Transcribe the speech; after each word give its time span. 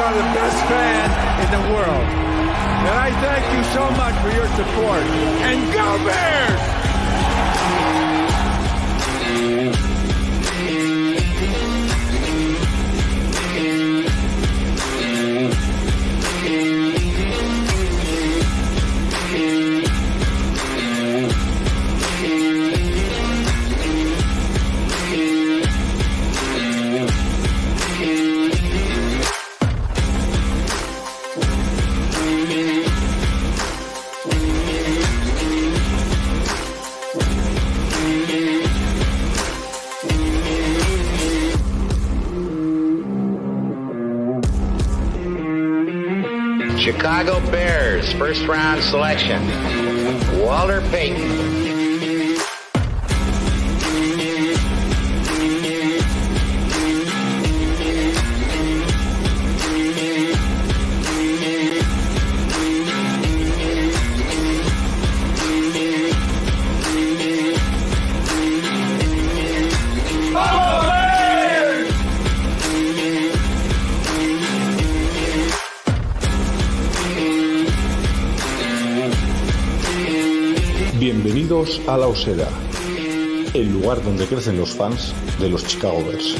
are 0.00 0.14
the 0.14 0.30
best 0.32 0.56
fan 0.64 1.06
in 1.44 1.48
the 1.60 1.74
world. 1.74 2.06
And 2.88 2.96
I 2.96 3.10
thank 3.20 3.44
you 3.54 3.62
so 3.76 3.90
much 4.00 4.14
for 4.22 4.30
your 4.32 4.48
support. 4.56 5.02
And 5.44 5.72
go 5.74 6.04
Bears! 6.06 6.69
Chicago 47.00 47.40
Bears 47.50 48.12
first 48.12 48.46
round 48.46 48.82
selection, 48.82 49.40
Walter 50.38 50.82
Payton. 50.90 51.69
A 81.86 81.96
La 81.96 82.08
Osera, 82.08 82.48
el 83.54 83.72
lugar 83.72 84.02
donde 84.02 84.26
crecen 84.26 84.58
los 84.58 84.70
fans 84.70 85.14
de 85.38 85.48
los 85.48 85.64
Chicago 85.64 86.02
Bears. 86.04 86.34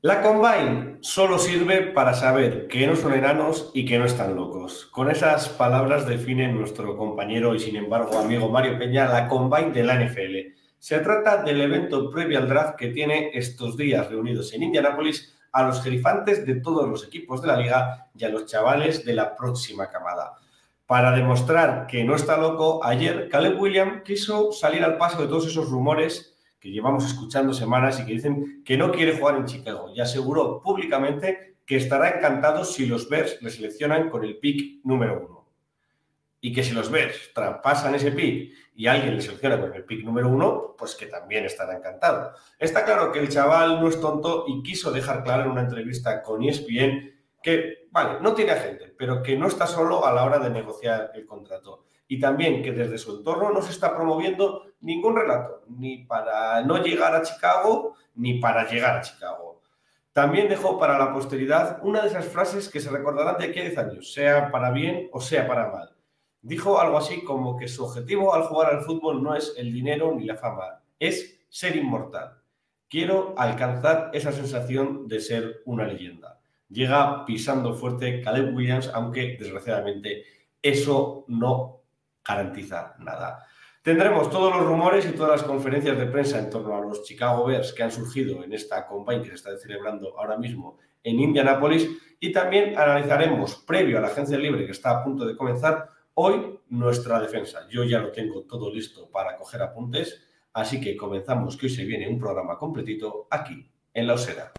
La 0.00 0.22
Combine 0.22 0.96
solo 1.02 1.38
sirve 1.38 1.82
para 1.82 2.14
saber 2.14 2.66
que 2.68 2.86
no 2.86 2.96
son 2.96 3.12
enanos 3.12 3.70
y 3.74 3.84
que 3.84 3.98
no 3.98 4.06
están 4.06 4.34
locos. 4.34 4.86
Con 4.86 5.10
esas 5.10 5.50
palabras 5.50 6.06
define 6.08 6.50
nuestro 6.50 6.96
compañero 6.96 7.54
y 7.54 7.58
sin 7.58 7.76
embargo 7.76 8.18
amigo 8.18 8.48
Mario 8.48 8.78
Peña 8.78 9.06
la 9.06 9.28
Combine 9.28 9.72
de 9.72 9.84
la 9.84 10.02
NFL. 10.02 10.56
Se 10.78 11.00
trata 11.00 11.42
del 11.42 11.60
evento 11.60 12.08
previo 12.10 12.38
al 12.38 12.48
draft 12.48 12.76
que 12.76 12.88
tiene 12.88 13.32
estos 13.34 13.76
días 13.76 14.08
reunidos 14.08 14.54
en 14.54 14.62
Indianápolis 14.62 15.36
a 15.52 15.62
los 15.64 15.82
gerifantes 15.82 16.46
de 16.46 16.56
todos 16.56 16.88
los 16.88 17.04
equipos 17.04 17.42
de 17.42 17.48
la 17.48 17.56
liga 17.56 18.08
y 18.14 18.24
a 18.24 18.28
los 18.28 18.46
chavales 18.46 19.04
de 19.04 19.14
la 19.14 19.34
próxima 19.34 19.88
camada. 19.88 20.34
Para 20.86 21.12
demostrar 21.12 21.86
que 21.86 22.02
no 22.04 22.16
está 22.16 22.36
loco, 22.36 22.84
ayer 22.84 23.28
Caleb 23.28 23.60
Williams 23.60 24.02
quiso 24.02 24.52
salir 24.52 24.82
al 24.82 24.98
paso 24.98 25.22
de 25.22 25.28
todos 25.28 25.46
esos 25.46 25.70
rumores 25.70 26.36
que 26.58 26.70
llevamos 26.70 27.06
escuchando 27.06 27.52
semanas 27.54 28.00
y 28.00 28.06
que 28.06 28.12
dicen 28.12 28.62
que 28.64 28.76
no 28.76 28.92
quiere 28.92 29.16
jugar 29.16 29.36
en 29.36 29.46
Chicago 29.46 29.90
y 29.94 30.00
aseguró 30.00 30.60
públicamente 30.60 31.56
que 31.64 31.76
estará 31.76 32.10
encantado 32.10 32.64
si 32.64 32.86
los 32.86 33.08
Bears 33.08 33.40
le 33.40 33.50
seleccionan 33.50 34.10
con 34.10 34.24
el 34.24 34.38
pick 34.38 34.84
número 34.84 35.24
uno. 35.24 35.46
Y 36.40 36.52
que 36.52 36.64
si 36.64 36.72
los 36.72 36.90
Bears 36.90 37.30
traspasan 37.32 37.94
ese 37.94 38.10
pick 38.12 38.52
y 38.80 38.86
alguien 38.86 39.14
le 39.14 39.20
selecciona 39.20 39.60
con 39.60 39.74
el 39.74 39.84
pick 39.84 40.06
número 40.06 40.30
uno, 40.30 40.74
pues 40.78 40.94
que 40.94 41.04
también 41.04 41.44
estará 41.44 41.76
encantado. 41.76 42.32
Está 42.58 42.82
claro 42.82 43.12
que 43.12 43.18
el 43.18 43.28
chaval 43.28 43.78
no 43.78 43.88
es 43.88 44.00
tonto 44.00 44.46
y 44.48 44.62
quiso 44.62 44.90
dejar 44.90 45.22
claro 45.22 45.42
en 45.42 45.50
una 45.50 45.60
entrevista 45.60 46.22
con 46.22 46.42
ESPN 46.42 47.12
que, 47.42 47.88
vale, 47.90 48.20
no 48.22 48.32
tiene 48.32 48.52
agente, 48.52 48.94
pero 48.96 49.22
que 49.22 49.36
no 49.36 49.48
está 49.48 49.66
solo 49.66 50.06
a 50.06 50.14
la 50.14 50.24
hora 50.24 50.38
de 50.38 50.48
negociar 50.48 51.10
el 51.12 51.26
contrato 51.26 51.84
y 52.08 52.18
también 52.18 52.62
que 52.62 52.72
desde 52.72 52.96
su 52.96 53.18
entorno 53.18 53.50
no 53.50 53.60
se 53.60 53.72
está 53.72 53.94
promoviendo 53.94 54.72
ningún 54.80 55.14
relato, 55.14 55.62
ni 55.68 56.06
para 56.06 56.62
no 56.62 56.82
llegar 56.82 57.14
a 57.14 57.20
Chicago, 57.20 57.96
ni 58.14 58.38
para 58.40 58.66
llegar 58.66 58.96
a 58.96 59.02
Chicago. 59.02 59.60
También 60.14 60.48
dejó 60.48 60.78
para 60.78 60.98
la 60.98 61.12
posteridad 61.12 61.80
una 61.82 62.00
de 62.00 62.08
esas 62.08 62.24
frases 62.24 62.70
que 62.70 62.80
se 62.80 62.88
recordarán 62.88 63.36
de 63.36 63.44
aquí 63.44 63.58
a 63.58 63.64
10 63.64 63.76
años, 63.76 64.14
sea 64.14 64.50
para 64.50 64.70
bien 64.70 65.10
o 65.12 65.20
sea 65.20 65.46
para 65.46 65.70
mal. 65.70 65.99
Dijo 66.42 66.80
algo 66.80 66.96
así 66.96 67.22
como 67.22 67.56
que 67.56 67.68
su 67.68 67.84
objetivo 67.84 68.34
al 68.34 68.44
jugar 68.44 68.74
al 68.74 68.82
fútbol 68.82 69.22
no 69.22 69.34
es 69.34 69.54
el 69.58 69.72
dinero 69.72 70.14
ni 70.14 70.24
la 70.24 70.36
fama, 70.36 70.82
es 70.98 71.40
ser 71.48 71.76
inmortal. 71.76 72.38
Quiero 72.88 73.34
alcanzar 73.36 74.10
esa 74.14 74.32
sensación 74.32 75.06
de 75.06 75.20
ser 75.20 75.62
una 75.66 75.86
leyenda. 75.86 76.40
Llega 76.68 77.24
pisando 77.24 77.74
fuerte 77.74 78.20
Caleb 78.22 78.54
Williams, 78.54 78.90
aunque 78.94 79.36
desgraciadamente 79.38 80.24
eso 80.62 81.24
no 81.28 81.82
garantiza 82.24 82.94
nada. 82.98 83.46
Tendremos 83.82 84.30
todos 84.30 84.54
los 84.54 84.66
rumores 84.66 85.06
y 85.06 85.12
todas 85.12 85.40
las 85.40 85.42
conferencias 85.42 85.98
de 85.98 86.06
prensa 86.06 86.38
en 86.38 86.50
torno 86.50 86.76
a 86.76 86.80
los 86.80 87.02
Chicago 87.02 87.46
Bears 87.46 87.72
que 87.72 87.82
han 87.82 87.90
surgido 87.90 88.44
en 88.44 88.52
esta 88.52 88.86
combine 88.86 89.22
que 89.22 89.28
se 89.28 89.34
está 89.36 89.56
celebrando 89.56 90.18
ahora 90.18 90.36
mismo 90.36 90.78
en 91.02 91.18
Indianapolis 91.18 91.88
y 92.20 92.30
también 92.30 92.76
analizaremos, 92.78 93.56
previo 93.66 93.98
a 93.98 94.02
la 94.02 94.08
agencia 94.08 94.36
libre 94.36 94.66
que 94.66 94.72
está 94.72 94.90
a 94.90 95.02
punto 95.02 95.24
de 95.24 95.36
comenzar, 95.36 95.88
hoy 96.22 96.60
nuestra 96.68 97.18
defensa. 97.18 97.66
Yo 97.70 97.82
ya 97.82 97.98
lo 97.98 98.12
tengo 98.12 98.42
todo 98.42 98.70
listo 98.70 99.10
para 99.10 99.36
coger 99.36 99.62
apuntes, 99.62 100.22
así 100.52 100.78
que 100.78 100.94
comenzamos 100.94 101.56
que 101.56 101.64
hoy 101.64 101.72
se 101.72 101.86
viene 101.86 102.06
un 102.08 102.18
programa 102.18 102.58
completito 102.58 103.26
aquí 103.30 103.66
en 103.94 104.06
La 104.06 104.14
Osera. 104.14 104.52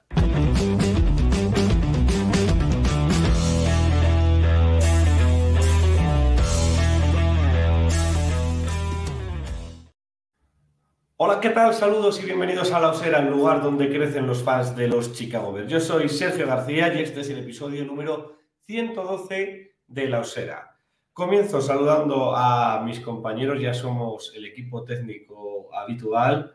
Hola, 11.18 11.40
¿qué 11.40 11.52
tal? 11.52 11.76
Saludos 11.76 12.20
y 12.24 12.26
bienvenidos 12.26 12.72
a 12.72 12.80
La 12.80 12.90
Osera, 12.90 13.20
el 13.20 13.30
lugar 13.30 13.62
donde 13.62 13.88
crecen 13.88 14.26
los 14.26 14.42
fans 14.42 14.76
de 14.76 14.88
los 14.88 15.14
Chicago 15.14 15.54
Bears. 15.54 15.70
Yo 15.70 15.80
soy 15.80 16.10
Sergio 16.10 16.48
García 16.48 16.92
y 16.92 17.04
este 17.04 17.22
es 17.22 17.30
el 17.30 17.38
episodio 17.38 17.86
número 17.86 18.40
112 18.66 19.76
de 19.86 20.10
La 20.10 20.22
Osera. 20.22 20.71
Comienzo 21.14 21.62
saludando 21.62 22.34
a 22.36 22.82
mis 22.86 23.02
compañeros, 23.02 23.62
ya 23.62 23.74
somos 23.74 24.32
el 24.36 24.46
equipo 24.46 24.84
técnico 24.84 25.70
habitual. 25.76 26.54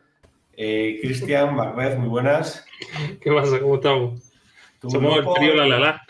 Eh, 0.54 0.98
Cristian, 1.02 1.54
Macbeth, 1.54 1.98
muy 1.98 2.08
buenas. 2.08 2.64
¿Qué 3.20 3.30
pasa? 3.30 3.60
¿Cómo 3.60 3.74
estamos? 3.74 4.32
Somos 4.88 5.18
el 5.18 5.26
trío 5.34 5.54
La 5.54 5.66
La 5.66 5.78
La. 5.78 6.02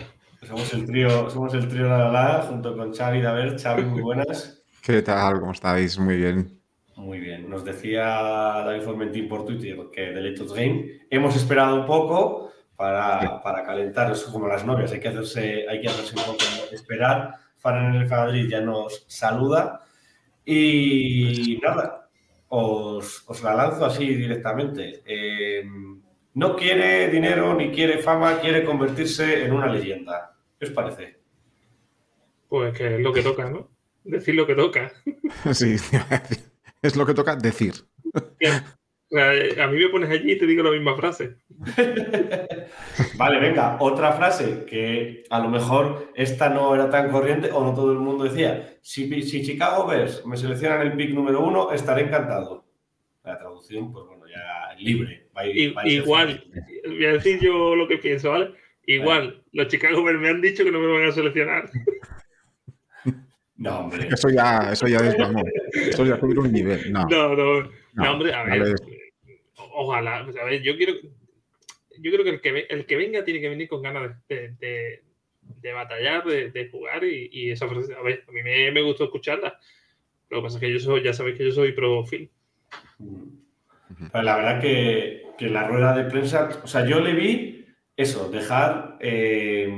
Somos 0.42 0.72
el 0.74 0.86
trío, 0.86 1.28
somos 1.28 1.54
el 1.54 1.66
trío 1.68 1.88
La 1.88 1.98
La 1.98 2.12
La, 2.12 2.42
junto 2.42 2.76
con 2.76 2.94
Xavi 2.94 3.20
Daver. 3.20 3.58
Xavi, 3.58 3.82
muy 3.82 4.02
buenas. 4.02 4.62
¿Qué 4.80 5.02
tal? 5.02 5.40
¿Cómo 5.40 5.50
estáis? 5.50 5.98
Muy 5.98 6.16
bien. 6.16 6.60
Muy 6.94 7.18
bien, 7.18 7.50
nos 7.50 7.64
decía 7.64 8.04
David 8.64 8.82
Formentín 8.82 9.28
por 9.28 9.44
Twitter 9.44 9.76
que 9.92 10.12
de 10.12 10.20
Let's 10.22 10.52
Game 10.52 11.02
hemos 11.10 11.36
esperado 11.36 11.80
un 11.80 11.84
poco 11.84 12.52
para, 12.74 13.42
para 13.42 13.64
calentar, 13.64 14.12
eso 14.12 14.32
como 14.32 14.48
las 14.48 14.64
novias, 14.64 14.92
hay 14.92 15.00
que 15.00 15.08
hacerse, 15.08 15.66
hay 15.68 15.80
que 15.80 15.88
hacerse 15.88 16.14
un 16.16 16.24
poco 16.24 16.44
esperar. 16.72 17.45
Faran 17.66 17.96
el 17.96 18.08
Madrid 18.08 18.48
ya 18.48 18.60
nos 18.60 19.04
saluda 19.08 19.80
y 20.44 21.58
nada, 21.60 22.08
os, 22.46 23.24
os 23.26 23.42
la 23.42 23.56
lanzo 23.56 23.86
así 23.86 24.06
directamente. 24.14 25.02
Eh, 25.04 25.64
no 26.34 26.54
quiere 26.54 27.08
dinero 27.08 27.56
ni 27.56 27.72
quiere 27.72 27.98
fama, 27.98 28.38
quiere 28.38 28.64
convertirse 28.64 29.44
en 29.44 29.52
una 29.52 29.66
leyenda. 29.66 30.36
¿Qué 30.56 30.66
os 30.66 30.70
parece? 30.70 31.18
Pues 32.48 32.72
que 32.72 32.94
es 32.94 33.00
lo 33.00 33.12
que 33.12 33.22
toca, 33.22 33.50
¿no? 33.50 33.68
Decir 34.04 34.36
lo 34.36 34.46
que 34.46 34.54
toca. 34.54 34.92
Sí, 35.52 35.74
es 36.82 36.94
lo 36.94 37.04
que 37.04 37.14
toca 37.14 37.34
decir. 37.34 37.74
A 39.12 39.66
mí 39.68 39.78
me 39.78 39.88
pones 39.88 40.10
allí 40.10 40.32
y 40.32 40.38
te 40.38 40.46
digo 40.46 40.64
la 40.64 40.72
misma 40.72 40.96
frase. 40.96 41.36
vale, 43.16 43.38
venga, 43.38 43.76
otra 43.78 44.12
frase 44.12 44.64
que 44.68 45.22
a 45.30 45.38
lo 45.38 45.48
mejor 45.48 46.10
esta 46.14 46.48
no 46.48 46.74
era 46.74 46.90
tan 46.90 47.10
corriente 47.10 47.50
o 47.52 47.62
no 47.62 47.72
todo 47.72 47.92
el 47.92 47.98
mundo 47.98 48.24
decía. 48.24 48.78
Si, 48.82 49.22
si 49.22 49.44
Chicago 49.44 49.86
Bears 49.86 50.26
me 50.26 50.36
seleccionan 50.36 50.82
el 50.82 50.96
pick 50.96 51.10
número 51.10 51.40
uno, 51.40 51.70
estaré 51.70 52.02
encantado. 52.02 52.64
La 53.22 53.38
traducción, 53.38 53.92
pues 53.92 54.06
bueno, 54.06 54.24
ya 54.26 54.74
libre. 54.76 55.28
igual, 55.84 56.44
voy 56.86 57.04
a 57.04 57.12
decir 57.12 57.38
yo 57.40 57.76
lo 57.76 57.86
que 57.86 57.98
pienso, 57.98 58.30
¿vale? 58.30 58.54
Igual, 58.86 59.42
los 59.52 59.68
Chicago 59.68 60.02
Bears 60.02 60.20
me 60.20 60.28
han 60.28 60.40
dicho 60.40 60.64
que 60.64 60.70
no 60.70 60.80
me 60.80 60.92
van 60.92 61.08
a 61.08 61.12
seleccionar. 61.12 61.70
No, 63.58 63.78
hombre. 63.78 64.08
Eso 64.12 64.28
ya, 64.28 64.70
eso 64.70 64.86
ya 64.86 64.98
es, 64.98 65.16
vamos, 65.16 65.42
eso 65.72 66.04
ya 66.04 66.20
subir 66.20 66.38
un 66.38 66.52
nivel. 66.52 66.92
No, 66.92 67.06
No, 67.08 67.34
no, 67.34 67.62
no, 67.62 67.70
No, 67.94 68.12
hombre, 68.12 68.34
a 68.34 68.44
ver. 68.44 68.74
Ojalá, 69.78 70.18
a 70.20 70.44
ver, 70.44 70.62
yo 70.62 70.76
quiero. 70.76 70.94
Yo 71.98 72.10
creo 72.12 72.24
que 72.24 72.30
el 72.30 72.40
que, 72.40 72.66
el 72.70 72.86
que 72.86 72.96
venga 72.96 73.24
tiene 73.24 73.40
que 73.40 73.48
venir 73.50 73.68
con 73.68 73.82
ganas 73.82 74.16
de, 74.28 74.52
de- 74.58 75.02
de 75.42 75.72
batallar, 75.72 76.24
de, 76.24 76.50
de 76.50 76.68
jugar 76.70 77.04
y, 77.04 77.28
y 77.32 77.50
esa 77.50 77.68
frase, 77.68 77.94
a 77.94 78.02
ver, 78.02 78.24
a 78.26 78.32
mí 78.32 78.42
me, 78.42 78.70
me 78.72 78.82
gustó 78.82 79.04
escucharla. 79.04 79.58
Lo 80.28 80.38
que 80.38 80.42
pasa 80.42 80.56
es 80.56 80.60
que 80.60 80.72
yo 80.72 80.80
soy, 80.80 81.02
ya 81.04 81.12
sabéis 81.12 81.38
que 81.38 81.44
yo 81.44 81.52
soy 81.52 81.72
pro. 81.72 82.04
Pero 82.98 84.24
la 84.24 84.36
verdad 84.36 84.60
que, 84.60 85.22
que 85.38 85.48
la 85.48 85.68
rueda 85.68 85.94
de 85.96 86.10
prensa, 86.10 86.48
o 86.64 86.66
sea, 86.66 86.84
yo 86.86 87.00
le 87.00 87.12
vi 87.12 87.64
eso, 87.96 88.28
dejar, 88.28 88.96
eh, 89.00 89.70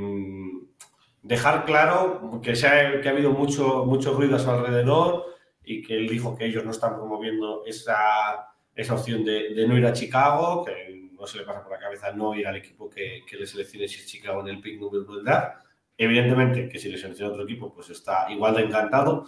dejar 1.22 1.64
claro 1.66 2.40
que, 2.42 2.56
se 2.56 2.66
ha, 2.66 3.00
que 3.00 3.08
ha 3.08 3.12
habido 3.12 3.32
mucho, 3.32 3.84
mucho 3.84 4.14
ruido 4.14 4.36
a 4.36 4.38
su 4.38 4.50
alrededor 4.50 5.26
y 5.64 5.82
que 5.82 5.96
él 5.96 6.08
dijo 6.08 6.36
que 6.36 6.46
ellos 6.46 6.64
no 6.64 6.70
están 6.70 6.96
promoviendo 6.96 7.64
esa, 7.66 8.48
esa 8.78 8.94
opción 8.94 9.24
de, 9.24 9.54
de 9.54 9.66
no 9.66 9.76
ir 9.76 9.84
a 9.86 9.92
Chicago, 9.92 10.64
que 10.64 11.10
no 11.12 11.26
se 11.26 11.38
le 11.38 11.44
pasa 11.44 11.62
por 11.62 11.72
la 11.72 11.78
cabeza 11.80 12.12
no 12.12 12.34
ir 12.34 12.46
al 12.46 12.56
equipo 12.56 12.88
que, 12.88 13.22
que 13.28 13.36
le 13.36 13.46
seleccione 13.46 13.88
si 13.88 13.96
es 14.00 14.06
Chicago 14.06 14.40
en 14.40 14.48
el 14.48 14.60
pick 14.60 14.80
número 14.80 15.04
del 15.14 15.24
draft. 15.24 15.64
Evidentemente 15.96 16.68
que 16.68 16.78
si 16.78 16.88
le 16.88 16.96
selecciona 16.96 17.32
otro 17.32 17.42
equipo, 17.44 17.72
pues 17.74 17.90
está 17.90 18.30
igual 18.30 18.54
de 18.54 18.62
encantado. 18.62 19.26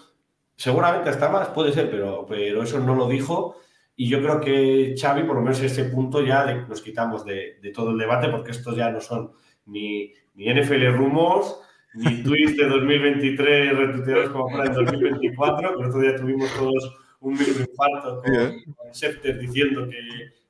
Seguramente 0.57 1.11
hasta 1.11 1.29
más, 1.29 1.49
puede 1.49 1.73
ser, 1.73 1.91
pero, 1.91 2.25
pero 2.29 2.63
eso 2.63 2.79
no 2.79 2.95
lo 2.95 3.09
dijo. 3.09 3.57
Y 3.97 4.09
yo 4.09 4.23
creo 4.23 4.41
que 4.41 4.95
Xavi, 4.99 5.25
por 5.25 5.37
lo 5.37 5.43
menos 5.43 5.59
en 5.61 5.67
este 5.67 5.85
punto, 5.85 6.23
ya 6.25 6.45
de- 6.47 6.67
nos 6.69 6.81
quitamos 6.81 7.25
de, 7.25 7.59
de 7.61 7.71
todo 7.73 7.91
el 7.91 7.99
debate, 7.99 8.29
porque 8.29 8.53
estos 8.53 8.77
ya 8.77 8.91
no 8.91 9.01
son 9.01 9.33
ni, 9.67 10.13
ni 10.35 10.49
NFL 10.49 10.87
rumos, 10.93 11.61
ni 11.95 12.23
tweets 12.23 12.57
de 12.57 12.69
2023 12.69 13.77
retuiteados 13.77 14.31
como 14.31 14.49
para 14.49 14.65
el 14.65 14.73
2024, 14.75 15.77
que 15.77 15.83
el 15.83 15.89
otro 15.89 16.01
día 16.01 16.17
tuvimos 16.17 16.49
todos 16.55 16.97
un 17.21 17.33
microinfarto 17.35 18.23
Sí, 18.25 18.31
¿eh? 18.35 18.63
con, 18.65 18.75
con 18.75 18.95
Schefter 18.95 19.39
diciendo 19.39 19.89
que, 19.89 19.99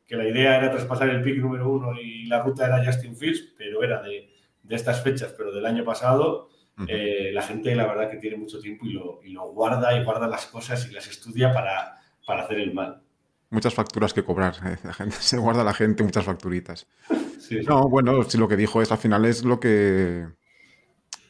que 0.07 0.17
la 0.17 0.29
idea 0.29 0.57
era 0.57 0.71
traspasar 0.71 1.09
el 1.11 1.23
pick 1.23 1.37
número 1.39 1.69
uno 1.71 1.93
y 2.01 2.27
la 2.27 2.43
ruta 2.43 2.67
era 2.67 2.85
Justin 2.85 3.17
Fields, 3.17 3.55
pero 3.57 3.83
era 3.83 4.03
de, 4.03 4.31
de 4.63 4.77
estas 4.77 5.03
fechas, 5.03 5.35
pero 5.37 5.53
del 5.53 5.67
año 5.67 5.85
pasado. 5.85 6.49
Eh, 6.89 7.31
la 7.35 7.43
gente, 7.43 7.75
la 7.75 7.87
verdad, 7.87 8.11
que 8.11 8.17
tiene 8.17 8.39
mucho 8.39 8.59
tiempo 8.59 8.87
y 8.87 8.93
lo, 8.95 9.21
y 9.23 9.33
lo 9.33 9.51
guarda 9.53 9.95
y 9.99 10.03
guarda 10.03 10.27
las 10.27 10.47
cosas 10.47 10.89
y 10.91 10.95
las 10.95 11.07
estudia 11.09 11.53
para, 11.53 11.97
para 12.27 12.45
hacer 12.45 12.59
el 12.59 12.73
mal. 12.73 13.03
Muchas 13.51 13.75
facturas 13.75 14.15
que 14.15 14.25
cobrar. 14.25 14.55
eh, 14.65 14.77
La 14.85 14.95
gente, 14.95 15.17
se 15.21 15.37
guarda 15.37 15.63
la 15.63 15.75
gente 15.75 16.03
muchas 16.03 16.25
facturitas. 16.25 16.87
Sí, 17.39 17.59
sí. 17.61 17.67
No, 17.67 17.87
bueno, 17.89 18.23
si 18.23 18.39
lo 18.39 18.49
que 18.49 18.57
dijo 18.57 18.81
es 18.81 18.91
al 18.93 18.99
final 18.99 19.27
es 19.27 19.45
lo 19.45 19.61
que 19.61 20.27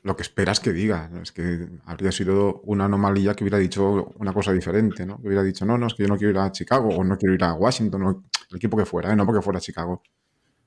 lo 0.03 0.17
que 0.17 0.23
esperas 0.23 0.61
que 0.61 0.73
diga. 0.73 1.09
¿no? 1.09 1.23
Es 1.23 1.33
que 1.33 1.69
habría 1.85 2.13
sido 2.13 2.61
una 2.65 2.87
anomalía 2.87 3.35
que 3.35 3.45
hubiera 3.45 3.59
dicho 3.59 4.13
una 4.19 4.33
cosa 4.33 4.53
diferente, 4.53 5.07
¿no? 5.07 5.21
Que 5.21 5.29
hubiera 5.29 5.43
dicho, 5.43 5.65
no, 5.65 5.77
no, 5.77 5.87
es 5.87 5.95
que 5.95 6.05
yo 6.05 6.09
no 6.09 6.17
quiero 6.17 6.33
ir 6.33 6.39
a 6.39 6.53
Chicago 6.53 6.89
o 6.89 7.05
no 7.05 7.17
quiero 7.17 7.35
ir 7.35 7.45
a 7.45 7.55
Washington, 7.55 8.03
o 8.03 8.25
el 8.51 8.57
equipo 8.57 8.77
que 8.77 8.87
fuera, 8.87 9.13
¿eh? 9.13 9.17
no 9.17 9.27
porque 9.27 9.43
fuera 9.43 9.59
a 9.59 9.63
Chicago. 9.63 10.03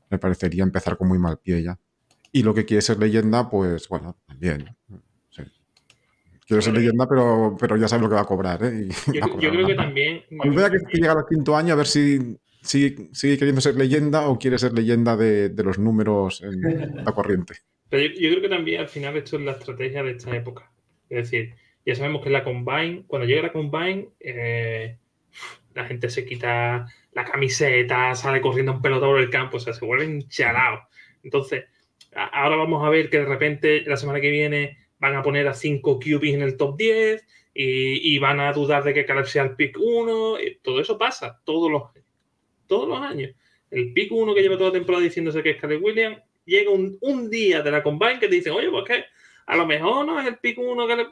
Me 0.09 0.19
parecería 0.19 0.63
empezar 0.63 0.97
con 0.97 1.07
muy 1.07 1.17
mal 1.17 1.39
pie 1.39 1.63
ya. 1.63 1.79
Y 2.31 2.43
lo 2.43 2.53
que 2.53 2.65
quiere 2.65 2.81
ser 2.81 2.99
leyenda, 2.99 3.49
pues 3.49 3.87
bueno, 3.89 4.17
también. 4.27 4.75
sí. 5.29 5.43
Quiere 6.45 6.61
ser 6.61 6.73
leyenda, 6.73 7.07
pero, 7.07 7.55
pero 7.59 7.77
ya 7.77 7.87
sabe 7.87 8.03
lo 8.03 8.09
que 8.09 8.15
va 8.15 8.21
a 8.21 8.25
cobrar, 8.25 8.63
¿eh? 8.63 8.87
Y 8.87 9.13
Yo, 9.13 9.21
creo 9.37 9.67
que 9.67 9.75
también. 9.75 10.21
Cuando 10.37 10.71
que, 10.71 10.79
que 10.79 10.97
llega 10.97 11.13
al 11.13 11.25
quinto 11.27 11.55
año, 11.55 11.73
a 11.73 11.77
ver 11.77 11.87
si 11.87 12.37
sigue, 12.61 13.09
sigue 13.13 13.37
queriendo 13.37 13.61
ser 13.61 13.75
leyenda 13.75 14.27
o 14.27 14.37
quiere 14.37 14.57
ser 14.57 14.73
leyenda 14.73 15.15
de, 15.15 15.49
de 15.49 15.63
los 15.63 15.79
números 15.79 16.41
en 16.43 17.03
la 17.03 17.11
corriente. 17.11 17.55
Pero 17.93 18.11
yo, 18.11 18.29
creo 18.31 18.41
que 18.41 18.49
también 18.49 18.81
al 18.81 18.89
final 18.89 19.15
esto 19.17 19.37
es 19.37 19.43
la 19.43 19.51
estrategia 19.51 20.01
de 20.01 20.13
esta 20.13 20.35
época. 20.35 20.71
Es 21.09 21.29
decir, 21.29 21.53
ya 21.85 21.93
sabemos 21.93 22.23
que 22.23 22.31
la 22.31 22.43
Combine, 22.43 23.03
cuando 23.05 23.27
llega 23.27 23.43
la 23.43 23.51
Combine, 23.51 24.09
eh, 24.19 24.97
la 25.75 25.85
gente 25.85 26.09
se 26.09 26.25
quita 26.25 26.87
la 27.11 27.23
camiseta, 27.23 28.15
sale 28.15 28.41
corriendo 28.41 28.71
un 28.71 28.81
pelotón 28.81 29.09
por 29.11 29.19
el 29.19 29.29
campo, 29.29 29.57
o 29.57 29.59
sea, 29.59 29.73
se 29.73 29.85
vuelven 29.85 30.27
chalados. 30.27 30.79
Entonces, 31.21 31.65
ahora 32.15 32.55
vamos 32.55 32.83
a 32.83 32.89
ver 32.89 33.11
que 33.11 33.19
de 33.19 33.25
repente 33.25 33.83
la 33.85 33.97
semana 33.97 34.19
que 34.19 34.31
viene 34.31 34.79
van 34.97 35.15
a 35.15 35.21
poner 35.21 35.47
a 35.47 35.53
5 35.53 35.99
QBs 35.99 36.33
en 36.33 36.41
el 36.41 36.57
top 36.57 36.75
10 36.75 37.27
y, 37.53 38.17
van 38.17 38.39
a 38.39 38.53
dudar 38.53 38.83
de 38.83 38.95
que 38.95 39.05
Caleb 39.05 39.27
sea 39.27 39.43
el 39.43 39.55
pick 39.55 39.77
1. 39.79 40.41
y 40.41 40.55
Todo 40.63 40.81
eso 40.81 40.97
pasa 40.97 41.39
todos 41.43 41.71
los, 41.71 41.83
todos 42.65 42.89
los 42.89 42.99
años. 42.99 43.35
El 43.69 43.93
pick 43.93 44.11
1 44.11 44.33
que 44.33 44.41
lleva 44.41 44.57
toda 44.57 44.71
la 44.71 44.79
temporada 44.79 45.03
diciéndose 45.03 45.43
que 45.43 45.51
es 45.51 45.61
Caleb 45.61 45.83
Williams, 45.83 46.23
llega 46.45 46.71
un, 46.71 46.97
un 47.01 47.29
día 47.29 47.61
de 47.61 47.71
la 47.71 47.83
Combine 47.83 48.19
que 48.19 48.27
te 48.27 48.35
dicen, 48.35 48.53
oye, 48.53 48.69
pues 48.69 48.83
que 48.85 49.05
a 49.45 49.55
lo 49.55 49.65
mejor 49.65 50.05
no 50.05 50.19
es 50.19 50.27
el 50.27 50.37
pick 50.37 50.57
1 50.59 50.87
que 50.87 50.95
le... 50.95 51.07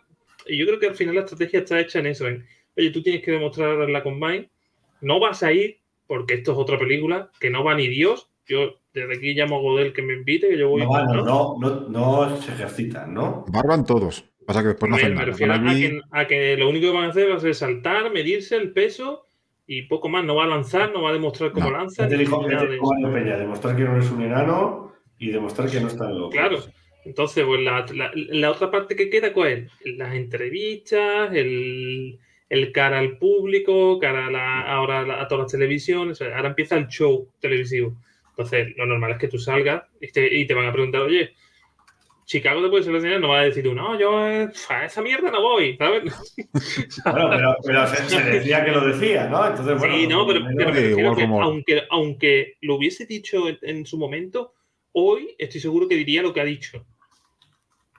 Y 0.47 0.57
yo 0.57 0.65
creo 0.65 0.79
que 0.79 0.87
al 0.87 0.95
final 0.95 1.15
la 1.15 1.21
estrategia 1.21 1.59
está 1.59 1.79
hecha 1.79 1.99
en 1.99 2.07
eso, 2.07 2.27
en, 2.27 2.45
oye, 2.77 2.89
tú 2.91 3.01
tienes 3.03 3.23
que 3.23 3.31
demostrar 3.31 3.79
en 3.81 3.93
la 3.93 4.03
Combine, 4.03 4.49
no 5.01 5.19
vas 5.19 5.43
a 5.43 5.51
ir 5.51 5.79
porque 6.07 6.33
esto 6.35 6.51
es 6.53 6.57
otra 6.57 6.77
película, 6.77 7.29
que 7.39 7.49
no 7.49 7.63
va 7.63 7.73
ni 7.75 7.87
Dios. 7.87 8.29
Yo 8.47 8.81
desde 8.93 9.15
aquí 9.15 9.33
llamo 9.33 9.57
a 9.57 9.61
Godel 9.61 9.93
que 9.93 10.01
me 10.01 10.13
invite, 10.13 10.49
que 10.49 10.57
yo 10.57 10.67
voy 10.69 10.81
No, 10.81 10.89
van, 10.89 11.05
¿no? 11.05 11.23
no, 11.23 11.57
no, 11.59 11.89
no 12.27 12.41
se 12.41 12.51
ejercitan, 12.51 13.13
¿no? 13.13 13.45
Barban 13.47 13.85
todos. 13.85 14.25
Pasa 14.45 14.61
que 14.61 14.69
después 14.69 14.89
no 14.89 14.97
Me, 14.97 15.01
hacen 15.03 15.13
me 15.13 15.19
nada. 15.19 15.31
refiero 15.31 15.53
a 15.53 15.59
que, 15.59 16.01
a 16.11 16.27
que 16.27 16.57
lo 16.57 16.67
único 16.67 16.87
que 16.87 16.93
van 16.97 17.05
a 17.05 17.09
hacer 17.09 17.29
va 17.31 17.35
a 17.35 17.39
ser 17.39 17.55
saltar, 17.55 18.11
medirse 18.11 18.57
el 18.57 18.73
peso 18.73 19.25
y 19.67 19.83
poco 19.83 20.09
más. 20.09 20.25
No 20.25 20.35
va 20.35 20.43
a 20.43 20.47
lanzar, 20.47 20.91
no 20.91 21.01
va 21.03 21.11
a 21.11 21.13
demostrar 21.13 21.51
cómo 21.53 21.69
No. 21.69 21.77
lanza. 21.77 22.07
Te 22.09 22.15
ni 22.17 22.23
dijo, 22.25 22.41
ya 22.41 22.47
nada 22.47 22.59
te 22.63 22.67
de 22.67 22.73
dijo 22.73 22.85
eso. 22.93 23.01
Mario 23.07 23.23
Peña, 23.23 23.37
demostrar 23.37 23.75
que 23.77 23.83
no 23.83 23.93
eres 23.95 24.11
un 24.11 24.21
enano 24.23 24.90
y 25.21 25.29
demostrar 25.31 25.69
que 25.69 25.79
no 25.79 25.87
están 25.87 26.17
locos. 26.17 26.33
Claro. 26.33 26.57
Entonces, 27.05 27.43
pues 27.45 27.61
la, 27.61 27.85
la- 27.93 28.11
la 28.15 28.51
otra 28.51 28.69
parte 28.71 28.95
que 28.95 29.09
queda, 29.09 29.33
¿cuál 29.33 29.51
es? 29.51 29.71
Las 29.97 30.13
entrevistas, 30.15 31.33
el, 31.33 32.19
el 32.49 32.71
cara 32.71 32.99
al 32.99 33.17
público, 33.17 33.99
cara 33.99 34.27
a, 34.27 34.31
la- 34.31 34.61
ahora 34.61 34.99
a, 35.01 35.21
a 35.21 35.27
todas 35.27 35.43
las 35.45 35.51
televisiones. 35.51 36.21
ahora 36.21 36.49
empieza 36.49 36.75
el 36.77 36.87
show 36.87 37.27
televisivo. 37.39 37.95
Entonces, 38.29 38.69
lo 38.77 38.85
normal 38.85 39.11
es 39.11 39.17
que 39.17 39.27
tú 39.27 39.37
salgas 39.37 39.83
y 39.99 40.07
te, 40.11 40.35
y 40.35 40.45
te 40.47 40.53
van 40.53 40.65
a 40.65 40.71
preguntar, 40.73 41.01
oye, 41.01 41.33
Chicago 42.25 42.63
te 42.63 42.69
puede 42.69 42.83
seleccionar, 42.83 43.19
no 43.19 43.29
va 43.29 43.41
a 43.41 43.43
decir 43.43 43.63
tú, 43.63 43.73
no, 43.73 43.99
yo 43.99 44.17
a 44.17 44.85
esa 44.85 45.01
mierda 45.01 45.29
no 45.31 45.41
voy, 45.41 45.75
¿sabes? 45.77 46.03
Bueno, 47.03 47.29
pero, 47.29 47.55
pero 47.65 47.87
se, 47.87 48.09
se 48.09 48.23
decía 48.23 48.63
que 48.63 48.71
lo 48.71 48.85
decía, 48.87 49.27
¿no? 49.27 49.45
Entonces, 49.47 49.77
bueno, 49.77 49.95
sí, 49.95 50.07
no, 50.07 50.25
pero, 50.25 50.41
pero 50.55 50.79
igual 50.79 51.15
que 51.17 51.23
aunque, 51.23 51.81
aunque 51.89 52.53
lo 52.61 52.75
hubiese 52.75 53.05
dicho 53.05 53.49
en, 53.49 53.57
en 53.63 53.85
su 53.85 53.97
momento, 53.97 54.53
hoy 54.93 55.35
estoy 55.37 55.61
seguro 55.61 55.87
que 55.87 55.95
diría 55.95 56.21
lo 56.21 56.33
que 56.33 56.41
ha 56.41 56.45
dicho. 56.45 56.85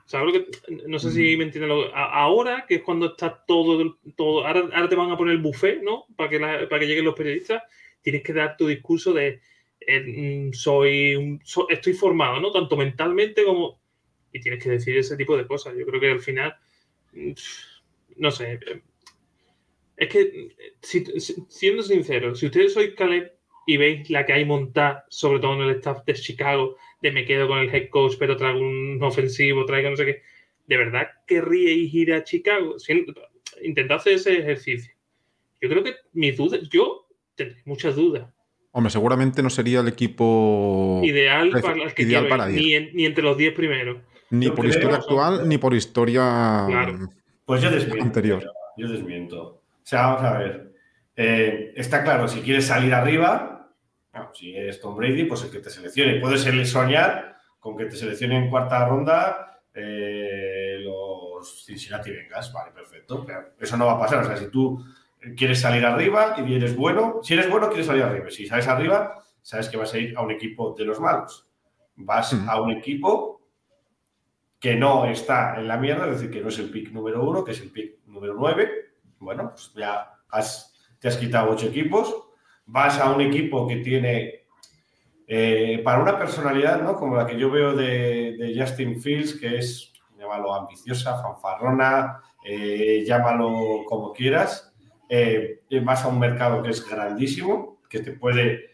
¿Sabes 0.05 0.33
lo 0.33 0.33
que? 0.33 0.85
No 0.87 0.99
sé 0.99 1.07
Mm. 1.07 1.11
si 1.11 1.37
me 1.37 1.43
entienden. 1.45 1.69
Lo, 1.69 1.95
ahora, 1.95 2.65
que 2.67 2.75
es 2.75 2.81
cuando 2.81 3.07
está 3.07 3.43
todo, 3.47 3.97
todo 4.15 4.45
ahora, 4.45 4.61
ahora 4.73 4.89
te 4.89 4.95
van 4.95 5.09
a 5.11 5.17
poner 5.17 5.35
el 5.35 5.41
buffet, 5.41 5.81
¿no? 5.81 6.05
Para 6.15 6.29
que, 6.29 6.39
la- 6.39 6.67
para 6.69 6.79
que 6.81 6.87
lleguen 6.87 7.05
los 7.05 7.15
periodistas, 7.15 7.63
tienes 8.01 8.21
que 8.21 8.33
dar 8.33 8.57
tu 8.57 8.67
discurso 8.67 9.13
de 9.13 9.39
eh, 9.85 9.99
mm, 10.49 10.53
soy, 10.53 11.15
un- 11.15 11.41
so- 11.43 11.67
estoy 11.69 11.93
formado, 11.93 12.39
¿no? 12.39 12.51
Tanto 12.51 12.77
mentalmente 12.77 13.43
como... 13.43 13.81
Y 14.31 14.39
tienes 14.39 14.63
que 14.63 14.69
decir 14.71 14.97
ese 14.97 15.17
tipo 15.17 15.35
de 15.37 15.45
cosas. 15.45 15.75
Yo 15.77 15.85
creo 15.85 15.99
que 15.99 16.11
al 16.11 16.19
final, 16.21 16.55
mm, 17.13 17.31
no 18.17 18.31
sé, 18.31 18.53
eh, 18.65 18.81
es 19.97 20.09
que, 20.09 20.55
si- 20.81 21.19
si- 21.19 21.45
siendo 21.49 21.81
sincero, 21.83 22.33
si 22.35 22.45
ustedes 22.47 22.73
sois 22.73 22.93
Caleb 22.95 23.31
y 23.65 23.77
veis 23.77 24.09
la 24.09 24.25
que 24.25 24.33
hay 24.33 24.45
montada, 24.45 25.05
sobre 25.09 25.39
todo 25.39 25.53
en 25.55 25.61
el 25.69 25.75
staff 25.77 26.03
de 26.05 26.13
Chicago, 26.13 26.75
de 27.01 27.11
me 27.11 27.25
quedo 27.25 27.47
con 27.47 27.59
el 27.59 27.73
head 27.73 27.89
coach, 27.89 28.13
pero 28.19 28.35
traigo 28.37 28.59
un 28.59 28.99
ofensivo, 29.01 29.65
traigo 29.65 29.89
no 29.89 29.95
sé 29.97 30.05
qué, 30.05 30.21
¿de 30.67 30.77
verdad 30.77 31.07
querríais 31.27 31.93
ir 31.93 32.13
a 32.13 32.23
Chicago? 32.23 32.75
Intentad 33.61 33.97
hacer 33.97 34.13
ese 34.13 34.37
ejercicio. 34.39 34.93
Yo 35.61 35.69
creo 35.69 35.83
que 35.83 35.93
mis 36.13 36.35
dudas, 36.35 36.61
yo 36.69 37.07
tendré 37.35 37.61
muchas 37.65 37.95
dudas. 37.95 38.27
Hombre, 38.71 38.89
seguramente 38.91 39.43
no 39.43 39.49
sería 39.49 39.81
el 39.81 39.87
equipo 39.87 40.99
Ideal 41.03 41.51
para 41.61 41.83
el 41.83 41.93
que 41.93 42.03
ideal 42.03 42.23
quiero 42.23 42.37
para 42.37 42.49
ni, 42.49 42.73
en- 42.73 42.89
ni 42.95 43.05
entre 43.05 43.23
los 43.23 43.37
10 43.37 43.53
primeros. 43.53 43.97
ni 44.31 44.47
Yo 44.47 44.55
por 44.55 44.65
historia 44.65 44.95
actual 44.97 45.47
ni 45.47 45.57
por 45.59 45.73
historia 45.75 46.65
Claro. 46.67 46.97
Pues 47.45 47.61
yo 47.61 47.69
desmiento. 47.69 48.03
Anterior. 48.03 48.51
Yo 48.77 48.87
desmiento. 48.89 49.41
O 49.43 49.61
sea, 49.83 50.07
vamos 50.07 50.23
a 50.23 50.37
ver. 50.39 50.73
Eh, 51.15 51.73
está 51.75 52.03
claro, 52.03 52.27
si 52.27 52.39
quieres 52.41 52.65
salir 52.65 52.93
arriba, 52.93 53.52
si 54.33 54.55
eres 54.55 54.79
Tom 54.79 54.95
Brady, 54.95 55.25
pues 55.25 55.43
el 55.43 55.51
que 55.51 55.59
te 55.59 55.69
seleccione. 55.69 56.19
Puedes 56.19 56.43
soñar 56.69 57.37
con 57.59 57.77
que 57.77 57.85
te 57.85 57.95
seleccione 57.95 58.37
en 58.37 58.49
cuarta 58.49 58.85
ronda 58.87 59.61
eh, 59.73 60.79
los 60.83 61.65
Cincinnati 61.65 62.11
Bengals. 62.11 62.51
Vale, 62.51 62.71
perfecto. 62.71 63.23
Pero 63.25 63.53
eso 63.59 63.77
no 63.77 63.85
va 63.85 63.93
a 63.93 63.99
pasar. 63.99 64.23
O 64.23 64.25
sea, 64.25 64.37
si 64.37 64.49
tú 64.49 64.83
quieres 65.35 65.59
salir 65.59 65.85
arriba 65.85 66.35
y 66.37 66.55
eres 66.55 66.75
bueno, 66.75 67.19
si 67.23 67.33
eres 67.33 67.49
bueno, 67.49 67.67
quieres 67.67 67.87
salir 67.87 68.03
arriba. 68.03 68.29
Si 68.29 68.45
sales 68.45 68.67
arriba, 68.67 69.23
sabes 69.41 69.69
que 69.69 69.77
vas 69.77 69.93
a 69.93 69.97
ir 69.97 70.17
a 70.17 70.21
un 70.21 70.31
equipo 70.31 70.75
de 70.77 70.85
los 70.85 70.99
malos. 70.99 71.49
Vas 71.95 72.33
a 72.47 72.61
un 72.61 72.71
equipo 72.71 73.41
que 74.59 74.75
no 74.75 75.05
está 75.05 75.55
en 75.57 75.67
la 75.67 75.77
mierda, 75.77 76.05
es 76.05 76.13
decir, 76.13 76.31
que 76.31 76.41
no 76.41 76.49
es 76.49 76.57
el 76.57 76.69
pick 76.69 76.91
número 76.91 77.23
uno, 77.23 77.43
que 77.43 77.51
es 77.51 77.61
el 77.61 77.69
pick 77.69 78.05
número 78.05 78.33
nueve. 78.33 78.93
Bueno, 79.19 79.49
pues 79.49 79.73
ya 79.75 80.13
has, 80.29 80.73
te 80.99 81.07
has 81.07 81.17
quitado 81.17 81.51
ocho 81.51 81.67
equipos. 81.67 82.29
Vas 82.65 82.99
a 82.99 83.11
un 83.11 83.21
equipo 83.21 83.67
que 83.67 83.77
tiene, 83.77 84.45
eh, 85.27 85.81
para 85.83 86.01
una 86.01 86.17
personalidad, 86.17 86.81
¿no? 86.81 86.95
Como 86.95 87.15
la 87.15 87.25
que 87.25 87.37
yo 87.37 87.51
veo 87.51 87.75
de, 87.75 88.53
Justin 88.57 89.01
Fields, 89.01 89.39
que 89.39 89.57
es 89.57 89.91
llámalo 90.17 90.53
ambiciosa, 90.53 91.21
fanfarrona, 91.21 92.21
eh, 92.45 93.03
llámalo 93.05 93.83
como 93.85 94.13
quieras, 94.13 94.73
eh, 95.09 95.61
vas 95.83 96.05
a 96.05 96.07
un 96.07 96.19
mercado 96.19 96.63
que 96.63 96.69
es 96.69 96.87
grandísimo, 96.87 97.79
que 97.89 97.99
te 97.99 98.13
puede 98.13 98.71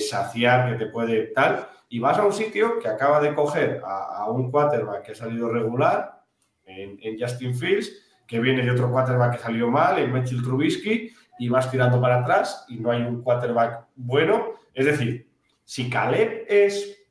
saciar, 0.00 0.72
que 0.72 0.84
te 0.84 0.90
puede 0.90 1.28
tal, 1.28 1.68
y 1.92 1.98
vas 1.98 2.16
a 2.16 2.24
un 2.24 2.32
sitio 2.32 2.78
que 2.78 2.88
acaba 2.88 3.20
de 3.20 3.34
coger 3.34 3.82
a, 3.84 4.26
un 4.30 4.50
quarterback 4.50 5.02
que 5.02 5.12
ha 5.12 5.14
salido 5.14 5.50
regular 5.50 6.22
en, 6.64 7.18
Justin 7.20 7.54
Fields, 7.54 7.92
que 8.26 8.40
viene 8.40 8.62
de 8.62 8.70
otro 8.70 8.90
quarterback 8.90 9.36
que 9.36 9.42
salió 9.42 9.70
mal, 9.70 9.98
en 9.98 10.10
Mitchell 10.10 10.42
Trubisky, 10.42 11.12
y 11.42 11.48
vas 11.48 11.68
tirando 11.72 12.00
para 12.00 12.20
atrás 12.20 12.64
y 12.68 12.76
no 12.76 12.92
hay 12.92 13.02
un 13.02 13.20
quarterback 13.20 13.86
bueno. 13.96 14.52
Es 14.72 14.86
decir, 14.86 15.28
si 15.64 15.90
Caleb 15.90 16.46
es 16.48 17.04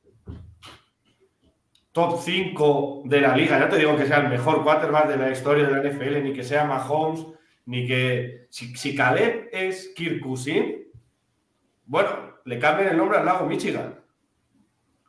top 1.92 2.18
5 2.18 3.02
de 3.08 3.20
la 3.20 3.36
liga, 3.36 3.60
ya 3.60 3.68
te 3.68 3.78
digo 3.78 3.98
que 3.98 4.06
sea 4.06 4.22
el 4.22 4.30
mejor 4.30 4.64
quarterback 4.64 5.10
de 5.10 5.18
la 5.18 5.32
historia 5.32 5.68
de 5.68 5.72
la 5.74 5.84
NFL, 5.84 6.24
ni 6.24 6.32
que 6.32 6.46
sea 6.46 6.64
Mahomes, 6.64 7.26
ni 7.66 7.86
que... 7.86 8.48
Si, 8.50 8.74
si 8.78 8.96
Caleb 8.96 9.50
es 9.52 9.92
Kirk 9.98 10.22
Cousin, 10.22 10.78
bueno, 11.86 12.38
le 12.46 12.58
cambien 12.58 12.88
el 12.88 12.96
nombre 12.96 13.18
al 13.18 13.26
lago 13.26 13.46
Michigan. 13.46 14.00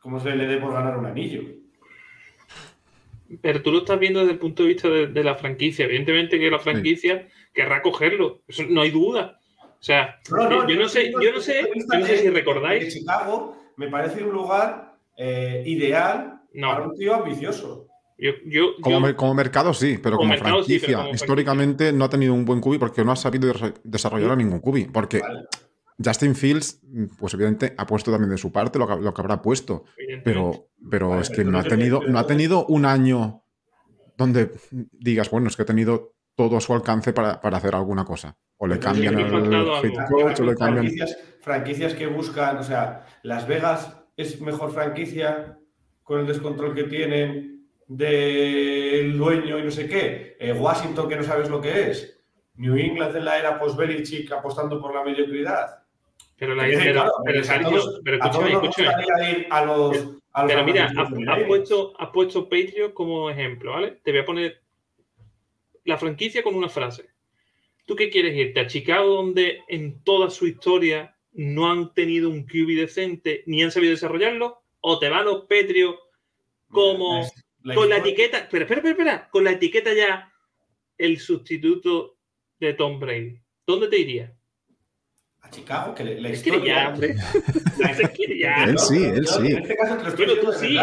¿Cómo 0.01 0.19
se 0.19 0.35
le 0.35 0.47
dé 0.47 0.57
por 0.57 0.73
ganar 0.73 0.97
un 0.97 1.05
anillo? 1.05 1.43
Pero 3.41 3.61
tú 3.61 3.71
lo 3.71 3.77
estás 3.77 3.97
viendo 3.97 4.19
desde 4.19 4.33
el 4.33 4.39
punto 4.39 4.63
de 4.63 4.69
vista 4.69 4.89
de, 4.89 5.23
la 5.23 5.35
franquicia. 5.35 5.85
Evidentemente 5.85 6.37
que 6.37 6.51
la 6.51 6.59
franquicia 6.59 7.25
querrá 7.53 7.81
cogerlo. 7.81 8.41
Eso 8.47 8.63
no 8.69 8.81
hay 8.81 8.91
duda. 8.91 9.39
O 9.61 9.85
sea, 9.85 10.19
yo, 10.29 10.75
no 10.75 10.87
sé, 10.87 11.11
yo 11.11 11.31
no 11.33 11.41
sé, 11.41 11.67
si 12.17 12.29
recordáis. 12.29 12.93
Chicago 12.93 13.57
me 13.75 13.89
parece 13.89 14.23
un 14.23 14.31
lugar 14.31 14.95
eh, 15.17 15.63
ideal 15.65 16.41
para 16.61 16.87
un 16.87 16.95
tío 16.95 17.15
ambicioso. 17.15 17.87
como, 18.81 19.33
mercado 19.33 19.73
sí, 19.73 19.99
pero 20.01 20.17
como, 20.17 20.33
franquicia, 20.37 21.09
históricamente 21.11 21.91
no 21.91 22.05
ha 22.05 22.09
tenido 22.09 22.33
un 22.33 22.45
buen 22.45 22.61
cubi 22.61 22.77
porque 22.77 23.03
no 23.03 23.11
ha 23.11 23.15
sabido 23.15 23.51
desarrollar 23.83 24.31
a 24.31 24.35
ningún 24.35 24.59
cubi. 24.59 24.85
Porque 24.85 25.21
Justin 26.03 26.35
Fields, 26.35 26.79
pues 27.19 27.33
evidentemente 27.33 27.75
ha 27.77 27.85
puesto 27.85 28.11
también 28.11 28.31
de 28.31 28.37
su 28.37 28.51
parte 28.51 28.79
lo 28.79 28.87
que, 28.87 29.21
habrá 29.21 29.41
puesto, 29.41 29.83
pero, 30.23 30.69
pero 30.89 31.19
es 31.19 31.29
que 31.29 31.43
no 31.43 31.59
ha, 31.59 31.63
tenido, 31.63 32.01
no 32.07 32.19
ha 32.19 32.27
tenido 32.27 32.65
un 32.67 32.85
año 32.85 33.43
donde 34.17 34.51
digas, 34.91 35.29
bueno, 35.29 35.47
es 35.47 35.55
que 35.55 35.63
ha 35.63 35.65
tenido 35.65 36.13
todo 36.35 36.57
a 36.57 36.61
su 36.61 36.73
alcance 36.73 37.13
para, 37.13 37.39
hacer 37.41 37.75
alguna 37.75 38.05
cosa. 38.05 38.35
O 38.57 38.67
le 38.67 38.79
cambian 38.79 39.19
el 39.19 39.29
coach, 40.09 40.39
o 40.39 40.43
le 40.43 40.55
cambian... 40.55 40.87
Franquicias, 41.41 41.93
que 41.93 42.07
buscan, 42.07 42.57
o 42.57 42.63
sea, 42.63 43.05
Las 43.23 43.47
Vegas 43.47 43.97
es 44.15 44.39
mejor 44.39 44.71
franquicia 44.71 45.57
con 46.03 46.21
el 46.21 46.27
descontrol 46.27 46.73
que 46.73 46.85
tienen 46.85 47.67
del 47.87 49.17
dueño 49.17 49.59
y 49.59 49.63
no 49.63 49.71
sé 49.71 49.87
qué. 49.87 50.37
Eh, 50.39 50.53
Washington, 50.53 51.09
que 51.09 51.15
no 51.17 51.23
sabes 51.23 51.49
lo 51.49 51.59
que 51.59 51.89
es. 51.89 52.21
New 52.55 52.77
England 52.77 53.15
en 53.15 53.25
la 53.25 53.39
era 53.39 53.59
post-Belichick 53.59 54.31
apostando 54.31 54.79
por 54.79 54.93
la 54.93 55.03
mediocridad. 55.03 55.83
Pero 56.37 56.55
la 56.55 56.67
idea, 56.67 56.79
pero, 56.79 57.11
pero, 58.03 58.17
escúchame, 58.17 59.47
A 59.49 59.65
los, 59.65 60.19
pero 60.47 60.63
mira, 60.63 60.91
has, 60.97 61.43
puesto, 61.45 61.93
has 61.97 62.09
puesto 62.09 62.49
Patreon 62.49 62.91
como 62.91 63.29
ejemplo, 63.29 63.71
¿vale? 63.71 63.99
Te 64.03 64.11
voy 64.11 64.21
a 64.21 64.25
poner 64.25 64.62
la 65.83 65.97
franquicia 65.97 66.43
con 66.43 66.55
una 66.55 66.69
frase. 66.69 67.09
¿Tú 67.85 67.95
qué 67.95 68.09
quieres 68.09 68.35
irte 68.35 68.59
a 68.59 68.67
Chicago 68.67 69.15
donde 69.15 69.59
en 69.67 70.03
toda 70.03 70.29
su 70.29 70.47
historia 70.47 71.17
no 71.33 71.69
han 71.69 71.93
tenido 71.93 72.29
un 72.29 72.45
QB 72.45 72.77
decente 72.77 73.43
ni 73.45 73.61
han 73.61 73.71
sabido 73.71 73.91
desarrollarlo? 73.91 74.63
¿O 74.79 74.99
te 74.99 75.09
van 75.09 75.21
a 75.21 75.23
los 75.23 75.41
Patriots 75.41 75.99
como 76.69 77.29
con 77.73 77.89
la 77.89 77.97
etiqueta, 77.97 78.39
espera, 78.39 78.65
espera, 78.65 78.89
espera, 78.89 79.29
con 79.29 79.43
la 79.43 79.51
etiqueta 79.51 79.93
ya 79.93 80.31
el 80.97 81.19
sustituto 81.19 82.17
de 82.59 82.73
Tom 82.73 82.99
Brady? 82.99 83.41
¿Dónde 83.65 83.87
te 83.87 83.99
irías? 83.99 84.31
Chicago, 85.53 85.93
que 85.93 86.03
la 86.03 86.29
historia... 86.29 86.65
ya, 86.65 86.89
hombre. 86.89 87.15
ya. 88.39 88.63
Él 88.63 88.79
sí, 88.79 89.03
él 89.03 89.27
sí. 89.27 89.47
En 89.47 89.61
este 89.61 89.75
caso 89.75 89.97
te 89.97 90.03
lo 90.03 90.09
estoy 90.09 90.25
Pero 90.25 90.39
tú 90.41 90.53
sí, 90.53 90.77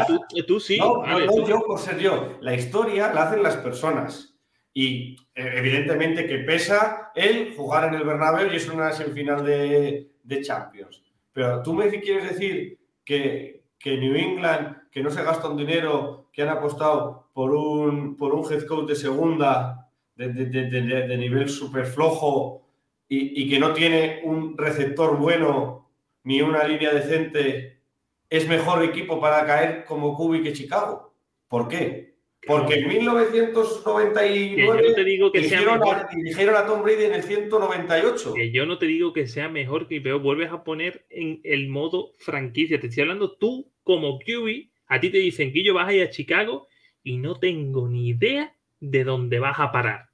tú, 0.47 0.61
sí. 0.61 0.79
No, 0.79 1.05
no, 1.05 1.49
yo 1.49 1.61
por 1.61 1.79
ser 1.79 1.99
yo. 1.99 2.39
La 2.41 2.55
historia 2.55 3.13
la 3.13 3.25
hacen 3.25 3.43
las 3.43 3.57
personas. 3.57 4.30
Y 4.73 5.17
eh, 5.35 5.53
evidentemente 5.57 6.27
que 6.27 6.39
pesa 6.39 7.11
el 7.15 7.55
jugar 7.55 7.89
en 7.89 7.95
el 7.95 8.05
Bernabéu 8.05 8.53
y 8.53 8.57
es 8.57 8.69
una 8.69 8.93
semifinal 8.93 9.45
de, 9.45 10.11
de 10.23 10.41
Champions. 10.43 11.03
Pero 11.33 11.63
tú 11.63 11.75
me 11.75 11.89
quieres 12.01 12.31
decir 12.31 12.79
que, 13.05 13.63
New 13.85 14.15
England, 14.15 14.89
que 14.91 15.03
no 15.03 15.11
se 15.11 15.23
gasta 15.23 15.49
un 15.49 15.57
dinero, 15.57 16.29
que 16.33 16.43
han 16.43 16.49
apostado 16.49 17.29
por 17.33 17.53
un, 17.53 18.17
por 18.17 18.35
un 18.35 18.51
head 18.51 18.67
coach 18.67 18.89
de 18.89 18.97
segunda, 18.97 19.91
de, 20.17 21.17
nivel 21.17 21.49
súper 21.49 21.87
flojo, 21.87 22.67
y, 23.09 23.49
que 23.51 23.59
no 23.59 23.73
tiene 23.73 24.21
un 24.25 24.57
receptor 24.57 25.17
bueno 25.17 25.89
ni 26.23 26.43
una 26.43 26.63
línea 26.65 26.93
decente, 26.93 27.81
es 28.29 28.47
mejor 28.47 28.85
equipo 28.85 29.21
para 29.21 29.45
caer 29.45 29.85
como 29.85 30.17
Cubi 30.17 30.43
que 30.43 30.53
Chicago. 30.53 31.13
¿Por 31.49 31.67
qué? 31.67 32.10
Porque 32.47 32.75
en 32.75 32.89
1999 32.89 34.83
yo 34.83 34.95
te 34.95 35.05
digo 35.05 35.31
que 35.31 35.41
dijeron, 35.41 35.83
a, 35.83 36.09
dijeron 36.15 36.57
a 36.57 36.67
Tom 36.67 36.83
Brady 36.83 37.05
en 37.05 37.15
el 37.15 37.23
198. 37.23 38.35
Que 38.35 38.51
yo 38.51 38.65
no 38.65 38.79
te 38.79 38.87
digo 38.87 39.13
que 39.13 39.27
sea 39.27 39.49
mejor 39.49 39.87
que 39.89 40.01
peor. 40.01 40.21
Vuelves 40.21 40.51
a 40.51 40.65
poner 40.65 41.05
en 41.11 41.41
el 41.45 41.69
modo 41.69 42.13
franquicia. 42.19 42.81
Te 42.81 42.87
estoy 42.87 43.03
hablando 43.03 43.37
tú 43.37 43.71
como 43.83 44.19
QB. 44.19 44.71
A 44.87 45.01
ti 45.01 45.11
te 45.11 45.19
dicen 45.19 45.53
que 45.53 45.63
yo 45.63 45.75
vas 45.75 45.89
a 45.89 45.93
ir 45.93 46.03
a 46.03 46.11
Chicago 46.11 46.69
y 47.03 47.19
no 47.19 47.39
tengo 47.39 47.89
ni 47.89 48.09
idea 48.09 48.57
de 48.81 49.05
dónde 49.05 49.39
vas 49.39 49.61
a 49.61 49.71
parar 49.71 50.11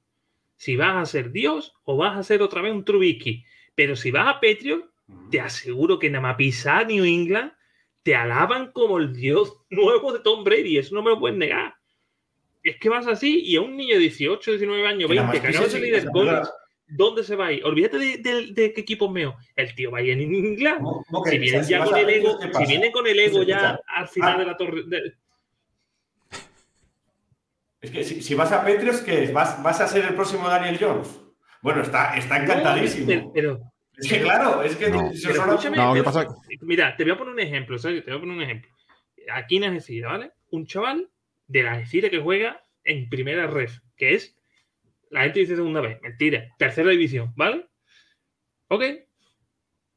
si 0.57 0.75
vas 0.75 0.95
a 0.95 1.05
ser 1.05 1.31
Dios 1.31 1.75
o 1.83 1.95
vas 1.97 2.17
a 2.17 2.23
ser 2.23 2.41
otra 2.41 2.61
vez 2.61 2.73
un 2.73 2.83
Trubisky. 2.83 3.45
Pero 3.75 3.95
si 3.95 4.11
vas 4.11 4.27
a 4.27 4.39
Patreon, 4.41 4.89
te 5.31 5.39
aseguro 5.39 5.99
que 5.99 6.09
nada 6.09 6.35
más 6.35 6.87
New 6.87 7.05
England 7.05 7.53
te 8.03 8.15
alaban 8.15 8.71
como 8.71 8.97
el 8.97 9.13
Dios 9.13 9.61
nuevo 9.69 10.11
de 10.11 10.19
Tom 10.19 10.43
Brady. 10.43 10.77
Eso 10.77 10.95
no 10.95 11.03
me 11.03 11.11
lo 11.11 11.19
puedes 11.19 11.37
negar. 11.37 11.75
Es 12.67 12.77
que 12.77 12.89
vas 12.89 13.07
así 13.07 13.43
y 13.45 13.55
a 13.55 13.61
un 13.61 13.77
niño 13.77 13.95
de 13.95 14.01
18, 14.01 14.51
19 14.51 14.87
años, 14.87 15.09
20, 15.09 15.39
que 15.39 15.47
acaba 15.47 15.65
de 15.65 15.71
salir 15.71 15.95
del 15.95 16.09
college, 16.11 16.49
¿dónde 16.87 17.23
se 17.23 17.37
va 17.37 17.47
a 17.47 17.51
ir? 17.53 17.63
Olvídate 17.63 17.97
de, 17.97 18.73
qué 18.73 18.81
equipo 18.81 19.05
es 19.05 19.11
meo. 19.11 19.37
El 19.55 19.73
tío 19.73 19.89
va 19.89 19.99
a 19.99 20.01
ir 20.01 20.11
en 20.11 20.21
Inglaterra. 20.21 20.83
si 21.25 21.37
vienen 21.37 21.63
ya 21.63 21.85
con 21.85 21.97
el 21.97 22.09
ego, 22.09 22.39
si 22.41 22.65
vienen 22.65 22.91
con 22.91 23.07
el 23.07 23.19
ego 23.19 23.43
ya 23.43 23.79
al 23.87 24.07
final 24.09 24.35
ah. 24.35 24.39
de 24.39 24.45
la 24.45 24.57
torre. 24.57 24.83
Es 27.79 27.91
que 27.91 28.03
si, 28.03 28.35
vas 28.35 28.51
a 28.51 28.65
Petrios, 28.65 28.99
¿qué 28.99 29.31
¿Vas, 29.31 29.63
¿Vas 29.63 29.79
a 29.79 29.87
ser 29.87 30.03
el 30.03 30.15
próximo 30.15 30.49
Daniel 30.49 30.77
Jones? 30.77 31.07
Bueno, 31.61 31.83
está, 31.83 32.17
está 32.17 32.43
encantadísimo. 32.43 33.31
pero, 33.33 33.61
es 33.95 34.09
que 34.09 34.19
claro, 34.19 34.61
es 34.61 34.75
que 34.75 34.89
no, 34.89 35.93
¿qué 35.93 36.03
pasa? 36.03 36.27
Mira, 36.61 36.97
te 36.97 37.03
voy 37.03 37.13
a 37.13 37.17
poner 37.17 37.33
un 37.33 37.39
ejemplo, 37.39 37.79
¿sabes? 37.79 38.03
Te 38.03 38.11
voy 38.11 38.17
a 38.17 38.21
poner 38.21 38.35
un 38.35 38.43
ejemplo. 38.43 38.71
Aquí 39.31 39.55
en 39.55 39.63
Algeciras, 39.65 40.11
¿vale? 40.11 40.31
Un 40.51 40.65
chaval 40.65 41.09
de 41.47 41.63
la 41.63 41.73
Algeciras 41.73 42.11
que 42.11 42.19
juega 42.19 42.63
en 42.83 43.09
primera 43.09 43.47
ref, 43.47 43.79
que 43.95 44.13
es, 44.13 44.37
la 45.09 45.23
gente 45.23 45.39
dice 45.41 45.55
segunda 45.55 45.81
vez, 45.81 46.01
mentira, 46.01 46.53
tercera 46.57 46.91
división, 46.91 47.33
¿vale? 47.35 47.65
Ok. 48.67 48.83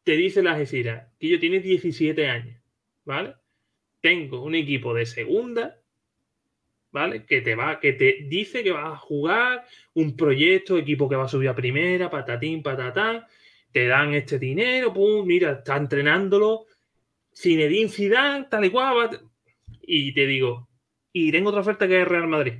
Te 0.04 0.12
dice 0.12 0.42
la 0.42 0.52
Algeciras 0.52 1.08
que 1.18 1.28
yo 1.28 1.38
tiene 1.38 1.60
17 1.60 2.26
años, 2.28 2.60
¿vale? 3.04 3.34
Tengo 4.00 4.42
un 4.42 4.54
equipo 4.54 4.94
de 4.94 5.06
segunda 5.06 5.80
¿vale? 6.92 7.24
Que 7.24 7.40
te 7.40 7.54
va, 7.54 7.80
que 7.80 7.92
te 7.92 8.26
dice 8.28 8.62
que 8.62 8.72
vas 8.72 8.92
a 8.92 8.96
jugar 8.96 9.64
un 9.94 10.16
proyecto, 10.16 10.78
equipo 10.78 11.08
que 11.08 11.16
va 11.16 11.24
a 11.24 11.28
subir 11.28 11.48
a 11.48 11.54
primera, 11.54 12.10
patatín, 12.10 12.62
patatán, 12.62 13.24
te 13.72 13.86
dan 13.86 14.14
este 14.14 14.38
dinero, 14.38 14.92
pum, 14.92 15.26
mira, 15.26 15.52
está 15.52 15.76
entrenándolo, 15.76 16.66
Zinedine 17.34 17.88
Zidane, 17.88 18.46
tal 18.50 18.64
y 18.64 18.70
cual, 18.70 19.20
y 19.82 20.12
te 20.12 20.26
digo, 20.26 20.68
y 21.12 21.32
tengo 21.32 21.50
otra 21.50 21.60
oferta 21.60 21.88
que 21.88 22.02
es 22.02 22.08
Real 22.08 22.26
Madrid. 22.26 22.54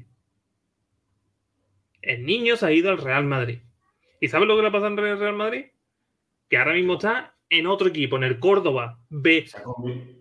El 2.02 2.25
niño 2.25 2.57
se 2.57 2.66
ha 2.66 2.73
ido 2.73 2.90
al 2.90 2.99
Real 2.99 3.25
Madrid. 3.25 3.59
¿Y 4.21 4.28
sabes 4.28 4.49
lo 4.49 4.57
que 4.57 4.62
le 4.62 4.71
pasa 4.71 4.87
en 4.88 4.99
el 4.99 5.19
Real 5.19 5.37
Madrid? 5.37 5.66
Que 6.49 6.57
ahora 6.57 6.75
mismo 6.75 6.95
está 6.95 7.35
en 7.49 7.66
otro 7.66 7.88
equipo, 7.88 8.16
en 8.16 8.25
el 8.25 8.38
Córdoba 8.38 8.99
B. 9.09 9.45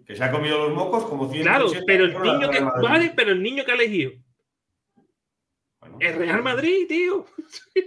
que 0.06 0.16
se 0.16 0.24
ha 0.24 0.32
comido 0.32 0.68
los 0.68 0.76
mocos 0.76 1.06
como 1.06 1.30
100 1.30 1.44
Claro, 1.44 1.68
pero 1.86 2.06
el 2.06 2.14
niño 2.14 2.50
que 2.50 2.60
vale, 2.82 3.14
pero 3.16 3.32
el 3.32 3.42
niño 3.42 3.64
que 3.64 3.72
ha 3.72 3.76
elegido. 3.76 4.12
Es 6.00 6.16
Real 6.16 6.44
Madrid, 6.44 6.88
tío. 6.88 7.26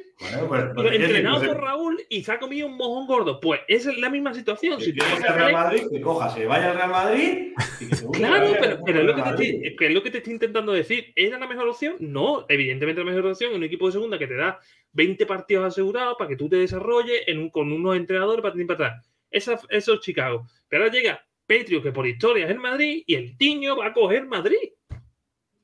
Bueno, 0.49 0.89
entrenado 0.89 1.45
por 1.45 1.61
Raúl 1.61 2.01
y 2.09 2.23
se 2.23 2.31
ha 2.31 2.39
comido 2.39 2.69
un 2.69 2.77
mojón 2.77 3.09
gordo. 3.09 3.41
Pues 3.41 3.63
esa 3.67 3.91
es 3.91 3.99
la 3.99 4.09
misma 4.09 4.33
situación. 4.33 4.81
Si 4.81 4.93
tú 4.93 5.05
al 5.05 5.35
Real 5.35 5.53
Madrid, 5.53 5.83
que 5.91 6.01
coja, 6.01 6.31
se 6.31 6.47
vaya 6.47 6.71
al 6.71 6.77
Real 6.77 6.91
Madrid 6.91 7.53
y 7.81 7.89
que 7.89 7.97
se 7.97 8.07
Claro, 8.07 8.55
pero, 8.61 8.79
pero 8.87 9.01
es, 9.01 9.05
lo 9.05 9.17
que 9.17 9.23
te 9.23 9.29
estoy, 9.31 9.77
es 9.81 9.93
lo 9.93 10.03
que 10.05 10.11
te 10.13 10.19
estoy 10.19 10.33
intentando 10.35 10.73
decir. 10.73 11.13
¿Era 11.17 11.41
la 11.41 11.49
mejor 11.49 11.67
opción? 11.67 11.97
No, 11.99 12.47
evidentemente 12.49 13.01
la 13.01 13.11
mejor 13.11 13.27
opción 13.27 13.51
es 13.51 13.57
un 13.57 13.65
equipo 13.65 13.87
de 13.87 13.93
segunda 13.95 14.17
que 14.17 14.29
te 14.29 14.37
da 14.37 14.61
20 14.93 15.27
partidos 15.27 15.67
asegurados 15.67 16.15
para 16.17 16.29
que 16.29 16.37
tú 16.37 16.49
te 16.49 16.55
desarrolles 16.55 17.23
en 17.27 17.41
un, 17.41 17.51
con 17.51 17.73
unos 17.73 17.97
entrenadores 17.97 18.43
para 18.43 18.55
ti 18.55 18.65
para 18.65 18.75
atrás 18.75 19.13
esa, 19.33 19.59
eso 19.71 19.95
es 19.95 20.01
Chicago. 20.01 20.47
Pero 20.69 20.85
ahora 20.85 20.95
llega 20.95 21.27
Petrio, 21.47 21.83
que 21.83 21.91
por 21.91 22.07
historia 22.07 22.45
es 22.45 22.51
el 22.51 22.61
Madrid, 22.61 23.03
y 23.07 23.15
el 23.15 23.37
Tiño 23.37 23.77
va 23.77 23.87
a 23.89 23.93
coger 23.93 24.27
Madrid. 24.27 24.71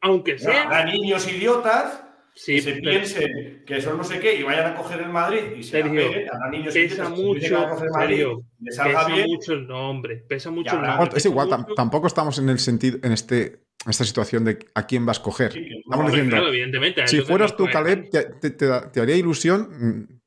Aunque 0.01 0.39
sea. 0.39 0.69
A 0.71 0.85
niños 0.85 1.31
idiotas 1.31 2.05
Sí, 2.41 2.55
que 2.55 2.61
se 2.63 2.73
pero- 2.75 2.91
piensen 2.91 3.63
que 3.67 3.81
son 3.81 3.97
no 3.99 4.05
sé 4.05 4.21
qué 4.21 4.37
y 4.37 4.45
vayan 4.45 4.67
a 4.73 4.75
coger 4.77 5.01
el 5.01 5.09
Madrid 5.09 5.41
y 5.59 5.63
se 5.65 5.81
la 5.81 5.87
Sergio, 5.87 6.09
peguen, 6.13 6.29
habrá 6.33 6.51
niños 6.51 6.73
pesa 6.75 6.95
que 6.97 7.03
a 7.03 7.09
mucho, 7.09 7.69
coger 7.69 7.87
el 7.87 7.91
Madrid 7.91 8.17
Sergio, 8.17 8.45
les 8.61 8.79
pesa 8.79 9.07
bien. 9.09 9.27
mucho 9.27 9.53
el 9.55 9.67
nombre, 9.67 10.17
pesa 10.29 10.51
mucho 10.53 10.77
el 10.77 10.83
nombre. 10.83 11.11
es 11.17 11.25
igual, 11.27 11.49
tampoco 11.75 12.07
estamos 12.07 12.39
en 12.39 12.49
el 12.49 12.59
sentido, 12.61 12.99
en 13.03 13.11
este, 13.13 13.63
esta 13.89 14.05
situación 14.05 14.45
de 14.45 14.59
a 14.75 14.87
quién 14.87 15.05
vas 15.05 15.19
a 15.19 15.23
coger. 15.23 15.53
Sí, 15.53 15.67
Estamos 15.85 16.07
diciendo, 16.13 16.37
claro, 16.37 16.49
evidentemente. 16.49 17.07
si 17.09 17.21
fueras 17.23 17.57
tú, 17.57 17.67
Caleb, 17.73 18.09
te, 18.11 18.51
te- 18.51 18.51
te 18.93 19.01
haría 19.01 19.17
ilusión. 19.17 20.18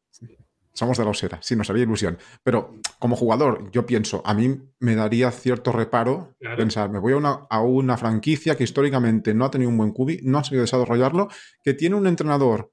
Somos 0.74 0.98
de 0.98 1.04
la 1.04 1.10
osera, 1.10 1.40
sí, 1.42 1.56
nos 1.56 1.70
haría 1.70 1.84
ilusión. 1.84 2.18
Pero 2.44 2.75
como 2.98 3.16
jugador, 3.16 3.70
yo 3.72 3.86
pienso, 3.86 4.22
a 4.25 4.34
mí 4.34 4.58
me 4.80 4.96
daría 4.96 5.30
cierto 5.32 5.72
reparo 5.72 6.36
Claro. 6.40 6.58
pensar, 6.58 6.90
me 6.90 7.00
voy 7.00 7.13
a 7.13 7.18
una, 7.18 7.40
a 7.50 7.62
una 7.62 7.98
franquicia 7.98 8.56
que 8.56 8.63
históricamente 8.63 9.34
no 9.34 9.46
ha 9.46 9.51
tenido 9.51 9.70
un 9.70 9.78
buen 9.78 9.92
cubi, 9.92 10.20
no 10.24 10.38
ha 10.38 10.44
sabido 10.44 10.62
desarrollarlo, 10.62 11.28
que 11.63 11.74
tiene 11.74 11.96
un 11.96 12.08
entrenador 12.08 12.72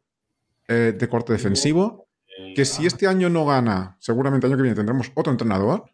eh, 0.69 0.95
de 0.97 1.09
corte 1.09 1.33
defensivo, 1.33 2.07
que 2.55 2.65
si 2.65 2.87
este 2.87 3.09
año 3.09 3.29
no 3.29 3.45
gana, 3.47 3.97
seguramente 3.99 4.47
el 4.47 4.53
año 4.53 4.59
que 4.59 4.63
viene 4.63 4.77
tendremos 4.77 5.11
otro 5.15 5.33
entrenador 5.33 5.87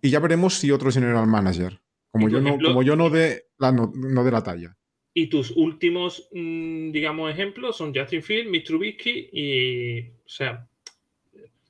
y 0.00 0.08
ya 0.08 0.20
veremos 0.20 0.54
si 0.54 0.70
otro 0.70 0.88
es 0.88 0.94
general 0.94 1.26
manager. 1.26 1.80
Como 2.10 2.28
yo 2.28 2.40
no, 2.40 2.58
como 2.58 2.82
yo 2.82 2.96
no 2.96 3.10
de 3.10 3.46
la, 3.58 3.72
no, 3.72 3.92
no 3.94 4.24
de 4.24 4.30
la 4.30 4.42
talla. 4.42 4.76
Y 5.14 5.26
tus 5.26 5.50
últimos, 5.50 6.28
mm, 6.32 6.92
digamos, 6.92 7.30
ejemplos 7.30 7.76
son 7.76 7.94
Justin 7.94 8.22
Field, 8.22 8.48
Mitch 8.48 8.66
Trubisky 8.66 9.28
y. 9.32 10.00
O 10.24 10.28
sea, 10.28 10.66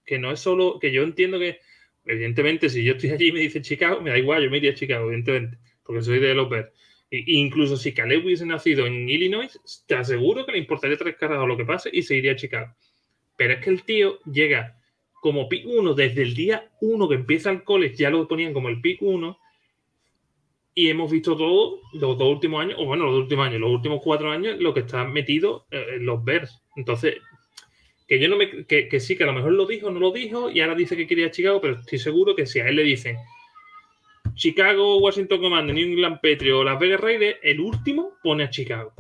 que 0.05 0.19
no 0.19 0.31
es 0.33 0.41
solo. 0.41 0.79
Que 0.81 0.93
yo 0.93 1.03
entiendo 1.03 1.39
que, 1.39 1.59
evidentemente, 2.05 2.69
si 2.69 2.85
yo 2.85 2.93
estoy 2.95 3.11
allí 3.11 3.29
y 3.29 3.33
me 3.33 3.41
dice 3.41 3.63
Chicago, 3.63 4.01
me 4.01 4.11
da 4.11 4.19
igual, 4.19 4.43
yo 4.45 4.51
me 4.51 4.59
iría 4.59 4.73
a 4.73 4.75
Chicago, 4.75 5.07
evidentemente, 5.07 5.59
porque 5.85 6.03
soy 6.03 6.19
de 6.19 6.35
Bears. 6.35 6.73
Y- 7.11 7.39
incluso 7.41 7.77
si 7.77 7.93
Caleb 7.93 8.25
hubiese 8.25 8.47
nacido 8.47 8.87
en 8.87 9.09
Illinois, 9.09 9.59
te 9.87 9.95
aseguro 9.95 10.47
que 10.47 10.53
le 10.53 10.59
importaría 10.59 10.97
tres 10.97 11.17
caras 11.17 11.47
lo 11.47 11.57
que 11.57 11.65
pase 11.65 11.91
y 11.93 12.03
se 12.03 12.17
iría 12.17 12.33
a 12.33 12.37
Chicago. 12.37 12.75
Pero 13.37 13.55
es 13.55 13.61
que 13.65 13.71
el 13.71 13.83
tío 13.85 14.21
llega 14.25 14.79
como 15.21 15.49
pick 15.49 15.67
1 15.67 15.95
desde 15.95 16.23
el 16.23 16.35
día 16.35 16.71
1 16.81 17.09
que 17.09 17.15
empieza 17.17 17.51
el 17.51 17.65
college, 17.65 17.97
ya 17.97 18.11
lo 18.11 18.27
ponían 18.27 18.53
como 18.53 18.69
el 18.69 18.81
pick 18.81 19.03
1 19.03 19.39
y 20.75 20.89
hemos 20.89 21.11
visto 21.11 21.37
todo 21.37 21.81
los 21.93 22.17
dos 22.19 22.29
últimos 22.29 22.63
años, 22.63 22.79
o 22.81 22.87
bueno, 22.87 23.05
los 23.05 23.13
dos 23.15 23.23
últimos 23.25 23.47
años, 23.47 23.61
los 23.61 23.71
últimos 23.71 24.01
cuatro 24.03 24.31
años, 24.31 24.59
lo 24.59 24.73
que 24.73 24.81
está 24.81 25.05
metido 25.05 25.67
eh, 25.71 25.85
en 25.97 26.07
los 26.07 26.25
Bears. 26.25 26.63
Entonces, 26.77 27.17
que 28.07 28.19
yo 28.19 28.29
no 28.29 28.37
me. 28.37 28.67
Que, 28.67 28.89
que 28.89 29.01
sí, 29.01 29.17
que 29.17 29.25
a 29.25 29.27
lo 29.27 29.33
mejor 29.33 29.53
lo 29.53 29.67
dijo, 29.67 29.91
no 29.91 30.01
lo 30.01 30.11
dijo, 30.13 30.51
y 30.51 30.61
ahora 30.61 30.75
dice 30.75 30.97
que 30.97 31.07
quería 31.07 31.31
Chicago, 31.31 31.61
pero 31.61 31.75
estoy 31.81 31.99
seguro 31.99 32.35
que 32.35 32.47
si 32.47 32.61
a 32.61 32.69
él 32.69 32.77
le 32.77 32.83
dicen 32.83 33.17
Chicago, 34.35 34.99
Washington 34.99 35.41
Command, 35.41 35.71
New 35.71 35.93
England 35.93 36.17
Patriots 36.17 36.61
o 36.61 36.65
Las 36.65 36.79
Vegas 36.79 37.01
Raiders, 37.01 37.39
el 37.43 37.61
último 37.61 38.15
pone 38.23 38.45
a 38.45 38.51
Chicago. 38.51 38.93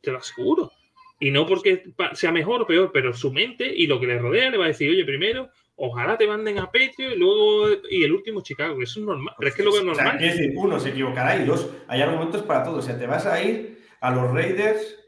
Te 0.00 0.10
lo 0.10 0.18
aseguro. 0.18 0.72
Y 1.20 1.30
no 1.30 1.46
porque 1.46 1.84
sea 2.14 2.32
mejor 2.32 2.62
o 2.62 2.66
peor, 2.66 2.90
pero 2.92 3.12
su 3.12 3.32
mente 3.32 3.72
y 3.72 3.86
lo 3.86 4.00
que 4.00 4.08
le 4.08 4.18
rodea 4.18 4.50
le 4.50 4.58
va 4.58 4.64
a 4.64 4.68
decir, 4.68 4.90
oye, 4.90 5.04
primero, 5.04 5.50
ojalá 5.76 6.18
te 6.18 6.26
manden 6.26 6.58
a 6.58 6.66
Patriots 6.66 7.14
y 7.14 7.16
luego, 7.16 7.68
y 7.88 8.02
el 8.02 8.12
último 8.12 8.42
Chicago. 8.42 8.82
Eso 8.82 8.98
es 8.98 9.06
normal. 9.06 9.34
Pero 9.38 9.48
es 9.48 9.54
que 9.54 9.62
lo 9.62 9.72
veo 9.72 9.82
O 9.82 9.94
sea, 9.94 10.04
normal. 10.04 10.18
decir, 10.20 10.52
uno, 10.56 10.80
se 10.80 10.88
equivocará 10.88 11.36
y 11.40 11.44
dos, 11.44 11.70
hay 11.86 12.00
argumentos 12.00 12.42
para 12.42 12.64
todo. 12.64 12.78
O 12.78 12.82
sea, 12.82 12.98
te 12.98 13.06
vas 13.06 13.24
a 13.26 13.40
ir 13.42 13.82
a 14.00 14.10
los 14.10 14.32
Raiders. 14.32 14.98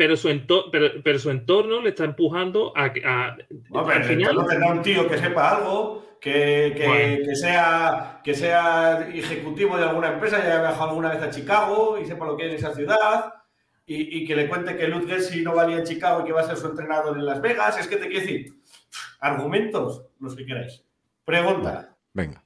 Pero 0.00 0.16
su, 0.16 0.30
entorno, 0.30 0.70
pero, 0.72 0.86
pero 1.04 1.18
su 1.18 1.28
entorno 1.28 1.82
le 1.82 1.90
está 1.90 2.04
empujando 2.04 2.72
a, 2.74 2.86
a- 3.04 3.36
Hombre, 3.70 3.96
al 3.96 4.04
final. 4.04 4.46
tendrá 4.48 4.72
un 4.72 4.80
tío 4.80 5.06
que 5.06 5.18
sepa 5.18 5.56
algo, 5.56 6.16
que, 6.18 6.72
que- 6.74 6.86
Bueno. 6.88 7.16
que 7.26 7.36
sea, 7.36 8.20
que 8.24 8.32
sea 8.32 9.06
ejecutivo 9.12 9.76
de 9.76 9.84
alguna 9.84 10.14
empresa, 10.14 10.38
ya 10.38 10.44
haya 10.52 10.60
viajado 10.62 10.88
alguna 10.88 11.10
vez 11.10 11.20
a 11.22 11.28
Chicago 11.28 11.98
y 12.02 12.06
sepa 12.06 12.24
lo 12.24 12.34
que 12.34 12.46
es 12.46 12.54
esa 12.64 12.74
ciudad. 12.74 13.34
Y, 13.84 14.22
y 14.22 14.24
que 14.26 14.36
le 14.36 14.48
cuente 14.48 14.74
que 14.74 14.88
Lutz 14.88 15.06
Gessi 15.06 15.42
no 15.42 15.54
valía 15.54 15.76
en 15.76 15.84
Chicago 15.84 16.22
y 16.22 16.24
que 16.24 16.32
va 16.32 16.40
a 16.40 16.44
ser 16.44 16.56
su 16.56 16.66
entrenador 16.68 17.18
en 17.18 17.26
Las 17.26 17.42
Vegas. 17.42 17.78
Es 17.78 17.86
que 17.86 17.96
te 17.96 18.06
quiero 18.08 18.20
decir, 18.20 18.54
argumentos, 19.20 20.06
los 20.18 20.34
que 20.34 20.46
queráis. 20.46 20.82
Pregunta. 21.26 21.94
Venga. 22.14 22.42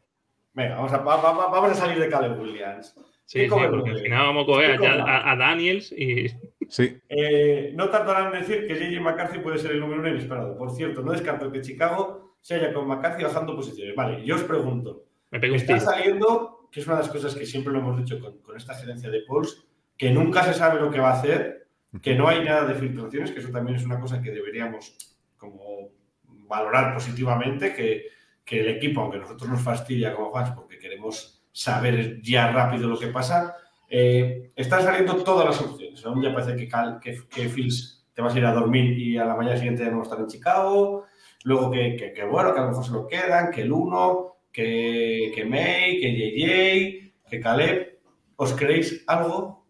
Venga, 0.54 0.74
vamos 0.74 0.92
a, 0.92 0.98
va- 0.98 1.16
va- 1.22 1.48
vamos 1.48 1.70
a 1.70 1.74
salir 1.74 1.98
de 2.00 2.08
Caleb 2.08 2.40
Williams. 2.40 2.94
Sí, 3.26 3.38
¿Qué 3.40 3.48
sí, 3.48 3.54
porque 3.70 3.90
al 3.90 3.98
final 4.00 4.26
vamos 4.26 4.42
a 4.42 4.46
coger 4.46 4.78
¿Qué 4.78 4.86
a, 4.86 4.92
a- 5.02 5.32
a 5.32 5.36
Daniels 5.36 5.92
y. 5.92 6.26
Sí, 6.74 7.00
Eh, 7.08 7.72
no 7.76 7.88
tardarán 7.88 8.34
en 8.34 8.40
decir 8.40 8.66
que 8.66 8.74
J.J. 8.74 9.00
McCarthy 9.00 9.38
puede 9.38 9.60
ser 9.60 9.70
el 9.70 9.78
número 9.78 10.00
uno 10.00 10.08
inesperado. 10.08 10.58
Por 10.58 10.72
cierto, 10.72 11.02
no 11.02 11.12
descarto 11.12 11.52
que 11.52 11.60
Chicago 11.60 12.34
se 12.40 12.56
haya 12.56 12.72
con 12.72 12.88
McCarthy 12.88 13.22
bajando 13.22 13.54
posiciones. 13.54 13.94
Vale, 13.94 14.24
yo 14.24 14.34
os 14.34 14.42
pregunto. 14.42 15.04
Me 15.30 15.38
pego 15.38 15.54
Está 15.54 15.78
saliendo, 15.78 16.68
que 16.72 16.80
es 16.80 16.86
una 16.88 16.96
de 16.96 17.02
las 17.02 17.12
cosas 17.12 17.36
que 17.36 17.46
siempre 17.46 17.72
lo 17.72 17.78
hemos 17.78 17.96
dicho 17.96 18.18
con, 18.18 18.38
con 18.38 18.56
esta 18.56 18.74
gerencia 18.74 19.08
de 19.08 19.20
Pauls, 19.20 19.68
que 19.96 20.10
nunca 20.10 20.42
se 20.42 20.52
sabe 20.52 20.80
lo 20.80 20.90
que 20.90 20.98
va 20.98 21.10
a 21.10 21.20
hacer, 21.20 21.68
que 22.02 22.16
no 22.16 22.26
hay 22.26 22.44
nada 22.44 22.64
de 22.64 22.74
filtraciones, 22.74 23.30
que 23.30 23.38
eso 23.38 23.50
también 23.50 23.76
es 23.76 23.84
una 23.84 24.00
cosa 24.00 24.20
que 24.20 24.32
deberíamos 24.32 24.96
como 25.36 25.92
valorar 26.24 26.92
positivamente, 26.92 27.72
que, 27.72 28.06
que 28.44 28.58
el 28.62 28.68
equipo, 28.70 29.00
aunque 29.00 29.18
a 29.18 29.20
nosotros 29.20 29.48
nos 29.48 29.62
fastidia 29.62 30.12
como 30.12 30.32
fans 30.32 30.50
porque 30.50 30.80
queremos 30.80 31.40
saber 31.52 32.20
ya 32.20 32.50
rápido 32.50 32.88
lo 32.88 32.98
que 32.98 33.06
pasa, 33.06 33.54
eh, 33.96 34.50
están 34.56 34.82
saliendo 34.82 35.14
todas 35.22 35.46
las 35.46 35.60
opciones. 35.60 36.04
Aún 36.04 36.22
ya 36.22 36.32
parece 36.34 36.56
que, 36.56 36.68
Cal- 36.68 36.98
que, 37.00 37.16
que 37.30 37.48
Fields 37.48 38.06
te 38.12 38.22
vas 38.22 38.34
a 38.34 38.38
ir 38.38 38.44
a 38.44 38.52
dormir 38.52 38.98
y 38.98 39.16
a 39.16 39.24
la 39.24 39.36
mañana 39.36 39.56
siguiente 39.56 39.84
ya 39.84 39.90
no 39.90 39.96
va 39.98 40.02
a 40.02 40.04
estar 40.04 40.18
en 40.20 40.26
Chicago. 40.26 41.04
Luego 41.44 41.70
que, 41.70 41.94
que, 41.96 42.12
que 42.12 42.24
bueno, 42.24 42.52
que 42.52 42.60
a 42.60 42.62
lo 42.64 42.68
mejor 42.70 42.84
se 42.84 42.92
lo 42.92 43.06
quedan, 43.06 43.50
que 43.50 43.62
el 43.62 43.70
1, 43.72 44.36
que, 44.52 45.30
que 45.34 45.44
May, 45.44 46.00
que 46.00 46.10
JJ, 46.12 47.30
que 47.30 47.40
Caleb. 47.40 47.98
¿Os 48.36 48.52
creéis 48.54 49.04
algo? 49.06 49.64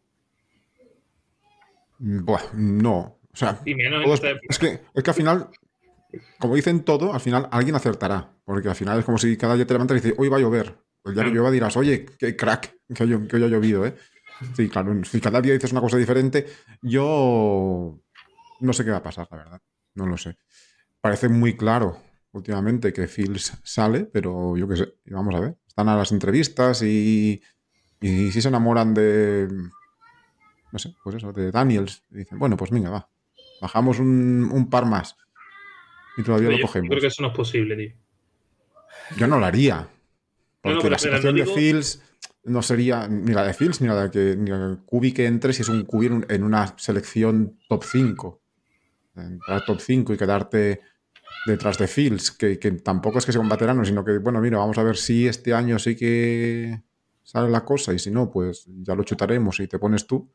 Buah, 1.99 2.43
no. 2.55 3.19
O 3.33 3.37
sea, 3.37 3.59
es, 4.49 4.59
que, 4.59 4.81
es 4.95 5.03
que 5.03 5.11
al 5.11 5.17
final, 5.17 5.49
como 6.39 6.55
dicen 6.55 6.85
todo, 6.85 7.13
al 7.13 7.21
final 7.21 7.49
alguien 7.51 7.75
acertará. 7.75 8.31
Porque 8.45 8.69
al 8.69 8.75
final 8.75 8.99
es 8.99 9.05
como 9.05 9.19
si 9.19 9.37
cada 9.37 9.55
día 9.57 9.67
te 9.67 9.75
levantas 9.75 9.97
y 9.97 10.01
dices, 10.01 10.19
hoy 10.19 10.29
va 10.29 10.37
a 10.37 10.41
llover. 10.41 10.77
El 11.05 11.15
día 11.15 11.25
que 11.25 11.31
llueva 11.31 11.51
dirás, 11.51 11.77
oye, 11.77 12.07
qué 12.19 12.37
crack 12.37 12.75
que, 12.95 13.03
haya- 13.03 13.27
que 13.29 13.37
haya 13.37 13.47
llovido, 13.49 13.85
¿eh? 13.87 13.95
Sí, 14.57 14.69
claro. 14.69 15.03
Si 15.05 15.21
cada 15.21 15.41
día 15.41 15.53
dices 15.53 15.73
una 15.73 15.81
cosa 15.81 15.97
diferente, 15.97 16.47
yo 16.83 18.01
no 18.61 18.73
sé 18.73 18.85
qué 18.85 18.91
va 18.91 18.99
a 18.99 19.03
pasar, 19.03 19.29
la 19.31 19.37
verdad. 19.37 19.63
No 19.95 20.07
lo 20.07 20.17
sé. 20.17 20.37
Parece 21.01 21.29
muy 21.29 21.57
claro 21.57 22.01
últimamente 22.33 22.93
que 22.93 23.07
Fields 23.07 23.53
sale, 23.63 24.05
pero 24.07 24.57
yo 24.57 24.67
qué 24.69 24.77
sé. 24.77 24.95
Vamos 25.07 25.35
a 25.35 25.41
ver. 25.41 25.57
Están 25.69 25.89
a 25.89 25.97
las 25.97 26.11
entrevistas 26.13 26.83
y, 26.83 27.41
y 28.01 28.33
si 28.33 28.41
se 28.43 28.49
enamoran 28.49 28.93
de, 28.95 29.49
no 30.73 30.79
sé, 30.79 30.95
pues 31.03 31.17
eso, 31.17 31.33
de 31.33 31.51
Daniels. 31.51 32.03
Y 32.11 32.19
dicen, 32.19 32.39
bueno, 32.39 32.57
pues 32.57 32.71
venga, 32.71 32.91
va. 32.91 33.09
Bajamos 33.61 33.99
un, 34.01 34.51
un 34.53 34.69
par 34.69 34.85
más. 34.87 35.17
Y 36.17 36.23
todavía 36.23 36.49
Yo- 36.49 36.53
lo 36.53 36.59
yo 36.59 36.67
cogemos. 36.67 36.89
creo 36.91 37.01
que 37.01 37.07
eso 37.07 37.23
no 37.23 37.29
es 37.29 37.35
posible, 37.35 37.77
tío. 37.77 37.93
Yo 39.17 39.27
no 39.27 39.39
lo 39.39 39.47
haría. 39.47 39.89
Porque 40.61 40.71
No, 40.71 40.75
no, 40.77 40.81
pero- 40.81 40.91
la 40.93 40.99
situación 40.99 41.37
no 41.37 41.45
de 41.45 41.51
Fields 41.55 42.03
no 42.45 42.63
sería 42.63 43.09
ni 43.09 43.33
la 43.33 43.45
de 43.45 43.55
Fields 43.55 43.81
ni 43.81 43.89
la 43.89 44.03
de 44.05 44.11
que 44.11 44.37
ni 44.37 44.51
Kubi 44.87 45.13
que 45.13 45.27
entre 45.27 45.53
si 45.53 45.63
es 45.63 45.69
un 45.69 45.85
Kubi 45.85 46.07
en, 46.07 46.13
un- 46.13 46.27
en 46.29 46.43
una 46.43 46.77
selección 46.79 47.59
top 47.69 47.85
5. 47.85 48.41
Entrar 49.17 49.65
top 49.65 49.81
5 49.81 50.13
y 50.13 50.17
quedarte 50.17 50.81
detrás 51.47 51.79
de 51.79 51.87
Fields, 51.87 52.31
que, 52.33 52.59
que 52.59 52.73
tampoco 52.73 53.19
es 53.19 53.27
que 53.27 53.33
sea 53.33 53.41
un 53.41 53.49
veterano, 53.49 53.85
sino 53.85 54.05
que, 54.05 54.19
bueno, 54.19 54.41
mira, 54.41 54.59
vamos 54.59 54.77
a 54.79 54.83
ver 54.83 54.97
si 54.97 55.27
este 55.29 55.53
año 55.55 55.79
sí 55.79 55.95
que 55.97 56.81
sale 57.23 57.49
la 57.51 57.65
cosa 57.65 57.93
y 57.93 57.99
si 57.99 58.11
no, 58.11 58.31
pues 58.31 58.65
ya 58.83 58.95
lo 58.95 59.05
chutaremos 59.05 59.61
y 59.61 59.67
te 59.69 59.79
pones 59.79 60.07
tú. 60.07 60.31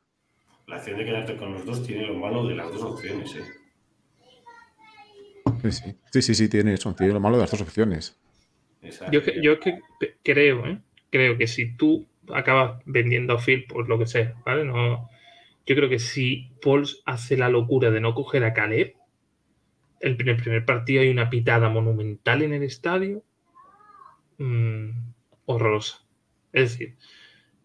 La 0.68 0.76
acción 0.78 0.98
de 0.98 1.06
quedarte 1.06 1.36
con 1.36 1.52
los 1.54 1.66
dos 1.66 1.86
tiene 1.86 2.06
lo 2.08 2.14
malo 2.16 2.46
de 2.48 2.56
las 2.56 2.72
dos 2.72 2.84
opciones. 2.84 3.36
¿eh? 3.36 3.44
Sí, 5.62 5.72
sí, 5.72 5.96
sí, 6.12 6.22
sí, 6.22 6.36
sí, 6.36 6.48
tiene 6.50 6.74
eso, 6.74 6.94
tiene 6.96 7.14
lo 7.14 7.20
malo 7.20 7.36
de 7.38 7.42
las 7.44 7.52
dos 7.52 7.62
opciones. 7.62 8.18
Yo, 9.12 9.22
que- 9.24 9.42
yo 9.42 9.60
que 9.60 9.80
creo, 10.24 10.66
¿eh? 10.68 10.80
Creo 11.10 11.38
que 11.38 11.48
si 11.48 11.76
tú 11.76 12.08
acabas 12.34 12.82
vendiendo 12.86 13.34
a 13.34 13.40
Phil 13.40 13.66
por 13.66 13.88
lo 13.88 13.98
que 13.98 14.06
sea, 14.06 14.36
¿vale? 14.46 14.66
No, 14.66 15.10
yo 15.66 15.76
creo 15.76 15.90
que 15.90 16.00
si 16.00 16.52
Pauls 16.62 17.02
hace 17.06 17.38
la 17.38 17.50
locura 17.50 17.92
de 17.92 18.02
no 18.02 18.14
coger 18.16 18.44
a 18.44 18.54
Caleb, 18.54 18.96
el 20.00 20.16
primer, 20.16 20.38
primer 20.38 20.66
partido 20.66 21.02
hay 21.02 21.10
una 21.10 21.30
pitada 21.30 21.70
monumental 21.70 22.42
en 22.42 22.54
el 22.54 22.64
estadio, 22.64 23.24
mm, 24.38 24.90
horrorosa. 25.46 26.06
Es 26.54 26.72
decir, 26.72 26.96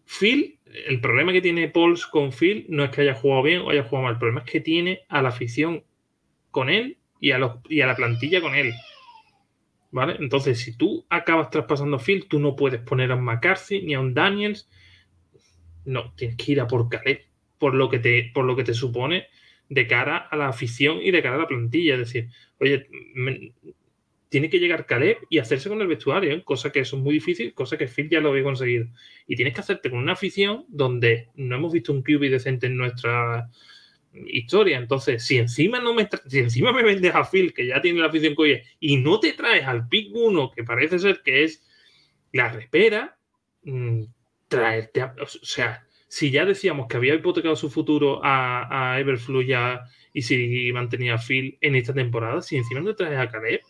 Phil, 0.05 0.59
el 0.65 1.01
problema 1.01 1.31
que 1.31 1.41
tiene 1.41 1.69
Pauls 1.69 2.05
con 2.05 2.31
Phil 2.31 2.65
no 2.69 2.83
es 2.83 2.91
que 2.91 3.01
haya 3.01 3.15
jugado 3.15 3.43
bien 3.43 3.61
o 3.61 3.69
haya 3.69 3.83
jugado 3.83 4.03
mal, 4.03 4.13
el 4.13 4.19
problema 4.19 4.41
es 4.41 4.51
que 4.51 4.61
tiene 4.61 5.01
a 5.09 5.21
la 5.21 5.29
afición 5.29 5.83
con 6.51 6.69
él 6.69 6.97
y 7.19 7.31
a, 7.31 7.37
los, 7.37 7.57
y 7.69 7.81
a 7.81 7.87
la 7.87 7.95
plantilla 7.95 8.41
con 8.41 8.55
él. 8.55 8.73
¿Vale? 9.95 10.17
Entonces, 10.19 10.59
si 10.59 10.75
tú 10.75 11.05
acabas 11.09 11.49
traspasando 11.49 11.95
a 11.95 11.99
Phil, 11.99 12.27
tú 12.27 12.37
no 12.37 12.57
puedes 12.57 12.81
poner 12.81 13.13
a 13.13 13.15
un 13.15 13.23
McCarthy 13.23 13.81
ni 13.81 13.93
a 13.93 14.01
un 14.01 14.13
Daniels. 14.13 14.67
No, 15.85 16.13
tienes 16.17 16.35
que 16.35 16.51
ir 16.51 16.59
a 16.59 16.67
por 16.67 16.89
Caleb, 16.89 17.21
por 17.57 17.73
lo 17.73 17.89
que 17.89 17.99
te, 17.99 18.29
por 18.33 18.43
lo 18.43 18.57
que 18.57 18.65
te 18.65 18.73
supone 18.73 19.27
de 19.69 19.87
cara 19.87 20.17
a 20.17 20.35
la 20.35 20.49
afición 20.49 20.99
y 21.01 21.11
de 21.11 21.21
cara 21.21 21.35
a 21.35 21.39
la 21.39 21.47
plantilla. 21.47 21.93
Es 21.93 21.99
decir, 21.99 22.27
oye, 22.59 22.89
tiene 24.27 24.49
que 24.49 24.59
llegar 24.59 24.85
Caleb 24.85 25.19
y 25.29 25.37
hacerse 25.37 25.69
con 25.69 25.79
el 25.79 25.87
vestuario, 25.87 26.33
¿eh? 26.33 26.43
cosa 26.43 26.73
que 26.73 26.81
eso 26.81 26.97
es 26.97 27.01
muy 27.01 27.13
difícil, 27.13 27.53
cosa 27.53 27.77
que 27.77 27.87
Phil 27.87 28.09
ya 28.09 28.19
lo 28.19 28.31
había 28.31 28.43
conseguido. 28.43 28.87
Y 29.27 29.37
tienes 29.37 29.53
que 29.53 29.61
hacerte 29.61 29.89
con 29.89 29.99
una 29.99 30.11
afición 30.11 30.65
donde 30.67 31.29
no 31.35 31.55
hemos 31.55 31.71
visto 31.71 31.93
un 31.93 32.03
QB 32.03 32.31
decente 32.31 32.67
en 32.67 32.75
nuestra 32.75 33.49
historia. 34.27 34.77
Entonces, 34.77 35.23
si 35.25 35.37
encima 35.37 35.79
no 35.79 35.93
me 35.93 36.07
si 36.27 36.39
encima 36.39 36.71
me 36.71 36.83
vendes 36.83 37.13
a 37.13 37.23
Phil, 37.23 37.53
que 37.53 37.67
ya 37.67 37.81
tiene 37.81 37.99
la 37.99 38.07
afición 38.07 38.35
que 38.35 38.63
y 38.79 38.97
no 38.97 39.19
te 39.19 39.33
traes 39.33 39.65
al 39.65 39.87
pick 39.87 40.09
1, 40.13 40.51
que 40.51 40.63
parece 40.63 40.99
ser 40.99 41.21
que 41.23 41.43
es 41.43 41.63
la 42.31 42.49
repera, 42.49 43.17
mm, 43.63 44.03
traerte 44.47 45.01
a, 45.01 45.15
o 45.21 45.25
sea, 45.27 45.85
si 46.07 46.31
ya 46.31 46.45
decíamos 46.45 46.87
que 46.87 46.97
había 46.97 47.15
hipotecado 47.15 47.55
su 47.55 47.69
futuro 47.69 48.21
a, 48.23 48.93
a 48.93 48.99
Everflu 48.99 49.41
ya 49.41 49.81
y 50.13 50.21
si 50.21 50.71
mantenía 50.71 51.15
a 51.15 51.17
Phil 51.17 51.57
en 51.61 51.75
esta 51.75 51.93
temporada, 51.93 52.41
si 52.41 52.55
encima 52.57 52.79
no 52.79 52.95
te 52.95 53.03
traes 53.03 53.19
a 53.19 53.29
Caleb, 53.29 53.61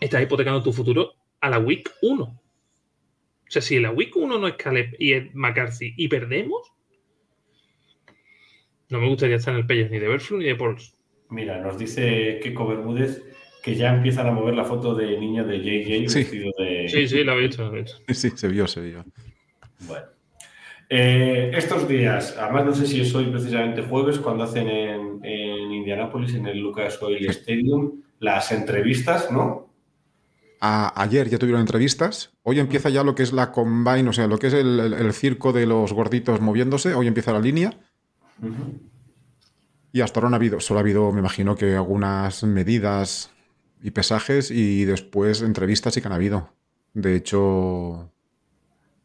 estás 0.00 0.22
hipotecando 0.22 0.62
tu 0.62 0.72
futuro 0.72 1.14
a 1.40 1.48
la 1.48 1.58
Week 1.58 1.90
1. 2.02 2.24
O 2.24 2.40
sea, 3.48 3.62
si 3.62 3.78
la 3.80 3.90
Week 3.90 4.14
1 4.14 4.38
no 4.38 4.48
es 4.48 4.56
Caleb 4.56 4.94
y 4.98 5.12
es 5.12 5.34
McCarthy 5.34 5.94
y 5.96 6.08
perdemos, 6.08 6.72
no 8.92 9.00
me 9.00 9.08
gustaría 9.08 9.36
estar 9.36 9.52
en 9.54 9.60
el 9.60 9.66
pellejo 9.66 9.90
ni 9.92 9.98
de 9.98 10.06
Berflu 10.08 10.38
ni 10.38 10.44
de 10.44 10.54
Pauls. 10.54 10.94
Mira, 11.30 11.60
nos 11.60 11.78
dice 11.78 12.38
Keko 12.42 12.66
Bermúdez 12.68 13.22
que 13.62 13.74
ya 13.74 13.94
empiezan 13.94 14.26
a 14.26 14.32
mover 14.32 14.54
la 14.54 14.64
foto 14.64 14.94
de 14.94 15.18
niño 15.18 15.44
de 15.44 15.58
JJ 15.58 16.08
Sí. 16.08 16.18
vestido 16.20 16.50
de. 16.58 16.88
Sí, 16.88 17.08
sí, 17.08 17.24
lo 17.24 17.32
he 17.32 17.40
visto, 17.46 17.64
lo 17.68 17.76
he 17.76 17.82
visto. 17.82 17.98
Sí, 18.08 18.30
se 18.34 18.48
vio, 18.48 18.66
se 18.66 18.80
vio. 18.80 19.04
Bueno. 19.86 20.06
Eh, 20.90 21.50
estos 21.54 21.88
días, 21.88 22.36
además 22.38 22.66
no 22.66 22.74
sé 22.74 22.86
si 22.86 23.00
es 23.00 23.14
hoy 23.14 23.26
precisamente 23.26 23.80
jueves, 23.82 24.18
cuando 24.18 24.44
hacen 24.44 24.68
en, 24.68 25.24
en 25.24 25.72
Indianápolis, 25.72 26.34
en 26.34 26.46
el 26.46 26.58
Lucas 26.58 27.00
Oil 27.02 27.24
Stadium, 27.30 28.02
las 28.18 28.52
entrevistas, 28.52 29.30
¿no? 29.32 29.72
Ayer 30.60 31.28
ya 31.28 31.38
tuvieron 31.38 31.60
entrevistas. 31.60 32.32
Hoy 32.42 32.60
empieza 32.60 32.88
ya 32.88 33.02
lo 33.02 33.14
que 33.16 33.24
es 33.24 33.32
la 33.32 33.50
combine, 33.50 34.08
o 34.08 34.12
sea, 34.12 34.28
lo 34.28 34.38
que 34.38 34.46
es 34.48 34.54
el, 34.54 34.78
el- 34.78 34.92
el 34.92 35.12
circo 35.12 35.52
de 35.52 35.66
los 35.66 35.92
gorditos 35.92 36.40
moviéndose. 36.40 36.94
Hoy 36.94 37.06
empieza 37.08 37.32
la 37.32 37.40
línea. 37.40 37.72
Y 39.92 40.00
hasta 40.00 40.20
ahora 40.20 40.30
no 40.30 40.36
ha 40.36 40.38
habido, 40.38 40.60
solo 40.60 40.78
ha 40.78 40.82
habido, 40.82 41.12
me 41.12 41.20
imagino 41.20 41.54
que 41.54 41.74
algunas 41.74 42.42
medidas 42.44 43.30
y 43.82 43.90
pesajes 43.90 44.50
y 44.50 44.84
después 44.84 45.42
entrevistas 45.42 45.94
sí 45.94 46.00
que 46.00 46.06
han 46.06 46.14
habido. 46.14 46.50
De 46.94 47.14
hecho, 47.14 48.10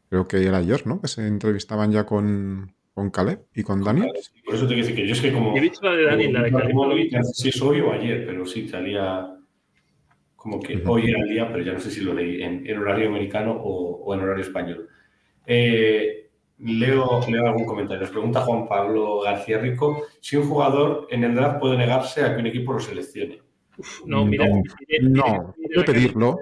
creo 0.08 0.26
que 0.26 0.46
era 0.46 0.58
ayer, 0.58 0.86
¿no? 0.86 1.00
Que 1.00 1.08
se 1.08 1.26
entrevistaban 1.26 1.92
ya 1.92 2.06
con, 2.06 2.72
con 2.94 3.10
Caleb 3.10 3.44
y 3.54 3.62
con 3.62 3.82
Daniel. 3.82 4.10
Por 4.44 4.54
eso 4.54 4.66
te 4.66 4.74
quiero 4.74 4.88
decir 4.88 4.96
que 4.96 5.06
yo 5.06 5.12
es 5.12 5.20
que 5.20 5.32
como. 5.32 5.56
He 5.56 5.60
visto 5.60 5.86
la 5.86 5.96
de 5.96 6.04
Dani, 6.04 6.32
la 6.32 6.42
de 6.42 6.52
Caleb 6.52 6.74
no 6.74 7.24
sé 7.24 7.34
si 7.34 7.48
es 7.50 7.60
hoy 7.60 7.80
o 7.80 7.92
ayer, 7.92 8.24
pero 8.26 8.46
sí 8.46 8.68
salía 8.68 9.34
como 10.36 10.60
que 10.60 10.82
hoy 10.86 11.10
era 11.10 11.20
el 11.20 11.28
día, 11.28 11.50
pero 11.50 11.64
ya 11.64 11.72
no 11.72 11.80
sé 11.80 11.90
si 11.90 12.00
lo 12.00 12.14
leí 12.14 12.42
en, 12.42 12.66
en 12.66 12.78
horario 12.78 13.08
americano 13.08 13.52
o, 13.52 14.04
o 14.04 14.14
en 14.14 14.20
horario 14.20 14.44
español. 14.44 14.88
Eh, 15.46 16.27
leo, 16.60 17.20
leo 17.28 17.46
algún 17.46 17.64
comentario. 17.66 18.00
Nos 18.02 18.10
pregunta 18.10 18.40
Juan 18.42 18.66
Pablo 18.68 19.20
García 19.20 19.58
Rico 19.58 20.02
si 20.20 20.36
un 20.36 20.48
jugador 20.48 21.06
en 21.10 21.24
el 21.24 21.34
draft 21.34 21.60
puede 21.60 21.76
negarse 21.76 22.22
a 22.24 22.34
que 22.34 22.40
un 22.40 22.46
equipo 22.46 22.72
lo 22.72 22.80
seleccione. 22.80 23.40
No, 24.06 24.24
mira, 24.24 24.48
No, 24.48 24.56
mira- 24.88 25.08
no, 25.08 25.54
mira- 25.56 25.74
puede 25.74 25.84
pedirlo. 25.84 26.38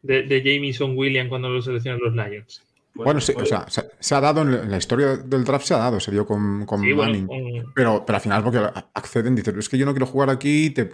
De, 0.00 0.22
de 0.22 0.42
Jameson 0.42 0.96
Williams 0.96 1.28
cuando 1.28 1.48
lo 1.50 1.60
seleccionan 1.60 2.00
los 2.00 2.14
Lions. 2.14 2.64
Bueno, 2.94 3.20
sí, 3.20 3.32
o 3.32 3.36
pues- 3.36 3.48
sea, 3.50 3.64
se, 3.68 3.82
se 4.00 4.14
ha 4.14 4.20
dado 4.20 4.42
en 4.42 4.70
la- 4.70 4.76
historia 4.78 5.16
del 5.16 5.44
draft, 5.44 5.66
se 5.66 5.74
ha 5.74 5.78
dado, 5.78 6.00
se 6.00 6.10
dio 6.10 6.26
con, 6.26 6.64
con 6.66 6.80
Sí, 6.80 6.92
bueno, 6.92 7.12
Manning. 7.12 7.26
con- 7.62 7.72
Pero, 7.74 8.04
pero 8.06 8.16
al 8.16 8.22
final, 8.22 8.42
porque 8.42 8.58
acceden, 8.94 9.34
dicen, 9.36 9.58
es 9.58 9.68
que 9.68 9.76
yo 9.78 9.84
no 9.86 9.92
quiero 9.92 10.06
jugar 10.06 10.30
aquí, 10.30 10.70
te, 10.70 10.90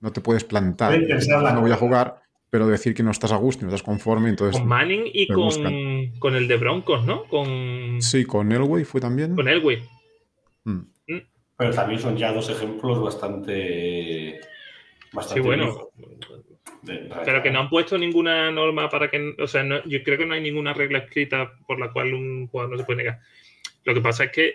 no 0.00 0.12
te 0.12 0.20
puedes 0.20 0.44
plantar. 0.44 0.98
No 0.98 1.60
voy 1.60 1.70
a 1.70 1.74
cosa. 1.74 1.76
jugar, 1.76 2.22
pero 2.56 2.66
decir 2.68 2.94
que 2.94 3.02
no 3.02 3.10
estás 3.10 3.32
a 3.32 3.36
gusto, 3.36 3.66
no 3.66 3.68
estás 3.68 3.82
conforme, 3.82 4.30
entonces. 4.30 4.58
con 4.58 4.66
Manning 4.66 5.02
y 5.12 5.26
con, 5.26 6.18
con 6.18 6.34
el 6.36 6.48
de 6.48 6.56
Broncos, 6.56 7.04
¿no? 7.04 7.24
Con, 7.24 7.98
Sí, 8.00 8.24
con 8.24 8.50
Elway 8.50 8.82
fue 8.84 8.98
también. 8.98 9.34
con 9.36 9.46
Elway. 9.46 9.82
Mm. 10.64 10.80
Pero 11.58 11.70
también 11.74 12.00
son 12.00 12.16
ya 12.16 12.32
dos 12.32 12.48
ejemplos 12.48 13.02
bastante. 13.02 14.40
bastante 15.12 15.42
Sí, 15.42 15.46
bueno. 15.46 15.88
de- 16.80 17.10
Pero 17.26 17.42
que 17.42 17.50
no 17.50 17.60
han 17.60 17.68
puesto 17.68 17.98
ninguna 17.98 18.50
norma 18.50 18.88
para 18.88 19.10
que. 19.10 19.34
O 19.38 19.46
sea, 19.46 19.62
no- 19.62 19.84
yo 19.84 20.02
creo 20.02 20.16
que 20.16 20.24
no 20.24 20.32
hay 20.32 20.40
ninguna 20.40 20.72
regla 20.72 21.00
escrita 21.00 21.52
por 21.66 21.78
la 21.78 21.92
cual 21.92 22.14
un 22.14 22.46
jugador 22.48 22.72
no 22.72 22.78
se 22.78 22.84
puede 22.84 22.98
negar. 23.02 23.20
Lo 23.84 23.92
que 23.92 24.00
pasa 24.00 24.24
es 24.24 24.32
que, 24.32 24.54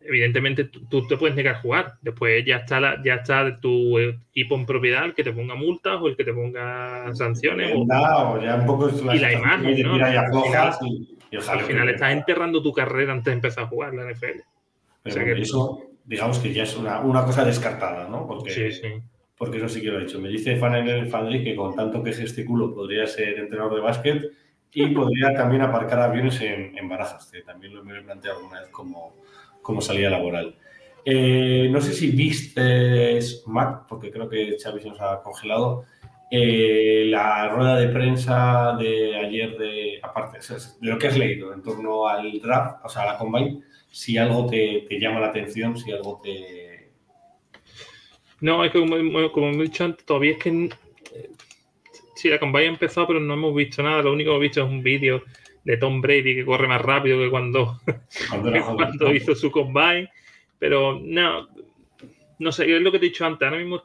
evidentemente, 0.00 0.64
tú, 0.64 0.80
tú 0.88 1.06
te 1.06 1.16
puedes 1.16 1.36
negar 1.36 1.56
a 1.56 1.58
jugar. 1.60 1.94
Después 2.02 2.44
ya 2.44 2.56
está, 2.56 2.80
la- 2.80 3.00
ya 3.04 3.16
está 3.16 3.58
tu 3.60 3.98
equipo 3.98 4.54
en 4.56 4.66
propiedad 4.66 5.04
el 5.04 5.14
que 5.14 5.22
te 5.24 5.32
ponga 5.32 5.54
multas 5.54 5.98
o 6.00 6.08
el 6.08 6.16
que 6.16 6.24
te 6.24 6.32
ponga 6.32 7.14
sanciones. 7.14 7.72
o- 7.74 8.40
ya 8.40 8.56
un 8.56 8.66
poco 8.66 8.88
es 8.88 9.00
Y 9.02 9.18
la 9.18 9.32
imagen, 9.32 9.74
de 9.76 9.82
¿no? 9.82 9.96
y 9.96 10.00
Al 10.00 10.16
aflojas 10.18 10.78
y, 10.82 11.16
y 11.30 11.36
final 11.66 11.88
estás 11.90 12.12
enterrando 12.12 12.62
tu 12.62 12.72
carrera 12.72 13.12
antes 13.12 13.26
de 13.26 13.32
empezar 13.32 13.64
a 13.64 13.66
jugar 13.68 13.94
la 13.94 14.02
NFL. 14.10 14.40
Pero 15.02 15.14
o 15.14 15.18
sea 15.18 15.24
que- 15.24 15.40
eso, 15.40 15.82
digamos 16.04 16.38
que 16.38 16.52
ya 16.52 16.62
es 16.64 16.76
una, 16.76 17.00
una 17.00 17.24
cosa 17.24 17.44
descartada, 17.44 18.08
¿no? 18.08 18.26
Porque, 18.26 18.50
Sí, 18.50 18.72
sí. 18.72 18.88
porque 19.36 19.58
eso 19.58 19.68
sí 19.68 19.80
que 19.80 19.88
lo 19.88 19.98
he 20.00 20.04
dicho. 20.04 20.18
Me 20.20 20.28
dice 20.28 20.56
Fan 20.56 20.74
en 20.76 20.88
el 20.88 21.06
Fandri 21.08 21.44
que 21.44 21.54
con 21.54 21.74
tanto 21.76 22.02
que 22.02 22.12
gesticulo 22.12 22.74
podría 22.74 23.06
ser 23.06 23.38
entrenador 23.38 23.74
de 23.76 23.80
básquet 23.80 24.22
y 24.72 24.86
podría 24.88 25.34
también 25.34 25.62
aparcar 25.62 26.00
aviones 26.00 26.40
en, 26.40 26.76
en 26.76 26.88
barajas, 26.88 27.28
que 27.32 27.42
también 27.42 27.74
lo 27.74 27.82
me 27.84 27.98
he 27.98 28.02
planteado 28.02 28.38
alguna 28.38 28.60
vez 28.60 28.70
como, 28.70 29.14
como 29.62 29.80
salida 29.80 30.10
laboral. 30.10 30.56
Eh, 31.04 31.68
no 31.70 31.80
sé 31.80 31.92
si 31.92 32.10
viste, 32.10 33.18
Mac, 33.46 33.86
porque 33.88 34.10
creo 34.10 34.28
que 34.28 34.56
Xavi 34.62 34.80
se 34.80 34.88
nos 34.88 35.00
ha 35.00 35.22
congelado, 35.22 35.84
eh, 36.30 37.04
la 37.06 37.48
rueda 37.48 37.76
de 37.76 37.88
prensa 37.88 38.76
de 38.78 39.16
ayer, 39.16 39.56
de 39.58 39.98
aparte 40.02 40.38
de 40.38 40.90
lo 40.90 40.98
que 40.98 41.08
has 41.08 41.18
leído 41.18 41.52
en 41.52 41.62
torno 41.62 42.06
al 42.06 42.40
draft, 42.40 42.84
o 42.84 42.88
sea, 42.88 43.02
a 43.02 43.06
la 43.12 43.18
combine, 43.18 43.62
si 43.90 44.16
algo 44.18 44.46
te, 44.46 44.86
te 44.88 45.00
llama 45.00 45.20
la 45.20 45.28
atención, 45.28 45.76
si 45.76 45.90
algo 45.90 46.20
te... 46.22 46.90
No, 48.40 48.64
es 48.64 48.70
que 48.70 48.80
como, 48.80 49.32
como 49.32 49.48
he 49.48 49.64
dicho 49.64 49.84
antes, 49.84 50.04
todavía 50.06 50.32
es 50.32 50.38
que. 50.38 50.48
eh, 51.14 51.30
Sí, 52.20 52.28
la 52.28 52.38
combine 52.38 52.66
ha 52.66 52.68
empezado, 52.68 53.06
pero 53.06 53.18
no 53.18 53.32
hemos 53.32 53.54
visto 53.54 53.82
nada. 53.82 54.02
Lo 54.02 54.12
único 54.12 54.28
que 54.30 54.34
hemos 54.34 54.42
visto 54.42 54.60
es 54.62 54.68
un 54.70 54.82
vídeo 54.82 55.22
de 55.64 55.76
Tom 55.76 56.00
Brady 56.00 56.34
que 56.34 56.44
corre 56.44 56.68
más 56.68 56.80
rápido 56.80 57.18
que 57.18 57.30
cuando, 57.30 57.80
Cuando 58.30 59.06
que 59.06 59.16
hizo 59.16 59.34
su 59.34 59.50
combine. 59.50 60.10
Pero 60.58 61.00
no, 61.02 61.48
no 62.38 62.52
sé, 62.52 62.74
es 62.74 62.82
lo 62.82 62.92
que 62.92 62.98
te 62.98 63.06
he 63.06 63.08
dicho 63.08 63.24
antes. 63.24 63.46
Ahora 63.46 63.58
mismo, 63.58 63.82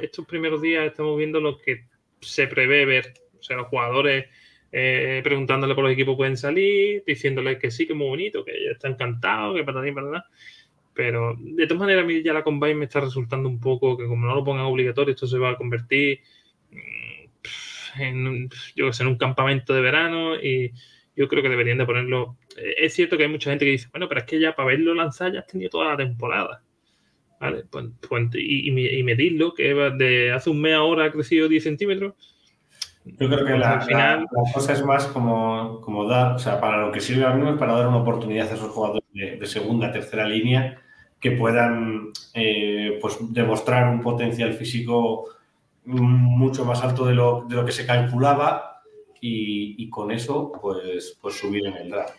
estos 0.00 0.26
primeros 0.26 0.62
días 0.62 0.86
estamos 0.86 1.16
viendo 1.18 1.40
lo 1.40 1.58
que 1.58 1.84
se 2.20 2.46
prevé 2.46 2.84
ver. 2.84 3.14
O 3.38 3.42
sea, 3.42 3.56
los 3.56 3.68
jugadores 3.68 4.26
eh, 4.70 5.20
preguntándole 5.24 5.74
por 5.74 5.84
los 5.84 5.92
equipos 5.92 6.16
pueden 6.16 6.36
salir, 6.36 7.02
diciéndoles 7.06 7.58
que 7.58 7.70
sí, 7.70 7.86
que 7.86 7.92
es 7.92 7.98
muy 7.98 8.08
bonito, 8.08 8.44
que 8.44 8.52
ya 8.64 8.72
está 8.72 8.88
encantado, 8.88 9.54
que 9.54 9.64
para 9.64 9.82
ti, 9.82 9.92
para 9.92 10.06
nada. 10.06 10.26
Pero 10.94 11.36
de 11.38 11.66
todas 11.66 11.80
maneras, 11.80 12.04
a 12.04 12.06
mí 12.06 12.22
ya 12.22 12.32
la 12.32 12.42
combine 12.42 12.74
me 12.74 12.84
está 12.86 13.00
resultando 13.00 13.48
un 13.48 13.60
poco 13.60 13.96
que, 13.96 14.06
como 14.06 14.26
no 14.26 14.34
lo 14.34 14.44
pongan 14.44 14.64
obligatorio, 14.64 15.14
esto 15.14 15.26
se 15.26 15.38
va 15.38 15.50
a 15.50 15.56
convertir 15.56 16.20
mm, 16.72 18.00
en, 18.00 18.50
yo 18.74 18.86
que 18.86 18.92
sé, 18.92 19.04
en 19.04 19.10
un 19.10 19.16
campamento 19.16 19.72
de 19.74 19.80
verano 19.80 20.34
y 20.36 20.72
yo 21.18 21.28
creo 21.28 21.42
que 21.42 21.48
deberían 21.50 21.76
de 21.78 21.84
ponerlo. 21.86 22.36
Eh, 22.56 22.74
Es 22.78 22.94
cierto 22.94 23.16
que 23.16 23.24
hay 23.24 23.28
mucha 23.28 23.50
gente 23.50 23.64
que 23.64 23.72
dice, 23.72 23.88
bueno, 23.92 24.08
pero 24.08 24.20
es 24.20 24.26
que 24.26 24.40
ya 24.40 24.54
para 24.54 24.68
verlo 24.68 24.94
lanzar 24.94 25.32
ya 25.32 25.40
has 25.40 25.46
tenido 25.46 25.68
toda 25.70 25.90
la 25.90 25.96
temporada. 25.96 26.62
¿Vale? 27.40 27.64
Pues, 27.70 27.86
pues, 28.08 28.28
y, 28.34 28.68
y 28.68 28.70
me- 28.72 28.92
y 28.92 29.02
medirlo, 29.02 29.52
que 29.54 29.72
de 29.74 30.32
hace 30.32 30.50
un 30.50 30.60
mes 30.60 30.74
ahora 30.74 31.04
ha 31.04 31.12
crecido 31.12 31.48
10 31.48 31.62
centímetros. 31.62 32.14
Yo 33.04 33.26
creo 33.28 33.38
que 33.38 33.44
Pues 33.52 33.60
la, 33.60 33.72
al 33.74 33.82
final- 33.82 34.26
la- 34.32 34.42
la 34.42 34.52
cosa 34.52 34.72
es 34.72 34.84
más 34.84 35.06
como, 35.06 35.80
como 35.80 36.06
dar, 36.08 36.32
o 36.34 36.38
sea, 36.38 36.60
para 36.60 36.84
lo 36.86 36.92
que 36.92 37.00
sirve 37.00 37.22
ahora 37.24 37.36
mismo 37.36 37.52
es 37.52 37.58
para 37.58 37.74
dar 37.74 37.86
una 37.88 37.98
oportunidad 37.98 38.50
a 38.50 38.54
esos 38.54 38.70
jugadores 38.70 39.04
de, 39.12 39.36
de 39.36 39.46
segunda, 39.46 39.92
tercera 39.92 40.26
línea 40.28 40.80
que 41.20 41.30
puedan 41.32 42.10
eh, 42.34 42.98
pues 43.00 43.16
demostrar 43.32 43.88
un 43.88 44.02
potencial 44.02 44.52
físico 44.54 45.24
mucho 45.84 46.64
más 46.64 46.82
alto 46.82 47.06
de 47.06 47.14
lo, 47.14 47.44
de 47.48 47.54
lo 47.56 47.64
que 47.64 47.72
se 47.72 47.86
calculaba 47.86 48.67
y, 49.20 49.74
y 49.82 49.88
con 49.90 50.10
eso 50.10 50.52
pues, 50.60 51.18
pues 51.20 51.38
subir 51.38 51.66
en 51.66 51.76
el 51.76 51.90
draft. 51.90 52.14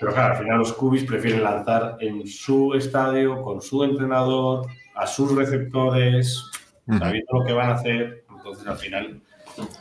Pero 0.00 0.12
claro, 0.12 0.34
al 0.36 0.42
final 0.42 0.58
los 0.58 0.72
cubis 0.74 1.04
prefieren 1.04 1.42
lanzar 1.42 1.96
en 2.00 2.26
su 2.26 2.74
estadio, 2.74 3.42
con 3.42 3.60
su 3.60 3.82
entrenador, 3.82 4.66
a 4.94 5.06
sus 5.06 5.34
receptores, 5.34 6.44
sabiendo 6.86 7.38
lo 7.40 7.44
que 7.44 7.52
van 7.52 7.70
a 7.70 7.74
hacer. 7.74 8.24
Entonces 8.36 8.66
al 8.66 8.76
final... 8.78 9.20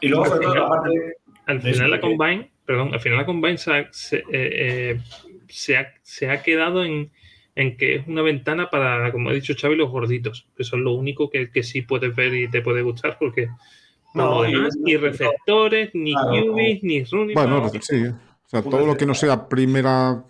Y 0.01 0.07
luego 0.07 0.25
sobre 0.25 0.41
todo 0.41 0.53
final- 0.53 0.63
la 0.63 0.69
parte... 0.69 1.13
Al 1.45 1.61
final 1.61 1.91
la 1.91 1.97
que- 1.97 2.01
combine, 2.01 2.51
perdón, 2.65 2.93
al 2.93 2.99
final 2.99 3.19
la 3.19 3.25
combine 3.25 3.57
se 3.57 3.71
ha, 3.71 3.87
se, 3.93 4.17
eh, 4.17 4.23
eh, 4.31 4.99
se 5.47 5.77
ha- 5.77 5.93
se 6.01 6.29
ha 6.29 6.41
quedado 6.41 6.83
en, 6.83 7.09
en 7.55 7.77
que 7.77 7.95
es 7.95 8.07
una 8.07 8.21
ventana 8.23 8.69
para, 8.69 9.11
como 9.11 9.29
ha 9.29 9.33
dicho 9.33 9.53
Xavi, 9.57 9.75
los 9.75 9.89
gorditos. 9.91 10.47
Eso 10.57 10.75
es 10.75 10.81
lo 10.81 10.91
único 10.93 11.29
que, 11.29 11.49
que 11.51 11.61
sí 11.63 11.83
puedes 11.83 12.13
ver 12.15 12.33
y 12.33 12.49
te 12.49 12.61
puede 12.61 12.81
gustar 12.81 13.17
porque 13.19 13.47
No, 14.17 14.41
demás, 14.41 14.75
ni 14.77 14.97
receptores, 14.97 15.91
ni 15.93 16.13
Claro, 16.13 16.29
QBs, 16.31 16.83
ni 16.83 17.03
running 17.03 17.33
Bueno, 17.35 17.69
sí. 17.81 18.05
O 18.05 18.49
sea, 18.49 18.61
todo 18.61 18.85
lo 18.85 18.95
que 18.95 19.05
no 19.05 19.13
sea 19.13 19.47
primera, 19.49 20.23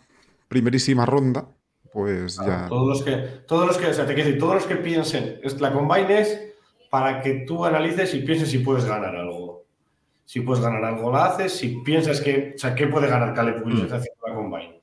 primerísima 0.48 1.06
ronda, 1.06 1.48
pues 1.94 2.38
ya. 2.46 2.68
Todos 2.68 2.88
los 2.88 3.04
que, 3.04 3.16
todos 3.48 3.68
los 3.68 3.78
que, 3.78 3.88
o 3.88 3.94
sea, 3.94 4.06
te 4.06 4.14
quiero 4.14 4.28
decir, 4.28 4.40
todos 4.40 4.56
los 4.56 4.66
que 4.66 4.76
piensen, 4.78 5.40
es, 5.44 5.60
la 5.62 5.72
combine 5.72 6.20
es 6.20 6.54
para 6.90 7.22
que 7.22 7.44
tú 7.48 7.66
analices 7.66 8.14
y 8.14 8.20
pienses 8.20 8.50
si 8.50 8.60
puedes 8.60 8.86
ganar 8.86 9.16
algo. 9.16 9.66
Si 10.26 10.42
puedes 10.42 10.64
ganar 10.64 10.84
algo, 10.84 11.10
lo 11.12 11.18
haces. 11.18 11.54
Si 11.54 11.80
piensas 11.86 12.20
que, 12.20 12.54
o 12.56 12.58
sea, 12.58 12.76
¿qué 12.76 12.88
puede 12.88 13.08
ganar 13.08 13.34
Caleb 13.34 13.66
Williams 13.66 13.92
Mm. 13.92 13.96
haciendo 13.96 14.28
la 14.28 14.34
combine? 14.36 14.82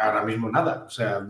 Ahora 0.00 0.24
mismo 0.24 0.48
nada. 0.50 0.84
O 0.86 0.90
sea, 0.90 1.26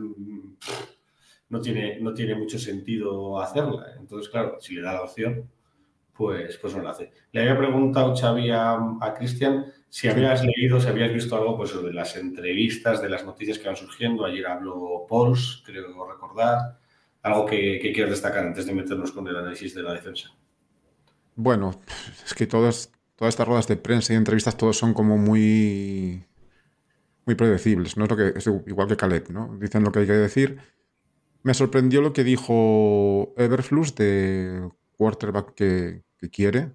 no 1.49 1.61
tiene, 1.61 2.01
no 2.01 2.12
tiene 2.12 2.35
mucho 2.35 2.59
sentido 2.59 3.40
hacerla. 3.40 3.94
Entonces, 3.99 4.29
claro, 4.31 4.57
si 4.61 4.75
le 4.75 4.83
da 4.83 4.94
la 4.94 5.03
opción, 5.03 5.49
pues, 6.16 6.57
pues 6.59 6.74
no 6.74 6.83
la 6.83 6.90
hace. 6.90 7.12
Le 7.33 7.42
había 7.42 7.59
preguntado 7.59 8.14
Xavi 8.16 8.50
a, 8.50 8.72
a 9.00 9.14
Cristian 9.14 9.66
si 9.88 10.09
habías 10.09 10.44
leído, 10.44 10.81
si 10.81 10.88
habías 10.88 11.12
visto 11.12 11.37
algo 11.37 11.57
pues, 11.57 11.70
sobre 11.70 11.92
las 11.92 12.16
entrevistas, 12.16 13.00
de 13.03 13.09
las 13.09 13.24
noticias 13.24 13.59
que 13.59 13.66
van 13.66 13.77
surgiendo. 13.77 14.24
Ayer 14.24 14.46
habló 14.46 15.07
Pauls, 15.09 15.62
creo 15.64 15.87
recordar. 16.07 16.79
Algo 17.22 17.46
que, 17.46 17.79
que 17.81 17.92
quieras 17.92 18.11
destacar 18.11 18.46
antes 18.46 18.66
de 18.66 18.74
meternos 18.74 19.12
con 19.12 19.27
el 19.27 19.37
análisis 19.37 19.74
de 19.74 19.83
la 19.83 19.94
defensa. 19.94 20.31
Bueno, 21.37 21.81
es 22.24 22.35
que 22.35 22.46
todas, 22.46 22.92
todas 23.16 23.35
estas 23.35 23.48
ruedas 23.48 23.66
de 23.66 23.77
prensa 23.77 24.12
y 24.12 24.16
entrevistas, 24.16 24.57
todos 24.57 24.77
son 24.77 24.94
como 24.94 25.16
muy, 25.16 26.24
muy 27.24 27.35
predecibles. 27.35 27.96
No 27.96 28.05
es 28.05 28.11
lo 28.11 28.16
que 28.16 28.33
es 28.37 28.46
igual 28.46 28.88
que 28.88 28.96
Caleb, 28.96 29.31
¿no? 29.31 29.57
Dicen 29.59 29.83
lo 29.83 29.90
que 29.90 30.00
hay 30.00 30.07
que 30.07 30.12
decir. 30.12 30.59
Me 31.42 31.55
sorprendió 31.55 32.03
lo 32.03 32.12
que 32.12 32.24
dijo 32.24 33.35
Everflux 33.37 33.94
de 33.94 34.68
quarterback 34.96 35.55
que, 35.55 36.04
que 36.25 36.31
quiere. 36.31 36.73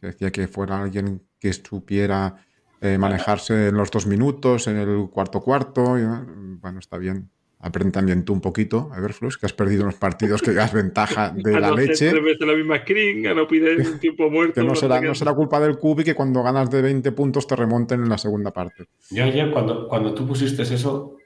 Que 0.00 0.08
decía 0.08 0.30
que 0.30 0.48
fuera 0.48 0.82
alguien 0.82 1.22
que 1.38 1.52
supiera 1.52 2.36
eh, 2.80 2.98
manejarse 2.98 3.68
en 3.68 3.76
los 3.76 3.90
dos 3.90 4.06
minutos, 4.06 4.66
en 4.66 4.76
el 4.76 5.08
cuarto 5.10 5.40
cuarto. 5.40 5.98
y, 5.98 6.02
eh, 6.02 6.06
bueno, 6.60 6.80
está 6.80 6.98
bien. 6.98 7.30
Aprende 7.60 7.92
también 7.92 8.24
tú 8.24 8.32
un 8.32 8.40
poquito, 8.40 8.90
Everflux, 8.96 9.38
que 9.38 9.46
has 9.46 9.52
perdido 9.52 9.84
unos 9.84 9.94
partidos 9.94 10.42
que 10.42 10.52
das 10.52 10.72
ventaja 10.72 11.30
de 11.36 11.54
a 11.54 11.60
la 11.60 11.68
no 11.68 11.76
leche. 11.76 12.10
tres 12.10 12.24
veces 12.24 12.44
la 12.44 12.54
misma 12.54 12.78
screen, 12.78 13.24
a 13.28 13.34
no 13.34 13.46
pedir 13.46 13.86
un 13.92 14.00
tiempo 14.00 14.28
muerto. 14.28 14.66
Que 14.66 14.76
será, 14.76 15.00
no 15.00 15.14
será 15.14 15.32
culpa 15.32 15.60
del 15.60 15.78
cubi 15.78 16.02
que 16.02 16.16
cuando 16.16 16.42
ganas 16.42 16.68
de 16.70 16.82
20 16.82 17.12
puntos 17.12 17.46
te 17.46 17.54
remonten 17.54 18.02
en 18.02 18.08
la 18.08 18.18
segunda 18.18 18.50
parte. 18.50 18.86
Yo 19.10 19.22
ayer, 19.22 19.52
cuando, 19.52 19.86
cuando 19.86 20.12
tú 20.12 20.26
pusiste 20.26 20.62
eso, 20.62 21.18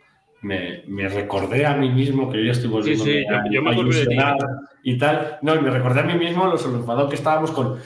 me, 0.46 0.82
me 0.86 1.08
recordé 1.08 1.66
a 1.66 1.74
mí 1.76 1.88
mismo 1.90 2.30
que 2.30 2.38
yo 2.38 2.44
ya 2.44 2.52
estoy 2.52 2.70
volviendo 2.70 3.04
sí, 3.04 3.24
yo- 3.28 3.50
yo 3.50 3.62
me 3.62 3.70
a 3.70 3.74
ilusionar 3.74 4.36
y 4.82 4.96
tal. 4.98 5.38
No, 5.42 5.54
y 5.54 5.60
me 5.60 5.70
recordé 5.70 6.00
a 6.00 6.04
mí 6.04 6.14
mismo 6.14 6.46
lo 6.46 6.54
enfadado 6.56 7.08
que 7.08 7.16
estábamos 7.16 7.50
con. 7.50 7.78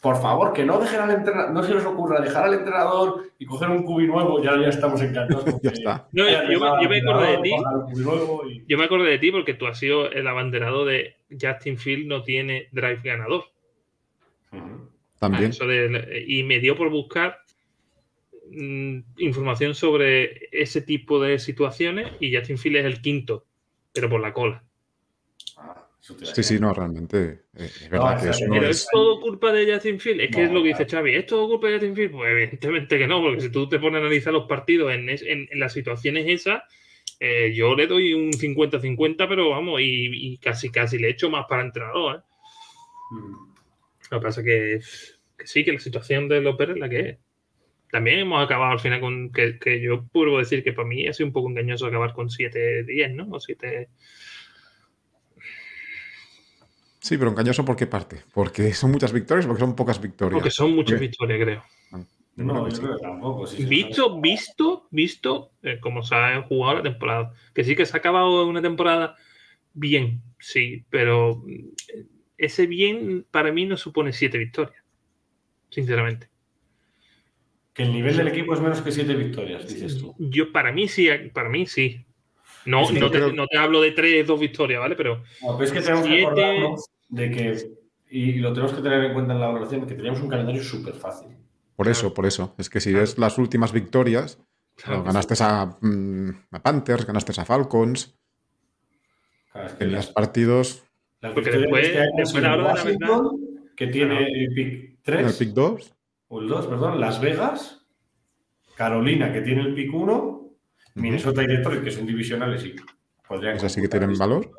Por 0.00 0.20
favor, 0.22 0.52
que 0.52 0.64
no 0.64 0.78
dejen 0.78 1.00
al 1.00 1.10
entrenador, 1.10 1.50
no 1.52 1.62
se 1.64 1.74
les 1.74 1.84
ocurra 1.84 2.20
dejar 2.20 2.44
al 2.44 2.54
entrenador 2.54 3.24
y 3.38 3.44
coger 3.44 3.70
un 3.70 3.82
cubi 3.82 4.06
nuevo, 4.06 4.40
ya, 4.42 4.56
ya 4.60 4.68
estamos 4.68 5.00
encantados. 5.02 5.44
Ya 5.62 5.70
está. 5.70 6.08
No, 6.12 6.24
yo 6.28 6.60
me- 6.60 6.82
yo 6.82 6.88
me 6.88 6.98
acordé 6.98 7.30
de 7.32 7.38
ti. 7.42 7.50
y- 8.50 8.64
Yo 8.68 8.78
me 8.78 8.84
acordé 8.84 9.10
de 9.10 9.18
ti 9.18 9.32
porque 9.32 9.54
tú 9.54 9.66
has 9.66 9.78
sido 9.78 10.10
el 10.10 10.26
abanderado 10.28 10.84
de 10.84 11.16
Justin 11.40 11.76
Field 11.78 12.06
no 12.06 12.22
tiene 12.22 12.68
drive 12.72 13.00
ganador. 13.02 13.44
También. 15.18 15.50
Eso 15.50 15.66
de- 15.66 16.24
y 16.28 16.42
me 16.44 16.60
dio 16.60 16.76
por 16.76 16.90
buscar 16.90 17.38
mm, 18.50 18.98
información 19.18 19.74
sobre 19.74 20.48
ese 20.52 20.80
tipo 20.82 21.20
de 21.20 21.38
situaciones 21.38 22.12
y 22.20 22.34
Justin 22.34 22.58
Field 22.58 22.76
es 22.76 22.84
el 22.86 23.00
quinto, 23.02 23.44
pero 23.92 24.08
por 24.08 24.20
la 24.20 24.32
cola. 24.32 24.62
Ah, 25.56 25.82
Sí, 26.00 26.44
sí, 26.44 26.60
no, 26.60 26.72
realmente. 26.72 27.40
eh, 27.56 27.64
Es 27.64 27.90
verdad 27.90 28.14
No, 28.16 28.22
que 28.22 28.28
eso 28.30 28.46
no 28.46 28.54
Pero 28.54 28.68
es. 28.68 28.76
es 28.82 28.88
todo 28.92 29.20
culpa 29.20 29.50
de 29.52 29.72
Justin 29.72 29.98
Field. 29.98 30.20
Es 30.20 30.30
que 30.30 30.38
No, 30.42 30.46
es 30.46 30.52
lo 30.52 30.62
que 30.62 30.68
dice. 30.68 30.86
Xavi. 30.86 31.14
¿Es 31.16 31.26
todo 31.26 31.48
culpa 31.48 31.66
de 31.66 31.72
Justin 31.74 31.96
Field? 31.96 32.12
Pues 32.12 32.30
evidentemente 32.30 32.96
que 32.98 33.06
no, 33.08 33.20
porque 33.20 33.40
si 33.40 33.50
tú 33.50 33.68
te 33.68 33.80
pones 33.80 33.96
a 33.96 33.98
analizar 34.02 34.32
los 34.32 34.46
partidos 34.46 34.92
en, 34.94 35.08
es- 35.08 35.22
en- 35.22 35.48
en 35.50 35.58
las 35.58 35.72
situaciones 35.72 36.26
esas, 36.28 36.62
eh, 37.18 37.52
yo 37.56 37.74
le 37.74 37.88
doy 37.88 38.14
un 38.14 38.32
50-50, 38.32 39.26
pero 39.28 39.50
vamos, 39.50 39.80
y, 39.80 40.10
y 40.34 40.38
casi 40.38 40.70
casi 40.70 40.96
le 40.98 41.08
echo 41.08 41.28
más 41.28 41.46
para 41.48 41.62
entrenador. 41.62 42.16
¿eh? 42.18 43.14
Mm. 43.14 43.46
Lo 44.12 44.20
que 44.20 44.24
pasa 44.24 44.44
que, 44.44 44.78
que 45.36 45.46
sí, 45.48 45.64
que 45.64 45.72
la 45.72 45.80
situación 45.80 46.28
de 46.28 46.40
López 46.40 46.68
es 46.70 46.76
la 46.76 46.88
que 46.88 47.00
es. 47.00 47.18
También 47.96 48.18
hemos 48.18 48.44
acabado 48.44 48.72
al 48.72 48.78
final 48.78 49.00
con 49.00 49.32
que, 49.32 49.58
que 49.58 49.80
yo 49.80 50.04
puedo 50.04 50.36
decir 50.36 50.62
que 50.62 50.74
para 50.74 50.86
mí 50.86 51.08
ha 51.08 51.14
sido 51.14 51.28
un 51.28 51.32
poco 51.32 51.48
engañoso 51.48 51.86
acabar 51.86 52.12
con 52.12 52.28
7-10, 52.28 53.14
¿no? 53.14 53.26
O 53.30 53.40
7. 53.40 53.88
Sí, 57.00 57.16
pero 57.16 57.30
engañoso 57.30 57.64
por 57.64 57.74
qué 57.74 57.86
parte. 57.86 58.22
Porque 58.34 58.74
son 58.74 58.90
muchas 58.90 59.14
victorias, 59.14 59.46
porque 59.46 59.60
son 59.60 59.74
pocas 59.74 59.98
victorias. 59.98 60.34
Porque 60.34 60.50
son 60.50 60.74
muchas 60.74 61.00
victorias, 61.00 61.40
creo. 61.42 61.64
Yo 61.90 62.04
creo 62.36 62.46
No, 62.46 62.68
yo 62.68 62.76
sí. 62.76 62.82
creo 62.82 62.96
que 62.96 63.02
tampoco. 63.02 63.46
sí, 63.46 63.56
sí, 63.56 63.64
Visto, 63.64 64.20
visto, 64.20 64.88
visto, 64.90 65.52
eh, 65.62 65.80
como 65.80 66.02
se 66.02 66.16
ha 66.16 66.42
jugado 66.42 66.76
la 66.76 66.82
temporada. 66.82 67.32
Que 67.54 67.64
sí 67.64 67.74
que 67.74 67.86
se 67.86 67.96
ha 67.96 68.00
acabado 68.00 68.46
una 68.46 68.60
temporada 68.60 69.16
bien, 69.72 70.20
sí, 70.38 70.84
pero 70.90 71.36
mm, 71.46 71.68
ese 72.36 72.66
bien 72.66 73.26
para 73.30 73.52
mí 73.52 73.64
no 73.64 73.78
supone 73.78 74.12
siete 74.12 74.36
victorias, 74.36 74.84
sinceramente. 75.70 76.28
Que 77.76 77.82
el 77.82 77.92
nivel 77.92 78.16
del 78.16 78.28
equipo 78.28 78.54
es 78.54 78.60
menos 78.60 78.80
que 78.80 78.90
siete 78.90 79.14
victorias, 79.14 79.68
dices 79.68 79.98
tú. 79.98 80.14
Yo, 80.18 80.50
para 80.50 80.72
mí 80.72 80.88
sí, 80.88 81.08
para 81.34 81.48
mí 81.50 81.66
sí. 81.66 82.04
No, 82.64 82.86
Sí, 82.86 82.98
no, 82.98 83.10
te, 83.10 83.18
creo- 83.18 83.32
no 83.32 83.46
te 83.46 83.58
hablo 83.58 83.80
de 83.80 83.92
tres, 83.92 84.26
dos 84.26 84.40
victorias, 84.40 84.80
¿vale? 84.80 84.96
Pero 84.96 85.22
No, 85.42 85.56
pero 85.58 85.64
es 85.64 85.72
que 85.72 85.80
tenemos 85.82 86.02
que 86.04 86.08
Siete- 86.08 86.26
acordarnos 86.26 86.86
de 87.08 87.30
que, 87.30 87.70
y 88.10 88.32
lo 88.38 88.52
tenemos 88.52 88.72
que 88.72 88.82
tener 88.82 89.04
en 89.04 89.12
cuenta 89.12 89.34
en 89.34 89.40
la 89.40 89.46
valoración, 89.48 89.86
que 89.86 89.94
teníamos 89.94 90.20
un 90.20 90.28
calendario 90.28 90.62
súper 90.62 90.94
fácil. 90.94 91.28
Por 91.76 91.86
eso, 91.88 92.12
por 92.14 92.24
eso. 92.26 92.54
Es 92.58 92.70
que 92.70 92.80
si 92.80 92.92
ves 92.92 93.18
las 93.18 93.36
últimas 93.38 93.72
victorias, 93.72 94.38
claro, 94.76 95.04
ganaste 95.04 95.34
a, 95.40 95.76
mm, 95.80 96.30
a 96.52 96.62
Panthers, 96.62 97.06
ganaste 97.06 97.38
a 97.40 97.44
Falcons, 97.44 98.16
Claro, 99.52 99.66
es 99.68 99.72
que 99.74 99.78
tenías 99.80 100.06
las- 100.06 100.12
partidos 100.14 100.82
las 101.20 101.32
Porque 101.34 101.50
después- 101.50 101.82
de 101.82 101.88
este 101.88 102.00
después 102.00 102.28
sido 102.30 102.40
la 102.42 102.54
hora 102.54 102.56
de 102.56 102.62
la 102.62 102.74
Washington, 102.84 103.40
que 103.76 103.86
tiene 103.88 104.26
el 104.26 104.54
pick 104.54 104.98
3, 105.02 105.20
en 105.20 105.26
el 105.26 105.34
pick 105.34 105.48
2. 105.50 105.92
O 106.28 106.40
el 106.40 106.48
2, 106.48 106.66
perdón, 106.66 107.00
Las 107.00 107.20
Vegas, 107.20 107.86
Carolina, 108.76 109.32
que 109.32 109.40
tiene 109.42 109.62
el 109.62 109.74
pick 109.74 109.92
1, 109.94 110.50
Minnesota 110.96 111.42
y 111.42 111.46
Detroit, 111.46 111.82
que 111.82 111.90
son 111.90 112.06
divisionales 112.06 112.64
y 112.64 112.74
podrían... 113.26 113.56
Esas 113.56 113.72
sí 113.72 113.80
que 113.80 113.88
tienen 113.88 114.16
valor. 114.16 114.50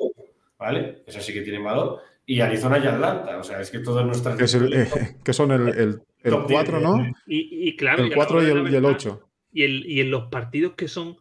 ¿Vale? 0.57 1.03
Esas 1.05 1.25
sí 1.25 1.33
que 1.33 1.41
tienen 1.41 1.63
valor. 1.63 2.01
Y 2.25 2.41
Arizona 2.41 2.77
y 2.79 2.87
Atlanta, 2.87 3.37
o 3.37 3.43
sea, 3.43 3.61
es 3.61 3.71
que 3.71 3.79
todas 3.79 4.05
nuestras... 4.05 4.37
Que, 4.37 4.43
es 4.45 4.53
el- 4.55 4.73
eh, 4.73 4.87
que 5.23 5.33
son 5.33 5.51
el, 5.51 5.67
el, 5.69 6.01
el 6.23 6.31
Top 6.31 6.47
4, 6.51 6.79
10, 6.79 6.89
¿no? 6.89 7.03
eh. 7.05 7.11
y, 7.27 7.69
y 7.69 7.75
claro, 7.75 7.99
El 8.03 8.07
a 8.07 8.09
la 8.09 8.15
4 8.15 8.43
y 8.43 8.45
el, 8.45 8.51
y 8.51 8.59
el 8.59 8.63
verdad, 8.81 8.91
8. 8.91 9.29
Y, 9.53 9.63
el- 9.63 9.85
y 9.85 10.01
en 10.01 10.11
los 10.11 10.25
partidos 10.29 10.73
que 10.73 10.87
son 10.87 11.17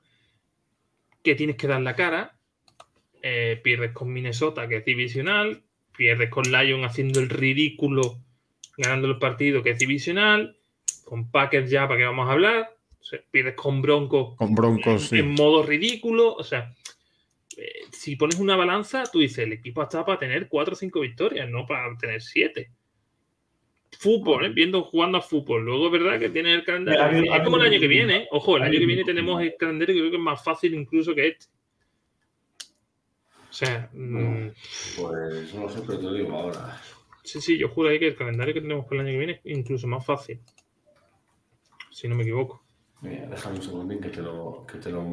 que 1.23 1.35
tienes 1.35 1.57
que 1.57 1.67
dar 1.67 1.81
la 1.81 1.97
cara, 1.97 2.39
eh, 3.23 3.61
pierdes 3.63 3.93
con 3.93 4.13
Minnesota, 4.13 4.69
que 4.69 4.77
es 4.77 4.85
divisional, 4.85 5.65
pierdes 5.97 6.31
con 6.31 6.45
Lion 6.45 6.85
haciendo 6.85 7.19
el 7.21 7.29
ridículo, 7.29 8.19
ganando 8.77 9.09
el 9.09 9.19
partido, 9.19 9.63
que 9.63 9.71
es 9.71 9.79
divisional, 9.79 10.57
con 11.05 11.31
Packers 11.31 11.71
ya, 11.71 11.87
¿para 11.87 11.99
qué 11.99 12.05
vamos 12.05 12.29
a 12.29 12.33
hablar? 12.33 12.77
O 13.01 13.05
sea, 13.05 13.21
pierdes 13.31 13.55
con 13.55 13.81
Broncos 13.81 14.35
Con 14.37 14.55
Broncos, 14.55 15.09
sí. 15.09 15.19
en 15.19 15.35
modo 15.35 15.63
ridículo, 15.63 16.35
o 16.35 16.43
sea, 16.43 16.75
eh, 17.57 17.73
si 17.91 18.17
pones 18.17 18.39
una 18.39 18.57
balanza, 18.57 19.05
tú 19.11 19.21
dices, 19.21 19.39
el 19.39 19.53
equipo 19.53 19.83
está 19.83 20.05
para 20.05 20.19
tener 20.19 20.49
4 20.49 20.75
o 20.75 20.77
5 20.77 21.01
victorias, 21.01 21.49
no 21.49 21.67
para 21.67 21.97
tener 21.97 22.21
7. 22.21 22.71
Fútbol, 23.99 24.45
¿eh? 24.45 24.49
viendo 24.51 24.83
jugando 24.83 25.19
a 25.19 25.23
fútbol. 25.23 25.65
Luego 25.65 25.87
es 25.87 25.93
verdad 25.93 26.19
que 26.19 26.29
tiene 26.29 26.53
el 26.53 26.65
calendario. 26.65 27.35
Es 27.35 27.43
como 27.43 27.57
el 27.57 27.63
año 27.63 27.81
que 27.81 27.87
viene. 27.87 28.17
¿eh? 28.17 28.29
Ojo, 28.31 28.59
el 28.59 28.65
año 28.65 28.79
que 28.79 28.85
viene 28.85 29.05
tenemos 29.05 29.41
el 29.41 29.55
calendario 29.57 29.95
que 29.95 30.01
creo 30.01 30.11
que 30.11 30.17
es 30.19 30.23
más 30.23 30.45
fácil 30.45 30.75
incluso 30.75 31.15
que 31.15 31.29
este. 31.29 31.47
O 33.49 33.53
sea, 33.53 33.89
mm, 33.95 34.49
Pues 34.99 35.55
no 35.55 35.63
lo 35.63 35.69
sé, 35.71 35.81
pero 35.87 35.99
te 35.99 36.05
lo 36.05 36.13
digo 36.13 36.37
ahora. 36.37 36.79
Sí, 37.27 37.41
sí, 37.41 37.59
yo 37.59 37.69
juro 37.69 37.91
ahí 37.91 37.99
que 37.99 38.09
el 38.09 38.17
calendario 38.17 38.55
que 38.55 38.61
tenemos 38.61 38.87
para 38.87 39.03
el 39.03 39.09
año 39.09 39.15
que 39.15 39.19
viene 39.19 39.41
es 39.45 39.59
incluso 39.59 39.87
más 39.87 40.05
fácil. 40.05 40.41
Si 41.91 42.09
no 42.09 42.15
me 42.15 42.23
equivoco. 42.23 42.63
Mira, 43.03 43.27
déjame 43.27 43.57
un 43.57 43.63
segundín 43.63 44.01
que 44.01 44.09
te 44.09 44.23
lo, 44.23 44.65
que 44.67 44.79
te 44.79 44.91
lo, 44.91 45.05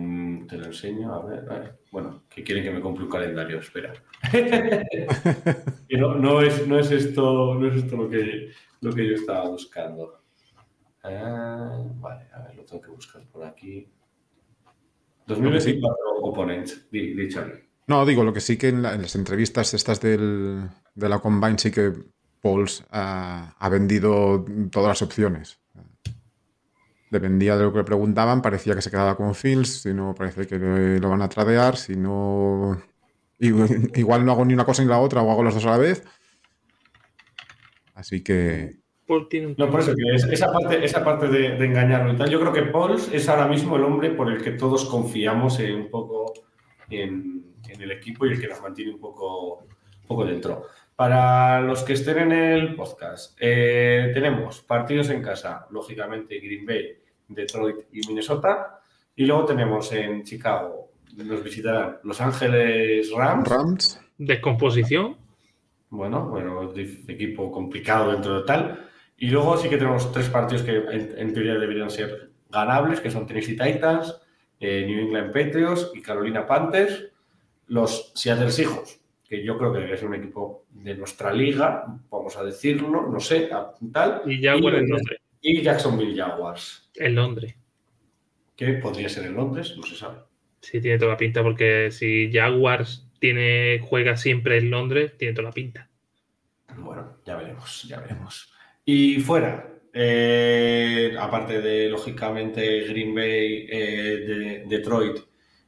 te 0.47 0.58
lo 0.58 0.65
enseño. 0.65 1.13
A 1.13 1.26
ver, 1.26 1.39
a 1.49 1.60
ver. 1.60 1.80
Bueno, 1.91 2.23
que 2.30 2.43
quieren 2.43 2.63
que 2.63 2.71
me 2.71 2.80
compre 2.80 3.04
un 3.04 3.10
calendario, 3.10 3.60
espera. 3.60 3.93
No, 5.89 6.15
no 6.15 6.41
es, 6.41 6.67
no 6.67 6.80
es 6.80 6.89
esto, 6.89 7.54
no 7.54 7.67
es 7.67 7.76
esto 7.84 7.95
lo, 7.95 8.10
que, 8.10 8.49
lo 8.82 8.91
que 8.91 9.08
yo 9.08 9.13
estaba 9.13 9.47
buscando. 9.47 10.23
Ah, 11.04 11.84
vale, 11.99 12.26
a 12.34 12.47
ver, 12.47 12.56
lo 12.56 12.65
tengo 12.65 12.82
que 12.82 12.89
buscar 12.89 13.21
por 13.28 13.43
aquí. 13.43 13.88
2024 15.28 15.95
oponents, 16.23 16.89
di, 16.89 17.13
di 17.13 17.30
Charlie. 17.30 17.72
No, 17.88 18.06
digo, 18.06 18.24
lo 18.24 18.34
que 18.34 18.39
sí 18.41 18.58
que 18.58 18.69
en, 18.69 18.82
la- 18.82 18.93
en 18.93 19.02
las 19.02 19.15
entrevistas 19.15 19.74
estas 19.74 20.00
del, 20.00 20.69
de 20.96 21.10
la 21.10 21.19
Combine 21.19 21.58
sí 21.58 21.72
que 21.72 21.91
Pauls 22.41 22.86
ha, 22.91 23.56
ha 23.58 23.69
vendido 23.69 24.46
todas 24.72 24.89
las 24.89 25.02
opciones. 25.02 25.60
Dependía 27.10 27.56
de 27.58 27.63
lo 27.63 27.72
que 27.72 27.80
le 27.80 27.84
preguntaban, 27.84 28.41
parecía 28.41 28.74
que 28.74 28.82
se 28.82 28.89
quedaba 28.89 29.15
con 29.15 29.36
Fields, 29.36 29.82
si 29.84 29.93
no 29.93 30.15
parece 30.15 30.48
que 30.48 30.58
lo 30.58 31.10
van 31.10 31.22
a 31.22 31.30
tradear, 31.30 31.78
si 31.78 31.96
no... 31.96 32.82
Igual, 33.39 34.26
no 34.26 34.32
hago 34.32 34.46
ni 34.46 34.54
una 34.54 34.65
cosa 34.65 34.82
ni 34.84 34.89
la 34.89 35.00
otra 35.00 35.22
o 35.22 35.30
hago 35.32 35.43
las 35.43 35.54
dos 35.54 35.65
a 35.65 35.72
la 35.72 35.78
vez. 35.78 36.04
Así 37.93 38.24
que... 38.24 38.78
No, 39.58 39.69
por 39.69 39.82
eso 39.82 39.93
que 39.93 40.15
es- 40.15 40.24
esa 40.24 40.52
parte, 40.52 40.84
esa 40.84 41.04
parte 41.04 41.28
de, 41.28 41.58
de 41.58 41.65
engañarlo 41.65 42.13
y 42.13 42.17
tal, 42.17 42.30
yo 42.30 42.39
creo 42.39 42.54
que 42.54 42.63
Pauls 42.63 43.10
es 43.13 43.28
ahora 43.30 43.48
mismo 43.48 43.76
el 43.76 43.84
hombre 43.84 44.10
por 44.12 44.32
el 44.32 44.41
que 44.41 44.52
todos 44.52 44.86
confiamos 44.86 45.60
en 45.60 45.76
un 45.76 45.89
poco 45.91 46.34
en, 46.89 47.42
en 47.67 47.82
el 47.82 47.91
equipo 47.91 48.26
y 48.26 48.32
el 48.32 48.41
que 48.41 48.47
nos 48.47 48.62
mantiene 48.62 48.91
un 48.91 48.99
poco, 48.99 49.60
un 49.60 50.08
poco 50.08 50.26
dentro. 50.26 50.67
Para 50.95 51.60
los 51.62 51.84
que 51.84 51.93
estén 51.93 52.19
en 52.19 52.32
el 52.32 52.76
podcast, 52.76 53.36
eh, 53.39 54.12
tenemos 54.13 54.62
partidos 54.62 55.10
en 55.10 55.23
casa, 55.23 55.65
lógicamente 55.71 56.39
Green 56.39 56.65
Bay, 56.65 56.97
Detroit 57.28 57.78
y 57.91 58.08
Minnesota. 58.08 58.80
Y 59.15 59.26
luego 59.26 59.45
tenemos 59.45 59.91
en 59.91 60.23
Chicago, 60.23 60.91
nos 61.15 61.43
visitarán 61.43 61.97
Los 62.04 62.21
Ángeles 62.21 63.12
Rams. 63.12 63.49
Rams. 63.49 64.02
Descomposición. 64.17 65.17
Bueno, 65.89 66.28
bueno, 66.28 66.71
equipo 66.76 67.52
complicado 67.52 68.12
dentro 68.12 68.39
de 68.39 68.45
tal. 68.45 68.89
Y 69.17 69.28
luego 69.28 69.58
sí 69.58 69.69
que 69.69 69.78
tenemos 69.78 70.12
tres 70.12 70.30
partidos 70.30 70.63
que 70.63 70.76
en, 70.76 71.13
en 71.17 71.34
teoría 71.34 71.54
deberían 71.56 71.89
ser 71.89 72.32
ganables, 72.49 73.02
que 73.02 73.12
son 73.12 73.26
Tennessee 73.26 73.58
Titans, 73.58 74.19
eh, 74.60 74.86
New 74.86 74.99
England 74.99 75.34
Patriots 75.34 75.91
y 75.93 76.02
Carolina 76.02 76.47
Panthers. 76.47 77.10
Los 77.67 78.12
Seattle 78.15 78.52
Seahawks, 78.52 78.99
que 79.28 79.43
yo 79.43 79.58
creo 79.58 79.71
que 79.71 79.78
debería 79.80 79.97
ser 79.97 80.08
un 80.10 80.15
equipo 80.15 80.65
de 80.71 80.95
nuestra 80.95 81.34
liga, 81.34 81.86
vamos 82.10 82.36
a 82.38 82.43
decirlo, 82.43 83.08
no 83.10 83.19
sé, 83.19 83.49
tal. 83.91 84.21
Y 84.26 84.41
Jaguar 84.43 84.76
en 84.76 84.89
Londres. 84.89 85.19
Y 85.41 85.62
Jacksonville 85.62 86.15
Jaguars, 86.15 86.89
En 86.95 87.15
Londres. 87.15 87.56
que 88.56 88.73
podría 88.73 89.10
ser 89.10 89.26
en 89.26 89.34
Londres, 89.36 89.73
no 89.78 89.84
se 89.84 89.95
sabe. 89.95 90.19
Sí, 90.62 90.80
tiene 90.80 90.97
toda 90.97 91.12
la 91.12 91.17
pinta, 91.17 91.43
porque 91.43 91.89
si 91.91 92.32
Jaguars 92.32 93.10
tiene, 93.19 93.80
juega 93.84 94.15
siempre 94.15 94.58
en 94.58 94.69
Londres, 94.69 95.17
tiene 95.17 95.34
toda 95.34 95.49
la 95.49 95.54
pinta. 95.54 95.89
Bueno, 96.78 97.17
ya 97.26 97.36
veremos, 97.36 97.84
ya 97.84 97.99
veremos. 97.99 98.54
Y 98.86 99.19
fuera, 99.19 99.69
eh, 99.93 101.15
aparte 101.19 101.62
de, 101.62 101.89
lógicamente, 101.89 102.82
Green 102.88 103.13
Bay, 103.13 103.67
eh, 103.69 104.23
de- 104.28 104.63
Detroit 104.67 105.17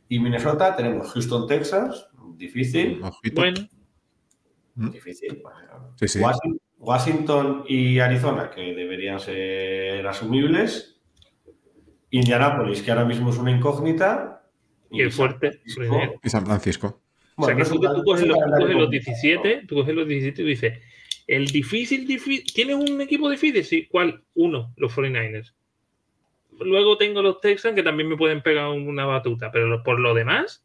y 0.09 0.19
Minnesota, 0.19 0.75
tenemos 0.75 1.11
Houston, 1.11 1.47
Texas, 1.47 2.07
difícil, 2.35 3.01
Ojito. 3.01 3.41
Bueno, 3.41 3.67
difícil. 4.75 5.41
bueno. 5.41 5.93
Sí, 5.95 6.07
sí. 6.07 6.19
Washington, 6.19 6.59
Washington 6.77 7.63
y 7.67 7.99
Arizona, 7.99 8.49
que 8.49 8.61
deberían 8.73 9.19
ser 9.19 10.05
asumibles. 10.05 11.01
Indianápolis, 12.11 12.81
que 12.81 12.91
ahora 12.91 13.05
mismo 13.05 13.29
es 13.29 13.37
una 13.37 13.51
incógnita. 13.51 14.43
y 14.91 15.01
el 15.01 15.11
San 15.11 15.37
fuerte. 15.37 15.61
Y 16.23 16.29
San 16.29 16.45
Francisco. 16.45 17.01
O 17.37 17.45
sea 17.45 17.55
que 17.55 17.65
tú, 17.65 17.79
tú 17.79 18.03
coges, 18.05 18.27
los, 18.27 18.37
tú 18.37 18.43
coges 18.45 18.75
los 18.75 18.85
complicado. 18.85 18.89
17, 18.89 19.65
tú 19.67 19.75
coges 19.75 19.95
los 19.95 20.07
17 20.07 20.41
y 20.41 20.45
dices, 20.45 20.79
el 21.27 21.47
difícil, 21.47 22.07
difícil, 22.07 22.45
¿tienes 22.53 22.75
un 22.75 23.01
equipo 23.01 23.29
difícil? 23.29 23.63
Sí, 23.65 23.87
¿cuál? 23.87 24.23
Uno, 24.35 24.73
los 24.77 24.95
49ers. 24.95 25.53
Luego 26.59 26.97
tengo 26.97 27.21
los 27.21 27.41
Texans 27.41 27.75
que 27.75 27.83
también 27.83 28.09
me 28.09 28.17
pueden 28.17 28.41
pegar 28.41 28.67
una 28.69 29.05
batuta, 29.05 29.51
pero 29.51 29.81
por 29.83 29.99
lo 29.99 30.13
demás, 30.13 30.63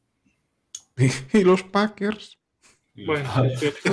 Y 1.32 1.44
los 1.44 1.62
Packers. 1.62 2.38
bueno, 3.06 3.28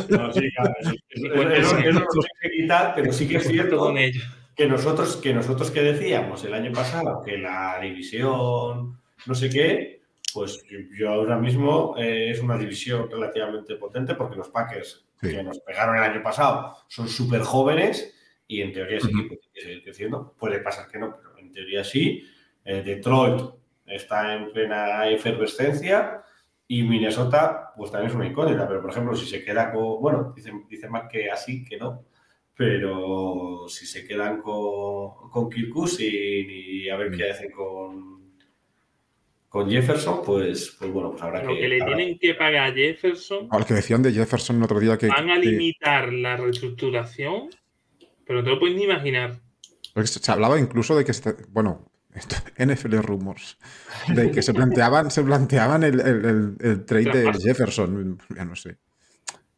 No, 0.10 0.32
sí, 0.34 0.50
claro, 0.56 0.74
sí. 0.84 0.96
Eso- 1.10 1.36
Bueno, 1.36 1.52
eso- 1.54 1.70
sí. 1.78 1.84
eso 1.84 1.92
no 1.94 2.00
lo 2.00 2.22
sé 2.22 2.52
quitar, 2.52 2.94
pero 2.96 3.14
sí 3.14 3.28
que 3.28 3.38
es 3.38 3.48
cierto 3.48 3.78
con 3.78 3.98
ellos. 3.98 4.24
que 4.56 4.68
nosotros 4.68 5.18
que 5.18 5.34
nosotros 5.36 5.70
que 5.72 5.82
decíamos 5.84 6.44
el 6.44 6.54
año 6.56 6.72
pasado 6.74 7.22
que 7.24 7.38
la 7.38 7.80
división 7.80 9.00
no 9.26 9.36
sé 9.36 9.50
qué, 9.50 10.02
pues 10.34 10.64
yo 10.98 11.10
ahora 11.10 11.38
mismo 11.38 11.96
eh, 11.98 12.32
es 12.32 12.40
una 12.42 12.58
división 12.58 13.10
relativamente 13.10 13.76
potente 13.76 14.16
porque 14.16 14.36
los 14.36 14.50
Packers 14.50 15.04
Sí. 15.22 15.30
que 15.30 15.42
nos 15.44 15.60
pegaron 15.60 15.96
el 15.98 16.04
año 16.04 16.22
pasado 16.22 16.76
son 16.88 17.08
súper 17.08 17.42
jóvenes 17.42 18.14
y 18.48 18.62
en 18.62 18.72
teoría 18.72 18.98
ese 18.98 19.08
equipo 19.08 19.36
tiene 19.36 19.52
que 19.54 19.62
seguir 19.62 19.84
creciendo. 19.84 20.36
Puede 20.40 20.60
pasar 20.60 20.88
que 20.88 21.00
no, 21.00 21.16
pero 21.18 21.27
teoría 21.58 21.84
sí. 21.84 22.24
Eh, 22.64 22.82
Detroit 22.84 23.42
está 23.86 24.34
en 24.36 24.52
plena 24.52 25.10
efervescencia 25.10 26.22
y 26.68 26.84
Minnesota 26.84 27.72
pues 27.78 27.92
también 27.92 28.10
es 28.10 28.16
una 28.16 28.28
incógnita, 28.28 28.68
pero 28.68 28.82
por 28.82 28.92
ejemplo 28.92 29.16
si 29.16 29.26
se 29.26 29.44
queda 29.44 29.72
con, 29.72 30.02
bueno, 30.02 30.34
dice, 30.36 30.52
dice 30.70 30.90
Mac 30.90 31.10
que 31.10 31.30
así, 31.32 31.64
que 31.64 31.78
no, 31.78 32.04
pero 32.56 33.66
si 33.70 33.86
se 33.86 34.06
quedan 34.06 34.42
con, 34.42 35.30
con 35.30 35.50
Kirk 35.50 35.74
y 36.00 36.90
a 36.90 36.98
ver 36.98 37.12
qué 37.16 37.30
hacen 37.32 37.52
con, 37.52 38.34
con 39.48 39.70
Jefferson, 39.70 40.22
pues, 40.26 40.76
pues 40.78 40.92
bueno, 40.92 41.12
pues 41.12 41.22
habrá 41.24 41.44
Lo 41.44 41.54
que... 41.54 41.60
que 41.62 41.68
le 41.70 41.82
habrá- 41.82 41.96
tienen 41.96 42.20
que 42.20 42.34
pagar 42.34 42.72
a 42.72 42.74
Jefferson, 42.74 43.48
Al 43.52 43.66
que 43.66 43.76
decían 43.76 44.04
de 44.04 44.12
Jefferson 44.12 44.58
el 44.58 44.64
otro 44.64 44.80
día 44.80 44.98
que. 44.98 45.08
van 45.08 45.30
a 45.30 45.40
que- 45.40 45.48
limitar 45.52 46.12
la 46.12 46.36
reestructuración, 46.36 47.50
pero 48.26 48.40
no 48.40 48.44
te 48.44 48.50
lo 48.52 48.60
puedes 48.60 48.76
ni 48.76 48.84
imaginar. 48.84 49.40
Porque 50.06 50.20
se 50.20 50.32
hablaba 50.32 50.60
incluso 50.60 50.96
de 50.96 51.04
que. 51.04 51.10
este- 51.12 51.36
bueno, 51.50 51.92
esto- 52.14 52.36
NFL 52.64 52.98
Rumors. 53.02 53.58
De 54.14 54.30
que 54.32 54.44
se 54.44 54.54
planteaban, 54.54 55.10
se 55.10 55.24
planteaban 55.24 55.84
el, 55.84 56.00
el- 56.00 56.26
el- 56.26 56.58
el 56.60 56.86
trade 56.86 57.12
de. 57.12 57.34
Jefferson. 57.34 58.20
Ya 58.36 58.46
no 58.46 58.56
sé. 58.56 58.78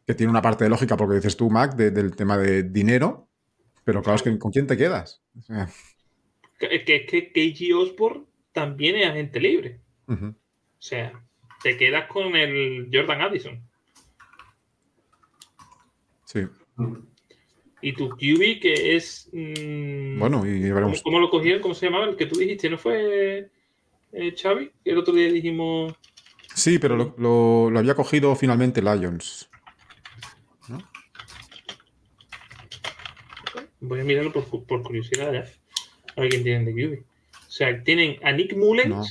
Que 0.06 0.14
tiene 0.14 0.30
una 0.30 0.40
parte 0.40 0.64
de 0.64 0.70
lógica, 0.70 0.96
porque 0.96 1.16
dices 1.16 1.36
tú, 1.36 1.50
Mac, 1.50 1.74
de- 1.76 1.90
del 1.90 2.16
tema 2.16 2.38
de 2.38 2.62
dinero. 2.62 3.28
Pero 3.84 4.02
claro, 4.02 4.16
es 4.16 4.22
que 4.22 4.38
¿con 4.38 4.50
quién 4.50 4.66
te 4.66 4.76
quedas? 4.78 5.22
O 5.38 5.42
sea, 5.42 5.68
Que 6.58 6.84
que 6.84 6.96
es 6.96 7.06
que 7.06 7.32
KG 7.32 7.74
Osborne 7.76 8.24
también 8.52 8.96
es 8.96 9.06
agente 9.08 9.40
libre. 9.40 9.80
O 10.08 10.34
sea, 10.78 11.12
te 11.62 11.76
quedas 11.76 12.06
con 12.08 12.34
el 12.34 12.88
Jordan 12.92 13.20
Addison. 13.20 13.62
Sí. 16.24 16.46
Y 17.82 17.92
tu 17.94 18.10
QB, 18.10 18.60
que 18.60 18.96
es. 18.96 19.28
mm, 19.32 20.18
Bueno, 20.18 20.46
y 20.46 20.60
¿cómo, 20.62 20.74
veremos. 20.74 21.02
cómo 21.02 21.18
lo 21.20 21.30
cogieron? 21.30 21.62
¿Cómo 21.62 21.74
se 21.74 21.86
llamaba? 21.86 22.06
El 22.06 22.16
que 22.16 22.26
tú 22.26 22.38
dijiste, 22.38 22.68
¿no 22.68 22.76
fue 22.78 23.48
eh, 24.12 24.34
Xavi? 24.36 24.70
El 24.84 24.98
otro 24.98 25.14
día 25.14 25.30
dijimos. 25.32 25.94
Sí, 26.54 26.78
pero 26.78 26.96
lo, 26.96 27.14
lo- 27.16 27.70
lo 27.70 27.78
había 27.78 27.94
cogido 27.94 28.34
finalmente 28.36 28.82
Lions. 28.82 29.48
Voy 33.80 34.00
a 34.00 34.04
mirarlo 34.04 34.32
por, 34.32 34.46
cu- 34.46 34.64
por 34.66 34.82
curiosidad 34.82 35.32
ya. 35.32 35.44
A 36.16 36.20
ver 36.20 36.30
quién 36.30 36.42
tienen 36.42 36.64
de 36.66 36.72
QB. 36.74 37.02
O 37.48 37.50
sea, 37.50 37.82
tienen 37.82 38.16
a 38.22 38.32
Nick 38.32 38.54
Mullens, 38.56 38.88
No. 38.90 39.02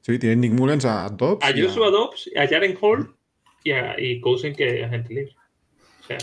Sí, 0.00 0.18
tienen 0.20 0.40
Nick 0.40 0.52
Mullens 0.52 0.84
a 0.84 1.08
Dobbs. 1.08 1.44
a 1.44 1.48
Joshua 1.52 1.90
Dobbs, 1.90 2.30
a 2.36 2.46
Jaren 2.46 2.78
Hall 2.80 3.12
y 3.64 3.72
a 3.72 3.98
y 4.00 4.20
Cousin, 4.20 4.54
que 4.54 4.80
es 4.80 4.86
agente 4.86 5.12
libre. 5.12 5.34
O 6.02 6.06
sea. 6.06 6.18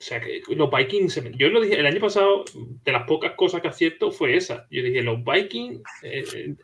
O 0.00 0.02
sea, 0.02 0.20
que 0.20 0.40
los 0.54 0.70
Vikings. 0.70 1.12
se 1.12 1.22
me- 1.22 1.32
Yo 1.36 1.48
lo 1.48 1.60
dije 1.60 1.78
el 1.78 1.86
año 1.86 2.00
pasado, 2.00 2.44
de 2.84 2.92
las 2.92 3.02
pocas 3.02 3.32
cosas 3.32 3.60
que 3.60 3.68
acierto 3.68 4.12
fue 4.12 4.36
esa. 4.36 4.66
Yo 4.70 4.82
dije, 4.82 5.02
los 5.02 5.18
Vikings. 5.24 5.80
eh, 6.04 6.24
eh, 6.34 6.54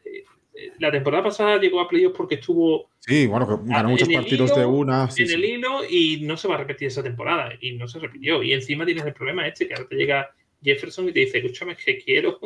eh, 0.55 0.71
la 0.79 0.93
temporada 0.93 1.25
pasada 1.25 1.59
llegó 1.59 1.81
a 1.81 1.89
playoffs 1.89 2.17
porque 2.17 2.37
estuvo 2.37 2.91
Sí, 3.01 3.27
bueno, 3.27 3.47
que 3.49 3.55
ganó 3.73 3.89
muchos 3.89 4.09
partidos 4.09 4.51
hilo- 4.53 4.61
de 4.61 4.67
una. 4.67 5.11
sí, 5.11 5.25
en 5.25 5.31
el 5.33 5.45
hilo 5.45 5.81
y 5.85 6.21
no 6.23 6.37
se 6.37 6.47
va 6.47 6.55
a 6.55 6.59
repetir 6.59 6.87
esa 6.89 7.03
temporada. 7.03 7.53
Y 7.61 7.73
no 7.73 7.89
se 7.89 7.99
repitió. 7.99 8.41
Y 8.43 8.53
encima 8.53 8.87
tienes 8.87 9.05
el 9.05 9.13
problema 9.15 9.47
este, 9.49 9.67
que 9.67 9.75
ahora 9.75 9.89
te 9.89 9.97
llega 9.97 10.31
Jefferson 10.63 11.09
y 11.09 11.13
te 11.13 11.21
dice, 11.21 11.39
escúchame, 11.39 11.75
que 11.77 11.99
quiero 11.99 12.39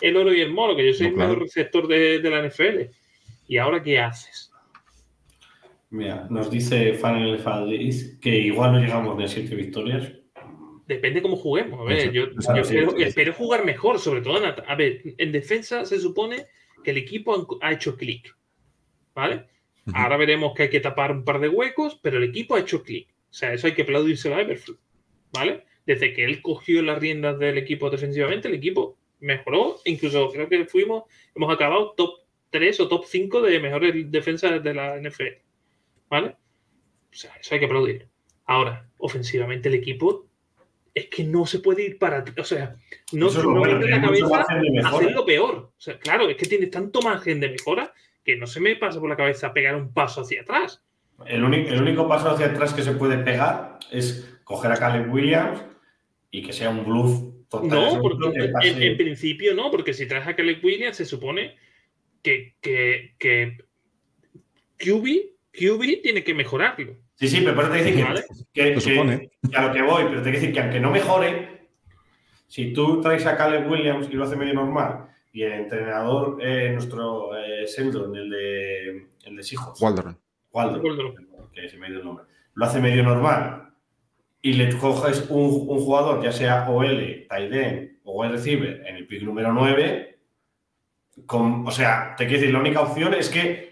el 0.00 0.16
oro 0.16 0.32
y 0.32 0.40
el 0.40 0.52
moro, 0.52 0.76
que 0.76 0.86
yo 0.86 0.94
soy 0.94 1.08
No, 1.08 1.12
el 1.14 1.18
mejor 1.18 1.40
receptor 1.42 1.88
de, 1.88 2.20
de 2.20 2.30
la 2.30 2.38
NFL. 2.48 2.90
¿Y 3.48 3.56
ahora 3.58 3.82
qué 3.82 3.98
haces? 3.98 4.52
Mira, 5.90 6.26
nos 6.30 6.50
dice 6.50 6.92
Fanel 6.94 7.38
Fadis 7.38 8.18
que 8.20 8.30
igual 8.38 8.72
no 8.72 8.78
llegamos 8.78 9.22
a 9.22 9.26
siete 9.26 9.54
victorias. 9.56 10.12
Depende 10.88 11.20
cómo 11.20 11.36
juguemos. 11.36 11.78
A 11.80 11.84
ver, 11.84 12.10
yo, 12.12 12.24
eso, 12.24 12.56
yo 12.56 12.64
sí, 12.64 12.76
espero, 12.76 12.90
sí, 12.92 12.96
sí. 12.96 13.02
espero 13.02 13.34
jugar 13.34 13.62
mejor, 13.66 13.98
sobre 13.98 14.22
todo 14.22 14.42
en 14.42 14.54
A 14.66 14.74
ver, 14.74 15.02
en 15.04 15.32
defensa 15.32 15.84
se 15.84 16.00
supone 16.00 16.46
que 16.82 16.92
el 16.92 16.96
equipo 16.96 17.46
ha 17.60 17.72
hecho 17.72 17.94
clic. 17.94 18.34
¿Vale? 19.14 19.46
Ahora 19.92 20.16
veremos 20.16 20.54
que 20.54 20.64
hay 20.64 20.70
que 20.70 20.80
tapar 20.80 21.12
un 21.12 21.24
par 21.24 21.40
de 21.40 21.48
huecos, 21.48 21.98
pero 22.02 22.16
el 22.16 22.24
equipo 22.24 22.54
ha 22.54 22.60
hecho 22.60 22.82
clic. 22.82 23.10
O 23.30 23.34
sea, 23.34 23.52
eso 23.52 23.66
hay 23.66 23.74
que 23.74 23.82
aplaudírselo 23.82 24.36
a 24.36 24.40
Everflux. 24.40 24.80
¿Vale? 25.32 25.64
Desde 25.84 26.14
que 26.14 26.24
él 26.24 26.40
cogió 26.40 26.80
las 26.80 26.98
riendas 26.98 27.38
del 27.38 27.58
equipo 27.58 27.90
defensivamente, 27.90 28.48
el 28.48 28.54
equipo 28.54 28.96
mejoró. 29.20 29.76
Incluso 29.84 30.30
creo 30.30 30.48
que 30.48 30.64
fuimos, 30.64 31.04
hemos 31.34 31.52
acabado 31.52 31.92
top 31.98 32.20
3 32.48 32.80
o 32.80 32.88
top 32.88 33.04
5 33.04 33.42
de 33.42 33.60
mejores 33.60 34.10
defensas 34.10 34.62
de 34.62 34.72
la 34.72 34.98
NFL. 34.98 35.42
¿Vale? 36.08 36.28
O 37.12 37.14
sea, 37.14 37.34
eso 37.38 37.54
hay 37.54 37.60
que 37.60 37.66
aplaudir. 37.66 38.08
Ahora, 38.46 38.88
ofensivamente 38.96 39.68
el 39.68 39.74
equipo 39.74 40.27
es 40.98 41.06
que 41.06 41.24
no 41.24 41.46
se 41.46 41.60
puede 41.60 41.84
ir 41.84 41.98
para 41.98 42.24
ti. 42.24 42.32
O 42.38 42.44
sea, 42.44 42.76
no, 43.12 43.30
lo 43.30 43.54
no 43.54 43.60
meter 43.62 43.90
la 43.90 44.00
cabeza 44.00 44.46
hacerlo 44.84 45.24
peor. 45.24 45.54
O 45.54 45.80
sea, 45.80 45.98
claro, 45.98 46.28
es 46.28 46.36
que 46.36 46.46
tiene 46.46 46.66
tanto 46.66 47.00
margen 47.00 47.40
de 47.40 47.50
mejora 47.50 47.92
que 48.24 48.36
no 48.36 48.46
se 48.46 48.60
me 48.60 48.76
pasa 48.76 49.00
por 49.00 49.08
la 49.08 49.16
cabeza 49.16 49.52
pegar 49.52 49.74
un 49.76 49.92
paso 49.92 50.22
hacia 50.22 50.42
atrás. 50.42 50.82
El 51.26 51.42
único, 51.42 51.70
el 51.70 51.82
único 51.82 52.08
paso 52.08 52.30
hacia 52.30 52.46
atrás 52.46 52.74
que 52.74 52.82
se 52.82 52.92
puede 52.92 53.18
pegar 53.18 53.78
es 53.90 54.38
coger 54.44 54.72
a 54.72 54.76
Caleb 54.76 55.12
Williams 55.12 55.62
y 56.30 56.42
que 56.42 56.52
sea 56.52 56.70
un 56.70 56.84
bluff 56.84 57.48
total. 57.48 57.68
No, 57.68 58.00
porque 58.00 58.52
en, 58.62 58.82
en 58.82 58.96
principio 58.96 59.54
no, 59.54 59.70
porque 59.70 59.94
si 59.94 60.06
traes 60.06 60.26
a 60.26 60.36
Caleb 60.36 60.62
Williams 60.62 60.96
se 60.96 61.04
supone 61.04 61.56
que, 62.22 62.54
que, 62.60 63.14
que 63.18 63.58
QB, 64.78 65.06
QB 65.52 66.02
tiene 66.02 66.24
que 66.24 66.34
mejorarlo. 66.34 66.96
Sí, 67.18 67.26
sí, 67.28 67.40
pero 67.42 67.54
por 67.56 67.64
eso 67.64 67.72
te 67.72 67.78
decir 67.82 68.04
¿Vale? 68.04 68.22
que, 68.52 68.74
que- 68.74 68.78
que- 69.50 69.56
a 69.56 69.66
lo 69.66 69.72
que 69.72 69.82
voy, 69.82 70.04
pero 70.04 70.16
te 70.22 70.30
quiero 70.30 70.38
decir 70.40 70.52
que 70.52 70.60
aunque 70.60 70.78
no 70.80 70.90
mejore, 70.90 71.68
si 72.46 72.72
tú 72.72 73.00
traes 73.00 73.26
a 73.26 73.36
Caleb 73.36 73.68
Williams 73.70 74.08
y 74.10 74.14
lo 74.14 74.24
hace 74.24 74.36
medio 74.36 74.54
normal, 74.54 75.06
y 75.32 75.42
el 75.42 75.52
entrenador, 75.52 76.38
eh, 76.40 76.70
nuestro 76.72 77.36
eh, 77.36 77.66
Sheldon, 77.66 78.14
el 78.16 78.30
de, 78.30 79.06
el 79.24 79.36
de 79.36 79.42
Seahawks, 79.42 79.80
Waldron. 79.80 80.16
Waldron, 80.52 80.84
Waldron. 80.84 81.14
que 81.52 81.68
se 81.68 81.76
me 81.76 81.86
ha 81.86 81.90
ido 81.90 81.98
el 82.00 82.04
nombre, 82.04 82.24
lo 82.54 82.64
hace 82.64 82.80
medio 82.80 83.02
normal 83.02 83.70
y 84.40 84.52
le 84.52 84.76
coges 84.78 85.26
un, 85.28 85.66
un 85.68 85.80
jugador, 85.80 86.22
ya 86.22 86.30
sea 86.32 86.68
OL, 86.70 87.26
Taiden 87.28 87.98
o 88.04 88.20
wide 88.22 88.32
receiver, 88.32 88.86
en 88.86 88.96
el 88.96 89.06
pick 89.08 89.22
número 89.22 89.52
9, 89.52 90.18
con, 91.26 91.66
o 91.66 91.70
sea, 91.72 92.14
te 92.16 92.24
quiero 92.26 92.40
decir, 92.40 92.52
la 92.54 92.60
única 92.60 92.80
opción 92.80 93.12
es 93.14 93.28
que 93.28 93.67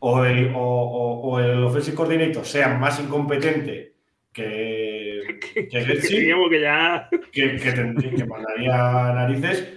o 0.00 0.24
el, 0.24 0.52
o, 0.54 0.58
o- 0.60 1.20
o 1.30 1.40
el 1.40 1.64
offensive 1.64 1.96
coordinator 1.96 2.44
sea 2.44 2.68
más 2.76 3.00
incompetente 3.00 3.94
que, 4.32 5.38
que 5.54 5.68
Que 5.68 5.80
Getsi, 5.84 6.20
digamos 6.20 6.50
que 6.50 6.60
ya. 6.60 7.08
que, 7.32 7.56
que, 7.56 7.72
tendría- 7.72 8.14
que 8.14 8.24
mandaría 8.26 8.76
narices, 9.14 9.72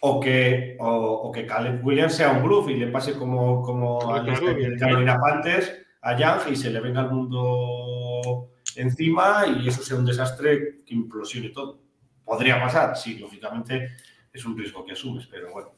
o 0.00 0.20
que, 0.20 0.76
o, 0.80 0.86
o 0.88 1.32
que 1.32 1.46
Caleb 1.46 1.84
Williams 1.84 2.14
sea 2.14 2.30
un 2.32 2.42
bluff 2.42 2.68
y 2.68 2.74
le 2.74 2.88
pase 2.88 3.14
como, 3.14 3.62
como 3.62 3.98
Ah, 4.12 4.18
al 4.20 4.24
claro, 4.24 4.50
este. 4.50 4.76
Carolina 4.78 5.18
Panthers 5.18 5.72
a 6.02 6.16
Young 6.18 6.52
y 6.52 6.56
se 6.56 6.70
le 6.70 6.80
venga 6.80 7.00
el 7.00 7.10
mundo 7.10 8.50
encima 8.76 9.44
y 9.46 9.66
eso 9.68 9.82
sea 9.82 9.96
un 9.96 10.04
desastre 10.04 10.82
que 10.84 10.94
implosione 10.94 11.48
todo. 11.50 11.80
Podría 12.24 12.60
pasar, 12.60 12.96
sí, 12.96 13.18
lógicamente 13.18 13.88
es 14.32 14.44
un 14.44 14.56
riesgo 14.58 14.84
que 14.84 14.92
asumes, 14.92 15.26
pero 15.26 15.50
bueno. 15.52 15.72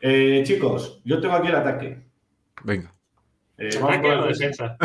Eh, 0.00 0.42
chicos, 0.44 1.00
yo 1.04 1.20
tengo 1.20 1.34
aquí 1.34 1.48
el 1.48 1.54
ataque. 1.56 1.98
Venga. 2.64 2.92
Eh, 3.58 3.68
vamos 3.80 3.90
Ataque 3.90 4.08
con 4.08 4.18
o 4.18 4.22
el 4.26 4.32
defensa. 4.32 4.76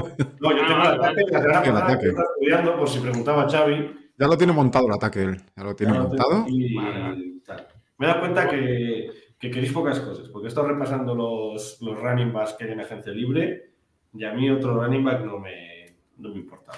No, 0.41 0.51
yo 0.51 0.57
Ah, 0.63 0.67
tengo 0.67 0.79
vale, 0.79 0.95
el 0.95 1.03
ataque. 1.03 1.31
La 1.31 1.39
semana 1.39 1.43
El 1.43 1.73
pasada 1.73 1.85
ataque. 1.85 2.01
que 2.03 2.09
estaba 2.09 2.27
estudiando, 2.33 2.77
por 2.77 2.89
si 2.89 2.99
preguntaba 2.99 3.49
Xavi, 3.49 3.91
Ya 4.17 4.27
lo 4.27 4.37
tiene 4.37 4.53
montado 4.53 4.87
el 4.87 4.93
ataque 4.93 5.21
él. 5.23 5.41
Ya 5.55 5.63
lo 5.63 5.75
tiene 5.75 5.93
Ya 5.93 5.99
montado. 6.01 6.45
vale. 6.75 7.33
tal. 7.45 7.67
Me 7.99 8.05
he 8.05 8.09
dado 8.09 8.19
cuenta 8.21 8.49
que, 8.49 9.09
que 9.39 9.51
queréis 9.51 9.71
pocas 9.71 9.99
cosas, 9.99 10.27
porque 10.29 10.47
he 10.47 10.49
estado 10.49 10.67
repasando 10.67 11.13
los, 11.15 11.77
los 11.81 11.99
running 11.99 12.33
backs 12.33 12.53
que 12.53 12.65
hay 12.65 12.71
en 12.71 12.81
agencia 12.81 13.11
libre 13.13 13.69
y 14.13 14.23
a 14.25 14.33
mí 14.33 14.49
otro 14.49 14.73
running 14.83 15.03
back 15.03 15.23
no 15.23 15.39
me, 15.39 15.95
no 16.17 16.29
me 16.29 16.35
importaba. 16.39 16.77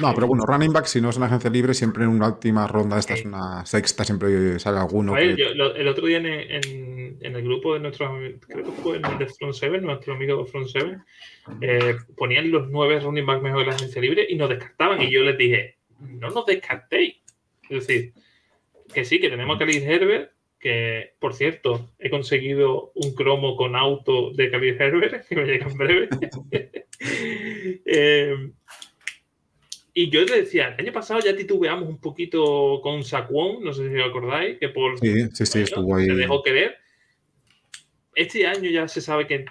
No, 0.00 0.12
pero 0.12 0.26
bueno, 0.26 0.44
running 0.44 0.72
back, 0.72 0.86
si 0.86 1.00
no 1.00 1.10
es 1.10 1.16
una 1.16 1.26
agencia 1.26 1.48
libre, 1.50 1.72
siempre 1.72 2.02
en 2.02 2.10
una 2.10 2.26
última 2.26 2.66
ronda, 2.66 2.98
esta 2.98 3.14
es 3.14 3.24
una 3.24 3.64
sexta, 3.64 4.02
siempre 4.04 4.58
sale 4.58 4.78
alguno. 4.78 5.12
A 5.14 5.18
ver, 5.20 5.36
que- 5.36 5.42
yo, 5.42 5.54
lo- 5.54 5.74
el 5.76 5.86
otro 5.86 6.06
día 6.08 6.16
en, 6.18 6.26
en- 6.26 6.93
en 7.20 7.36
el 7.36 7.42
grupo 7.42 7.74
de 7.74 7.80
nuestros 7.80 8.10
creo 8.40 8.64
que 8.64 8.70
fue 8.82 8.96
en 8.96 9.04
el 9.04 9.18
de 9.18 9.26
Front 9.26 9.54
7, 9.54 9.80
nuestro 9.80 10.14
amigo 10.14 10.42
de 10.42 10.50
Front 10.50 10.68
7, 10.68 10.98
eh, 11.60 11.94
ponían 12.16 12.50
los 12.50 12.68
nueve 12.70 13.00
running 13.00 13.26
backs 13.26 13.42
mejores 13.42 13.66
de 13.66 13.70
la 13.70 13.76
agencia 13.76 14.02
libre 14.02 14.26
y 14.28 14.36
nos 14.36 14.48
descartaban. 14.48 15.02
Y 15.02 15.10
yo 15.10 15.22
les 15.22 15.38
dije, 15.38 15.76
no 16.00 16.30
nos 16.30 16.46
descartéis. 16.46 17.16
Es 17.68 17.86
decir, 17.86 18.12
que 18.92 19.04
sí, 19.04 19.20
que 19.20 19.30
tenemos 19.30 19.56
a 19.56 19.58
Khalil 19.58 19.82
Herbert, 19.82 20.32
que 20.58 21.14
por 21.18 21.34
cierto, 21.34 21.90
he 21.98 22.10
conseguido 22.10 22.92
un 22.94 23.14
cromo 23.14 23.56
con 23.56 23.76
auto 23.76 24.30
de 24.32 24.50
Khalil 24.50 24.80
Herbert, 24.80 25.26
que 25.28 25.36
me 25.36 25.44
llega 25.44 25.66
en 25.66 25.76
breve. 25.76 26.08
Eh, 27.86 28.52
y 29.92 30.10
yo 30.10 30.26
te 30.26 30.40
decía, 30.40 30.68
el 30.68 30.86
año 30.86 30.92
pasado 30.92 31.20
ya 31.20 31.36
titubeamos 31.36 31.88
un 31.88 32.00
poquito 32.00 32.80
con 32.82 33.04
Saquon, 33.04 33.62
no 33.62 33.72
sé 33.72 33.88
si 33.88 33.96
os 33.96 34.08
acordáis, 34.08 34.58
que 34.58 34.68
por 34.68 34.98
Sí, 34.98 35.28
sí, 35.32 35.46
sí, 35.46 35.58
bueno, 35.60 35.64
estuvo 35.64 35.96
ahí. 35.96 36.06
se 36.06 36.14
dejó 36.14 36.42
querer. 36.42 36.76
Este 38.16 38.46
año 38.46 38.70
ya 38.70 38.86
se 38.88 39.00
sabe 39.00 39.26
que 39.26 39.44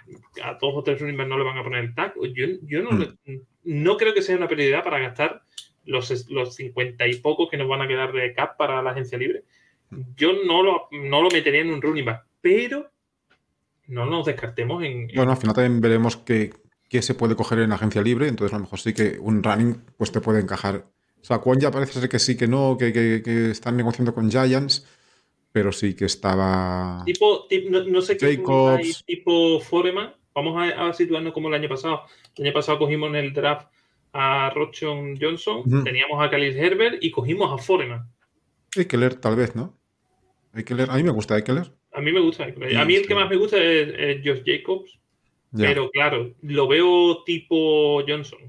a 0.44 0.54
dos 0.54 0.74
o 0.76 0.84
tres 0.84 1.00
running 1.02 1.18
no 1.28 1.38
le 1.38 1.44
van 1.44 1.58
a 1.58 1.64
poner 1.64 1.84
el 1.84 1.94
tag. 1.96 2.14
Yo, 2.34 2.46
yo 2.64 2.82
no, 2.84 2.92
Mm. 2.92 3.40
no 3.64 3.98
creo 3.98 4.14
que 4.14 4.22
sea 4.22 4.38
una 4.38 4.48
prioridad 4.48 4.84
para 4.84 5.00
gastar 5.00 5.44
los, 5.86 6.30
los 6.30 6.56
50 6.56 7.08
y 7.08 7.16
pocos 7.20 7.50
que 7.50 7.58
nos 7.58 7.68
van 7.68 7.82
a 7.82 7.88
quedar 7.88 8.12
de 8.14 8.34
cap 8.34 8.56
para 8.58 8.82
la 8.82 8.92
agencia 8.92 9.18
libre. 9.18 9.44
Yo 10.16 10.32
no 10.46 10.64
lo, 10.64 10.88
no 10.92 11.22
lo 11.22 11.30
metería 11.30 11.62
en 11.62 11.72
un 11.74 11.82
running 11.82 12.06
back, 12.06 12.26
pero 12.42 12.90
no 13.88 14.06
nos 14.06 14.26
descartemos 14.26 14.84
en, 14.84 15.10
en- 15.10 15.16
Bueno, 15.16 15.32
al 15.32 15.38
final 15.38 15.56
también 15.56 15.82
veremos 15.82 16.18
qué, 16.18 16.52
qué 16.90 17.02
se 17.02 17.14
puede 17.16 17.36
coger 17.36 17.60
en 17.60 17.72
agencia 17.74 18.02
libre, 18.02 18.28
entonces 18.28 18.54
a 18.54 18.58
lo 18.58 18.64
mejor 18.64 18.80
sí 18.80 18.94
que 18.94 19.18
un 19.20 19.44
running 19.44 19.76
pues 19.98 20.12
te 20.12 20.22
puede 20.22 20.40
encajar. 20.42 20.86
O 21.22 21.26
sea, 21.26 21.40
Kwon 21.40 21.60
ya 21.60 21.70
parece 21.72 22.00
ser 22.00 22.10
que 22.10 22.20
sí, 22.20 22.36
que 22.36 22.48
no, 22.48 22.78
que, 22.78 22.92
que- 22.92 23.22
que 23.24 23.52
están 23.52 23.78
negociando 23.78 24.14
con 24.14 24.30
Giants, 24.32 24.88
pero 25.54 25.72
sí 25.72 25.96
que 25.96 26.06
estaba... 26.06 27.04
tipo, 27.06 27.48
tip- 27.48 27.70
no, 27.70 27.84
no 27.86 28.02
sé 28.02 28.18
qué 28.18 28.36
Jacobs. 28.36 28.78
hay, 28.80 28.92
tipo 29.16 29.62
Foreman. 29.62 30.14
Vamos 30.36 30.58
a, 30.62 30.90
a 30.90 30.94
situarnos 30.94 31.32
como 31.32 31.48
el 31.48 31.54
año 31.54 31.70
pasado. 31.70 32.02
El 32.36 32.46
año 32.48 32.54
pasado 32.54 32.80
cogimos 32.80 33.08
en 33.10 33.16
el 33.16 33.32
draft 33.34 33.68
a 34.14 34.50
Rochon 34.54 35.18
Johnson, 35.20 35.64
teníamos 35.84 36.24
a 36.24 36.30
Khalil 36.30 36.58
Herbert 36.58 37.04
y 37.04 37.10
cogimos 37.12 37.52
a 37.52 37.64
Foreman. 37.64 38.08
Eckler, 38.76 39.16
tal 39.16 39.36
vez, 39.36 39.56
¿no? 39.56 39.78
Eckler, 40.56 40.90
a 40.90 40.96
mí 40.96 41.04
me 41.04 41.12
gusta 41.12 41.38
Eckler. 41.38 41.72
A 41.94 42.02
mí 42.02 42.12
me 42.12 42.20
gusta. 42.20 42.44
A 42.46 42.86
mí 42.86 42.96
el 42.96 43.08
que 43.08 43.16
más 43.16 43.30
me 43.30 43.38
gusta 43.38 43.58
es, 43.58 43.94
es 43.96 44.22
Josh 44.26 44.42
Jacobs, 44.46 45.00
Ya. 45.52 45.68
pero 45.68 45.90
claro, 45.92 46.34
lo 46.42 46.68
veo 46.68 47.24
tipo 47.24 48.02
Johnson. 48.08 48.40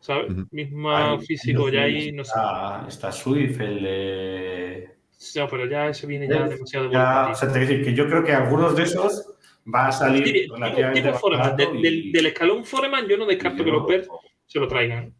¿Sabes? 0.00 0.30
Ujú. 0.32 0.46
Misma 0.50 1.12
Ay, 1.12 1.18
físico 1.26 1.68
ya 1.68 1.82
ahí, 1.82 2.10
no 2.10 2.24
sé. 2.24 2.30
Está, 2.30 2.84
está 2.88 3.12
Swift, 3.12 3.60
el 3.60 3.82
de. 3.82 4.90
No, 5.36 5.48
pero 5.48 5.66
ya 5.66 5.88
ese 5.88 6.06
viene 6.06 6.26
ya 6.28 6.48
demasiado 6.48 6.86
de 6.88 6.92
Ya, 6.94 7.28
o 7.30 7.34
sea, 7.34 7.48
te 7.48 7.58
quiero 7.58 7.68
decir 7.68 7.84
que 7.84 7.94
yo 7.94 8.06
creo 8.08 8.24
que 8.24 8.32
algunos 8.32 8.74
de 8.74 8.84
esos 8.84 9.26
va 9.72 9.88
a 9.88 9.92
salir 9.92 10.26
Sí, 10.26 10.46
relativamente 10.48 11.02
tipo 11.02 11.18
Foreman. 11.18 11.56
De- 11.56 11.64
y- 11.74 11.82
del, 11.82 12.12
del 12.12 12.26
escalón 12.26 12.64
Foreman 12.64 13.06
yo 13.06 13.16
no 13.18 13.26
descarto 13.26 13.62
que 13.64 13.70
los 13.70 13.86
Bears 13.86 14.08
se 14.46 14.58
lo 14.58 14.66
traigan. 14.66 15.12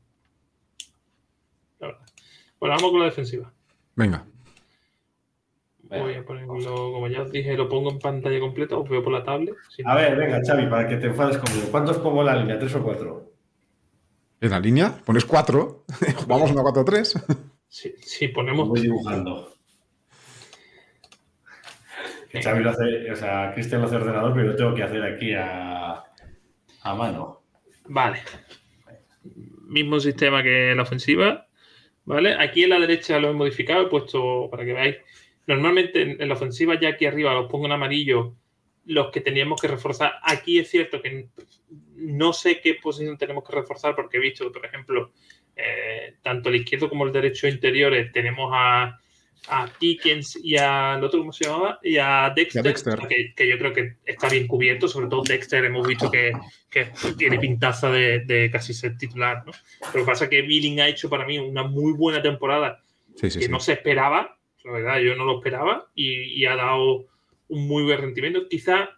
La 1.79 1.89
verdad. 1.89 2.07
Bueno, 2.59 2.77
vamos 2.77 2.91
con 2.91 3.01
la 3.01 3.07
defensiva. 3.07 3.53
Venga. 3.95 4.25
Voy 5.83 6.15
a 6.15 6.25
ponerlo, 6.25 6.93
como 6.93 7.09
ya 7.09 7.23
os 7.23 7.33
dije, 7.33 7.55
lo 7.57 7.69
pongo 7.69 7.91
en 7.91 7.99
pantalla 7.99 8.39
completa, 8.39 8.77
os 8.79 8.89
veo 8.89 9.03
por 9.03 9.13
la 9.13 9.25
tablet. 9.25 9.55
Si 9.75 9.83
no- 9.83 9.91
A 9.91 9.97
ver, 9.97 10.17
venga, 10.17 10.41
Xavi, 10.47 10.67
para 10.69 10.89
que 10.89 10.97
te 10.97 11.09
enfades 11.09 11.37
conmigo. 11.39 11.67
¿Cuántos 11.71 11.99
pongo 11.99 12.21
en 12.21 12.27
la 12.27 12.37
línea? 12.37 12.59
¿Tres 12.59 12.75
o 12.77 12.83
cuatro? 12.83 13.33
En 14.41 14.51
la 14.51 14.61
línea 14.61 14.97
pones 15.05 15.25
4, 15.27 15.85
vamos 16.27 16.51
una 16.53 16.63
4-3. 16.63 17.23
Si, 17.69 17.93
si 18.01 18.29
ponemos 18.29 18.69
Voy 18.69 18.81
dibujando. 18.81 19.53
Que 22.31 22.43
Xavi 22.43 22.63
lo 22.63 22.71
hace, 22.71 23.11
o 23.11 23.17
sea, 23.17 23.53
Cristian 23.53 23.81
lo 23.81 23.89
hace 23.89 23.97
ordenador, 23.97 24.33
pero 24.35 24.51
yo 24.51 24.57
tengo 24.57 24.75
que 24.75 24.85
hacer 24.85 25.03
aquí 25.03 25.35
a, 25.35 26.05
a 26.83 26.95
mano. 26.95 27.43
Vale. 27.87 28.21
Mismo 29.67 29.99
sistema 29.99 30.43
que 30.43 30.73
la 30.75 30.83
ofensiva. 30.83 31.47
¿Vale? 32.05 32.35
Aquí 32.39 32.65
en 32.65 32.71
la 32.71 32.81
derecha 32.81 33.19
lo 33.21 33.31
he 33.31 33.35
modificado, 33.35 33.83
he 33.83 33.89
puesto 33.89 34.49
para 34.51 34.65
que 34.65 34.73
veáis. 34.73 34.97
Normalmente 35.47 36.03
en, 36.03 36.23
en 36.23 36.29
la 36.29 36.35
ofensiva, 36.35 36.79
ya 36.79 36.91
aquí 36.91 37.07
arriba 37.07 37.35
los 37.35 37.51
pongo 37.51 37.67
en 37.67 37.73
amarillo, 37.73 38.35
los 38.87 39.11
que 39.11 39.21
teníamos 39.21 39.61
que 39.61 39.69
reforzar. 39.69 40.15
Aquí 40.23 40.59
es 40.59 40.71
cierto 40.71 41.03
que 41.03 41.29
no 41.97 42.33
sé 42.33 42.61
qué 42.61 42.75
posición 42.75 43.19
tenemos 43.19 43.45
que 43.45 43.55
reforzar, 43.55 43.95
porque 43.95 44.17
he 44.17 44.21
visto, 44.21 44.51
por 44.51 44.65
ejemplo, 44.65 45.13
eh, 45.55 46.15
tanto 46.23 46.49
el 46.49 46.57
izquierdo 46.57 46.89
como 46.89 47.05
el 47.05 47.13
derecho 47.13 47.47
interiores 47.47 48.11
tenemos 48.13 48.51
a, 48.55 48.99
a 49.49 49.67
Pickens 49.79 50.39
y 50.43 50.57
al 50.57 51.03
otro, 51.03 51.21
¿cómo 51.21 51.33
se 51.33 51.45
llamaba? 51.45 51.79
Y 51.83 51.97
a 51.97 52.33
Dexter, 52.35 52.65
Y 52.65 52.69
a 52.69 52.71
Dexter. 52.71 52.99
Que, 53.09 53.35
que 53.35 53.49
yo 53.49 53.59
creo 53.59 53.73
que 53.73 53.97
está 54.05 54.29
bien 54.29 54.47
cubierto, 54.47 54.87
sobre 54.87 55.09
todo 55.09 55.23
Dexter, 55.23 55.65
hemos 55.65 55.87
visto 55.87 56.11
que, 56.11 56.33
que 56.71 56.89
tiene 57.17 57.39
pintaza 57.39 57.91
de, 57.91 58.21
de 58.21 58.51
casi 58.51 58.75
ser 58.75 58.97
titular, 58.97 59.45
¿no? 59.47 59.53
Que 59.93 60.03
pasa 60.05 60.29
que 60.29 60.43
Billing 60.43 60.81
ha 60.81 60.89
hecho 60.89 61.09
para 61.09 61.27
mí 61.27 61.39
una 61.39 61.63
muy 61.63 61.93
buena 61.93 62.23
temporada 62.23 62.83
Sí, 63.17 63.31
sí, 63.31 63.39
que 63.41 63.47
sí. 63.47 63.51
no 63.51 63.61
se 63.61 63.73
esperaba, 63.73 64.39
la 64.65 64.73
verdad, 64.73 64.99
yo 65.01 65.15
no 65.17 65.25
lo 65.25 65.39
esperaba 65.39 65.91
y, 65.95 66.23
y 66.41 66.47
ha 66.47 66.57
dado 66.57 67.07
un 67.49 67.67
muy 67.67 67.83
buen 67.83 68.01
rendimiento. 68.01 68.49
Quizá 68.49 68.91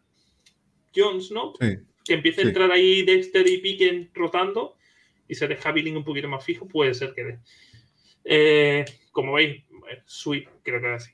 Jones, 0.95 1.31
¿no? 1.31 1.55
Que 1.55 2.15
empiece 2.15 2.43
a 2.43 2.45
entrar 2.45 2.71
ahí 2.71 3.03
Dexter 3.03 3.47
y 3.49 3.59
Piquen 3.59 4.11
rotando 4.13 4.77
y 5.27 5.35
se 5.35 5.49
deja 5.49 5.73
Billing 5.73 5.97
un 5.97 6.05
poquito 6.05 6.29
más 6.29 6.45
fijo, 6.45 6.69
puede 6.69 6.95
ser 6.95 7.15
que 7.15 7.25
dé. 7.25 7.39
Eh, 8.25 8.85
como 9.11 9.33
veis, 9.35 9.65
Sweet 10.07 10.49
creo 10.63 10.81
que 10.81 10.95
es 10.95 11.03
así. 11.03 11.13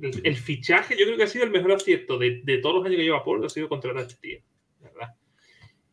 El, 0.00 0.20
el 0.24 0.36
fichaje, 0.36 0.96
yo 0.98 1.04
creo 1.04 1.16
que 1.16 1.22
ha 1.24 1.28
sido 1.28 1.44
el 1.44 1.50
mejor 1.50 1.72
acierto 1.72 2.18
de, 2.18 2.40
de 2.42 2.58
todos 2.58 2.76
los 2.76 2.84
años 2.86 2.96
que 2.96 3.04
lleva 3.04 3.24
Paul, 3.24 3.44
ha 3.44 3.48
sido 3.48 3.68
contratar 3.68 4.02
a 4.02 4.06
este 4.06 4.16
tío. 4.20 4.38
la 4.82 4.88
¿verdad? 4.90 5.14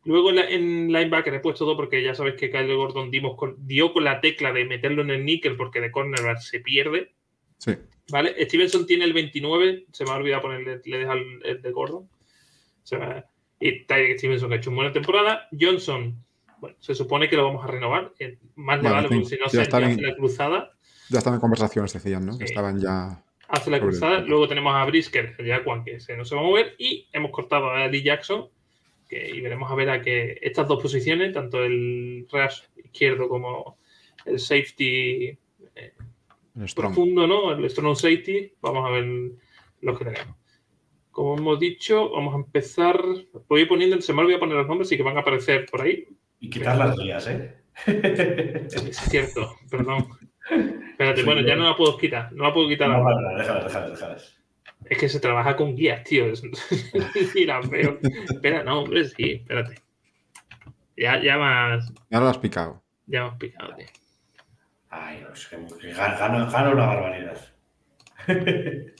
Luego 0.06 0.30
en, 0.30 0.36
la- 0.38 0.50
en 0.50 0.88
linebacker 0.88 1.34
he 1.36 1.40
puesto 1.40 1.66
dos 1.66 1.76
porque 1.76 2.02
ya 2.02 2.16
sabéis 2.16 2.36
que 2.38 2.50
Kyle 2.50 2.74
Gordon 2.76 3.12
dimos 3.12 3.36
con- 3.36 3.56
dio 3.68 3.94
con 3.94 4.04
la 4.04 4.22
tecla 4.22 4.52
de 4.54 4.66
meterlo 4.66 5.02
en 5.04 5.10
el 5.12 5.26
níquel 5.26 5.56
porque 5.58 5.82
de 5.82 5.92
cornerback 5.92 6.40
se 6.40 6.60
pierde. 6.62 7.14
Sí. 7.58 7.74
¿Vale? 8.12 8.34
Stevenson 8.46 8.88
tiene 8.88 9.06
el 9.06 9.14
29, 9.14 9.86
se 9.92 10.04
me 10.06 10.10
ha 10.12 10.16
olvidado 10.16 10.42
ponerle, 10.44 10.82
le 10.84 10.98
deja 10.98 11.14
el, 11.14 11.42
el 11.46 11.62
de 11.62 11.72
Gordon. 11.72 12.10
Se 12.84 12.98
me- 12.98 13.24
y 13.60 13.84
Tyler 13.86 14.18
Stevenson 14.18 14.50
que 14.50 14.56
ha 14.56 14.58
hecho 14.58 14.70
una 14.72 14.78
buena 14.78 14.94
temporada. 14.94 15.48
Johnson, 15.60 16.16
bueno, 16.60 16.76
se 16.80 16.96
supone 16.96 17.30
que 17.30 17.36
lo 17.36 17.44
vamos 17.44 17.64
a 17.64 17.68
renovar. 17.68 18.14
Más 18.56 18.82
vale, 18.82 19.08
sí, 19.10 19.14
porque 19.16 19.30
si 19.36 19.36
no 19.42 19.50
se 19.50 19.58
hace 19.62 20.02
la 20.02 20.16
cruzada. 20.16 20.72
Ya 21.10 21.20
están 21.20 21.34
en 21.34 21.40
conversaciones, 21.40 21.94
decían, 21.94 22.26
¿no? 22.26 22.34
Sí. 22.34 22.40
Que 22.40 22.46
estaban 22.46 22.80
ya. 22.80 23.24
Hace 23.48 23.72
la 23.72 23.80
cruzada. 23.80 24.20
Luego 24.22 24.48
tenemos 24.48 24.76
a 24.76 24.86
Brisker, 24.86 25.36
el 25.38 25.48
Jaguan, 25.48 25.84
que 25.84 26.00
se, 26.00 26.16
no 26.16 26.24
se 26.24 26.36
va 26.36 26.42
a 26.42 26.44
mover. 26.44 26.76
Y 26.78 27.08
hemos 27.12 27.32
cortado 27.32 27.72
a 27.72 27.88
Lee 27.88 28.04
Jackson. 28.04 28.48
Que, 29.08 29.28
y 29.28 29.42
veremos 29.42 29.72
a 29.72 29.76
ver 29.76 29.90
a 29.90 30.02
que 30.02 30.38
estas 30.40 30.68
dos 30.68 30.82
posiciones, 30.82 31.34
tanto 31.34 31.64
el 31.64 32.28
rush 32.32 32.62
izquierdo 32.78 33.28
como 33.28 33.80
el 34.26 34.40
safety 34.40 35.38
eh, 35.76 35.94
el 36.60 36.70
Strong. 36.70 36.94
profundo, 36.94 37.26
¿no? 37.26 37.52
El 37.54 37.70
strong 37.70 37.96
safety, 37.96 38.54
vamos 38.62 38.88
a 38.88 38.92
ver 38.92 39.32
los 39.82 39.98
que 39.98 40.06
tenemos. 40.06 40.36
Como 41.12 41.38
hemos 41.38 41.60
dicho, 41.60 42.12
vamos 42.12 42.34
a 42.34 42.38
empezar. 42.38 43.02
Voy 43.48 43.66
poniendo, 43.66 44.00
se 44.02 44.14
me 44.14 44.22
olvidó 44.22 44.40
poner 44.40 44.58
los 44.58 44.68
nombres, 44.68 44.92
y 44.92 44.98
que 44.98 45.04
van 45.04 45.18
a 45.18 45.22
aparecer 45.22 45.66
por 45.70 45.82
ahí. 45.82 46.08
Y 46.40 46.50
quitar 46.50 46.78
las 46.78 46.98
guías, 46.98 47.28
¿eh? 47.28 47.56
Es 47.88 48.98
cierto, 49.10 49.56
perdón. 49.70 50.08
Espérate, 50.50 51.22
Sí, 51.22 51.26
bueno, 51.26 51.42
ya 51.42 51.56
no. 51.56 51.70
la 51.70 51.76
puedo 51.78 51.98
quitar. 51.98 52.32
No 52.34 52.44
la 52.46 52.54
puedo 52.54 52.68
quitar 52.68 52.90
No, 52.90 52.98
déjalas, 53.38 53.64
déjalas, 53.66 53.92
déjalas. 53.92 54.36
Es 54.86 54.98
que 54.98 55.10
se 55.10 55.20
trabaja 55.20 55.56
con 55.56 55.76
guías, 55.76 56.04
tío. 56.04 56.26
Es- 56.28 56.44
y 57.36 57.46
las 57.46 57.70
veo. 57.70 58.00
Espera, 58.30 58.64
no, 58.64 58.80
hombre, 58.82 59.06
sí, 59.06 59.32
espérate. 59.42 59.76
Ya, 60.98 61.22
ya 61.22 61.38
más. 61.38 61.94
Ya 62.10 62.20
lo 62.20 62.28
has 62.28 62.38
picado. 62.38 62.82
Ya 63.08 63.24
me 63.24 63.30
has 63.30 63.36
picado, 63.36 63.76
tío. 63.76 63.86
Ay, 64.90 65.22
no, 65.22 65.34
es 65.34 65.46
que 65.48 65.58
gana 65.94 66.46
una 66.72 66.86
barbaridad. 66.86 67.38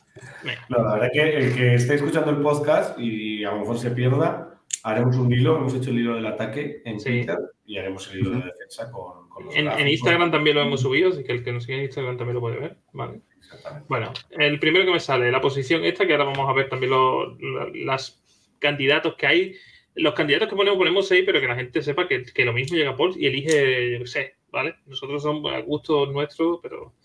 No, 0.68 0.84
la 0.84 0.94
verdad 0.96 1.10
que 1.14 1.38
el 1.38 1.56
que 1.56 1.76
esté 1.76 1.96
escuchando 1.96 2.32
el 2.32 2.42
podcast 2.42 3.00
y 3.00 3.44
a 3.46 3.52
lo 3.52 3.60
mejor 3.60 3.78
se 3.78 3.92
pierda, 3.92 4.60
haremos 4.84 5.16
un 5.16 5.32
hilo, 5.32 5.58
hemos 5.58 5.74
hecho 5.74 5.92
el 5.92 6.00
hilo 6.00 6.16
del 6.16 6.26
ataque 6.28 6.82
en 6.84 7.00
Sí. 7.00 7.10
Twitter 7.10 7.38
y 7.70 7.78
haremos 7.78 8.12
el 8.12 8.22
hilo 8.22 8.32
de 8.32 8.46
defensa 8.46 8.92
con, 8.92 9.30
con 9.30 9.46
los 9.46 9.56
En. 9.56 9.88
Instagram 9.88 10.32
también 10.32 10.56
lo 10.56 10.64
hemos 10.64 10.82
subido, 10.82 11.10
así 11.10 11.24
que 11.24 11.34
el 11.34 11.44
que 11.44 11.52
nos 11.52 11.66
sigue 11.66 11.78
en 11.78 11.84
Instagram 11.84 12.18
también 12.18 12.34
lo 12.34 12.42
puede 12.42 12.58
ver. 12.58 12.78
Vale. 12.94 13.22
Exactamente. 13.38 13.86
Bueno, 13.88 14.12
el 14.32 14.60
primero 14.60 14.86
que 14.86 14.94
me 14.94 15.00
sale, 15.00 15.32
la 15.32 15.40
posición 15.40 15.86
esta, 15.86 16.08
que 16.08 16.14
ahora 16.14 16.26
vamos 16.26 16.50
a 16.50 16.54
ver 16.54 16.68
también 16.68 16.90
los 16.90 17.38
las 17.76 18.24
candidatos 18.58 19.14
que 19.16 19.28
hay. 19.28 19.56
Los 19.94 20.16
candidatos 20.16 20.50
que 20.50 20.56
ponemos, 20.56 20.80
ponemos 20.80 21.08
seis, 21.08 21.22
pero 21.24 21.40
que 21.40 21.48
la 21.48 21.56
gente 21.56 21.84
sepa 21.84 22.08
que, 22.08 22.24
que 22.24 22.44
lo 22.44 22.54
mismo 22.54 22.76
llega 22.76 22.98
Paul 22.98 23.14
y 23.16 23.28
elige, 23.28 23.92
yo 23.92 24.00
qué 24.00 24.08
sé, 24.08 24.36
¿vale? 24.52 24.74
Nosotros 24.88 25.22
somos 25.22 25.54
a 25.54 25.60
gusto 25.60 26.08
nuestro, 26.08 26.60
pero 26.62 26.96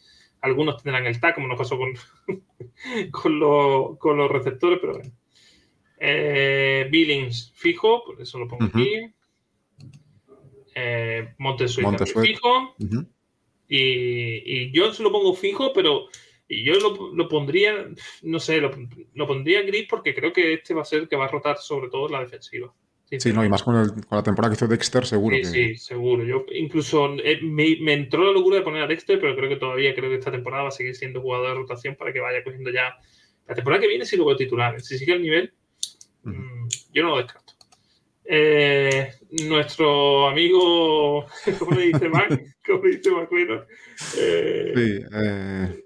algunos 0.41 0.83
tendrán 0.83 1.05
el 1.05 1.21
tag, 1.21 1.35
como 1.35 1.47
nos 1.47 1.59
pasó 1.59 1.77
con, 1.77 1.93
con, 3.11 3.39
los, 3.39 3.99
con 3.99 4.17
los 4.17 4.31
receptores, 4.31 4.79
pero 4.81 4.95
bueno. 4.95 5.11
Eh, 5.99 6.89
Billings 6.91 7.53
fijo, 7.55 8.03
por 8.07 8.23
eso 8.23 8.39
lo 8.39 8.49
pongo 8.49 8.65
aquí. 8.65 9.13
Eh, 10.75 11.35
fijo. 12.23 12.75
Ujú. 12.79 13.07
Y, 13.69 13.79
y 14.45 14.73
yo 14.73 14.93
se 14.93 15.03
lo 15.03 15.11
pongo 15.13 15.35
fijo, 15.35 15.73
pero 15.73 16.07
yo 16.49 16.75
lo, 16.75 17.15
lo 17.15 17.29
pondría, 17.29 17.89
no 18.23 18.39
sé, 18.41 18.61
lo, 18.61 18.71
lo 19.15 19.27
pondría 19.27 19.63
gris 19.63 19.87
porque 19.89 20.15
creo 20.15 20.33
que 20.33 20.55
este 20.55 20.75
va 20.75 20.83
a 20.83 20.85
ser 20.85 21.01
el 21.01 21.09
que 21.09 21.17
va 21.17 21.25
a 21.27 21.29
rotar 21.29 21.57
sobre 21.59 21.89
todo 21.89 22.09
la 22.09 22.21
defensiva. 22.21 22.73
Sí, 23.19 23.33
no, 23.33 23.45
y 23.45 23.49
más 23.49 23.63
con, 23.63 23.77
el- 23.77 23.91
con 24.07 24.17
la 24.19 24.23
temporada 24.23 24.51
que 24.53 24.57
hizo 24.57 24.67
Dexter, 24.67 25.07
seguro 25.07 25.37
Sí, 25.37 25.43
que. 25.43 25.49
sí, 25.49 25.77
seguro. 25.77 26.25
Yo 26.25 26.45
incluso 26.53 27.15
eh, 27.23 27.39
me, 27.43 27.77
me 27.81 27.93
entró 27.93 28.25
la 28.25 28.33
locura 28.33 28.57
de 28.57 28.63
poner 28.63 28.83
a 28.83 28.87
Dexter, 28.89 29.21
pero 29.21 29.37
creo 29.37 29.49
que 29.49 29.57
todavía 29.57 29.95
creo 29.95 30.11
que 30.11 30.17
esta 30.17 30.33
temporada 30.33 30.65
va 30.65 30.69
a 30.71 30.73
seguir 30.73 30.97
siendo 30.97 31.21
jugador 31.21 31.49
de 31.49 31.55
rotación 31.55 31.95
para 31.97 32.13
que 32.13 32.21
vaya 32.21 32.43
cogiendo 32.43 32.71
ya. 32.73 32.97
La 33.47 33.55
temporada 33.55 33.81
que 33.83 33.89
viene 33.89 34.05
sí 34.05 34.17
lo 34.17 34.25
veo 34.25 34.37
titular. 34.37 34.81
Si 34.81 34.99
sigue 34.99 35.13
el 35.13 35.23
nivel, 35.23 35.53
Ujú. 36.25 36.35
mm, 36.35 36.69
yo 36.93 37.03
no 37.05 37.11
lo 37.11 37.17
descarto. 37.19 37.44
Eh, 38.27 39.13
nuestro 39.49 40.29
amigo, 40.29 41.27
¿cómo 41.59 41.77
le 41.77 41.87
dice 41.89 42.09
Mac? 42.09 42.57
¿Cómo 42.67 42.85
le 42.85 42.97
dice 42.97 43.11
Macuero? 43.11 43.67
Eh, 44.19 44.73
Sí, 44.75 45.05
eh, 45.15 45.81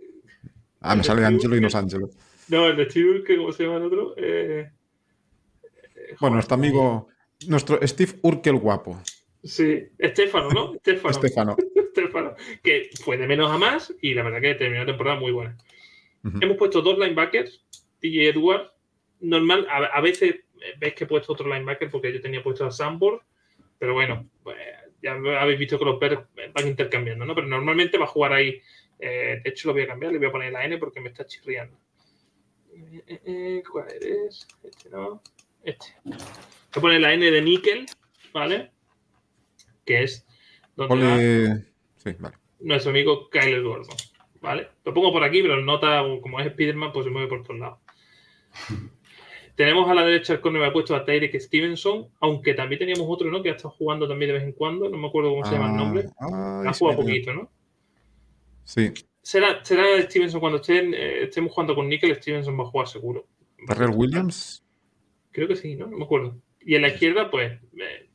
Ah, 0.81 0.95
me 0.95 1.03
sale 1.03 1.25
Angelo 1.25 1.57
y 1.57 1.61
no 1.61 1.67
es 1.67 1.75
Angelo. 1.75 2.09
No, 2.49 2.69
el 2.69 2.77
de 2.77 2.89
Steve, 2.89 3.25
que 3.25 3.37
¿cómo 3.37 3.53
se 3.53 3.65
llama 3.65 3.77
el 3.79 3.83
otro? 3.85 4.15
Eh, 4.17 4.71
Bueno, 6.21 6.35
nuestro 6.37 6.55
amigo, 6.55 7.09
nuestro 7.49 7.79
Steve 7.87 8.13
Urkel 8.23 8.57
guapo, 8.57 9.03
sí, 9.43 9.85
Estefano, 9.99 10.51
¿no? 10.51 10.75
Estefano. 10.75 11.11
Estefano. 11.11 11.57
Estefano, 11.75 12.35
que 12.63 12.91
fue 13.03 13.17
de 13.17 13.27
menos 13.27 13.51
a 13.51 13.59
más 13.59 13.93
y 14.01 14.15
la 14.15 14.23
verdad 14.23 14.41
que 14.41 14.55
terminó 14.55 14.83
la 14.85 14.87
temporada 14.87 15.19
muy 15.19 15.33
buena. 15.33 15.57
Hemos 16.41 16.57
puesto 16.57 16.81
dos 16.83 16.97
linebackers, 16.99 17.65
DJ 18.01 18.29
Edwards. 18.31 18.71
Normal, 19.21 19.67
a, 19.69 19.79
a 19.87 20.01
veces 20.01 20.37
ves 20.79 20.95
que 20.95 21.05
he 21.05 21.07
puesto 21.07 21.33
otro 21.33 21.49
linebacker 21.49 21.91
porque 21.91 22.13
yo 22.13 22.21
tenía 22.21 22.43
puesto 22.43 22.67
a 22.67 22.71
Sambor, 22.71 23.23
pero 23.79 23.95
bueno, 23.95 24.29
pues, 24.43 24.57
ya 25.03 25.13
habéis 25.13 25.59
visto 25.59 25.79
que 25.79 25.85
los 25.85 25.99
Bears 25.99 26.21
van 26.53 26.69
intercambiando, 26.69 27.25
¿no? 27.25 27.35
Pero 27.35 27.47
normalmente 27.47 27.99
va 27.99 28.05
a 28.05 28.09
jugar 28.09 28.33
ahí. 28.33 28.61
eh, 28.99 29.41
de 29.43 29.51
hecho, 29.51 29.69
lo 29.69 29.75
voy 29.75 29.83
a 29.83 29.87
cambiar, 29.87 30.13
le 30.13 30.19
voy 30.19 30.29
a 30.29 30.33
poner 30.33 30.53
la 30.53 30.65
N 30.65 30.79
porque 30.79 31.01
me 31.01 31.09
está 31.09 31.25
chirriando. 31.25 31.77
Eh, 32.73 33.03
eh, 33.07 33.21
eh, 33.25 33.63
¿Cuál 33.71 33.87
eres? 33.93 34.47
Este 34.63 34.91
no. 34.91 35.23
Este. 35.63 35.87
Voy 36.05 36.17
a 36.71 36.81
poner 36.81 37.01
la 37.01 37.13
N 37.13 37.31
de 37.31 37.43
níquel, 37.43 37.87
¿vale? 38.33 38.71
Que 39.85 40.05
es 40.05 40.27
donde 40.77 40.95
va 40.95 41.11
Ponle. 41.11 41.65
Sí, 41.97 42.17
vale. 42.19 42.37
nuestro 42.61 42.91
amigo 42.91 43.29
Kyler 43.31 43.63
Gordon. 43.63 43.97
¿Vale? 44.41 44.69
Lo 44.85 44.95
pongo 44.95 45.13
por 45.13 45.25
aquí, 45.25 45.43
pero 45.43 45.61
nota, 45.61 46.03
como 46.23 46.39
es 46.39 46.53
Spiderman, 46.53 46.93
pues 46.93 47.05
se 47.05 47.11
mueve 47.11 47.29
por 47.29 47.43
todos 47.43 47.59
lados. 47.59 47.79
Tenemos 49.59 49.91
a 49.91 49.95
la 49.95 50.05
derecha 50.05 50.35
el 50.35 50.41
corner, 50.41 50.63
me 50.63 50.69
ha 50.69 50.73
puesto 50.73 50.95
a 50.95 51.05
Tyreek 51.05 51.35
Stevenson, 51.41 52.07
aunque 52.21 52.55
también 52.55 52.79
teníamos 52.79 53.05
otro, 53.09 53.29
¿no? 53.29 53.43
Que 53.43 53.49
ha 53.51 53.55
estado 53.57 53.71
jugando 53.77 54.07
también 54.07 54.29
de 54.29 54.35
vez 54.35 54.45
en 54.45 54.53
cuando, 54.53 54.89
no 54.89 54.97
me 54.97 55.09
acuerdo 55.09 55.31
cómo 55.31 55.45
se 55.45 55.51
llama 55.57 55.71
el 55.71 55.77
nombre. 55.77 56.05
Ah, 56.21 56.61
ay, 56.63 56.69
Ha 56.69 56.73
sí, 56.73 56.79
jugado 56.79 57.01
poquito, 57.01 57.35
¿no? 57.35 57.51
Sí, 58.63 58.93
Será, 59.21 59.59
será 59.65 59.83
Stevenson 60.03 60.39
cuando 60.39 60.61
estén, 60.61 60.95
eh, 60.95 61.25
estemos 61.25 61.51
jugando 61.53 61.75
con 61.75 61.89
Nickel, 61.89 62.15
Stevenson 62.15 62.57
va 62.57 62.63
a 62.63 62.67
jugar 62.67 62.87
seguro. 62.87 63.27
Darrell 63.67 63.91
Williams. 63.97 64.63
Creo 65.33 65.49
que 65.49 65.57
sí, 65.57 65.75
¿no? 65.75 65.89
No 65.89 65.99
me 65.99 66.05
acuerdo. 66.05 66.37
Y 66.61 66.77
en 66.77 66.83
la 66.83 66.89
izquierda, 66.89 67.29
pues, 67.29 67.53
eh, 67.81 68.09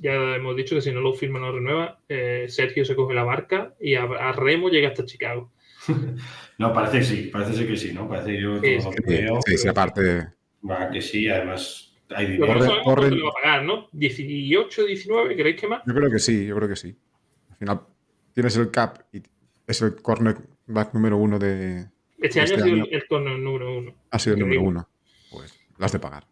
ya 0.00 0.34
hemos 0.34 0.56
dicho 0.56 0.74
que 0.74 0.80
si 0.82 0.90
no 0.90 1.00
lo 1.00 1.12
firma, 1.12 1.38
no 1.38 1.52
renueva. 1.52 2.00
Eh, 2.08 2.46
Sergio 2.48 2.84
se 2.84 2.96
coge 2.96 3.14
la 3.14 3.22
barca 3.22 3.74
y 3.80 3.94
a, 3.94 4.02
a 4.02 4.32
Remo 4.32 4.68
llega 4.68 4.88
hasta 4.88 5.04
Chicago. 5.06 5.52
No, 6.58 6.72
parece 6.72 6.98
que 6.98 7.04
sí, 7.04 7.22
parece 7.32 7.66
que 7.66 7.76
sí, 7.76 7.92
¿no? 7.92 8.08
Parece 8.08 8.32
que 8.32 8.40
yo 8.42 8.60
Sí, 8.60 8.76
todo 8.78 8.90
lo 8.90 8.96
que 8.96 9.02
Sí, 9.16 9.22
veo. 9.22 9.38
sí, 9.46 9.58
sí, 9.58 9.68
aparte. 9.68 10.28
Va, 10.68 10.90
que 10.90 11.00
sí, 11.02 11.28
además 11.28 11.94
hay 12.10 12.36
Lo 12.36 12.46
que 12.46 12.52
no 12.52 12.58
Corre- 12.58 12.66
sabemos 12.66 12.84
cuánto 12.84 13.02
corre- 13.02 13.16
le 13.16 13.22
va 13.22 13.28
a 13.30 13.32
pagar, 13.42 13.64
¿no? 13.64 13.88
18, 13.92 14.84
19, 14.86 15.36
¿creéis 15.36 15.60
que 15.60 15.66
más? 15.68 15.82
Yo 15.86 15.94
creo 15.94 16.10
que 16.10 16.18
sí, 16.18 16.46
yo 16.46 16.56
creo 16.56 16.68
que 16.68 16.76
sí. 16.76 16.94
Al 17.50 17.56
final 17.56 17.80
tienes 18.34 18.56
el 18.56 18.70
cap 18.70 18.98
y 19.12 19.22
es 19.66 19.82
el 19.82 19.96
cornerback 20.02 20.94
número 20.94 21.16
uno 21.16 21.38
de. 21.38 21.86
Este 22.20 22.40
año 22.40 22.44
Este 22.44 22.54
ha 22.54 22.64
sido 22.64 22.76
año. 22.76 22.84
el, 22.90 23.06
corner 23.06 23.38
número 23.38 23.78
uno. 23.78 23.94
Ha 24.10 24.18
sido 24.18 24.34
el 24.36 24.40
número 24.40 24.62
uno. 24.62 24.88
Pues 25.30 25.58
las 25.78 25.92
de 25.92 25.98
pagar. 25.98 26.24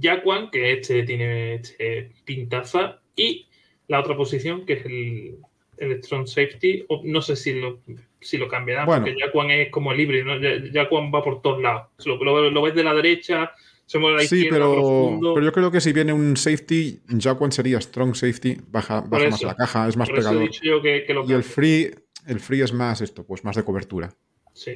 Jaquan, 0.00 0.50
que 0.50 0.72
este 0.72 1.02
tiene 1.02 1.54
este 1.56 2.12
pintaza, 2.24 3.00
y 3.14 3.46
la 3.88 4.00
otra 4.00 4.16
posición, 4.16 4.64
que 4.64 4.72
es 4.74 4.86
el, 4.86 5.36
el 5.76 6.02
strong 6.02 6.26
safety, 6.26 6.84
o 6.88 7.02
no 7.04 7.20
sé 7.20 7.36
si 7.36 7.52
lo, 7.60 7.80
si 8.20 8.38
lo 8.38 8.48
cambiarán, 8.48 8.86
Bueno. 8.86 9.04
porque 9.04 9.20
Jaquan 9.20 9.50
es 9.50 9.70
como 9.70 9.92
libre, 9.92 10.24
¿no? 10.24 10.38
Ya- 10.40 10.62
Jaquan 10.72 11.12
va 11.14 11.22
por 11.22 11.42
todos 11.42 11.60
lados. 11.60 11.88
Lo, 12.06 12.16
lo- 12.24 12.50
lo 12.50 12.62
ves 12.62 12.74
de 12.74 12.82
la 12.84 12.94
derecha, 12.94 13.52
a 13.92 13.98
la 13.98 14.20
Sí, 14.20 14.46
pero, 14.50 14.72
profundo. 14.72 15.34
pero 15.34 15.46
yo 15.46 15.52
creo 15.52 15.70
que 15.70 15.80
si 15.80 15.92
viene 15.92 16.12
un 16.12 16.36
safety, 16.36 17.00
Jaquan 17.20 17.52
sería 17.52 17.80
strong 17.80 18.14
safety, 18.14 18.56
baja, 18.68 19.00
baja 19.02 19.28
más 19.30 19.42
la 19.42 19.54
caja, 19.54 19.88
es 19.88 19.96
más 19.96 20.08
pegador. 20.10 20.42
dicho 20.42 20.60
yo 20.64 20.80
que, 20.82 21.04
que 21.06 21.14
lo 21.14 21.24
Y 21.28 21.32
el 21.32 21.42
free, 21.44 21.90
el 22.26 22.40
free 22.40 22.62
es 22.62 22.72
más 22.72 23.00
esto, 23.00 23.24
pues 23.26 23.44
más 23.44 23.56
de 23.56 23.64
cobertura. 23.64 24.12
Sí. 24.52 24.72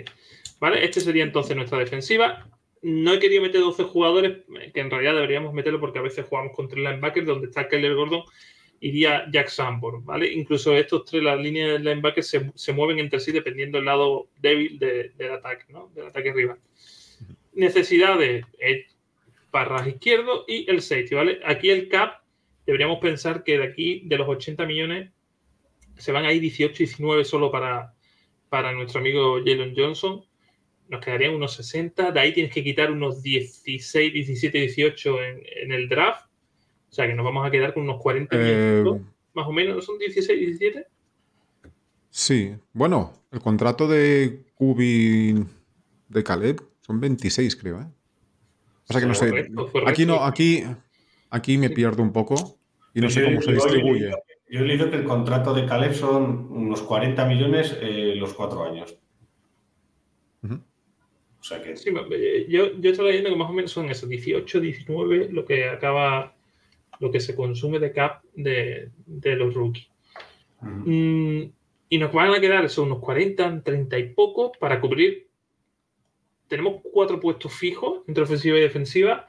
Vale, 0.60 0.84
este 0.84 1.00
sería 1.00 1.22
entonces 1.24 1.56
nuestra 1.56 1.78
defensiva. 1.78 2.48
No 2.82 3.12
he 3.14 3.18
querido 3.18 3.42
meter 3.42 3.60
12 3.60 3.84
jugadores, 3.84 4.38
que 4.72 4.80
en 4.80 4.90
realidad 4.90 5.14
deberíamos 5.14 5.52
meterlo 5.54 5.80
porque 5.80 5.98
a 5.98 6.02
veces 6.02 6.26
jugamos 6.28 6.52
contra 6.54 6.78
el 6.78 6.84
linebacker, 6.84 7.24
donde 7.24 7.46
está 7.48 7.66
Keller 7.68 7.94
Gordon, 7.94 8.22
iría 8.80 9.24
Jack 9.32 9.48
Sanborn, 9.48 10.04
¿vale? 10.04 10.32
Incluso 10.32 10.76
estos 10.76 11.04
tres, 11.04 11.22
las 11.22 11.40
líneas 11.40 11.72
de 11.72 11.78
linebacker 11.80 12.22
se, 12.22 12.52
se 12.54 12.72
mueven 12.72 13.00
entre 13.00 13.18
sí 13.18 13.32
dependiendo 13.32 13.78
del 13.78 13.86
lado 13.86 14.28
débil 14.40 14.78
de- 14.78 15.10
del 15.16 15.32
ataque, 15.32 15.64
¿no? 15.72 15.90
Del 15.94 16.06
ataque 16.06 16.32
rival. 16.32 16.58
Necesidades, 17.54 18.44
eh, 18.60 18.86
barras 19.50 19.86
izquierdo 19.86 20.44
y 20.46 20.70
el 20.70 20.82
safety, 20.82 21.14
¿vale? 21.14 21.40
Aquí 21.44 21.70
el 21.70 21.88
cap, 21.88 22.22
deberíamos 22.66 22.98
pensar 23.00 23.44
que 23.44 23.58
de 23.58 23.64
aquí, 23.64 24.02
de 24.06 24.18
los 24.18 24.28
80 24.28 24.66
millones, 24.66 25.10
se 25.96 26.12
van 26.12 26.24
ahí 26.26 26.38
18, 26.38 26.76
19 26.76 27.24
solo 27.24 27.50
para, 27.50 27.94
para 28.48 28.72
nuestro 28.72 29.00
amigo 29.00 29.38
Jalen 29.38 29.74
Johnson. 29.76 30.24
Nos 30.88 31.04
quedarían 31.04 31.34
unos 31.34 31.54
60. 31.54 32.12
De 32.12 32.20
ahí 32.20 32.32
tienes 32.32 32.52
que 32.52 32.62
quitar 32.64 32.90
unos 32.90 33.22
16, 33.22 34.12
17, 34.12 34.58
18 34.58 35.22
en, 35.22 35.42
en 35.62 35.72
el 35.72 35.88
draft. 35.88 36.26
O 36.90 36.92
sea 36.92 37.06
que 37.06 37.14
nos 37.14 37.24
vamos 37.24 37.46
a 37.46 37.50
quedar 37.50 37.74
con 37.74 37.82
unos 37.82 38.00
40 38.00 38.36
Eh, 38.36 38.80
millones, 38.82 39.02
más 39.34 39.46
o 39.46 39.52
menos. 39.52 39.76
¿No 39.76 39.82
son 39.82 39.98
16, 39.98 40.38
17? 40.38 40.86
sí, 42.10 42.54
bueno, 42.72 43.12
el 43.30 43.40
contrato 43.40 43.86
de 43.86 44.44
Kubi 44.54 45.44
de 46.08 46.24
Caleb 46.24 46.62
son 46.80 47.00
26, 47.00 47.54
creo, 47.56 47.80
¿eh? 47.80 47.86
O 48.88 48.92
sea 48.92 49.00
que 49.00 49.06
no 49.06 49.14
sé. 49.14 49.28
Correcto, 49.28 49.70
correcto. 49.70 49.90
Aquí 49.90 50.06
no, 50.06 50.24
aquí, 50.24 50.62
aquí 51.30 51.58
me 51.58 51.70
pierdo 51.70 52.02
un 52.02 52.12
poco 52.12 52.58
y 52.94 53.00
no 53.00 53.10
sé 53.10 53.20
Yo- 53.20 53.26
cómo 53.26 53.42
se 53.42 53.52
distribuye. 53.52 54.10
Yo 54.50 54.60
he 54.60 54.64
leído 54.64 54.90
que 54.90 54.96
el 54.96 55.04
contrato 55.04 55.52
de 55.52 55.66
Caleb 55.66 55.92
son 55.92 56.48
unos 56.50 56.80
40 56.82 57.26
millones 57.26 57.76
eh, 57.82 58.14
los 58.16 58.32
cuatro 58.32 58.64
años. 58.64 58.96
O 61.40 61.44
sea 61.48 61.62
que 61.62 61.76
Sí, 61.76 61.90
yo, 62.48 62.78
yo 62.78 62.90
estoy 62.90 63.06
leyendo 63.06 63.30
que 63.30 63.36
más 63.36 63.48
o 63.48 63.52
menos 63.52 63.70
son 63.70 63.88
esos 63.90 64.08
18, 64.08 64.60
19 64.60 65.28
lo 65.32 65.44
que 65.44 65.68
acaba, 65.68 66.34
lo 66.98 67.10
que 67.10 67.20
se 67.20 67.34
consume 67.36 67.78
de 67.78 67.92
cap 67.92 68.22
de, 68.34 68.90
de 69.06 69.36
los 69.36 69.54
rookies. 69.54 69.88
Mm, 70.60 71.42
y 71.90 71.98
nos 71.98 72.12
van 72.12 72.32
a 72.34 72.40
quedar 72.40 72.64
eso, 72.64 72.82
unos 72.82 72.98
40, 72.98 73.62
30 73.62 73.98
y 73.98 74.08
poco 74.14 74.52
para 74.58 74.80
cubrir. 74.80 75.27
Tenemos 76.48 76.80
cuatro 76.92 77.20
puestos 77.20 77.52
fijos 77.52 78.02
entre 78.08 78.24
ofensiva 78.24 78.58
y 78.58 78.62
defensiva, 78.62 79.28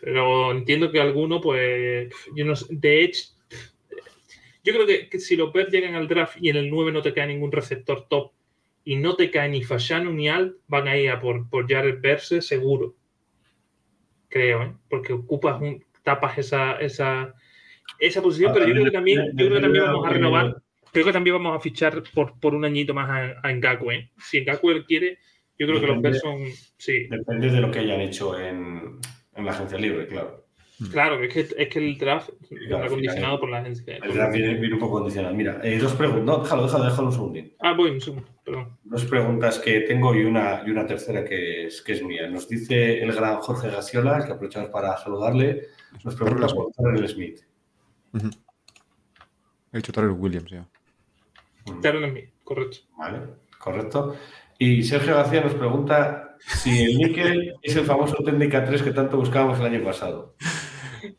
pero 0.00 0.52
entiendo 0.52 0.90
que 0.90 1.00
alguno, 1.00 1.40
pues, 1.40 2.12
yo 2.34 2.44
no 2.44 2.56
sé, 2.56 2.66
de 2.70 3.04
Edge, 3.04 3.28
Yo 4.64 4.72
creo 4.72 4.86
que, 4.86 5.08
que 5.08 5.18
si 5.18 5.36
los 5.36 5.52
Bears 5.52 5.72
llegan 5.72 5.94
al 5.94 6.08
draft 6.08 6.36
y 6.40 6.48
en 6.48 6.56
el 6.56 6.70
9 6.70 6.92
no 6.92 7.02
te 7.02 7.12
cae 7.12 7.26
ningún 7.26 7.52
receptor 7.52 8.06
top 8.08 8.32
y 8.84 8.96
no 8.96 9.14
te 9.14 9.30
cae 9.30 9.48
ni 9.48 9.62
Fashanu 9.62 10.12
ni 10.12 10.28
Alt, 10.28 10.56
van 10.66 10.88
a 10.88 10.96
ir 10.96 11.10
a 11.10 11.20
por, 11.20 11.48
por 11.48 11.68
Jared 11.68 12.00
Verse 12.00 12.42
seguro. 12.42 12.94
Creo, 14.28 14.62
¿eh? 14.62 14.72
Porque 14.88 15.12
ocupas 15.12 15.60
un, 15.60 15.84
tapas 16.02 16.38
esa, 16.38 16.76
esa, 16.76 17.34
esa 17.98 18.22
posición, 18.22 18.52
pero 18.52 18.66
yo 18.66 18.72
creo 18.72 18.84
que 18.86 18.90
también, 18.90 19.26
yo 19.34 19.46
creo 19.46 19.54
que 19.56 19.60
también 19.60 19.84
vamos 19.84 20.06
a 20.06 20.10
renovar. 20.10 20.56
Creo 20.92 21.06
que 21.06 21.12
también 21.12 21.36
vamos 21.36 21.56
a 21.56 21.60
fichar 21.60 22.02
por, 22.14 22.38
por 22.38 22.54
un 22.54 22.64
añito 22.64 22.92
más 22.92 23.08
a, 23.08 23.46
a. 23.46 23.50
¿eh? 23.50 24.10
Si 24.18 24.40
Ngakwe 24.42 24.84
quiere, 24.84 25.18
yo 25.62 25.68
creo 25.68 25.80
que 25.80 25.86
los 25.86 26.02
Bears 26.02 26.20
son. 26.20 26.38
Sí, 26.76 27.06
Depende 27.08 27.50
de 27.50 27.60
lo 27.60 27.70
que 27.70 27.78
hayan 27.78 28.00
hecho 28.00 28.38
en, 28.38 28.98
en 29.34 29.44
la 29.44 29.52
agencia 29.52 29.78
libre, 29.78 30.06
claro. 30.08 30.44
claro, 30.90 31.22
es 31.22 31.32
que, 31.32 31.40
es 31.62 31.68
que 31.68 31.78
el 31.78 31.96
draft 31.96 32.30
Claro, 32.48 32.84
está 32.84 32.88
condicionado 32.88 33.38
por 33.38 33.48
la 33.50 33.58
agencia. 33.58 33.96
El 33.98 34.14
draft 34.14 34.34
viene, 34.34 34.54
viene 34.54 34.74
un 34.74 34.80
poco 34.80 34.94
condicionado. 34.94 35.34
Mira, 35.34 35.60
eh, 35.62 35.78
dos 35.78 35.92
preguntas. 35.92 36.24
No, 36.24 36.38
déjalo, 36.42 36.62
déjalo, 36.64 36.84
déjalo 36.84 37.06
un 37.06 37.12
segundín. 37.12 37.52
Ah, 37.60 37.74
voy, 37.76 37.90
un 37.90 38.00
segundo, 38.00 38.28
perdón. 38.44 38.76
Dos 38.82 39.04
preguntas 39.04 39.58
que 39.60 39.80
tengo 39.82 40.14
y 40.14 40.24
una, 40.24 40.62
y 40.66 40.70
una 40.70 40.84
tercera 40.86 41.24
que 41.24 41.66
es, 41.66 41.82
que 41.82 41.92
es 41.92 42.02
mía. 42.02 42.28
Nos 42.28 42.48
dice 42.48 43.00
el 43.02 43.12
gran 43.12 43.36
Jorge 43.36 43.70
Gasiola, 43.70 44.24
que 44.26 44.32
aprovechamos 44.32 44.70
para 44.70 44.96
saludarle, 44.96 45.68
nos 46.04 46.16
pregunta 46.16 46.48
por 46.48 46.72
Terrell 46.72 47.08
Smith. 47.08 47.40
Ujú. 48.14 48.30
He 49.72 49.76
dicho 49.76 49.92
Terrell 49.92 50.10
Williams 50.12 50.50
ya. 50.50 50.66
Terrell 51.80 52.10
Smith, 52.10 52.30
correcto. 52.42 52.78
Vale, 52.98 53.20
correcto. 53.58 54.16
Y 54.64 54.84
Sergio 54.84 55.16
García 55.16 55.40
nos 55.40 55.54
pregunta 55.54 56.36
si 56.38 56.84
el 56.84 56.96
níquel 56.98 57.54
es 57.62 57.74
el 57.74 57.84
famoso 57.84 58.14
técnica 58.24 58.64
3 58.64 58.80
que 58.82 58.92
tanto 58.92 59.16
buscábamos 59.16 59.58
el 59.58 59.66
año 59.66 59.82
pasado. 59.84 60.36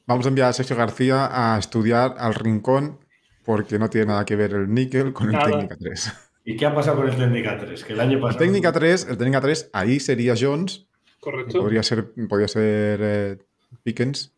Vamos 0.08 0.26
a 0.26 0.30
enviar 0.30 0.48
a 0.48 0.54
Sergio 0.54 0.78
García 0.78 1.30
a 1.30 1.60
estudiar 1.60 2.16
al 2.18 2.36
rincón 2.36 3.00
porque 3.44 3.78
no 3.78 3.90
tiene 3.90 4.08
nada 4.08 4.24
que 4.24 4.38
ver 4.38 4.54
el 4.54 4.74
níquel 4.74 5.12
con 5.12 5.36
el 5.36 5.44
técnica 5.44 5.76
3. 5.78 6.14
¿Y 6.46 6.56
qué 6.56 6.66
ha 6.68 6.74
pasado 6.74 6.96
con 6.98 7.10
el 7.10 7.18
técnica 7.18 7.58
3? 7.60 7.84
Que 7.84 7.92
el 7.92 8.00
año 8.00 8.14
El 8.14 8.20
pasado... 8.22 8.40
técnica 8.40 8.72
3, 8.72 9.08
el 9.10 9.18
técnica 9.18 9.42
3, 9.42 9.70
ahí 9.74 10.00
sería 10.00 10.36
Jones, 10.40 10.86
Correcto. 11.20 11.60
podría 11.60 11.84
ser, 11.84 12.14
podría 12.30 12.48
ser 12.48 13.00
eh, 13.04 13.38
Pickens 13.84 14.32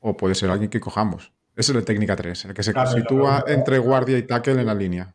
o 0.00 0.18
puede 0.18 0.34
ser 0.34 0.50
alguien 0.50 0.68
que 0.68 0.80
cojamos. 0.80 1.32
Ese 1.56 1.72
es 1.72 1.78
el 1.78 1.84
técnica 1.86 2.14
3, 2.14 2.44
el 2.44 2.52
que 2.52 2.62
se 2.62 2.74
Claro, 2.74 2.90
sitúa 2.90 3.40
claro. 3.42 3.58
entre 3.58 3.78
guardia 3.78 4.18
y 4.18 4.22
tackle 4.24 4.60
en 4.60 4.66
la 4.66 4.74
línea. 4.74 5.14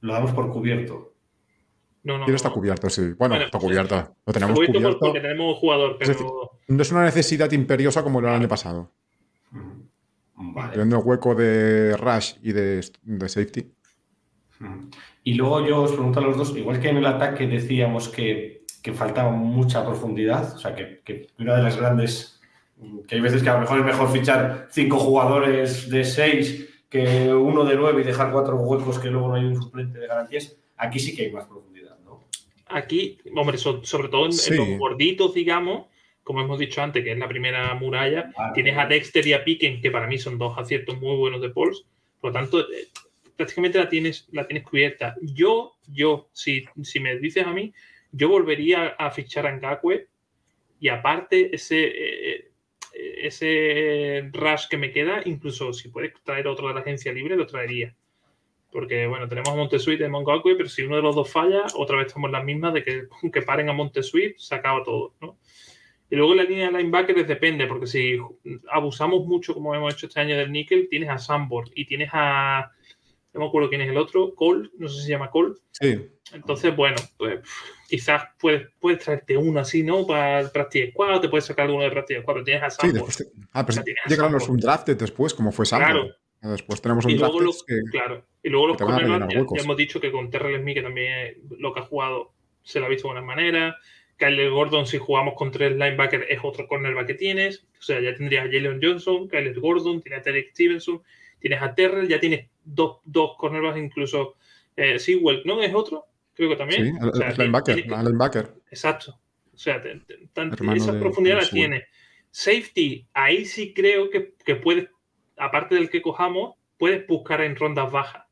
Lo 0.00 0.14
damos 0.14 0.32
por 0.32 0.50
cubierto. 0.50 1.07
No, 2.04 2.18
no. 2.18 2.24
Quiero 2.24 2.36
está 2.36 2.48
no. 2.48 2.54
cubierto, 2.54 2.88
sí. 2.90 3.02
Bueno, 3.02 3.34
Bueno, 3.34 3.44
está 3.44 3.58
cubierto. 3.58 3.94
Lo 3.96 4.00
Está 4.00 4.32
tenemos 4.32 4.54
cubierto 4.54 4.72
por- 4.72 4.82
cubierto. 4.82 4.98
porque 5.00 5.20
tenemos 5.20 5.56
jugador, 5.58 5.96
Es 6.00 6.08
decir, 6.08 6.26
pero 6.26 6.50
No 6.68 6.82
es 6.82 6.92
una 6.92 7.04
necesidad 7.04 7.50
imperiosa 7.52 8.02
como 8.02 8.20
era 8.20 8.30
el 8.30 8.36
año 8.36 8.48
pasado. 8.48 8.90
Vale. 10.40 10.70
Teniendo 10.72 11.00
hueco 11.00 11.34
de 11.34 11.96
rush 11.96 12.34
y 12.42 12.52
de, 12.52 12.80
de 13.02 13.28
safety. 13.28 13.72
Y 15.24 15.34
luego 15.34 15.66
yo 15.66 15.82
os 15.82 15.92
pregunto 15.92 16.20
a 16.20 16.22
los 16.22 16.36
dos, 16.36 16.56
igual 16.56 16.80
que 16.80 16.88
en 16.88 16.96
el 16.98 17.06
ataque 17.06 17.46
decíamos 17.46 18.08
que, 18.08 18.62
que 18.82 18.92
faltaba 18.92 19.30
mucha 19.30 19.84
profundidad, 19.84 20.54
o 20.54 20.58
sea, 20.58 20.74
que, 20.74 21.00
que 21.04 21.28
una 21.38 21.56
de 21.56 21.62
las 21.62 21.76
grandes, 21.76 22.40
que 23.06 23.16
hay 23.16 23.20
veces 23.20 23.42
que 23.42 23.48
a 23.50 23.54
lo 23.54 23.60
mejor 23.60 23.80
es 23.80 23.84
mejor 23.84 24.08
fichar 24.10 24.68
cinco 24.70 24.98
jugadores 24.98 25.90
de 25.90 26.04
seis 26.04 26.68
que 26.88 27.32
uno 27.32 27.64
de 27.64 27.76
nueve 27.76 28.00
y 28.02 28.04
dejar 28.04 28.32
cuatro 28.32 28.56
huecos 28.56 28.98
que 28.98 29.10
luego 29.10 29.28
no 29.28 29.34
hay 29.34 29.44
un 29.44 29.56
suplente 29.60 29.98
de 29.98 30.06
garantías, 30.06 30.56
aquí 30.76 30.98
sí 30.98 31.14
que 31.14 31.26
hay 31.26 31.32
más 31.32 31.44
profundidad. 31.46 31.77
Aquí, 32.70 33.18
hombre, 33.34 33.58
so- 33.58 33.84
sobre 33.84 34.08
todo 34.08 34.26
en, 34.26 34.32
los 34.56 34.78
gorditos, 34.78 35.34
digamos, 35.34 35.86
como 36.22 36.42
hemos 36.42 36.58
dicho 36.58 36.82
antes, 36.82 37.02
que 37.02 37.12
es 37.12 37.18
la 37.18 37.28
primera 37.28 37.74
muralla, 37.74 38.30
tienes 38.54 38.76
a 38.76 38.86
Dexter 38.86 39.26
y 39.26 39.32
a 39.32 39.44
Piquen, 39.44 39.80
que 39.80 39.90
para 39.90 40.06
mí 40.06 40.18
son 40.18 40.36
dos 40.38 40.56
aciertos 40.58 41.00
muy 41.00 41.16
buenos 41.16 41.40
de 41.40 41.50
Pauls. 41.50 41.84
Por 42.20 42.30
lo 42.30 42.38
tanto, 42.38 42.60
eh, 42.60 42.88
prácticamente 43.36 43.78
la 43.78 43.88
tienes, 43.88 44.28
la 44.32 44.46
tienes 44.46 44.64
cubierta. 44.64 45.14
Yo, 45.22 45.76
yo, 45.86 46.28
si, 46.32 46.64
si 46.82 47.00
me 47.00 47.16
dices 47.18 47.46
a 47.46 47.52
mí, 47.52 47.72
yo 48.12 48.28
volvería 48.28 48.88
a 48.88 49.10
fichar 49.10 49.46
a 49.46 49.52
Ngakwe 49.56 50.06
y 50.80 50.88
aparte 50.88 51.54
ese, 51.54 51.92
eh, 51.94 52.50
ese 52.92 54.28
rush 54.32 54.66
que 54.68 54.76
me 54.76 54.90
queda, 54.92 55.22
incluso 55.24 55.72
si 55.72 55.88
puedes 55.88 56.12
traer 56.24 56.46
otro 56.48 56.68
de 56.68 56.74
la 56.74 56.80
agencia 56.80 57.12
libre, 57.12 57.36
lo 57.36 57.46
traería. 57.46 57.94
Porque, 58.70 59.06
bueno, 59.06 59.28
tenemos 59.28 59.48
a 59.48 59.54
Montesuit 59.54 60.00
y 60.00 60.04
a 60.04 60.10
pero 60.56 60.68
si 60.68 60.82
uno 60.82 60.96
de 60.96 61.02
los 61.02 61.14
dos 61.14 61.30
falla, 61.30 61.64
otra 61.74 61.96
vez 61.96 62.08
estamos 62.08 62.28
en 62.28 62.32
las 62.32 62.44
mismas 62.44 62.74
de 62.74 62.84
que, 62.84 63.08
que 63.32 63.42
paren 63.42 63.68
a 63.68 63.72
Montesuit, 63.72 64.36
se 64.36 64.54
acaba 64.54 64.82
todo, 64.82 65.14
¿no? 65.20 65.38
Y 66.10 66.16
luego 66.16 66.34
la 66.34 66.44
línea 66.44 66.70
de 66.70 66.78
linebackers 66.78 67.26
depende, 67.28 67.66
porque 67.66 67.86
si 67.86 68.18
abusamos 68.70 69.26
mucho, 69.26 69.52
como 69.52 69.74
hemos 69.74 69.92
hecho 69.94 70.06
este 70.06 70.20
año 70.20 70.36
del 70.36 70.50
níquel, 70.50 70.88
tienes 70.88 71.10
a 71.10 71.18
Sambor 71.18 71.70
y 71.74 71.84
tienes 71.84 72.08
a. 72.12 72.70
No 73.34 73.40
me 73.40 73.46
acuerdo 73.46 73.68
quién 73.68 73.82
es 73.82 73.90
el 73.90 73.98
otro, 73.98 74.34
Cole, 74.34 74.70
no 74.78 74.88
sé 74.88 74.96
si 74.96 75.02
se 75.04 75.10
llama 75.10 75.30
Cole. 75.30 75.54
Sí, 75.70 76.08
Entonces, 76.32 76.74
bueno, 76.74 76.96
pues 77.18 77.40
quizás 77.88 78.22
puedes, 78.40 78.68
puedes 78.80 79.04
traerte 79.04 79.36
uno 79.36 79.60
así, 79.60 79.82
¿no? 79.82 80.06
Para 80.06 80.40
el 80.40 80.50
Practice 80.50 80.92
Squad, 80.92 81.16
o 81.16 81.20
te 81.20 81.28
puedes 81.28 81.44
sacar 81.44 81.66
alguno 81.66 81.84
de 81.84 81.90
Practice 81.90 82.22
Squad, 82.22 82.34
pero 82.34 82.44
tienes 82.44 82.62
a 82.62 82.70
sí. 82.70 82.76
Sambor. 82.80 82.94
Después 82.94 83.16
te- 83.18 83.40
ah, 83.52 83.66
pero 83.66 83.76
Ya 83.76 83.82
tienes 83.84 84.02
a 84.06 84.08
llegaron 84.08 84.32
los 84.32 84.48
undrafted 84.48 84.96
después, 84.96 85.34
como 85.34 85.52
fue 85.52 85.66
Sambo. 85.66 85.84
Claro. 85.84 86.14
Después 86.40 86.80
tenemos 86.80 87.04
un 87.04 87.18
los, 87.18 87.64
que 87.64 87.80
claro. 87.90 88.24
Y 88.42 88.48
luego 88.50 88.68
los 88.68 88.76
cornerbacks, 88.76 89.34
ya, 89.34 89.62
hemos 89.62 89.76
dicho 89.76 90.00
que 90.00 90.12
con 90.12 90.30
Terrell 90.30 90.60
Smith, 90.60 90.76
que 90.76 90.82
también 90.82 91.36
lo 91.58 91.72
que 91.72 91.80
ha 91.80 91.84
jugado, 91.84 92.32
se 92.62 92.78
lo 92.80 92.86
ha 92.86 92.88
visto 92.88 93.08
de 93.08 93.14
buena 93.14 93.26
manera. 93.26 93.76
Kyler 94.16 94.50
Gordon, 94.50 94.86
si 94.86 94.98
jugamos 94.98 95.34
con 95.34 95.50
tres 95.50 95.72
linebackers, 95.72 96.26
es 96.28 96.38
otro 96.42 96.66
cornerback 96.66 97.06
que 97.08 97.14
tienes. 97.14 97.66
O 97.78 97.82
sea, 97.82 98.00
ya 98.00 98.14
tendrías 98.14 98.46
a 98.46 98.50
Jalen 98.50 98.80
Johnson, 98.82 99.28
Kyler 99.28 99.58
Gordon, 99.60 100.00
tienes 100.02 100.20
a 100.20 100.22
Derek 100.24 100.50
Stevenson, 100.50 101.02
tienes 101.40 101.62
a 101.62 101.74
Terrell, 101.74 102.08
ya 102.08 102.18
tienes 102.18 102.46
dos, 102.64 102.98
dos 103.04 103.36
cornerbacks, 103.36 103.78
incluso 103.78 104.34
eh, 104.76 104.98
Sewell, 104.98 105.42
¿no? 105.44 105.62
¿Es 105.62 105.72
otro? 105.74 106.04
Creo 106.34 106.48
que 106.50 106.56
también. 106.56 106.84
sí, 106.86 106.92
el, 107.00 107.08
O 107.08 107.14
sea, 107.14 107.28
el 107.30 107.36
linebacker, 107.38 107.74
tienes- 107.76 108.04
linebacker. 108.04 108.54
Exacto. 108.70 109.18
O 109.54 109.58
sea, 109.58 109.80
te- 109.82 110.00
esa 110.76 110.92
de- 110.92 111.00
profundidad 111.00 111.36
de 111.36 111.40
la 111.42 111.46
Sewell. 111.46 111.70
tiene. 111.70 111.84
Safety, 112.30 113.06
ahí 113.14 113.44
sí 113.44 113.72
creo 113.72 114.10
que, 114.10 114.34
que 114.44 114.54
puedes, 114.56 114.88
aparte 115.36 115.74
del 115.76 115.90
que 115.90 116.02
cojamos, 116.02 116.54
puedes 116.76 117.06
buscar 117.06 117.40
en 117.40 117.56
rondas 117.56 117.90
bajas. 117.90 118.24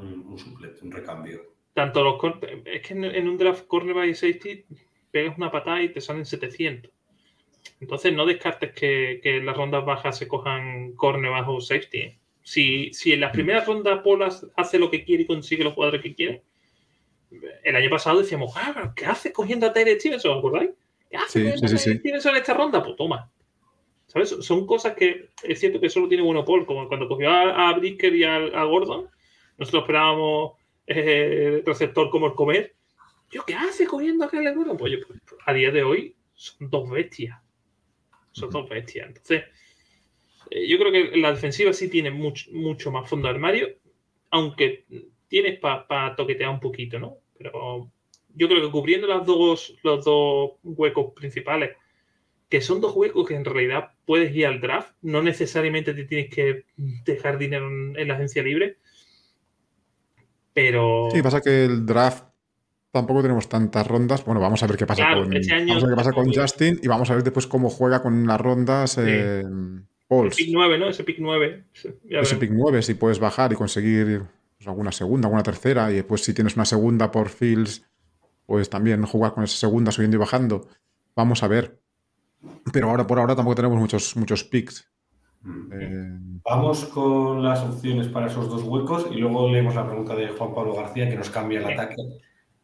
Un, 0.00 0.26
un 0.28 0.38
suplente, 0.38 0.80
un 0.82 0.92
recambio. 0.92 1.42
Tanto 1.74 2.02
los 2.02 2.16
cor- 2.18 2.40
es 2.64 2.82
que 2.86 2.94
en, 2.94 3.04
en 3.04 3.28
un 3.28 3.36
draft 3.38 3.66
cornerback 3.66 4.08
y 4.08 4.14
safety 4.14 4.64
pegas 5.10 5.36
una 5.36 5.50
patada 5.50 5.82
y 5.82 5.90
te 5.92 6.00
salen 6.00 6.24
700. 6.24 6.90
Entonces 7.80 8.12
no 8.14 8.24
descartes 8.26 8.72
que, 8.72 9.20
que 9.22 9.36
en 9.38 9.46
las 9.46 9.56
rondas 9.56 9.84
bajas 9.84 10.16
se 10.16 10.28
cojan 10.28 10.92
cornerback 10.92 11.48
o 11.48 11.60
safety. 11.60 11.98
¿eh? 11.98 12.18
Si, 12.42 12.92
si 12.92 13.12
en 13.12 13.20
las 13.20 13.32
primeras 13.32 13.66
rondas 13.66 14.00
Polas 14.02 14.46
hace 14.56 14.78
lo 14.78 14.90
que 14.90 15.04
quiere 15.04 15.24
y 15.24 15.26
consigue 15.26 15.64
los 15.64 15.74
jugadores 15.74 16.02
que 16.02 16.14
quiere, 16.14 16.42
el 17.64 17.76
año 17.76 17.90
pasado 17.90 18.20
decíamos, 18.20 18.52
ah, 18.56 18.72
pero 18.74 18.92
¿qué 18.94 19.04
hace 19.06 19.32
cogiendo 19.32 19.66
a 19.66 19.72
Tyre 19.72 19.98
Stevenson? 19.98 20.30
¿Os 20.32 20.38
acordáis? 20.38 20.70
¿Qué 21.10 21.16
hace 21.16 21.56
Sí, 21.58 21.68
sí. 21.78 21.94
Stevenson 21.98 22.32
en 22.36 22.40
esta 22.40 22.54
ronda? 22.54 22.82
Pues 22.82 22.96
toma. 22.96 23.30
¿Sabes? 24.06 24.30
Son 24.40 24.64
cosas 24.66 24.94
que 24.94 25.30
es 25.42 25.58
cierto 25.58 25.80
que 25.80 25.90
solo 25.90 26.08
tiene 26.08 26.22
bueno 26.22 26.44
Paul, 26.44 26.64
como 26.64 26.86
cuando 26.88 27.08
cogió 27.08 27.28
a, 27.28 27.68
a 27.68 27.72
Bricker 27.78 28.14
y 28.14 28.22
a, 28.24 28.36
a 28.36 28.64
Gordon, 28.64 29.08
nosotros 29.58 29.82
esperábamos 29.82 30.52
eh, 30.86 31.62
receptor 31.64 32.10
como 32.10 32.26
el 32.26 32.34
comer. 32.34 32.74
Yo, 33.30 33.44
¿qué 33.44 33.54
hace 33.54 33.86
cogiendo 33.86 34.24
a 34.24 34.30
Kyler 34.30 34.54
Gordon? 34.54 34.76
Pues, 34.76 34.92
pues, 35.06 35.20
a 35.44 35.52
día 35.52 35.70
de 35.70 35.82
hoy 35.82 36.14
son 36.34 36.70
dos 36.70 36.88
bestias. 36.90 37.38
Son 38.32 38.50
dos 38.50 38.68
bestias. 38.68 39.08
Entonces, 39.08 39.44
eh, 40.50 40.68
yo 40.68 40.78
creo 40.78 40.92
que 40.92 41.16
la 41.16 41.32
defensiva 41.32 41.72
sí 41.72 41.88
tiene 41.88 42.10
mucho, 42.10 42.50
mucho 42.52 42.90
más 42.90 43.08
fondo 43.08 43.28
de 43.28 43.34
armario, 43.34 43.68
aunque 44.30 44.84
tienes 45.28 45.58
para 45.58 46.14
toquetear 46.14 46.50
un 46.50 46.60
poquito, 46.60 46.98
¿no? 46.98 47.18
Pero 47.36 47.90
yo 48.34 48.48
creo 48.48 48.62
que 48.62 48.70
cubriendo 48.70 49.06
las 49.06 49.26
dos, 49.26 49.76
los 49.82 50.04
dos 50.04 50.52
huecos 50.62 51.12
principales, 51.14 51.76
que 52.48 52.60
son 52.60 52.80
dos 52.80 52.94
huecos 52.94 53.26
que 53.26 53.34
en 53.34 53.44
realidad 53.44 53.92
puedes 54.04 54.34
ir 54.34 54.46
al 54.46 54.60
draft, 54.60 54.94
no 55.02 55.22
necesariamente 55.22 55.94
te 55.94 56.04
tienes 56.04 56.32
que 56.32 56.64
dejar 56.76 57.38
dinero 57.38 57.66
en 57.68 58.06
la 58.06 58.14
agencia 58.14 58.42
libre, 58.42 58.76
pero... 60.56 61.10
Sí, 61.12 61.20
pasa 61.20 61.42
que 61.42 61.66
el 61.66 61.84
draft 61.84 62.24
tampoco 62.90 63.20
tenemos 63.20 63.46
tantas 63.46 63.86
rondas. 63.86 64.24
Bueno, 64.24 64.40
vamos 64.40 64.62
a 64.62 64.66
ver 64.66 64.78
qué 64.78 64.86
pasa 64.86 65.02
Claro, 65.02 65.24
con, 65.24 65.36
este 65.36 65.52
año 65.52 65.74
vamos 65.74 65.84
a 65.84 65.86
ver 65.86 65.94
qué 65.94 65.96
pasa 65.96 66.12
con 66.14 66.32
Justin 66.32 66.80
y 66.82 66.88
vamos 66.88 67.10
a 67.10 67.14
ver 67.14 67.22
después 67.22 67.46
cómo 67.46 67.68
juega 67.68 68.00
con 68.00 68.26
las 68.26 68.40
rondas 68.40 68.96
eh, 68.96 69.40
El 69.40 69.82
Pauls. 70.08 70.34
pick 70.34 70.48
9, 70.50 70.78
¿no? 70.78 70.88
Ese 70.88 71.04
pick 71.04 71.18
9. 71.18 71.64
Ya 72.04 72.20
Ese 72.20 72.36
pick 72.36 72.52
9, 72.54 72.80
si 72.80 72.94
puedes 72.94 73.18
bajar 73.18 73.52
y 73.52 73.56
conseguir 73.56 74.22
pues, 74.56 74.66
alguna 74.66 74.92
segunda, 74.92 75.26
alguna 75.26 75.42
tercera, 75.42 75.92
y 75.92 75.96
después 75.96 76.24
si 76.24 76.32
tienes 76.32 76.56
una 76.56 76.64
segunda 76.64 77.10
por 77.10 77.28
Fields, 77.28 77.84
pues 78.46 78.70
también 78.70 79.04
jugar 79.04 79.34
con 79.34 79.44
esa 79.44 79.58
segunda 79.58 79.92
subiendo 79.92 80.16
y 80.16 80.20
bajando. 80.20 80.68
Vamos 81.14 81.42
a 81.42 81.48
ver. 81.48 81.78
Pero 82.72 82.88
ahora 82.88 83.06
por 83.06 83.18
ahora 83.18 83.36
tampoco 83.36 83.56
tenemos 83.56 83.78
muchos, 83.78 84.16
muchos 84.16 84.42
picks. 84.42 84.88
Eh, 85.72 86.12
Vamos 86.48 86.84
con 86.86 87.42
las 87.42 87.60
opciones 87.64 88.06
para 88.08 88.26
esos 88.28 88.48
dos 88.48 88.62
huecos 88.62 89.06
y 89.10 89.16
luego 89.16 89.50
leemos 89.50 89.74
la 89.74 89.84
pregunta 89.86 90.14
de 90.14 90.28
Juan 90.28 90.54
Pablo 90.54 90.74
García 90.74 91.08
que 91.10 91.16
nos 91.16 91.28
cambia 91.30 91.58
el 91.58 91.64
ataque. 91.66 91.96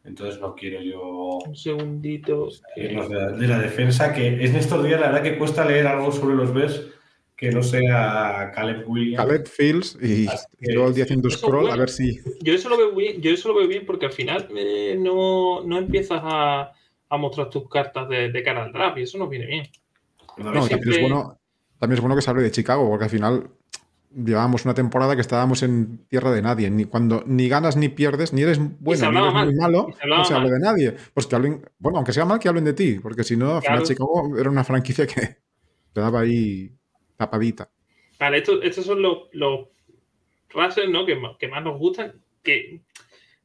Entonces 0.05 0.39
no 0.39 0.55
quiero 0.55 0.81
yo 0.81 1.39
Un 1.45 1.55
segundito. 1.55 2.47
irnos 2.77 3.09
de, 3.09 3.15
la- 3.15 3.31
de 3.31 3.47
la 3.47 3.59
defensa, 3.59 4.13
que 4.13 4.27
en 4.27 4.55
estos 4.55 4.83
días 4.85 4.99
la 5.01 5.07
verdad 5.07 5.23
que 5.23 5.37
cuesta 5.37 5.65
leer 5.65 5.87
algo 5.87 6.11
sobre 6.11 6.35
los 6.35 6.53
Bears 6.53 6.81
que 7.35 7.51
no 7.51 7.61
sea 7.61 8.51
Caleb 8.55 8.87
Williams. 8.87 9.17
Caleb 9.25 9.47
Fields 9.47 9.97
y, 10.01 10.27
y 10.61 10.71
luego 10.71 10.87
el 10.89 10.93
día 10.95 11.03
haciendo 11.03 11.27
eso 11.27 11.39
scroll 11.39 11.69
a 11.71 11.75
ver 11.75 11.89
si. 11.89 12.19
Yo 12.41 12.53
eso 12.53 12.69
lo 12.69 12.77
veo 12.77 12.95
bien, 12.95 13.21
yo 13.21 13.31
eso 13.31 13.49
lo 13.49 13.55
veo 13.55 13.67
bien 13.67 13.85
porque 13.85 14.05
al 14.05 14.13
final 14.13 14.47
eh, 14.55 14.95
no, 14.97 15.61
no 15.65 15.77
empiezas 15.77 16.21
a, 16.23 16.71
a 17.09 17.17
mostrar 17.17 17.49
tus 17.49 17.67
cartas 17.67 18.07
de, 18.07 18.31
de 18.31 18.43
cara 18.43 18.63
al 18.63 18.71
draft 18.71 18.97
y 18.97 19.01
eso 19.01 19.17
nos 19.17 19.29
viene 19.29 19.45
bien. 19.47 19.67
No, 20.37 20.45
también 20.45 20.63
es, 20.63 20.67
siempre- 20.69 21.01
bueno, 21.01 21.37
también 21.79 21.97
es 21.97 22.01
bueno 22.01 22.15
que 22.15 22.21
se 22.21 22.29
hable 22.29 22.43
de 22.43 22.51
Chicago, 22.51 22.87
porque 22.89 23.05
al 23.05 23.09
final 23.09 23.49
llevábamos 24.15 24.65
una 24.65 24.73
temporada 24.73 25.15
que 25.15 25.21
estábamos 25.21 25.63
en 25.63 26.05
tierra 26.07 26.31
de 26.31 26.41
nadie. 26.41 26.69
Ni 26.69 26.85
cuando 26.85 27.23
ni 27.25 27.49
ganas 27.49 27.75
ni 27.75 27.89
pierdes, 27.89 28.33
ni 28.33 28.41
eres 28.41 28.59
bueno 28.59 29.11
ni 29.11 29.17
eres 29.17 29.33
muy 29.33 29.33
mal, 29.33 29.53
malo, 29.55 29.87
se 29.99 30.07
no 30.07 30.25
se 30.25 30.33
habla 30.33 30.51
de 30.51 30.59
nadie. 30.59 30.95
Pues 31.13 31.27
que 31.27 31.35
hablen, 31.35 31.65
bueno, 31.79 31.97
aunque 31.97 32.13
sea 32.13 32.25
mal, 32.25 32.39
que 32.39 32.47
hablen 32.47 32.65
de 32.65 32.73
ti, 32.73 32.99
porque 33.01 33.23
si 33.23 33.35
no, 33.35 33.55
al 33.55 33.61
final 33.61 33.79
Claro. 33.79 33.87
Chicago 33.87 34.37
era 34.37 34.49
una 34.49 34.63
franquicia 34.63 35.07
que 35.07 35.37
te 35.93 36.01
daba 36.01 36.21
ahí 36.21 36.71
tapadita. 37.17 37.69
Vale, 38.19 38.37
estos, 38.37 38.59
estos 38.63 38.85
son 38.85 39.01
los, 39.01 39.29
los 39.31 39.67
¿no? 40.89 41.05
que, 41.05 41.15
más, 41.15 41.37
que 41.37 41.47
más 41.47 41.63
nos 41.63 41.77
gustan. 41.77 42.21
Que, 42.43 42.81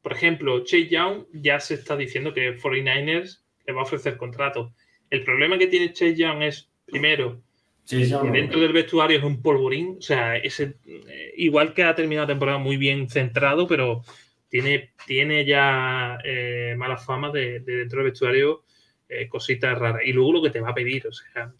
por 0.01 0.13
ejemplo, 0.13 0.63
Chase 0.63 0.87
Young 0.87 1.25
ya 1.33 1.59
se 1.59 1.73
está 1.75 1.95
diciendo 1.95 2.33
que 2.33 2.57
49ers 2.57 3.41
le 3.65 3.73
va 3.73 3.81
a 3.81 3.83
ofrecer 3.83 4.17
contrato. 4.17 4.73
El 5.09 5.23
problema 5.23 5.57
que 5.57 5.67
tiene 5.67 5.93
Chase 5.93 6.15
Young 6.15 6.43
es, 6.43 6.69
primero, 6.85 7.41
sí, 7.89 8.05
sí, 8.05 8.15
dentro 8.31 8.59
del 8.59 8.73
vestuario 8.73 9.17
es 9.17 9.23
un 9.23 9.41
polvorín. 9.41 9.97
O 9.97 10.01
sea, 10.01 10.37
ese, 10.37 10.75
eh, 10.85 11.33
igual 11.37 11.73
que 11.73 11.83
ha 11.83 11.95
terminado 11.95 12.27
la 12.27 12.33
temporada 12.33 12.57
muy 12.57 12.77
bien 12.77 13.09
centrado, 13.09 13.67
pero 13.67 14.03
tiene, 14.47 14.93
tiene 15.05 15.45
ya 15.45 16.17
eh, 16.23 16.75
mala 16.77 16.97
fama 16.97 17.31
de, 17.31 17.59
de 17.61 17.75
dentro 17.77 17.99
del 18.01 18.11
vestuario 18.11 18.63
eh, 19.07 19.27
cositas 19.27 19.77
raras. 19.77 20.03
Y 20.05 20.13
luego 20.13 20.33
lo 20.33 20.41
que 20.43 20.51
te 20.51 20.59
va 20.59 20.69
a 20.69 20.75
pedir, 20.75 21.07
o 21.07 21.11
sea, 21.11 21.51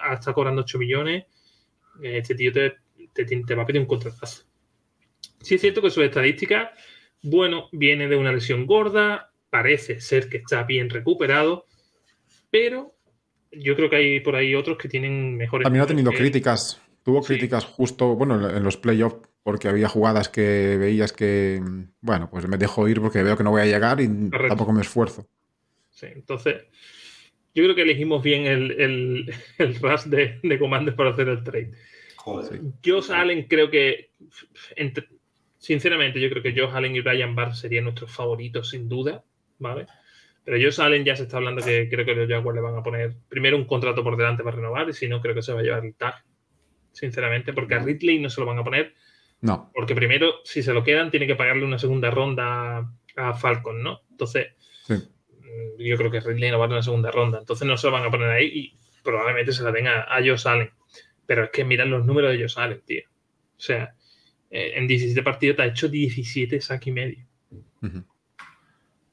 ahora 0.00 0.14
está 0.14 0.32
cobrando 0.32 0.62
8 0.62 0.78
millones, 0.78 1.24
eh, 2.02 2.18
este 2.18 2.36
tío 2.36 2.52
te, 2.52 2.76
te, 3.12 3.24
te 3.24 3.54
va 3.54 3.64
a 3.64 3.66
pedir 3.66 3.80
un 3.80 3.88
contratazo. 3.88 4.44
Sí 5.40 5.56
es 5.56 5.60
cierto 5.60 5.82
que 5.82 5.90
sus 5.90 6.04
estadísticas, 6.04 6.70
bueno, 7.22 7.68
viene 7.72 8.06
de 8.08 8.16
una 8.16 8.32
lesión 8.32 8.64
gorda, 8.66 9.32
parece 9.50 10.00
ser 10.00 10.28
que 10.28 10.38
está 10.38 10.62
bien 10.62 10.88
recuperado, 10.88 11.66
pero 12.50 12.93
yo 13.60 13.76
creo 13.76 13.90
que 13.90 13.96
hay 13.96 14.20
por 14.20 14.36
ahí 14.36 14.54
otros 14.54 14.78
que 14.78 14.88
tienen 14.88 15.36
mejores. 15.36 15.64
También 15.64 15.82
ha 15.84 15.86
tenido 15.86 16.10
que- 16.10 16.18
críticas. 16.18 16.80
Tuvo 17.02 17.22
Sí. 17.22 17.28
críticas 17.34 17.64
justo, 17.66 18.14
bueno, 18.16 18.48
en 18.48 18.62
los 18.62 18.78
playoffs, 18.78 19.16
porque 19.42 19.68
había 19.68 19.88
jugadas 19.88 20.30
que 20.30 20.78
veías 20.78 21.12
que, 21.12 21.60
bueno, 22.00 22.30
pues 22.30 22.48
me 22.48 22.56
dejo 22.56 22.88
ir 22.88 23.00
porque 23.00 23.22
veo 23.22 23.36
que 23.36 23.44
no 23.44 23.50
voy 23.50 23.60
a 23.60 23.66
llegar 23.66 24.00
y 24.00 24.06
Correcto. 24.30 24.48
tampoco 24.48 24.72
me 24.72 24.80
esfuerzo. 24.80 25.28
Sí, 25.90 26.06
entonces, 26.14 26.62
yo 27.54 27.62
creo 27.62 27.74
que 27.74 27.82
elegimos 27.82 28.22
bien 28.22 28.46
el, 28.46 28.70
el, 28.80 29.34
el 29.58 29.74
rush 29.80 30.04
de, 30.04 30.40
de 30.42 30.58
comandos 30.58 30.94
para 30.94 31.10
hacer 31.10 31.28
el 31.28 31.44
trade. 31.44 31.72
Joder. 32.16 32.58
Josh 32.82 33.10
Allen 33.12 33.46
creo 33.48 33.68
que, 33.70 34.08
entre- 34.76 35.08
sinceramente, 35.58 36.18
yo 36.20 36.30
creo 36.30 36.42
que 36.42 36.52
Josh 36.58 36.74
Allen 36.74 36.96
y 36.96 37.00
Brian 37.02 37.34
Barr 37.34 37.54
serían 37.54 37.84
nuestros 37.84 38.10
favoritos 38.10 38.70
sin 38.70 38.88
duda, 38.88 39.22
¿vale? 39.58 39.86
Pero 40.44 40.58
Josh 40.62 40.80
Allen 40.80 41.04
ya 41.04 41.16
se 41.16 41.22
está 41.24 41.38
hablando 41.38 41.62
que 41.62 41.88
creo 41.88 42.04
que 42.04 42.14
los 42.14 42.28
Jaguars 42.28 42.54
le 42.56 42.60
van 42.60 42.76
a 42.76 42.82
poner 42.82 43.14
primero 43.28 43.56
un 43.56 43.64
contrato 43.64 44.04
por 44.04 44.16
delante 44.16 44.42
para 44.42 44.56
renovar 44.56 44.88
y 44.88 44.92
si 44.92 45.08
no, 45.08 45.20
creo 45.20 45.34
que 45.34 45.42
se 45.42 45.52
va 45.54 45.60
a 45.60 45.62
llevar 45.62 45.84
el 45.86 45.94
tag, 45.94 46.22
sinceramente, 46.92 47.52
porque 47.52 47.74
a 47.74 47.78
Ridley 47.78 48.18
no 48.18 48.28
se 48.28 48.40
lo 48.40 48.46
van 48.46 48.58
a 48.58 48.64
poner 48.64 48.94
No, 49.40 49.70
porque 49.74 49.94
primero, 49.94 50.34
si 50.44 50.62
se 50.62 50.72
lo 50.74 50.84
quedan, 50.84 51.10
tiene 51.10 51.26
que 51.26 51.34
pagarle 51.34 51.64
una 51.64 51.78
segunda 51.78 52.10
ronda 52.10 52.90
a 53.16 53.34
Falcon, 53.34 53.82
¿no? 53.82 54.00
Entonces, 54.10 54.48
Sí. 54.86 54.94
mm, 54.94 55.82
yo 55.82 55.96
creo 55.96 56.10
que 56.10 56.20
Ridley 56.20 56.50
no 56.50 56.58
va 56.58 56.66
a 56.66 56.68
una 56.68 56.82
segunda 56.82 57.10
ronda. 57.10 57.38
Entonces 57.38 57.66
no 57.66 57.76
se 57.76 57.86
lo 57.86 57.92
van 57.92 58.04
a 58.04 58.10
poner 58.10 58.28
ahí 58.28 58.46
y 58.46 58.78
probablemente 59.02 59.52
se 59.52 59.62
la 59.62 59.72
den 59.72 59.86
a, 59.86 60.02
a 60.02 60.18
Josh 60.20 60.46
Allen. 60.46 60.70
Pero 61.26 61.44
es 61.44 61.50
que 61.50 61.64
miran 61.64 61.90
los 61.90 62.04
números 62.04 62.32
de 62.32 62.42
Josh 62.42 62.58
Allen, 62.58 62.82
tío. 62.84 63.02
O 63.56 63.60
sea, 63.60 63.94
eh, 64.50 64.72
en 64.76 64.86
17 64.86 65.22
partidos 65.22 65.56
te 65.56 65.62
ha 65.62 65.66
hecho 65.66 65.88
17 65.88 66.60
sack 66.60 66.86
y 66.86 66.92
medio. 66.92 67.26
Eso 67.82 68.04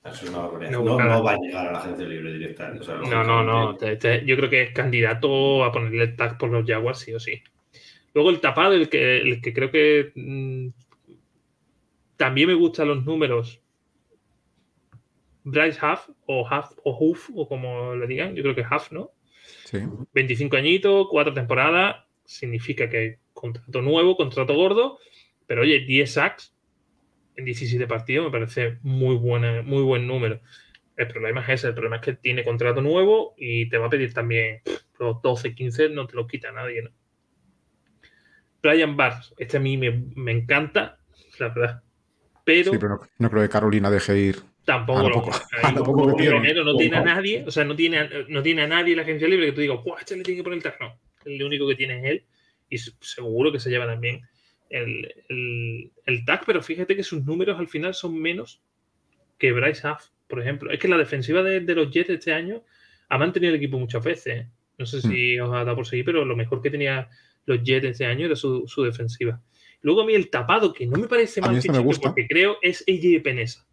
es 0.03 0.23
una 0.23 0.39
barbaridad. 0.39 0.71
No, 0.71 0.83
No, 0.83 0.97
nada. 0.97 1.15
no 1.17 1.23
va 1.23 1.31
a 1.33 1.37
llegar 1.37 1.67
a 1.67 1.71
la 1.73 1.79
agencia 1.79 2.07
libre 2.07 2.33
directa. 2.33 2.73
o 2.79 2.83
sea, 2.83 2.95
No, 2.95 3.23
no, 3.23 3.43
no. 3.43 3.75
te- 3.77 3.97
te- 3.97 4.25
yo 4.25 4.35
creo 4.35 4.49
que 4.49 4.63
es 4.63 4.71
candidato 4.73 5.63
a 5.63 5.71
ponerle 5.71 6.03
el 6.03 6.15
tag 6.15 6.37
por 6.37 6.49
los 6.49 6.65
Jaguars, 6.65 6.99
sí 6.99 7.13
o 7.13 7.19
sí. 7.19 7.41
Luego 8.13 8.29
el 8.29 8.39
tapado, 8.39 8.73
el 8.73 8.89
que, 8.89 9.17
el 9.17 9.41
que 9.41 9.53
creo 9.53 9.71
que 9.71 10.11
mm, 10.15 10.67
también 12.17 12.47
me 12.49 12.55
gustan 12.55 12.87
los 12.89 13.05
números. 13.05 13.59
Bryce 15.43 15.79
Huff 15.83 16.09
o 16.27 16.41
Huff 16.41 16.71
o 16.83 16.97
Huff 16.99 17.29
o 17.35 17.47
como 17.47 17.95
le 17.95 18.05
digan, 18.07 18.35
yo 18.35 18.43
creo 18.43 18.55
que 18.55 18.61
Huff, 18.61 18.91
¿no? 18.91 19.11
Sí. 19.65 19.79
25 20.13 20.55
añitos, 20.57 21.07
cuatro 21.09 21.33
temporadas, 21.33 22.03
significa 22.25 22.89
que 22.89 23.19
contrato 23.33 23.81
nuevo, 23.81 24.15
contrato 24.15 24.53
gordo, 24.53 24.99
pero 25.47 25.61
oye, 25.63 25.79
10 25.79 26.11
sacks 26.13 26.53
en 27.35 27.45
17 27.45 27.87
partidos 27.87 28.25
me 28.25 28.31
parece 28.31 28.77
muy, 28.83 29.15
buena, 29.15 29.61
muy 29.61 29.83
buen 29.83 30.05
número. 30.07 30.41
El 30.97 31.07
problema 31.07 31.41
es 31.41 31.49
ese, 31.49 31.67
el 31.67 31.73
problema 31.73 31.95
es 31.97 32.01
que 32.01 32.13
tiene 32.13 32.43
contrato 32.43 32.81
nuevo 32.81 33.33
y 33.37 33.69
te 33.69 33.77
va 33.77 33.87
a 33.87 33.89
pedir 33.89 34.13
también 34.13 34.61
los 34.99 35.21
12, 35.21 35.55
15, 35.55 35.89
no 35.89 36.05
te 36.07 36.15
lo 36.15 36.27
quita 36.27 36.51
nadie, 36.51 36.83
¿no? 36.83 36.91
Brian 38.61 38.95
Barr, 38.95 39.15
este 39.37 39.57
a 39.57 39.59
mí 39.59 39.77
me, 39.77 40.03
me 40.15 40.31
encanta, 40.31 40.99
la 41.39 41.49
verdad. 41.49 41.83
Pero 42.43 42.71
Sí, 42.73 42.77
pero 42.79 42.95
no, 42.95 42.99
no 43.17 43.29
creo 43.29 43.41
que 43.43 43.49
Carolina 43.49 43.89
deje 43.89 44.17
ir. 44.19 44.35
tampoco 44.65 45.09
lo 45.09 45.15
poco- 45.15 45.31
ahí 45.63 45.73
primero, 46.17 46.63
no 46.63 46.75
tiene 46.75 46.97
a 46.97 47.03
nadie, 47.03 47.43
o 47.47 47.51
sea, 47.51 47.63
no 47.63 47.75
tiene, 47.75 47.97
a- 47.99 48.09
no 48.27 48.43
tiene 48.43 48.61
a 48.63 48.67
nadie 48.67 48.91
en 48.91 48.97
la 48.97 49.03
agencia 49.03 49.27
libre 49.27 49.47
que 49.47 49.51
tú 49.53 49.61
digas, 49.61 49.79
¡guau! 49.83 49.97
Este 49.97 50.15
le 50.15 50.23
tiene 50.23 50.39
que 50.39 50.43
poner 50.43 50.57
el 50.57 50.63
tag. 50.63 50.77
No, 50.79 50.99
el 51.25 51.41
único 51.43 51.67
que 51.67 51.75
tiene 51.75 51.99
es 51.99 52.05
él 52.05 52.25
y 52.69 52.77
seguro 52.77 53.51
que 53.51 53.59
se 53.59 53.69
lleva 53.69 53.85
también 53.87 54.21
el, 54.71 55.13
el, 55.29 55.91
el 56.05 56.25
tag, 56.25 56.43
pero 56.45 56.61
fíjate 56.61 56.95
que 56.95 57.03
sus 57.03 57.23
números 57.23 57.59
al 57.59 57.67
final 57.67 57.93
son 57.93 58.19
menos 58.19 58.61
que 59.37 59.51
Bryce 59.51 59.87
Huff, 59.87 60.09
por 60.27 60.41
ejemplo. 60.41 60.71
Es 60.71 60.79
que 60.79 60.87
la 60.87 60.97
defensiva 60.97 61.43
de, 61.43 61.59
de 61.59 61.75
los 61.75 61.91
Jets 61.91 62.09
este 62.09 62.33
año 62.33 62.63
ha 63.09 63.17
mantenido 63.17 63.51
el 63.53 63.57
equipo 63.57 63.77
muchas 63.77 64.03
veces. 64.03 64.33
¿eh? 64.33 64.47
No 64.77 64.85
sé 64.85 65.01
si 65.01 65.39
os 65.39 65.49
ha 65.53 65.63
dado 65.63 65.75
por 65.75 65.85
seguir, 65.85 66.05
pero 66.05 66.25
lo 66.25 66.35
mejor 66.35 66.61
que 66.61 66.69
tenía 66.71 67.09
los 67.45 67.61
Jets 67.63 67.85
este 67.85 68.05
año 68.05 68.25
era 68.25 68.35
su, 68.35 68.67
su 68.67 68.83
defensiva. 68.83 69.41
Luego 69.81 70.01
a 70.01 70.05
mí 70.05 70.13
el 70.13 70.29
tapado, 70.29 70.73
que 70.73 70.85
no 70.85 70.97
me 70.99 71.07
parece 71.07 71.41
mal 71.41 71.55
este 71.55 71.69
porque 72.01 72.27
creo 72.27 72.57
es 72.61 72.83
AJ 72.87 73.23
Penesa. 73.23 73.65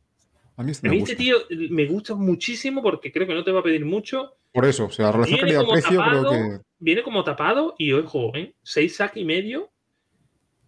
A 0.56 0.62
mí 0.64 0.72
este 0.72 0.88
A 0.88 0.90
me 0.90 0.96
mí 0.96 1.00
gusta. 1.00 1.12
este 1.12 1.22
tío 1.24 1.36
me 1.70 1.86
gusta 1.86 2.14
muchísimo 2.14 2.82
porque 2.82 3.12
creo 3.12 3.26
que 3.26 3.34
no 3.34 3.44
te 3.44 3.52
va 3.52 3.60
a 3.60 3.62
pedir 3.62 3.84
mucho. 3.84 4.34
Por 4.52 4.64
eso, 4.64 4.86
o 4.86 4.90
sea, 4.90 5.06
la 5.06 5.12
relación 5.12 5.40
calidad-precio 5.40 6.00
creo 6.02 6.30
que. 6.30 6.58
viene 6.78 7.02
como 7.02 7.22
tapado 7.22 7.74
y 7.78 7.92
ojo, 7.92 8.32
¿eh? 8.34 8.54
seis 8.62 8.96
sack 8.96 9.16
y 9.18 9.24
medio 9.24 9.70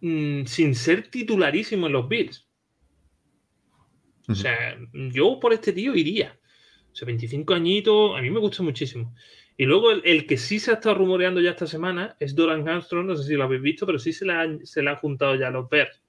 mm, 0.01 0.45
sin 0.45 0.75
ser 0.75 1.09
titularísimo 1.09 1.87
en 1.87 1.93
los 1.93 2.07
Bills. 2.07 2.47
O 4.27 4.35
sea, 4.35 4.77
yo 4.93 5.39
por 5.39 5.51
este 5.53 5.73
tío 5.73 5.95
iría. 5.95 6.39
O 6.91 6.95
sea, 6.95 7.05
25 7.05 7.53
añitos, 7.53 8.17
a 8.17 8.21
mí 8.21 8.29
me 8.29 8.39
gusta 8.39 8.63
muchísimo. 8.63 9.13
Y 9.57 9.65
luego 9.65 9.91
el, 9.91 10.01
el 10.05 10.25
que 10.25 10.37
sí 10.37 10.59
se 10.59 10.71
ha 10.71 10.75
estado 10.75 10.95
rumoreando 10.95 11.41
ya 11.41 11.51
esta 11.51 11.67
semana 11.67 12.15
es 12.19 12.35
Doran 12.35 12.67
Armstrong, 12.67 13.05
no 13.05 13.15
sé 13.15 13.23
si 13.23 13.33
lo 13.35 13.43
habéis 13.43 13.61
visto, 13.61 13.85
pero 13.85 13.99
sí 13.99 14.13
se 14.13 14.25
le 14.25 14.33
han, 14.33 14.65
se 14.65 14.81
le 14.81 14.89
han 14.89 14.95
juntado 14.97 15.35
ya 15.35 15.47
a 15.47 15.51
los 15.51 15.69
Bears. 15.69 16.01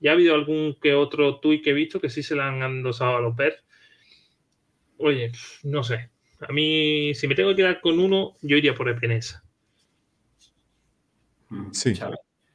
Ya 0.00 0.10
ha 0.10 0.14
habido 0.14 0.34
algún 0.34 0.76
que 0.80 0.94
otro 0.94 1.40
tuit 1.40 1.62
que 1.62 1.70
he 1.70 1.74
visto 1.74 2.00
que 2.00 2.08
sí 2.08 2.22
se 2.22 2.34
le 2.34 2.42
han 2.42 2.62
endosado 2.62 3.16
a 3.16 3.20
los 3.20 3.36
Bears. 3.36 3.62
Oye, 4.96 5.32
no 5.64 5.82
sé. 5.82 6.10
A 6.40 6.52
mí, 6.52 7.14
si 7.14 7.28
me 7.28 7.34
tengo 7.34 7.50
que 7.50 7.56
quedar 7.56 7.80
con 7.80 7.98
uno, 7.98 8.36
yo 8.40 8.56
iría 8.56 8.74
por 8.74 8.88
Epenesa. 8.88 9.44
Mm, 11.50 11.72
Sí. 11.72 11.94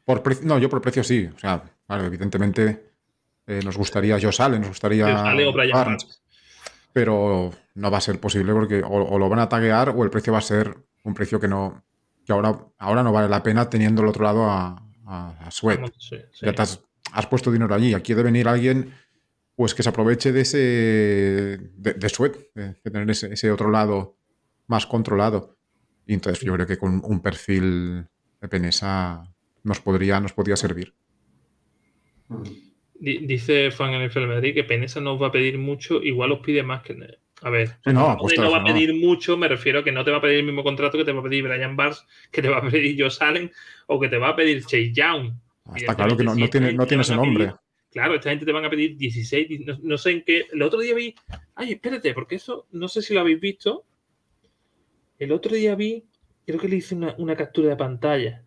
Por 0.06 0.46
no, 0.46 0.60
yo 0.60 0.70
por 0.70 0.82
precio 0.82 1.04
sí. 1.04 1.30
O 1.36 1.40
sea, 1.40 1.64
claro, 1.88 2.06
evidentemente 2.06 2.94
eh, 3.48 3.60
nos 3.64 3.76
gustaría 3.76 4.20
Josh 4.22 4.42
Allen, 4.42 4.62
nos 4.62 4.70
gustaría. 4.70 5.06
O 5.24 5.54
Brian 5.54 5.98
pero 6.94 7.52
no 7.74 7.92
va 7.92 7.98
a 7.98 8.02
ser 8.02 8.22
posible 8.22 8.54
porque 8.54 8.82
o, 8.82 8.88
o 8.88 9.20
lo 9.20 9.28
van 9.28 9.40
a 9.40 9.50
taguear 9.50 9.90
o 9.90 10.02
el 10.06 10.10
precio 10.10 10.32
va 10.32 10.40
a 10.40 10.42
ser 10.42 10.78
un 11.04 11.14
precio 11.14 11.42
que 11.42 11.48
no 11.50 11.84
que 12.26 12.32
ahora, 12.32 12.58
ahora 12.78 13.04
no 13.04 13.12
vale 13.12 13.28
la 13.28 13.44
pena 13.44 13.70
teniendo 13.70 14.02
al 14.02 14.08
otro 14.08 14.24
lado 14.24 14.46
a, 14.50 14.82
a, 15.06 15.38
a 15.46 15.52
Sweat. 15.52 15.82
Vamos, 15.82 15.92
sí, 16.00 16.16
sí. 16.32 16.46
Ya 16.46 16.54
te 16.54 16.62
has, 16.62 16.80
has 17.12 17.28
puesto 17.28 17.52
dinero 17.52 17.76
allí. 17.76 17.94
Aquí 17.94 18.14
debe 18.14 18.32
venir 18.32 18.48
alguien 18.48 18.94
pues 19.58 19.76
que 19.76 19.84
se 19.84 19.90
aproveche 19.90 20.32
de 20.32 20.40
ese 20.42 20.58
de, 21.76 21.94
de 21.96 22.10
Sweat, 22.10 22.38
de, 22.56 22.68
de 22.82 22.92
tener 22.92 23.10
ese, 23.10 23.34
ese 23.34 23.52
otro 23.52 23.70
lado 23.70 24.16
más 24.68 24.86
controlado. 24.86 25.58
Y 26.08 26.14
entonces 26.14 26.42
yo 26.46 26.54
creo 26.54 26.66
que 26.66 26.78
con 26.78 27.02
un 27.04 27.20
perfil 27.20 28.08
de 28.40 28.48
Penesa 28.48 29.35
nos 29.66 29.80
podría, 29.82 30.20
nos 30.22 30.32
podría 30.34 30.56
servir. 30.56 30.94
Di- 32.98 33.20
Dice 33.28 33.72
Fan 33.72 33.94
NFL 34.06 34.28
Madrid 34.28 34.54
que 34.54 34.64
Penesa 34.64 35.02
nos 35.02 35.22
va 35.22 35.28
a 35.28 35.32
pedir 35.32 35.58
mucho, 35.58 36.02
igual 36.02 36.32
os 36.32 36.40
pide 36.40 36.64
más 36.64 36.82
que. 36.82 36.96
A 37.42 37.50
ver, 37.50 37.68
Sí, 37.84 37.92
no, 37.92 37.94
no 37.94 38.52
va 38.52 38.58
a 38.58 38.60
no. 38.62 38.66
pedir 38.66 38.94
mucho, 38.96 39.36
me 39.38 39.48
refiero 39.48 39.80
a 39.80 39.84
que 39.84 39.92
no 39.92 40.04
te 40.06 40.12
va 40.12 40.18
a 40.18 40.22
pedir 40.22 40.40
el 40.40 40.46
mismo 40.46 40.64
contrato 40.64 40.98
que 40.98 41.04
te 41.04 41.12
va 41.12 41.20
a 41.20 41.24
pedir 41.24 41.44
Brian 41.44 41.76
Barnes, 41.76 42.04
que 42.32 42.42
te 42.42 42.48
va 42.50 42.58
a 42.58 42.62
pedir 42.70 42.96
Josh 43.02 43.18
Allen 43.22 43.52
o 43.88 44.00
que 44.00 44.08
te 44.08 44.18
va 44.18 44.30
a 44.30 44.36
pedir 44.36 44.62
Chase 44.62 44.94
Young. 44.94 45.34
Está 45.76 45.96
claro 45.96 46.16
que 46.16 46.24
no, 46.24 46.34
no 46.36 46.50
tiene, 46.50 46.72
no 46.74 46.86
tiene 46.88 47.02
ese 47.02 47.14
pedir- 47.14 47.26
nombre. 47.26 47.54
Claro, 47.92 48.16
esta 48.16 48.30
gente 48.30 48.46
te 48.46 48.52
van 48.52 48.66
a 48.66 48.70
pedir 48.70 48.98
16, 48.98 49.48
di- 49.50 49.60
no, 49.60 49.78
no 49.82 49.98
sé 49.98 50.12
en 50.12 50.24
qué. 50.24 50.46
El 50.52 50.62
otro 50.62 50.80
día 50.80 50.96
vi. 50.96 51.16
Ay, 51.56 51.74
espérate, 51.74 52.14
porque 52.14 52.36
eso 52.36 52.68
no 52.72 52.88
sé 52.88 53.02
si 53.02 53.14
lo 53.14 53.22
habéis 53.22 53.40
visto. 53.40 53.86
El 55.20 55.32
otro 55.32 55.54
día 55.56 55.76
vi, 55.76 56.04
creo 56.46 56.60
que 56.60 56.68
le 56.68 56.78
hice 56.78 56.96
una, 56.96 57.16
una 57.18 57.36
captura 57.36 57.70
de 57.70 57.76
pantalla. 57.78 58.44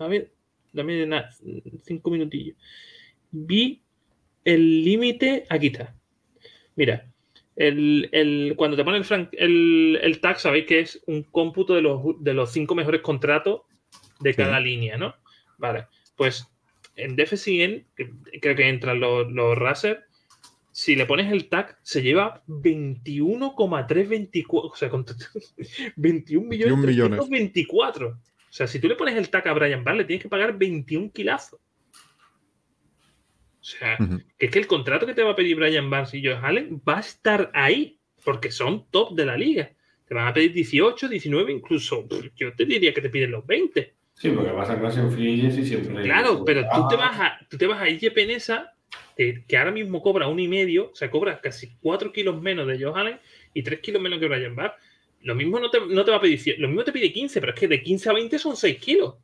A 0.00 0.08
ver, 0.08 0.30
dame 0.72 1.06
na- 1.06 1.30
cinco 1.84 2.10
minutillos. 2.10 2.56
Vi 3.30 3.80
el 4.44 4.82
límite, 4.84 5.46
aquí 5.48 5.68
está. 5.68 5.94
Mira, 6.76 7.06
el, 7.56 8.08
el- 8.12 8.54
cuando 8.56 8.76
te 8.76 8.84
pone 8.84 8.98
el, 8.98 9.04
fran- 9.04 9.28
el, 9.32 9.98
el 10.02 10.20
tag, 10.20 10.38
sabéis 10.40 10.66
que 10.66 10.80
es 10.80 11.02
un 11.06 11.22
cómputo 11.24 11.74
de 11.74 11.82
los, 11.82 12.00
de 12.20 12.34
los 12.34 12.50
cinco 12.52 12.74
mejores 12.74 13.00
contratos 13.02 13.62
de 14.20 14.32
Sí. 14.32 14.36
cada 14.38 14.58
línea, 14.60 14.96
¿no? 14.96 15.14
Vale, 15.58 15.86
pues 16.16 16.46
en 16.96 17.16
DF100, 17.16 17.84
que 17.96 18.10
creo 18.40 18.56
que 18.56 18.68
entran 18.68 18.98
los, 19.00 19.30
los 19.32 19.56
Razer, 19.56 20.04
si 20.72 20.94
le 20.96 21.06
pones 21.06 21.30
el 21.32 21.48
tag, 21.48 21.78
se 21.82 22.02
lleva 22.02 22.42
21,324, 22.46 24.70
o 24.70 24.76
sea, 24.76 24.88
con 24.88 25.04
21 25.96 26.46
millones, 26.48 26.74
21 26.76 26.86
millones. 26.86 27.18
324. 27.18 28.18
O 28.50 28.52
sea, 28.52 28.66
si 28.66 28.80
tú 28.80 28.88
le 28.88 28.96
pones 28.96 29.16
el 29.16 29.30
tag 29.30 29.46
a 29.46 29.52
Brian 29.52 29.84
Barr, 29.84 29.96
le 29.96 30.04
tienes 30.04 30.24
que 30.24 30.28
pagar 30.28 30.58
21 30.58 31.12
kilazos. 31.12 31.60
O 33.60 33.64
sea, 33.64 33.96
que 34.38 34.46
es 34.46 34.50
que 34.50 34.58
el 34.58 34.66
contrato 34.66 35.06
que 35.06 35.14
te 35.14 35.22
va 35.22 35.30
a 35.30 35.36
pedir 35.36 35.54
Brian 35.54 35.88
Barnes 35.88 36.12
y 36.14 36.24
Josh 36.24 36.38
Allen 36.42 36.82
va 36.86 36.96
a 36.96 37.00
estar 37.00 37.50
ahí, 37.54 38.00
porque 38.24 38.50
son 38.50 38.90
top 38.90 39.14
de 39.14 39.26
la 39.26 39.36
liga. 39.36 39.70
Te 40.06 40.14
van 40.14 40.26
a 40.26 40.34
pedir 40.34 40.52
18, 40.52 41.08
19, 41.08 41.52
incluso 41.52 42.08
yo 42.34 42.52
te 42.54 42.64
diría 42.64 42.92
que 42.92 43.00
te 43.00 43.10
piden 43.10 43.30
los 43.30 43.46
20. 43.46 43.94
Sí, 44.14 44.30
porque 44.30 44.50
vas 44.50 44.68
a 44.68 44.80
clase 44.80 45.00
en 45.00 45.12
free 45.12 45.38
agency 45.38 45.64
siempre. 45.64 46.02
Claro, 46.02 46.44
pero 46.44 46.62
tú 46.74 46.88
te 46.88 46.96
Ah, 46.96 46.98
vas 46.98 47.20
a, 47.20 47.38
tú 47.48 47.56
te 47.56 47.66
vas 47.68 47.80
a 47.80 47.88
IJ 47.88 48.12
Penesa, 48.12 48.74
que, 49.16 49.44
que 49.46 49.56
ahora 49.56 49.70
mismo 49.70 50.02
cobra 50.02 50.26
un 50.26 50.40
y 50.40 50.48
medio, 50.48 50.90
o 50.90 50.94
sea, 50.94 51.08
cobra 51.10 51.40
casi 51.40 51.76
4 51.80 52.12
kilos 52.12 52.40
menos 52.42 52.66
de 52.66 52.82
Josh 52.82 52.96
Allen 52.96 53.20
y 53.54 53.62
3 53.62 53.78
kilos 53.80 54.02
menos 54.02 54.18
que 54.18 54.26
Brian 54.26 54.56
Barr. 54.56 54.74
Lo 55.20 55.34
mismo 55.34 55.60
no 55.60 55.70
te, 55.70 55.80
no 55.80 56.04
te 56.04 56.10
va 56.10 56.16
a 56.16 56.20
pedir 56.20 56.40
100, 56.40 56.60
lo 56.62 56.68
mismo 56.68 56.84
te 56.84 56.92
pide 56.92 57.12
15, 57.12 57.40
pero 57.40 57.52
es 57.52 57.60
que 57.60 57.68
de 57.68 57.82
15 57.82 58.10
a 58.10 58.12
20 58.14 58.38
son 58.38 58.56
6 58.56 58.78
kilos. 58.78 59.16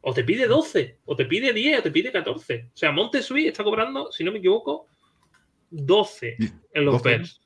O 0.00 0.14
te 0.14 0.22
pide 0.22 0.46
12, 0.46 0.98
o 1.04 1.16
te 1.16 1.24
pide 1.24 1.52
10, 1.52 1.80
o 1.80 1.82
te 1.82 1.90
pide 1.90 2.12
14. 2.12 2.70
O 2.72 2.76
sea, 2.76 2.92
Montesui 2.92 3.48
está 3.48 3.64
cobrando, 3.64 4.12
si 4.12 4.22
no 4.22 4.30
me 4.30 4.38
equivoco, 4.38 4.86
12 5.70 6.36
en 6.72 6.84
los 6.84 7.02
12. 7.02 7.08
Bears. 7.08 7.40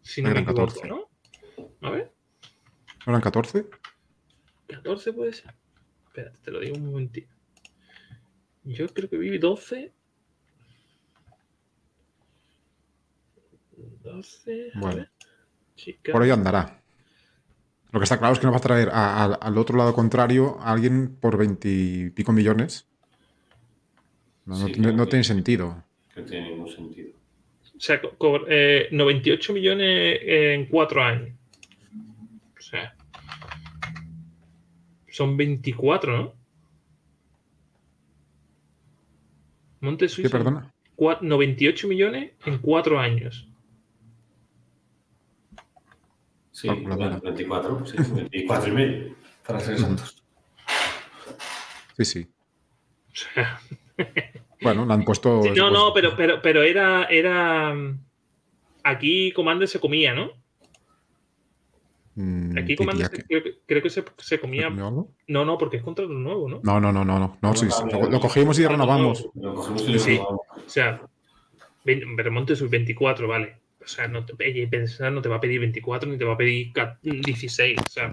Si 0.00 0.22
no 0.22 0.28
me 0.28 0.32
Eran 0.32 0.44
equivoco, 0.44 0.66
14. 0.66 0.88
¿no? 0.88 1.10
A 1.82 1.90
ver, 1.90 2.10
¿No 3.06 3.12
eran 3.12 3.20
14? 3.20 3.66
14 4.68 5.12
puede 5.12 5.32
ser. 5.34 5.54
Espérate, 6.06 6.38
te 6.42 6.50
lo 6.50 6.60
digo 6.60 6.76
un 6.76 6.86
momentito. 6.86 7.28
Yo 8.62 8.88
creo 8.88 9.10
que 9.10 9.18
vi 9.18 9.36
12. 9.36 9.92
12. 14.02 14.70
a 14.74 14.80
Bueno. 14.80 15.06
Chica. 15.76 16.12
Por 16.12 16.22
ahí 16.22 16.30
andará. 16.30 16.80
Lo 17.92 18.00
que 18.00 18.04
está 18.04 18.18
claro 18.18 18.32
es 18.34 18.40
que 18.40 18.46
no 18.46 18.52
vas 18.52 18.60
a 18.60 18.64
traer 18.64 18.88
a- 18.90 19.24
a- 19.24 19.34
al 19.34 19.58
otro 19.58 19.76
lado 19.76 19.94
contrario 19.94 20.58
a 20.60 20.72
alguien 20.72 21.16
por 21.20 21.36
20 21.36 21.68
y 21.68 22.10
pico 22.10 22.32
millones. 22.32 22.88
No, 24.46 24.58
no 24.58 24.66
Sí, 24.66 24.72
tiene, 24.72 24.92
no 24.92 25.06
tiene 25.06 25.24
sentido. 25.24 25.84
Que 26.12 26.20
no 26.20 26.26
tiene 26.26 26.50
ningún 26.50 26.68
sentido. 26.68 27.10
O 27.76 27.80
sea, 27.80 28.00
eh, 28.48 28.88
98 28.92 29.52
millones 29.52 30.18
en 30.22 30.66
4 30.66 31.02
años. 31.02 31.30
O 32.58 32.60
sea. 32.60 32.94
Son 35.08 35.36
24, 35.36 36.16
¿no? 36.16 36.34
Montesui 39.80 40.22
¿Qué, 40.24 40.28
son 40.28 40.38
perdona? 40.38 40.72
cua- 40.96 41.18
98 41.20 41.88
millones 41.88 42.32
en 42.46 42.58
4 42.58 42.98
años. 42.98 43.48
Sí, 46.54 46.68
Calculadora. 46.68 47.18
24, 47.18 47.84
sí, 47.86 47.96
24 47.98 48.68
y 48.68 48.72
medio, 48.72 49.16
para 49.46 49.58
ser 49.58 49.74
exactos. 49.74 50.22
Sí, 51.96 52.04
sí. 52.04 52.28
O 53.08 53.10
sea, 53.34 53.60
Bueno, 54.62 54.86
le 54.86 54.94
han 54.94 55.04
puesto. 55.04 55.42
Sí, 55.42 55.50
no, 55.56 55.70
no, 55.70 55.92
pero, 55.92 56.16
pero, 56.16 56.40
pero 56.40 56.62
era, 56.62 57.04
era. 57.06 57.74
Aquí 58.84 59.32
Commander 59.32 59.66
se 59.66 59.80
comía, 59.80 60.14
¿no? 60.14 60.30
mm, 62.14 62.56
Aquí 62.58 62.76
Commander 62.76 63.10
que- 63.10 63.16
se- 63.16 63.24
creo, 63.26 63.42
que- 63.42 63.58
creo 63.66 63.82
que 63.82 63.90
se, 63.90 64.04
se 64.18 64.38
comía. 64.38 64.70
No, 64.70 65.08
no, 65.26 65.58
porque 65.58 65.78
es 65.78 65.82
contrato 65.82 66.12
nuevo, 66.12 66.48
¿no? 66.48 66.60
No, 66.62 66.78
no, 66.80 66.92
no, 66.92 67.04
no, 67.04 67.18
no. 67.18 67.38
no 67.42 67.54
sí, 67.56 67.66
sí, 67.70 67.82
Lo, 67.90 68.08
lo 68.08 68.20
cogimos 68.20 68.58
y 68.60 68.66
renovamos. 68.66 69.28
Lo 69.34 69.52
y 69.76 69.92
lo 69.92 69.98
Sí. 69.98 70.10
renovamos. 70.18 70.40
O 70.66 70.68
sea, 70.70 71.02
Remonte 71.84 72.54
sus 72.56 72.70
24, 72.70 73.26
vale. 73.28 73.58
O 73.84 73.86
sea, 73.86 74.08
no 74.08 74.24
te, 74.24 74.34
pensar 74.66 75.12
no 75.12 75.20
te 75.20 75.28
va 75.28 75.36
a 75.36 75.40
pedir 75.40 75.60
24 75.60 76.10
ni 76.10 76.16
te 76.16 76.24
va 76.24 76.34
a 76.34 76.38
pedir 76.38 76.72
ca- 76.72 76.98
16. 77.02 77.78
O 77.78 77.90
sea, 77.90 78.12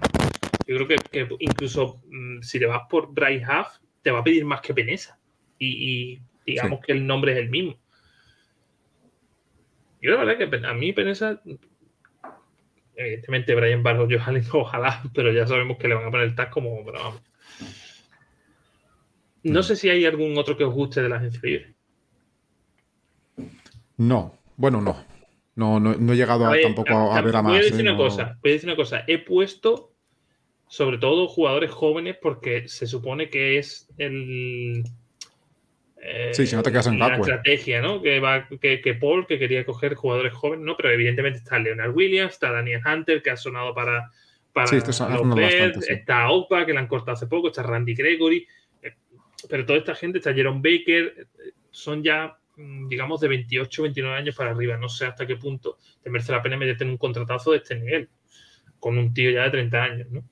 yo 0.66 0.76
creo 0.76 0.86
que, 0.86 0.96
que 0.96 1.28
incluso 1.38 2.02
mm, 2.10 2.42
si 2.42 2.58
te 2.58 2.66
vas 2.66 2.82
por 2.90 3.12
Bright 3.12 3.42
Half, 3.44 3.78
te 4.02 4.10
va 4.10 4.20
a 4.20 4.24
pedir 4.24 4.44
más 4.44 4.60
que 4.60 4.74
Penesa. 4.74 5.18
Y, 5.58 6.12
y 6.14 6.22
digamos 6.46 6.80
que 6.80 6.92
el 6.92 7.06
nombre 7.06 7.32
es 7.32 7.38
el 7.38 7.48
mismo. 7.48 7.78
Yo 10.02 10.10
la 10.10 10.24
verdad 10.24 10.50
que 10.50 10.66
a 10.66 10.74
mí 10.74 10.92
Penesa, 10.92 11.40
evidentemente 12.96 13.54
Brian 13.54 13.82
Barros, 13.82 14.12
Johannes, 14.12 14.48
ojalá, 14.52 15.02
pero 15.14 15.32
ya 15.32 15.46
sabemos 15.46 15.78
que 15.78 15.88
le 15.88 15.94
van 15.94 16.04
a 16.06 16.10
poner 16.10 16.26
el 16.26 16.34
tag 16.34 16.50
como, 16.50 16.84
pero 16.84 16.98
vamos. 16.98 17.22
No 19.44 19.62
sé 19.62 19.74
si 19.76 19.88
hay 19.88 20.04
algún 20.04 20.36
otro 20.36 20.56
que 20.56 20.64
os 20.64 20.74
guste 20.74 21.02
de 21.02 21.08
la 21.08 21.16
agencia 21.16 21.40
libre. 21.42 21.74
No, 23.96 24.34
bueno, 24.56 24.80
no. 24.80 25.11
No, 25.54 25.78
no, 25.78 25.94
no 25.94 26.12
he 26.12 26.16
llegado 26.16 26.44
a- 26.46 26.48
A 26.48 26.52
ver, 26.52 26.62
tampoco 26.62 27.12
a, 27.12 27.20
ver 27.20 27.36
a 27.36 27.42
más. 27.42 27.52
Voy 27.52 27.60
a 27.60 27.64
decir 27.64 27.78
¿eh? 27.80 27.82
una 27.82 27.92
No- 27.92 27.98
cosa. 27.98 28.38
Voy 28.42 28.50
a 28.50 28.54
decir 28.54 28.68
una 28.68 28.76
cosa. 28.76 29.04
He 29.06 29.18
puesto 29.18 29.92
sobre 30.66 30.96
todo 30.98 31.28
jugadores 31.28 31.70
jóvenes 31.70 32.16
porque 32.20 32.66
se 32.68 32.86
supone 32.86 33.28
que 33.28 33.58
es 33.58 33.88
el. 33.98 34.82
eh, 36.02 36.30
Sí, 36.32 36.46
si 36.46 36.56
no 36.56 36.62
te 36.62 36.70
quedas 36.72 36.86
en 36.86 36.98
la 36.98 37.14
estrategia, 37.16 37.80
¿no? 37.82 38.00
Que, 38.02 38.18
va, 38.20 38.48
que, 38.48 38.80
que 38.80 38.94
Paul, 38.94 39.26
que 39.26 39.38
quería 39.38 39.64
coger 39.66 39.94
jugadores 39.94 40.32
jóvenes, 40.32 40.64
¿no? 40.64 40.76
Pero 40.76 40.90
evidentemente 40.90 41.38
está 41.38 41.58
Leonard 41.58 41.94
Williams, 41.94 42.32
está 42.32 42.50
Daniel 42.50 42.80
Hunter, 42.84 43.22
que 43.22 43.30
ha 43.30 43.36
sonado 43.36 43.74
para, 43.74 44.10
para 44.54 44.66
Sí, 44.68 44.76
esto 44.76 44.90
es- 44.90 45.00
ha 45.02 45.10
los 45.10 45.18
sonado 45.18 45.36
Bears, 45.36 45.54
bastante, 45.54 45.86
sí. 45.86 45.92
está 45.92 46.30
Opa, 46.30 46.64
que 46.66 46.72
la 46.72 46.80
han 46.80 46.86
cortado 46.88 47.12
hace 47.12 47.26
poco, 47.26 47.48
está 47.48 47.62
Randy 47.62 47.94
Gregory, 47.94 48.46
eh, 48.82 48.94
pero 49.50 49.66
toda 49.66 49.78
esta 49.78 49.94
gente, 49.94 50.18
está 50.18 50.32
Jerome 50.32 50.60
Baker, 50.62 51.14
eh, 51.18 51.50
son 51.70 52.02
ya, 52.02 52.36
digamos, 52.56 53.20
de 53.20 53.28
28, 53.28 53.82
29 53.82 54.16
años 54.16 54.34
para 54.36 54.50
arriba. 54.50 54.76
No 54.76 54.88
sé 54.88 55.06
hasta 55.06 55.26
qué 55.26 55.36
punto 55.36 55.78
te 56.02 56.10
merece 56.10 56.32
la 56.32 56.42
pena 56.42 56.56
meterte 56.56 56.84
en 56.84 56.90
un 56.90 56.98
contratazo 56.98 57.52
de 57.52 57.58
este 57.58 57.76
nivel, 57.76 58.08
con 58.78 58.98
un 58.98 59.12
tío 59.14 59.30
ya 59.30 59.44
de 59.44 59.50
30 59.50 59.82
años, 59.82 60.08
¿no? 60.10 60.24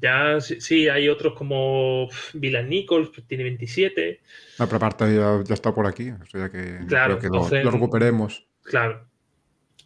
Ya 0.00 0.40
sí, 0.40 0.88
hay 0.88 1.08
otros 1.08 1.34
como 1.34 2.08
Dylan 2.32 2.68
Nichols, 2.68 3.10
que 3.10 3.22
tiene 3.22 3.44
27. 3.44 4.20
No, 4.58 4.66
pero 4.66 4.76
aparte 4.76 5.04
ya, 5.14 5.42
ya 5.44 5.54
está 5.54 5.74
por 5.74 5.86
aquí. 5.86 6.10
O 6.10 6.24
sea 6.26 6.48
que 6.50 6.78
Claro, 6.86 7.18
creo 7.18 7.20
que 7.20 7.28
lo, 7.28 7.34
entonces- 7.44 7.64
lo 7.64 7.70
recuperemos. 7.70 8.46
Claro. 8.62 9.06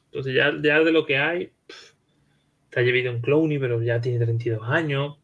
Entonces 0.07 0.35
ya, 0.35 0.53
ya 0.63 0.81
de 0.81 0.93
lo 0.93 1.05
que 1.07 1.17
hay, 1.19 1.47
pff, 1.67 1.93
está 2.65 2.81
Javion 2.85 3.21
Clowney, 3.21 3.59
pero 3.59 3.83
ya 3.83 4.01
tiene 4.01 4.19
32 4.25 4.63
años. 4.69 5.17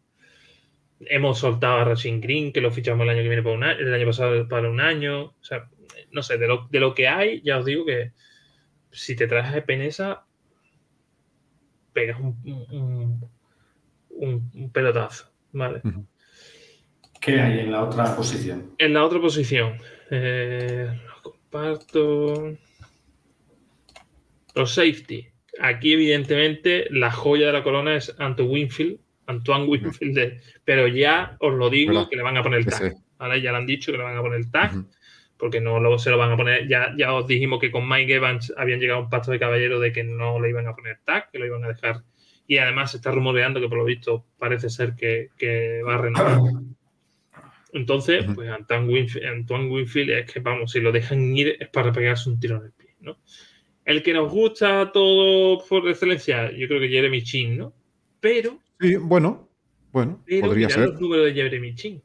Hemos 1.08 1.38
soltado 1.38 1.78
a 1.78 1.84
Rasheen 1.84 2.20
Green, 2.20 2.52
que 2.52 2.60
lo 2.60 2.70
fichamos 2.70 3.02
el 3.04 3.10
año 3.10 3.22
que 3.22 3.28
viene 3.28 3.42
para 3.42 3.54
un 3.56 3.64
año, 3.64 3.78
el 3.80 3.94
año 3.94 4.06
pasado 4.06 4.48
para 4.48 4.68
un 4.70 4.80
año. 4.80 5.22
O 5.24 5.34
sea, 5.42 5.68
no 6.10 6.22
sé, 6.22 6.38
de 6.38 6.46
lo, 6.46 6.68
de 6.70 6.80
lo 6.80 6.94
que 6.94 7.08
hay, 7.08 7.40
ya 7.42 7.58
os 7.58 7.64
digo 7.64 7.84
que 7.86 8.12
si 8.90 9.16
te 9.16 9.26
traes 9.26 9.54
a 9.54 9.64
Penesa, 9.64 10.24
pegas 11.92 12.20
un, 12.20 12.36
un, 12.44 13.30
un- 14.10 14.50
un 14.54 14.70
pelotazo. 14.72 15.30
¿Vale? 15.54 15.82
¿Qué 17.20 17.38
hay 17.40 17.60
en 17.60 17.72
la 17.72 17.84
otra 17.84 18.16
posición? 18.16 18.74
En 18.78 18.94
la 18.94 19.04
otra 19.04 19.20
posición, 19.20 19.76
eh, 20.10 20.88
lo 21.06 21.22
comparto. 21.22 22.56
Los 24.54 24.74
safety. 24.74 25.28
Aquí, 25.60 25.92
evidentemente, 25.92 26.86
la 26.90 27.10
joya 27.10 27.46
de 27.48 27.52
la 27.52 27.62
corona 27.62 27.96
es 27.96 28.14
Anto 28.18 28.44
Winfield, 28.46 28.98
Antoine 29.26 29.64
Winfield, 29.64 30.40
pero 30.64 30.88
ya 30.88 31.36
os 31.40 31.54
lo 31.54 31.70
digo 31.70 31.94
¿Verdad? 31.94 32.08
que 32.08 32.16
le 32.16 32.22
van 32.22 32.36
a 32.36 32.42
poner 32.42 32.60
el 32.60 32.66
tag. 32.66 32.94
Ya 33.40 33.52
le 33.52 33.58
han 33.58 33.66
dicho 33.66 33.92
que 33.92 33.98
le 33.98 34.04
van 34.04 34.16
a 34.16 34.22
poner 34.22 34.38
el 34.38 34.50
tag, 34.50 34.72
porque 35.36 35.60
no 35.60 35.78
lo, 35.80 35.98
se 35.98 36.10
lo 36.10 36.18
van 36.18 36.32
a 36.32 36.36
poner. 36.36 36.66
Ya, 36.68 36.92
ya 36.96 37.12
os 37.14 37.26
dijimos 37.26 37.60
que 37.60 37.70
con 37.70 37.88
Mike 37.88 38.14
Evans 38.14 38.52
habían 38.56 38.80
llegado 38.80 39.00
a 39.00 39.02
un 39.04 39.10
pacto 39.10 39.30
de 39.30 39.38
caballero 39.38 39.78
de 39.78 39.92
que 39.92 40.02
no 40.02 40.40
le 40.40 40.50
iban 40.50 40.66
a 40.66 40.74
poner 40.74 40.98
tag, 41.04 41.30
que 41.30 41.38
lo 41.38 41.46
iban 41.46 41.64
a 41.64 41.68
dejar. 41.68 42.02
Y 42.46 42.58
además 42.58 42.90
se 42.90 42.96
está 42.96 43.12
rumoreando 43.12 43.60
que 43.60 43.68
por 43.68 43.78
lo 43.78 43.84
visto 43.84 44.26
parece 44.38 44.68
ser 44.68 44.94
que, 44.96 45.28
que 45.38 45.82
va 45.82 45.94
a 45.94 45.98
renovar. 45.98 46.38
Entonces, 47.72 48.26
pues 48.34 48.50
Antoine 48.50 48.86
Winfield, 48.86 49.26
Antoine 49.26 49.70
Winfield 49.70 50.10
es 50.10 50.30
que, 50.30 50.40
vamos, 50.40 50.72
si 50.72 50.80
lo 50.80 50.92
dejan 50.92 51.34
ir 51.34 51.56
es 51.58 51.68
para 51.68 51.90
pegarse 51.90 52.28
un 52.28 52.38
tiro 52.38 52.58
en 52.58 52.64
el 52.64 52.72
pie, 52.72 52.90
¿no? 53.00 53.18
El 53.84 54.02
que 54.02 54.12
nos 54.12 54.30
gusta 54.30 54.92
todo 54.92 55.64
por 55.66 55.88
excelencia, 55.88 56.50
yo 56.52 56.68
creo 56.68 56.80
que 56.80 56.88
Jeremy 56.88 57.22
Chin, 57.22 57.56
¿no? 57.56 57.74
Pero, 58.20 58.61
Sí, 58.82 58.96
bueno, 58.96 59.48
bueno, 59.92 60.20
pero 60.26 60.48
podría 60.48 60.66
mirad 60.66 60.78
ser. 60.80 60.88
los 60.90 61.00
números 61.00 61.24
de 61.26 61.32
Jeremy 61.34 61.74
Chin. 61.74 62.02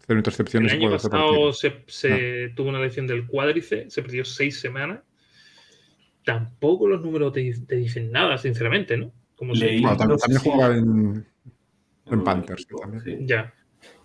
Cero 0.00 0.14
El 0.14 0.16
intercepciones 0.18 0.72
y 0.72 0.76
año 0.76 0.88
puede 0.88 0.96
pasado 0.96 1.52
se, 1.52 1.84
se 1.86 2.48
tuvo 2.56 2.68
una 2.70 2.80
lesión 2.80 3.06
del 3.06 3.26
cuádrice, 3.26 3.88
se 3.88 4.02
perdió 4.02 4.24
seis 4.24 4.58
semanas. 4.60 5.00
Tampoco 6.24 6.88
los 6.88 7.00
números 7.00 7.32
te, 7.32 7.52
te 7.66 7.76
dicen 7.76 8.10
nada, 8.10 8.36
sinceramente, 8.38 8.96
¿no? 8.96 9.12
como 9.36 9.54
se- 9.54 9.64
Leí- 9.66 9.80
Bueno, 9.82 9.96
también, 9.96 10.18
también 10.18 10.40
si- 10.40 10.50
juega 10.50 10.76
en, 10.76 11.26
en 12.06 12.24
Panthers. 12.24 12.62
equipo, 12.62 12.80
también. 12.80 13.02
sí. 13.04 13.16
Ya. 13.26 13.52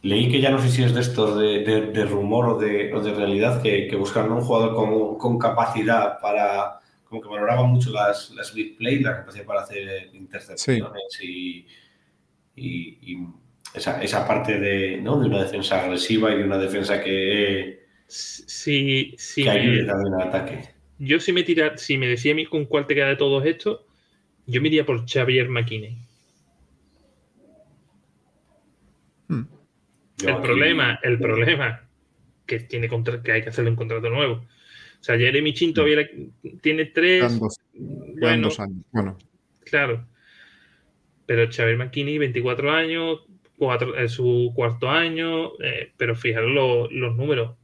Leí 0.01 0.31
que 0.31 0.41
ya 0.41 0.49
no 0.51 0.59
sé 0.59 0.69
si 0.69 0.83
es 0.83 0.93
de 0.95 1.01
estos 1.01 1.37
de, 1.39 1.63
de- 1.63 1.91
de 1.91 2.05
rumor 2.05 2.45
o 2.49 2.57
de, 2.59 2.91
o 2.93 3.01
de 3.01 3.13
realidad 3.13 3.61
que, 3.61 3.87
que 3.87 3.95
buscaron 3.95 4.31
un 4.31 4.41
jugador 4.41 4.75
con, 4.75 5.17
con 5.17 5.37
capacidad 5.39 6.19
para. 6.21 6.79
Como 7.09 7.21
que 7.21 7.29
valoraban 7.29 7.69
mucho 7.69 7.91
las, 7.91 8.29
las 8.31 8.53
big 8.53 8.77
play, 8.77 8.99
la 8.99 9.17
capacidad 9.17 9.45
para 9.45 9.61
hacer 9.61 10.09
intercepciones 10.13 11.19
y, 11.21 11.65
y- 12.55 12.97
y 13.01 13.17
esa, 13.73 14.01
esa 14.03 14.27
parte 14.27 14.59
de, 14.59 14.97
¿no? 15.01 15.19
de 15.19 15.27
una 15.27 15.43
defensa 15.43 15.81
agresiva 15.83 16.31
y 16.33 16.37
de 16.37 16.43
una 16.43 16.57
defensa 16.57 17.01
que, 17.03 17.85
Si, 18.07 19.13
si 19.17 19.43
que 19.43 19.49
ayude 19.49 19.83
también 19.85 20.13
al 20.15 20.27
ataque. 20.29 20.69
yo 20.99 21.19
si 21.19 21.31
me 21.33 21.43
tira, 21.43 21.77
si 21.77 21.97
me 21.97 22.07
decía 22.07 22.31
a 22.31 22.35
mí 22.35 22.45
con 22.45 22.65
cuál 22.65 22.87
te 22.87 22.95
queda 22.95 23.07
de 23.09 23.15
todos 23.17 23.45
estos, 23.45 23.81
yo 24.45 24.61
me 24.61 24.67
iría 24.69 24.85
por 24.85 25.05
Xavier 25.09 25.49
McKinney. 25.49 25.97
Yo 30.19 30.29
el 30.29 30.33
aquí- 30.35 30.43
problema, 30.43 30.99
el 31.03 31.19
problema 31.19 31.87
que 32.47 32.59
tiene 32.61 32.89
contra- 32.89 33.21
que 33.21 33.31
hay 33.33 33.43
que 33.43 33.49
hacerle 33.49 33.69
un 33.71 33.75
contrato 33.75 34.09
nuevo. 34.09 34.45
Sea, 35.07 35.17
Jeremy 35.17 35.53
Chin 35.53 35.73
todavía 35.73 36.05
tiene 36.61 36.83
tres. 36.87 37.39
Dos, 37.39 37.61
Bueno, 38.19 38.49
dos 38.49 38.59
años. 38.59 38.83
Bueno, 38.91 39.17
claro. 39.63 40.05
Pero 41.25 41.49
Xavier 41.49 41.77
McKinney, 41.77 42.17
24 42.17 42.69
años, 42.71 43.21
cuatro, 43.57 43.95
es 43.97 44.11
su 44.11 44.51
cuarto 44.53 44.89
año, 44.89 45.53
eh, 45.63 45.93
pero 45.95 46.13
fijaros 46.13 46.51
lo- 46.51 46.91
los 46.91 47.15
números. 47.15 47.55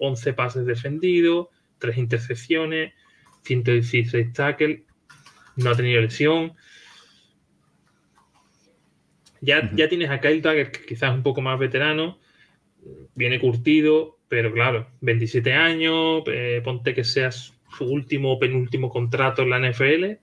11 0.00 0.32
pases 0.32 0.66
defendidos, 0.66 1.46
3 1.78 1.98
intercepciones, 1.98 2.92
116 3.44 4.32
tackles, 4.32 4.80
no 5.54 5.70
ha 5.70 5.76
tenido 5.76 6.00
lesión. 6.00 6.54
Ya, 9.40 9.70
ya 9.72 9.88
tienes 9.88 10.10
a 10.10 10.20
Kyle 10.20 10.42
Dagger, 10.42 10.72
que 10.72 10.84
quizás 10.84 11.10
es 11.10 11.16
un 11.16 11.22
poco 11.22 11.40
más 11.42 11.60
veterano, 11.60 12.18
viene 13.14 13.38
curtido, 13.38 14.17
pero 14.28 14.52
claro, 14.52 14.86
27 15.00 15.52
años, 15.54 16.22
eh, 16.26 16.60
ponte 16.64 16.94
que 16.94 17.04
seas 17.04 17.54
su 17.76 17.84
último 17.84 18.32
o 18.32 18.38
penúltimo 18.38 18.90
contrato 18.90 19.42
en 19.42 19.50
la 19.50 19.58
NFL, 19.58 20.18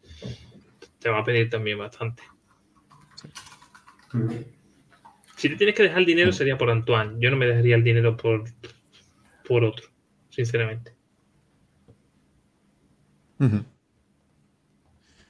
te 0.99 1.09
va 1.09 1.19
a 1.19 1.23
pedir 1.23 1.49
también 1.49 1.77
bastante. 1.77 2.23
Si 5.35 5.49
te 5.49 5.55
tienes 5.55 5.75
que 5.75 5.83
dejar 5.83 5.99
el 5.99 6.05
dinero 6.05 6.31
sería 6.31 6.57
por 6.57 6.69
Antoine. 6.69 7.15
Yo 7.19 7.29
no 7.29 7.37
me 7.37 7.45
dejaría 7.45 7.75
el 7.75 7.83
dinero 7.83 8.15
por, 8.15 8.45
por 9.47 9.63
otro, 9.63 9.87
sinceramente. 10.29 10.93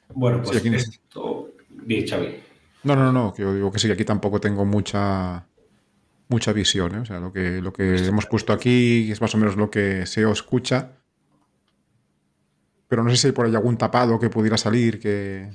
Bueno, 0.10 0.38
pues 0.44 0.50
Sí, 0.52 0.58
aquí 0.58 0.70
no- 0.70 0.78
esto. 0.78 1.52
Bien, 1.70 2.08
Xavi. 2.08 2.36
No, 2.84 2.96
no, 2.96 3.12
no, 3.12 3.34
que 3.34 3.42
yo 3.42 3.54
digo 3.54 3.72
que 3.72 3.80
sí, 3.80 3.88
que 3.88 3.94
aquí 3.94 4.06
tampoco 4.06 4.40
tengo 4.40 4.64
mucha 4.64 5.48
mucha 6.28 6.54
visión, 6.54 6.96
¿eh? 6.96 7.00
O 7.00 7.06
sea, 7.06 7.20
lo 7.20 7.32
que, 7.32 7.62
lo 7.62 7.72
que 7.74 7.96
hemos 7.98 8.26
puesto 8.26 8.54
aquí 8.54 9.12
es 9.12 9.22
más 9.22 9.34
o 9.36 9.38
menos 9.38 9.56
lo 9.56 9.70
que 9.70 10.06
se 10.06 10.30
escucha. 10.30 10.92
Pero 12.88 13.04
no 13.04 13.10
sé 13.10 13.18
si 13.18 13.28
hay 13.28 13.34
por 13.34 13.46
ahí 13.46 13.56
algún 13.56 13.78
tapado 13.78 14.20
que 14.20 14.30
pudiera 14.30 14.58
salir 14.58 15.00
que, 15.00 15.50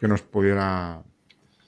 que 0.00 0.08
nos 0.08 0.22
pudiera 0.22 1.02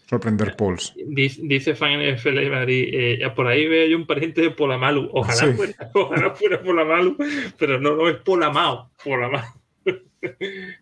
sorprender 0.08 0.54
Pauls. 0.56 0.94
Dice, 0.96 1.74
fan 1.74 2.00
NFL 2.00 2.34
de 2.36 2.50
Madrid, 2.50 2.88
eh, 2.92 3.30
por 3.34 3.48
ahí 3.48 3.66
veo 3.66 3.88
yo 3.88 3.96
un 3.96 4.06
pariente 4.06 4.40
de 4.42 4.50
Polamalu. 4.50 5.10
Ojalá, 5.12 5.36
Sí. 5.36 5.52
fuera, 5.54 5.90
ojalá 5.94 6.34
fuera 6.34 6.62
Polamalu, 6.62 7.16
pero 7.58 7.80
no, 7.80 7.96
no 7.96 8.08
es 8.08 8.16
Polamao. 8.18 8.90
Polamao. 9.02 9.44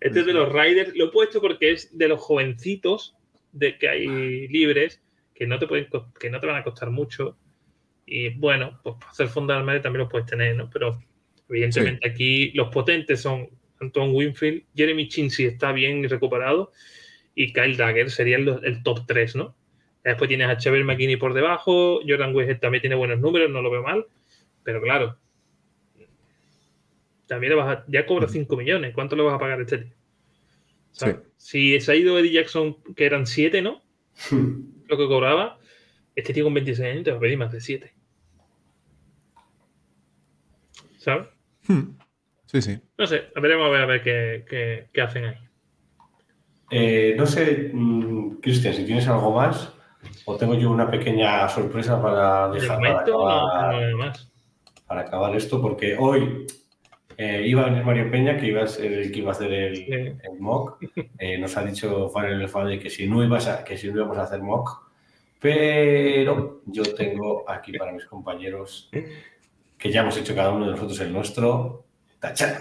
Este 0.01 0.21
es 0.21 0.27
de 0.27 0.33
los 0.33 0.53
Riders. 0.53 0.95
Lo 0.95 1.07
he 1.07 1.11
puesto 1.11 1.41
porque 1.41 1.73
es 1.73 1.97
de 1.97 2.09
los 2.09 2.21
jovencitos 2.21 3.17
de 3.53 3.79
que 3.79 3.89
hay 3.89 4.49
libres 4.49 5.01
que 5.35 5.47
no 5.47 5.59
te 5.59 5.67
pueden 5.67 5.89
que 6.19 6.31
no 6.31 6.41
te 6.41 6.47
van 6.47 6.57
a 6.57 6.65
costar 6.65 6.91
mucho. 6.91 7.37
Y 8.07 8.31
bueno, 8.31 8.79
pues 8.83 8.97
para 8.99 9.11
hacer 9.11 9.29
armario 9.51 9.81
también 9.81 10.01
los 10.03 10.11
puedes 10.11 10.27
tener, 10.27 10.55
¿no? 10.57 10.69
Pero 10.71 10.99
evidentemente 11.49 12.09
aquí 12.09 12.53
los 12.53 12.69
potentes 12.69 13.21
son 13.21 13.49
Anton 13.81 14.15
Winfield, 14.15 14.65
Jeremy 14.75 15.09
Chin 15.09 15.31
si 15.31 15.45
está 15.45 15.73
bien 15.73 16.05
y 16.05 16.07
recuperado, 16.07 16.73
y 17.35 17.53
Kyle 17.53 17.77
Dagger 17.77 18.11
sería 18.11 18.37
el, 18.37 18.49
el 18.63 18.83
top 18.83 19.07
3, 19.07 19.37
¿no? 19.37 19.55
Después 20.05 20.29
tienes 20.29 20.49
a 20.49 20.61
Xavier 20.61 20.85
McKinney 20.85 21.17
por 21.17 21.33
debajo, 21.35 22.01
Jordan 22.07 22.35
West 22.35 22.61
también 22.61 22.83
tiene 22.83 22.95
buenos 22.95 23.21
números, 23.21 23.51
no 23.51 23.63
lo 23.63 23.71
veo 23.71 23.83
mal, 23.83 24.07
pero 24.63 24.81
claro, 24.83 25.17
también 27.27 27.51
le 27.51 27.57
vas 27.57 27.79
a- 27.79 27.85
ya 27.89 28.05
cobra 28.07 28.29
5 28.29 28.57
millones, 28.57 28.93
¿cuánto 28.95 29.17
le 29.17 29.23
vas 29.23 29.35
a 29.35 29.39
pagar 29.39 29.59
a 29.59 29.63
este 29.63 29.79
tío? 29.79 29.93
Si 31.37 31.81
se 31.81 31.93
ha 31.93 31.97
ido 31.97 32.19
Eddie 32.19 32.33
Jackson, 32.33 32.77
que 32.95 33.07
eran 33.07 33.27
7, 33.27 33.63
¿no? 33.63 33.83
Lo 34.89 34.97
que 34.97 35.07
cobraba, 35.09 35.59
este 36.15 36.33
tío 36.33 36.45
con 36.45 36.55
26 36.55 36.89
años 36.91 37.05
te 37.05 37.11
va 37.11 37.17
a 37.17 37.21
pedir 37.21 37.39
más 37.39 37.53
de 37.53 37.61
7. 37.61 37.95
¿Sabes? 40.99 41.29
Hmm. 41.69 41.97
Sí, 42.47 42.63
sí. 42.63 42.79
No 42.99 43.07
sé, 43.07 43.25
veremos 43.41 43.67
a 43.67 43.71
ver, 43.71 43.83
a 43.83 43.87
ver 43.87 44.03
qué, 44.03 44.45
qué- 44.49 44.89
qué 44.93 45.01
hacen 45.01 45.25
ahí. 45.25 45.37
Eh, 46.71 47.15
no 47.17 47.27
sé, 47.27 47.71
mm, 47.73 48.37
Cristian, 48.41 48.75
si 48.75 48.85
tienes 48.85 49.07
algo 49.09 49.33
más, 49.33 49.73
o 50.25 50.37
tengo 50.37 50.55
yo 50.55 50.71
una 50.71 50.91
pequeña 50.91 51.49
sorpresa 51.49 52.01
para 52.01 52.49
De 52.49 52.61
dejar 52.61 52.79
para 52.79 52.91
momento 52.91 53.13
no, 53.13 53.47
acabar, 53.49 53.75
no 53.75 53.87
hay 53.87 53.95
más. 53.95 54.33
para 54.87 55.01
acabar 55.03 55.37
esto, 55.37 55.61
porque 55.61 55.97
hoy 55.99 56.47
eh, 57.17 57.43
iba 57.47 57.63
a 57.63 57.65
venir 57.71 57.85
Mario 57.85 58.11
Peña, 58.11 58.37
que 58.37 58.47
iba 58.47 58.63
a 58.63 58.67
ser 58.67 58.93
el 58.93 59.13
que 59.13 59.19
iba 59.21 59.31
a 59.31 59.33
hacer 59.33 59.53
el, 59.53 59.77
Sí. 59.77 59.93
el 59.93 60.41
mock. 60.41 60.83
Eh, 61.19 61.39
nos 61.39 61.57
ha 61.57 61.65
dicho 61.65 62.09
Fan 62.11 62.27
el 62.27 62.49
fan 62.49 62.69
de 62.69 62.79
que 62.79 62.91
si 62.91 63.07
no 63.09 63.23
ibas 63.25 63.47
a, 63.49 63.65
que 63.65 63.77
si 63.77 63.89
no 63.89 63.97
íbamos 63.99 64.19
a 64.19 64.23
hacer 64.25 64.41
mock, 64.41 64.89
pero 65.41 66.63
yo 66.67 66.83
tengo 66.95 67.49
aquí 67.49 67.73
para 67.77 67.93
mis 67.93 68.05
compañeros 68.07 68.91
que 69.79 69.91
ya 69.91 70.01
hemos 70.03 70.17
hecho 70.17 70.35
cada 70.35 70.51
uno 70.53 70.65
de 70.67 70.71
nosotros 70.73 70.99
el 71.01 71.13
nuestro. 71.13 71.85
¡Tachán! 72.19 72.55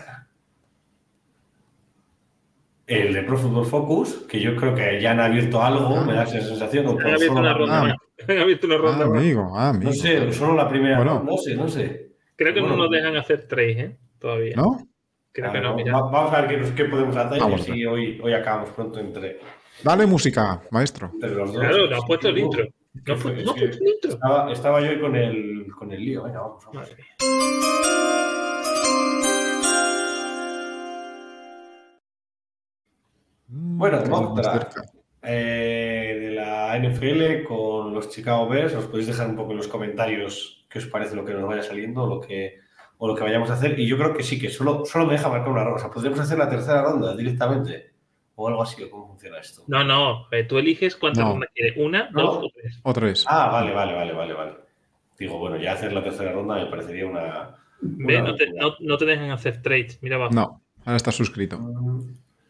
El 2.85 3.13
de 3.13 3.23
Pro 3.23 3.37
Football 3.37 3.65
Focus, 3.65 4.25
que 4.27 4.41
yo 4.41 4.55
creo 4.57 4.75
que 4.75 4.99
ya 5.01 5.11
han 5.11 5.21
abierto 5.21 5.63
algo, 5.63 6.01
me 6.03 6.13
da 6.13 6.23
esa 6.23 6.41
sensación. 6.41 6.85
Han 6.87 6.99
abierto 6.99 7.25
solo 7.27 7.39
una 7.39 7.53
ronda 7.53 7.81
Ah. 7.81 7.95
Han 8.27 8.37
abierto 8.37 8.67
una 8.67 8.75
Ah, 8.75 8.79
ronda 8.79 9.05
amigo, 9.05 9.51
ah, 9.55 9.69
amigo. 9.69 9.85
No 9.85 9.93
sé, 9.93 10.31
solo 10.33 10.55
la 10.55 10.67
primera. 10.69 10.97
Bueno. 10.97 11.23
no 11.25 11.37
sé, 11.37 11.55
no 11.55 11.67
sé. 11.67 12.11
Creo 12.35 12.53
que 12.53 12.61
no 12.61 12.75
nos 12.75 12.89
dejan 12.91 13.15
hacer 13.15 13.47
trade, 13.47 13.71
¿eh? 13.81 13.97
Todavía. 14.23 14.55
¿No? 14.55 14.77
Creo 15.33 15.51
que 15.51 15.59
no, 15.59 15.71
no, 15.71 15.75
mira. 15.75 15.99
va- 15.99 16.09
Vamos 16.09 16.33
a 16.33 16.41
ver 16.43 16.73
qué, 16.75 16.85
podemos 16.85 17.13
hacer 17.17 17.41
Vamos 17.41 17.67
y 17.67 17.71
así 17.71 17.85
hoy, 17.85 18.21
hoy 18.23 18.33
acabamos 18.33 18.69
pronto 18.69 19.01
entre, 19.01 19.41
Dale 19.83 20.05
música, 20.05 20.61
maestro. 20.71 21.09
entre 21.13 21.31
los 21.31 21.51
dos. 21.51 21.61
Claro, 21.61 21.89
no 21.89 21.97
has 21.97 22.05
puesto 22.05 22.29
el 22.29 22.37
intro. 22.37 22.63
¿qué 22.63 23.01
No 23.05 23.13
has 23.15 23.21
fue? 23.21 23.33
puesto 23.33 23.51
no 23.53 23.61
el 23.61 23.73
intro. 23.73 24.11
Estaba, 24.11 24.51
estaba 24.53 24.79
yo 24.81 24.91
hoy 24.91 25.01
con 25.01 25.15
el, 25.17 25.67
con 25.77 25.91
el 25.91 26.05
lío. 26.05 26.23
Venga, 26.23 26.39
vamos, 26.39 26.63
vamos. 26.63 26.75
Madre 26.89 26.95
mía. 26.95 28.23
Bueno, 33.47 34.01
cerca. 34.41 34.83
Eh, 35.21 36.17
de 36.21 36.31
la 36.31 36.77
NFL 36.77 37.43
con 37.45 37.93
los 37.93 38.09
Chicago 38.09 38.47
Bears. 38.47 38.73
Os 38.75 38.85
podéis 38.85 39.07
dejar 39.07 39.29
un 39.29 39.35
poco 39.35 39.51
en 39.51 39.57
los 39.57 39.67
comentarios 39.67 40.65
qué 40.69 40.79
os 40.79 40.87
parece 40.87 41.15
lo 41.15 41.23
que 41.25 41.33
nos 41.33 41.47
vaya 41.47 41.61
saliendo 41.63 42.03
o 42.03 42.07
lo 42.07 42.19
que, 42.21 42.59
o 42.97 43.07
lo 43.07 43.15
que 43.15 43.23
vayamos 43.23 43.49
a 43.49 43.53
hacer. 43.53 43.79
Y 43.79 43.87
yo 43.87 43.97
creo 43.97 44.13
que 44.13 44.23
sí, 44.23 44.39
que 44.39 44.49
solo, 44.49 44.85
solo 44.85 45.05
me 45.05 45.13
deja 45.13 45.29
marcar 45.29 45.49
una 45.49 45.63
rosa. 45.63 45.89
Podríamos 45.89 46.19
hacer 46.19 46.37
la 46.37 46.49
tercera 46.49 46.81
ronda 46.81 47.15
directamente. 47.15 47.93
O 48.35 48.47
algo 48.47 48.63
así, 48.63 48.81
o 48.83 48.89
cómo 48.89 49.07
funciona 49.07 49.37
esto. 49.37 49.63
No, 49.67 49.83
no, 49.83 50.27
eh, 50.31 50.43
tú 50.43 50.57
eliges 50.57 50.95
cuántas 50.95 51.23
no. 51.23 51.33
rondas 51.33 51.49
quieres. 51.53 51.77
¿Una, 51.77 52.09
¿No? 52.09 52.21
dos 52.21 52.45
o 52.45 52.49
tres? 52.53 52.79
O 52.81 52.93
tres. 52.93 53.25
Ah, 53.27 53.49
vale, 53.51 53.73
vale, 53.73 53.93
vale, 53.93 54.13
vale, 54.13 54.33
vale. 54.33 54.53
Digo, 55.17 55.37
bueno, 55.37 55.57
ya 55.57 55.73
hacer 55.73 55.93
la 55.93 56.03
tercera 56.03 56.31
ronda 56.31 56.55
me 56.55 56.65
parecería 56.65 57.05
una. 57.05 57.55
Ve, 57.81 58.21
no, 58.21 58.35
te, 58.35 58.49
no, 58.79 58.97
te, 58.97 59.05
dejan 59.05 59.29
hacer 59.29 59.61
trades, 59.61 59.99
mira 60.01 60.15
abajo. 60.15 60.33
No, 60.33 60.61
ahora 60.85 60.97
estás 60.97 61.15
suscrito. 61.15 61.59
Mm, 61.59 62.07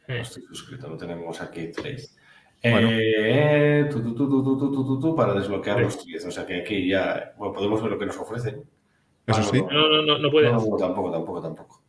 no 0.07 0.15
eh. 0.15 0.21
estoy 0.21 0.43
suscrito, 0.43 0.87
no 0.87 0.95
tenemos 0.95 1.41
aquí 1.41 1.71
trades. 1.71 2.15
Bueno. 2.63 2.87
Eh, 2.91 3.89
tu, 3.91 4.15
tu, 4.15 4.99
tu, 4.99 5.15
para 5.15 5.33
desbloquear 5.33 5.77
sí. 5.79 5.83
los 5.83 5.97
trades. 5.97 6.25
O 6.25 6.31
sea 6.31 6.45
que 6.45 6.61
aquí 6.61 6.87
ya 6.87 7.33
bueno, 7.37 7.53
podemos 7.53 7.81
ver 7.81 7.91
lo 7.91 7.99
que 7.99 8.05
nos 8.05 8.17
ofrecen. 8.17 8.63
Eso 9.26 9.41
Ah, 9.41 9.43
sí. 9.43 9.61
No, 9.61 9.89
no, 9.89 10.01
no, 10.01 10.17
no 10.17 10.32
puedes. 10.32 10.51
No, 10.51 10.59
No, 10.59 10.65
no, 10.69 10.78
tampoco, 10.78 11.11
tampoco, 11.11 11.41
tampoco. 11.41 11.84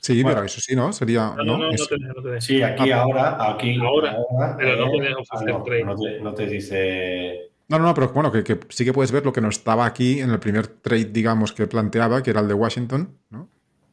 Sí, 0.00 0.22
Bueno. 0.22 0.36
pero 0.36 0.46
eso 0.46 0.60
sí, 0.60 0.74
¿no? 0.74 0.92
Sería. 0.92 1.34
no, 1.36 1.44
No, 1.44 1.58
no, 1.58 1.70
no 1.70 1.76
te 1.86 1.98
no. 1.98 2.40
Sí, 2.40 2.62
aquí 2.62 2.90
Ah, 2.90 3.02
ahora, 3.02 3.50
aquí 3.52 3.76
Ahora, 3.78 4.16
pero 4.58 4.76
no 4.76 4.90
puedes 4.90 5.14
ofrecer 5.14 5.54
ah, 5.54 5.58
no, 5.58 5.64
trade. 5.64 5.84
no 5.84 5.96
te, 5.96 6.20
no 6.20 6.34
te 6.34 6.46
dice. 6.46 7.50
No, 7.68 7.78
no, 7.78 7.84
no, 7.84 7.94
pero 7.94 8.08
bueno, 8.08 8.32
que, 8.32 8.42
que 8.42 8.58
sí 8.70 8.84
que 8.84 8.92
puedes 8.92 9.12
ver 9.12 9.24
lo 9.24 9.32
que 9.32 9.40
no 9.40 9.48
estaba 9.48 9.86
aquí 9.86 10.20
en 10.20 10.30
el 10.30 10.40
primer 10.40 10.66
trade, 10.66 11.04
digamos, 11.06 11.52
que 11.52 11.66
planteaba, 11.66 12.22
que 12.22 12.30
era 12.30 12.40
el 12.40 12.48
de 12.48 12.54
Washington, 12.54 13.16
¿no? 13.30 13.48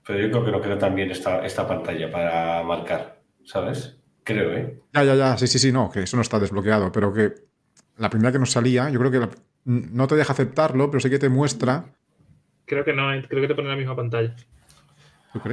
Pero 0.06 0.20
yo 0.20 0.32
creo 0.32 0.46
que 0.46 0.52
no 0.52 0.62
queda 0.62 0.80
tan 0.80 0.96
bien 0.96 1.12
esta, 1.12 1.46
esta 1.46 1.68
pantalla 1.68 2.10
para 2.12 2.64
marcar, 2.64 3.22
¿sabes? 3.46 3.98
Creo, 4.24 4.52
¿eh? 4.54 4.80
Ya, 4.94 5.04
ya, 5.04 5.16
ya, 5.16 5.38
sí, 5.38 5.46
sí, 5.48 5.60
sí, 5.60 5.72
no, 5.72 5.92
que 5.92 6.02
eso 6.04 6.16
no 6.18 6.22
está 6.22 6.40
desbloqueado, 6.40 6.92
pero 6.92 7.14
que 7.14 7.34
la 7.98 8.10
primera 8.10 8.32
que 8.32 8.40
nos 8.40 8.52
salía, 8.52 8.90
yo 8.90 9.00
creo 9.00 9.12
que 9.12 9.20
la- 9.20 9.30
no 9.66 10.08
te 10.08 10.16
deja 10.16 10.32
aceptarlo, 10.34 10.90
pero 10.90 11.02
sí 11.02 11.10
que 11.10 11.20
te 11.20 11.30
muestra 11.30 11.97
Creo 12.68 12.86
que 12.86 12.94
no, 12.94 13.12
eh, 13.12 13.26
creo 13.28 13.42
que 13.42 13.48
te 13.48 13.56
pone 13.56 13.70
la 13.70 13.76
misma 13.76 13.96
pantalla. 13.96 14.36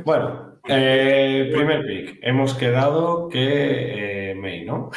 Bueno, 0.05 0.59
eh, 0.69 1.51
primer 1.53 1.87
pick. 1.87 2.19
Hemos 2.23 2.55
quedado 2.55 3.29
que 3.29 4.31
eh, 4.31 4.35
May, 4.35 4.65
¿no? 4.65 4.91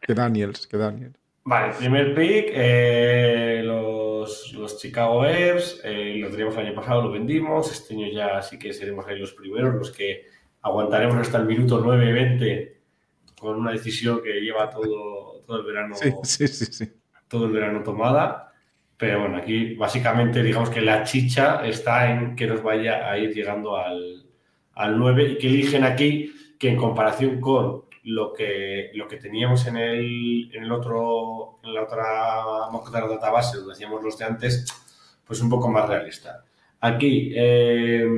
que 0.00 0.14
Daniels, 0.14 0.66
que 0.66 0.76
Daniels. 0.76 1.16
Vale, 1.44 1.74
primer 1.74 2.14
pick, 2.14 2.46
eh, 2.54 3.62
los, 3.64 4.52
los, 4.54 4.80
Chicago 4.80 5.20
Bears, 5.20 5.82
eh, 5.84 6.16
lo 6.18 6.30
teníamos 6.30 6.56
el 6.56 6.66
año 6.66 6.74
pasado, 6.74 7.02
lo 7.02 7.10
vendimos, 7.10 7.70
este 7.70 7.92
año 7.92 8.06
ya 8.10 8.40
sí 8.40 8.58
que 8.58 8.72
seremos 8.72 9.06
ahí 9.06 9.18
los 9.18 9.34
primeros, 9.34 9.74
los 9.74 9.90
que 9.90 10.24
aguantaremos 10.62 11.16
hasta 11.16 11.36
el 11.36 11.44
minuto 11.44 11.84
9-20 11.84 12.72
con 13.38 13.56
una 13.56 13.72
decisión 13.72 14.22
que 14.22 14.40
lleva 14.40 14.70
todo, 14.70 15.42
todo 15.46 15.58
el 15.58 15.66
verano. 15.66 15.94
Sí, 15.96 16.10
sí, 16.22 16.48
sí, 16.48 16.64
sí. 16.64 16.92
Todo 17.28 17.44
el 17.44 17.52
verano 17.52 17.82
tomada. 17.82 18.53
Pero 19.04 19.20
bueno, 19.20 19.36
aquí 19.36 19.74
básicamente 19.74 20.42
digamos 20.42 20.70
que 20.70 20.80
la 20.80 21.04
chicha 21.04 21.62
está 21.66 22.10
en 22.10 22.34
que 22.34 22.46
nos 22.46 22.62
vaya 22.62 23.06
a 23.06 23.18
ir 23.18 23.34
llegando 23.34 23.76
al, 23.76 24.24
al 24.72 24.98
9 24.98 25.32
y 25.32 25.36
que 25.36 25.46
eligen 25.46 25.84
aquí 25.84 26.32
que 26.58 26.70
en 26.70 26.78
comparación 26.78 27.38
con 27.38 27.82
lo 28.04 28.32
que, 28.32 28.92
lo 28.94 29.06
que 29.06 29.18
teníamos 29.18 29.66
en 29.66 29.76
el, 29.76 30.50
en 30.54 30.64
el 30.64 30.72
otro, 30.72 31.58
en 31.64 31.74
la 31.74 31.82
otra 31.82 33.06
database 33.06 33.58
donde 33.58 33.74
hacíamos 33.74 34.02
los 34.02 34.16
de 34.16 34.24
antes, 34.24 34.64
pues 35.26 35.38
un 35.42 35.50
poco 35.50 35.68
más 35.68 35.86
realista. 35.86 36.42
Aquí, 36.80 37.30
eh, 37.36 38.08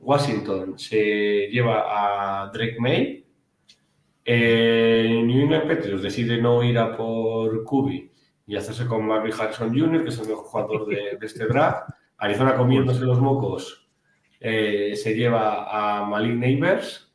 Washington 0.00 0.78
se 0.78 1.48
lleva 1.50 2.42
a 2.42 2.50
Drake 2.52 2.76
May. 2.78 3.24
Eh, 4.22 5.22
New 5.24 5.44
England 5.44 5.66
Patriots 5.66 6.02
decide 6.02 6.36
no 6.42 6.62
ir 6.62 6.76
a 6.76 6.94
por 6.94 7.64
Kubi 7.64 8.10
y 8.46 8.56
hacerse 8.56 8.86
con 8.86 9.06
Marvin 9.06 9.32
Harrison 9.32 9.76
Jr., 9.76 10.02
que 10.02 10.10
es 10.10 10.18
el 10.18 10.28
mejor 10.28 10.44
jugador 10.44 10.86
de, 10.86 11.16
de 11.18 11.26
este 11.26 11.46
draft. 11.46 11.88
Arizona 12.18 12.56
comiéndose 12.56 13.00
los 13.00 13.20
mocos 13.20 13.84
eh, 14.40 14.94
se 14.94 15.14
lleva 15.14 16.00
a 16.00 16.04
Malik 16.04 16.34
Neighbors. 16.34 17.10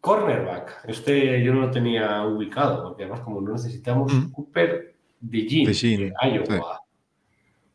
Cornerback. 0.00 0.84
Este 0.86 1.42
yo 1.42 1.52
no 1.52 1.62
lo 1.62 1.70
tenía 1.72 2.24
ubicado, 2.24 2.84
porque 2.84 3.02
además 3.02 3.20
como 3.20 3.40
no 3.40 3.52
necesitamos 3.52 4.12
Mm. 4.12 4.30
Cooper 4.30 4.94
de 5.20 5.72
Jean, 5.72 6.12
Iowa 6.22 6.82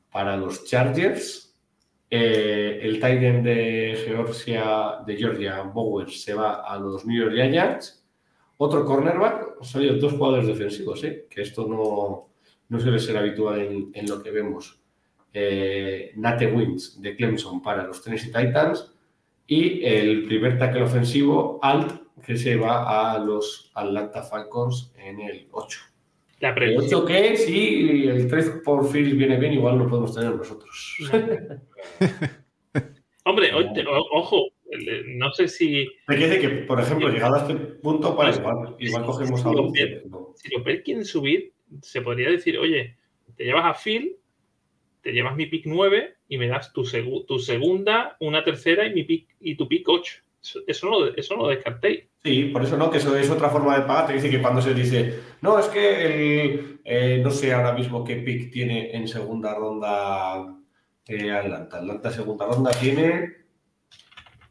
para 0.10 0.38
los 0.38 0.64
Chargers. 0.64 1.54
Eh, 2.10 2.80
el 2.82 3.00
tight 3.00 3.24
end 3.24 3.46
de 3.46 4.04
Georgia, 4.08 5.02
de 5.06 5.18
Georgia, 5.18 5.62
Bowers, 5.64 6.24
se 6.24 6.34
va 6.34 6.62
a 6.64 6.78
los 6.78 7.06
New 7.06 7.22
York 7.22 7.34
Giants. 7.34 8.03
Otro 8.58 8.86
cornerback, 8.86 9.64
salido 9.64 9.96
dos 9.98 10.14
jugadores 10.14 10.48
defensivos, 10.48 11.04
¿eh? 11.04 11.26
que 11.30 11.42
esto 11.42 11.68
no, 11.68 12.30
no 12.70 12.80
suele 12.80 13.00
ser 13.00 13.18
habitual 13.18 13.60
en, 13.62 13.92
en 13.94 14.10
lo 14.10 14.22
que 14.22 14.32
vemos. 14.32 14.80
Eh, 15.34 16.12
Nate 16.16 16.48
Wins 16.48 17.02
de 17.02 17.16
Clemson 17.16 17.62
para 17.62 17.86
los 17.88 18.04
Tennessee 18.04 18.32
Titans 18.32 18.94
y 19.48 19.84
el 19.84 20.26
primer 20.26 20.58
tackle 20.60 20.84
ofensivo, 20.84 21.60
Alt, 21.62 22.02
que 22.24 22.38
se 22.38 22.56
va 22.56 23.12
a 23.14 23.20
los 23.20 23.72
Atlanta 23.74 24.22
Falcons 24.24 24.94
en 24.98 25.20
el 25.22 25.48
8. 25.52 25.80
La 26.40 26.50
El 26.50 26.56
pregunta 26.56 26.98
8 26.98 27.06
que 27.06 27.38
si 27.38 28.08
el 28.08 28.28
3 28.30 28.62
por 28.64 28.90
Phil 28.92 29.16
viene 29.16 29.38
bien, 29.38 29.54
igual 29.54 29.80
lo 29.80 29.88
podemos 29.88 30.14
tener 30.14 30.36
nosotros. 30.36 30.98
Hombre, 33.26 33.54
o- 33.54 33.60
o- 33.60 34.20
ojo, 34.20 34.48
no 35.08 35.32
sé 35.34 35.48
si, 35.48 35.88
Me 36.08 36.16
quiere 36.18 36.36
decir 36.36 36.50
que, 36.50 36.56
por 36.66 36.80
ejemplo, 36.80 37.10
llegado 37.10 37.36
a 37.36 37.40
este 37.42 37.56
punto, 37.56 38.16
para 38.16 38.32
igual, 38.36 38.76
igual 38.80 39.06
cogemos 39.06 39.46
a 39.46 39.50
Sí, 39.50 39.56
11. 39.58 40.02
¿no? 40.10 40.34
si 40.36 40.50
los 40.54 40.64
Bears 40.64 40.82
quieren 40.84 41.06
subir, 41.06 41.54
se 41.82 42.02
podría 42.02 42.30
decir, 42.30 42.58
oye, 42.58 42.98
te 43.36 43.44
llevas 43.46 43.66
a 43.66 43.74
Phil, 43.74 44.16
te 45.02 45.12
llevas 45.12 45.36
mi 45.36 45.46
pick 45.48 45.66
9 45.66 46.16
y 46.30 46.38
me 46.38 46.48
das 46.48 46.72
tu, 46.74 46.82
segu- 46.84 47.26
tu 47.26 47.40
segunda, 47.40 48.16
una 48.20 48.44
tercera 48.44 48.86
y 48.88 48.94
mi 48.94 49.04
pick 49.04 49.28
y 49.40 49.56
tu 49.56 49.68
pick 49.68 49.88
8. 49.90 50.14
Eso, 50.42 50.60
eso 50.68 50.90
no, 50.90 51.00
lo- 51.00 51.16
eso 51.16 51.36
no 51.36 51.44
lo 51.44 51.50
descartéis. 51.50 52.04
Sí, 52.24 52.46
por 52.46 52.64
eso 52.64 52.78
no, 52.78 52.90
que 52.90 52.98
eso 53.00 53.16
es 53.18 53.30
otra 53.30 53.50
forma 53.50 53.78
de 53.78 53.86
pagar. 53.86 54.08
Te 54.08 54.14
dice 54.14 54.30
que 54.30 54.42
cuando 54.42 54.62
se 54.62 54.74
dice, 54.74 55.20
no, 55.42 55.58
es 55.60 55.66
que 55.68 56.06
el, 56.06 56.80
eh, 56.86 57.20
no 57.24 57.32
sé 57.32 57.52
ahora 57.54 57.74
mismo 57.74 58.04
qué 58.04 58.16
pick 58.18 58.52
tiene 58.52 58.96
en 58.96 59.08
segunda 59.08 59.54
ronda 59.56 60.56
eh, 61.08 61.32
Atlanta. 61.32 61.78
Atlanta 61.78 62.12
segunda 62.12 62.46
ronda 62.46 62.72
tiene 62.72 63.43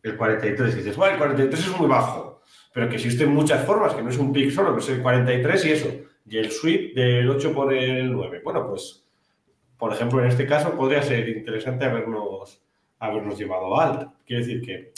el 0.02 0.16
43. 0.16 0.74
Y 0.74 0.78
dices, 0.78 0.96
bueno, 0.96 1.12
el 1.14 1.18
43 1.18 1.66
es 1.68 1.78
muy 1.78 1.88
bajo, 1.88 2.42
pero 2.72 2.88
que 2.88 2.96
existen 2.96 3.32
muchas 3.32 3.64
formas, 3.64 3.94
que 3.94 4.02
no 4.02 4.10
es 4.10 4.18
un 4.18 4.32
pick 4.32 4.50
solo, 4.50 4.74
que 4.74 4.80
es 4.80 4.88
el 4.88 5.00
43 5.02 5.64
y 5.66 5.70
eso. 5.72 5.88
Y 6.28 6.38
el 6.38 6.50
sweep 6.50 6.94
del 6.94 7.28
8 7.30 7.52
por 7.52 7.72
el 7.74 8.12
9. 8.12 8.40
Bueno, 8.44 8.68
pues, 8.68 9.04
por 9.78 9.92
ejemplo, 9.92 10.20
en 10.20 10.28
este 10.28 10.46
caso 10.46 10.72
podría 10.76 11.02
ser 11.02 11.28
interesante 11.28 11.84
habernos, 11.84 12.62
habernos 12.98 13.38
llevado 13.38 13.78
alt. 13.80 14.08
Quiere 14.26 14.44
decir 14.44 14.62
que 14.62 14.92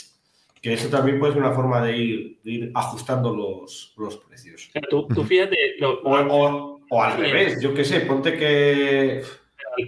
que 0.61 0.73
eso 0.73 0.89
también 0.89 1.19
puede 1.19 1.33
ser 1.33 1.43
una 1.43 1.51
forma 1.53 1.79
de 1.85 1.95
ir, 1.95 2.39
de 2.43 2.51
ir 2.51 2.71
ajustando 2.73 3.35
los, 3.35 3.93
los 3.99 4.17
precios. 4.17 4.67
O 4.69 4.71
sea, 4.71 4.81
tú, 4.89 5.07
tú 5.09 5.23
fíjate, 5.23 5.55
lo- 5.77 6.01
O, 6.01 6.15
o- 6.17 6.79
o 6.89 7.03
al 7.03 7.19
revés, 7.19 7.61
yo 7.61 7.71
qué 7.71 7.83
sé, 7.83 7.99
ponte 7.99 8.35
que, 8.35 9.21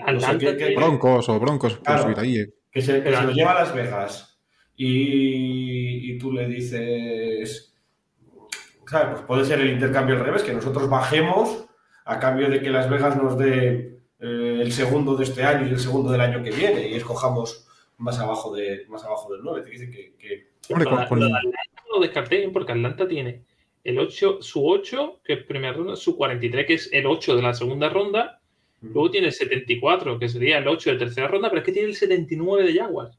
Atlanta 0.05 0.11
no 0.11 0.19
sé, 0.19 0.37
¿qué- 0.37 0.45
qué- 0.51 0.65
tiene- 0.67 0.75
Broncos 0.75 1.29
o 1.29 1.39
Broncos, 1.39 1.73
puedes 1.77 1.83
Claro. 1.83 2.03
subir 2.03 2.19
ahí. 2.19 2.37
eh. 2.41 2.53
que 2.71 2.83
se, 2.83 3.01
que 3.01 3.11
se 3.11 3.23
lo 3.23 3.31
lleva 3.31 3.53
a 3.53 3.61
Las 3.61 3.73
Vegas 3.73 4.36
y, 4.77 6.11
y 6.13 6.17
tú 6.19 6.31
le 6.31 6.47
dices, 6.47 7.73
claro, 8.85 9.11
pues 9.13 9.21
puede 9.23 9.45
ser 9.45 9.59
el 9.59 9.71
intercambio 9.71 10.15
al 10.15 10.23
revés, 10.25 10.43
que 10.43 10.53
nosotros 10.53 10.89
bajemos 10.89 11.65
a 12.05 12.19
cambio 12.19 12.49
de 12.49 12.61
que 12.61 12.69
Las 12.69 12.89
Vegas 12.89 13.17
nos 13.21 13.37
dé 13.37 13.97
eh, 14.19 14.59
el 14.61 14.71
segundo 14.71 15.15
de 15.15 15.23
este 15.25 15.43
año 15.43 15.67
y 15.67 15.71
el 15.71 15.79
segundo 15.79 16.11
del 16.11 16.21
año 16.21 16.41
que 16.41 16.51
viene 16.51 16.87
y 16.89 16.93
escojamos 16.93 17.67
más 17.97 18.19
abajo, 18.19 18.55
de, 18.55 18.85
más 18.87 19.03
abajo 19.03 19.33
del 19.33 19.41
9. 19.43 19.61
Te 19.63 19.69
dice 19.71 19.89
que, 19.89 20.13
que- 20.17 20.47
Hombre, 20.69 20.85
lo 20.85 20.91
con- 20.91 20.99
de- 21.01 21.07
con- 21.07 21.19
lo 21.19 21.25
de 21.27 21.33
Atlanta 21.33 21.83
lo 21.93 21.99
descarté 22.01 22.49
porque 22.49 22.71
Atlanta 22.71 23.07
tiene 23.07 23.41
el 23.83 23.97
8, 23.99 24.39
su 24.41 24.67
8, 24.69 25.21
que 25.23 25.33
es 25.33 25.43
primera 25.45 25.73
ronda, 25.73 25.95
su 25.95 26.15
43, 26.15 26.65
que 26.67 26.73
es 26.75 26.89
el 26.93 27.05
8 27.07 27.35
de 27.35 27.41
la 27.41 27.53
segunda 27.53 27.89
ronda, 27.89 28.41
luego 28.81 29.09
tiene 29.09 29.27
el 29.27 29.33
74, 29.33 30.19
que 30.19 30.29
sería 30.29 30.57
el 30.59 30.67
8 30.67 30.91
de 30.91 30.97
tercera 30.97 31.27
ronda, 31.29 31.49
pero 31.49 31.61
es 31.61 31.65
que 31.65 31.71
tiene 31.71 31.87
el 31.89 31.95
79 31.95 32.63
de 32.71 32.79
Jaguars. 32.79 33.16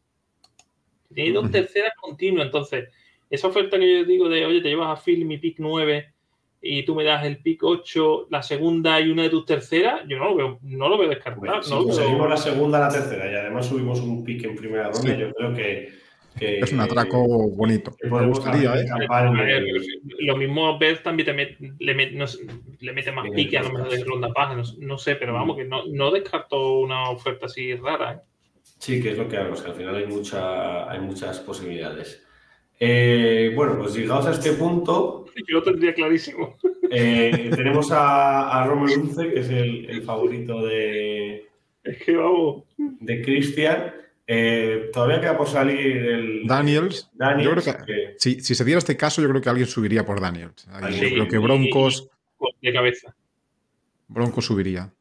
Tiene 1.15 1.33
dos 1.33 1.51
terceras 1.51 1.93
continuas, 2.01 2.47
entonces, 2.47 2.89
esa 3.31 3.49
oferta 3.49 3.79
que 3.79 4.01
yo 4.01 4.05
digo 4.05 4.29
de, 4.29 4.45
oye, 4.47 4.61
te 4.61 4.69
llevas 4.69 4.99
a 4.99 5.03
Phil 5.03 5.25
mi 5.25 5.39
pick 5.39 5.57
9 5.59 6.13
y 6.61 6.83
tú 6.85 6.95
me 6.95 7.05
das 7.05 7.25
el 7.25 7.39
pick 7.39 7.63
8, 7.63 8.27
la 8.31 8.43
segunda 8.43 9.01
y 9.01 9.11
una 9.11 9.23
de 9.23 9.31
tus 9.31 9.45
terceras, 9.47 10.03
yo 10.09 10.19
no 10.19 10.27
lo 10.31 10.37
veo, 10.37 10.59
no 10.63 10.89
lo 10.89 10.99
veo 10.99 11.09
descartado. 11.09 11.41
Bueno, 11.47 11.63
si 11.63 11.71
no 11.73 11.85
conseguimos 11.85 12.29
la 12.29 12.37
segunda, 12.37 12.79
la 12.81 12.89
tercera 12.91 13.31
y 13.31 13.35
además 13.35 13.67
subimos 13.67 14.01
un 14.01 14.25
pick 14.25 14.45
en 14.45 14.57
primera 14.57 14.85
ronda, 14.91 15.01
Sí. 15.15 15.17
yo 15.21 15.33
creo 15.33 15.55
que, 15.55 15.89
que- 16.39 16.59
Es 16.61 16.73
un 16.73 16.81
atraco 16.81 17.27
bonito. 17.51 17.91
que 17.97 18.07
Me 18.07 18.11
podemos 18.11 18.39
gustaría, 18.41 18.73
hacer 18.73 18.87
¿eh? 18.87 19.79
lo 20.21 20.37
mismo 20.37 20.79
Bert 20.79 21.03
también 21.03 21.27
te 21.27 21.35
met- 21.35 21.77
le, 21.79 21.95
met- 21.97 22.13
no 22.13 22.27
sé, 22.27 22.47
le 22.81 22.93
mete 22.93 23.13
más 23.13 23.29
pique 23.31 23.57
a 23.59 23.63
lo 23.63 23.71
mejor 23.73 23.91
de 23.91 24.05
ronda 24.05 24.29
baja, 24.35 24.55
no, 24.55 24.63
no 24.79 24.99
sé, 24.99 25.15
pero 25.17 25.33
vamos, 25.35 25.57
que 25.57 25.65
no, 25.65 25.85
no 25.87 26.11
descarto 26.11 26.81
una 26.81 27.11
oferta 27.11 27.47
así 27.47 27.75
rara. 27.75 28.13
¿eh? 28.15 28.19
Sí, 28.79 29.03
que 29.03 29.11
es 29.13 29.19
lo 29.19 29.29
que 29.29 29.37
hablamos, 29.37 29.61
que 29.63 29.71
al 29.71 29.77
final 29.77 29.97
hay, 29.97 30.07
mucha, 30.07 30.91
hay 30.91 31.01
muchas 31.01 31.41
posibilidades. 31.41 32.23
Eh, 32.81 33.53
bueno, 33.57 33.77
pues 33.79 33.95
llegados 33.95 34.27
a 34.27 34.33
este 34.33 34.53
punto, 34.53 35.25
Yo 35.49 35.57
lo 35.59 35.63
tendría 35.63 35.95
clarísimo. 35.95 36.57
eh, 36.91 37.51
tenemos 37.55 37.91
a, 37.93 38.63
a 38.63 38.67
Romero 38.67 39.01
Unce, 39.01 39.33
que 39.33 39.41
es 39.41 39.49
el, 39.49 39.91
el 39.91 40.03
favorito 40.03 40.65
de, 40.67 41.47
Es 41.83 42.03
que 42.05 42.17
vamos. 42.17 42.65
de 42.77 43.23
Christian. 43.23 43.93
Eh, 44.31 44.91
todavía 44.93 45.21
queda 45.23 45.39
por 45.39 45.49
salir 45.49 45.79
el 45.97 46.47
Daniels, 46.47 47.11
Daniels, 47.15 47.45
yo 47.45 47.63
creo 47.63 47.77
que- 47.77 47.85
que- 47.87 48.15
Si, 48.19 48.41
si 48.43 48.55
se 48.55 48.63
diera 48.65 48.79
este 48.79 48.95
caso, 48.97 49.23
yo 49.23 49.29
creo 49.31 49.41
que 49.41 49.49
alguien 49.49 49.67
subiría 49.67 50.05
por 50.05 50.21
Daniels. 50.21 50.69
Ahí 50.71 50.93
Sí, 50.95 51.01
yo 51.01 51.09
creo 51.15 51.29
que 51.29 51.39
Broncos, 51.39 52.09
De 52.61 52.73
cabeza. 52.73 53.15
Broncos 54.07 54.45
subiría. 54.45 54.93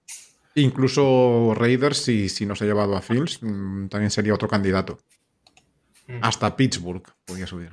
Incluso 0.61 1.53
Raiders, 1.55 1.97
si, 1.97 2.29
si 2.29 2.45
no 2.45 2.55
se 2.55 2.63
ha 2.63 2.67
llevado 2.67 2.95
a 2.95 3.01
Fields, 3.01 3.39
mm, 3.41 3.87
también 3.87 4.09
sería 4.11 4.33
otro 4.33 4.47
candidato. 4.47 4.97
Mm. 6.07 6.19
Hasta 6.21 6.55
Pittsburgh 6.55 7.03
podría 7.25 7.47
subir. 7.47 7.69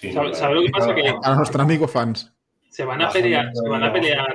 sí, 0.00 0.12
¿Sabe- 0.12 0.28
no, 0.28 0.34
sabe 0.34 0.54
lo 0.56 0.62
que 0.62 0.70
pasa? 0.70 0.94
Que- 0.94 1.14
A 1.22 1.34
nuestro 1.34 1.62
amigo 1.62 1.88
fans. 1.88 2.32
Se 2.68 2.84
van 2.84 3.00
a 3.02 3.10
pelear, 3.10 3.50
se 3.54 3.68
van 3.68 3.82
a 3.84 3.92
pelear. 3.92 4.34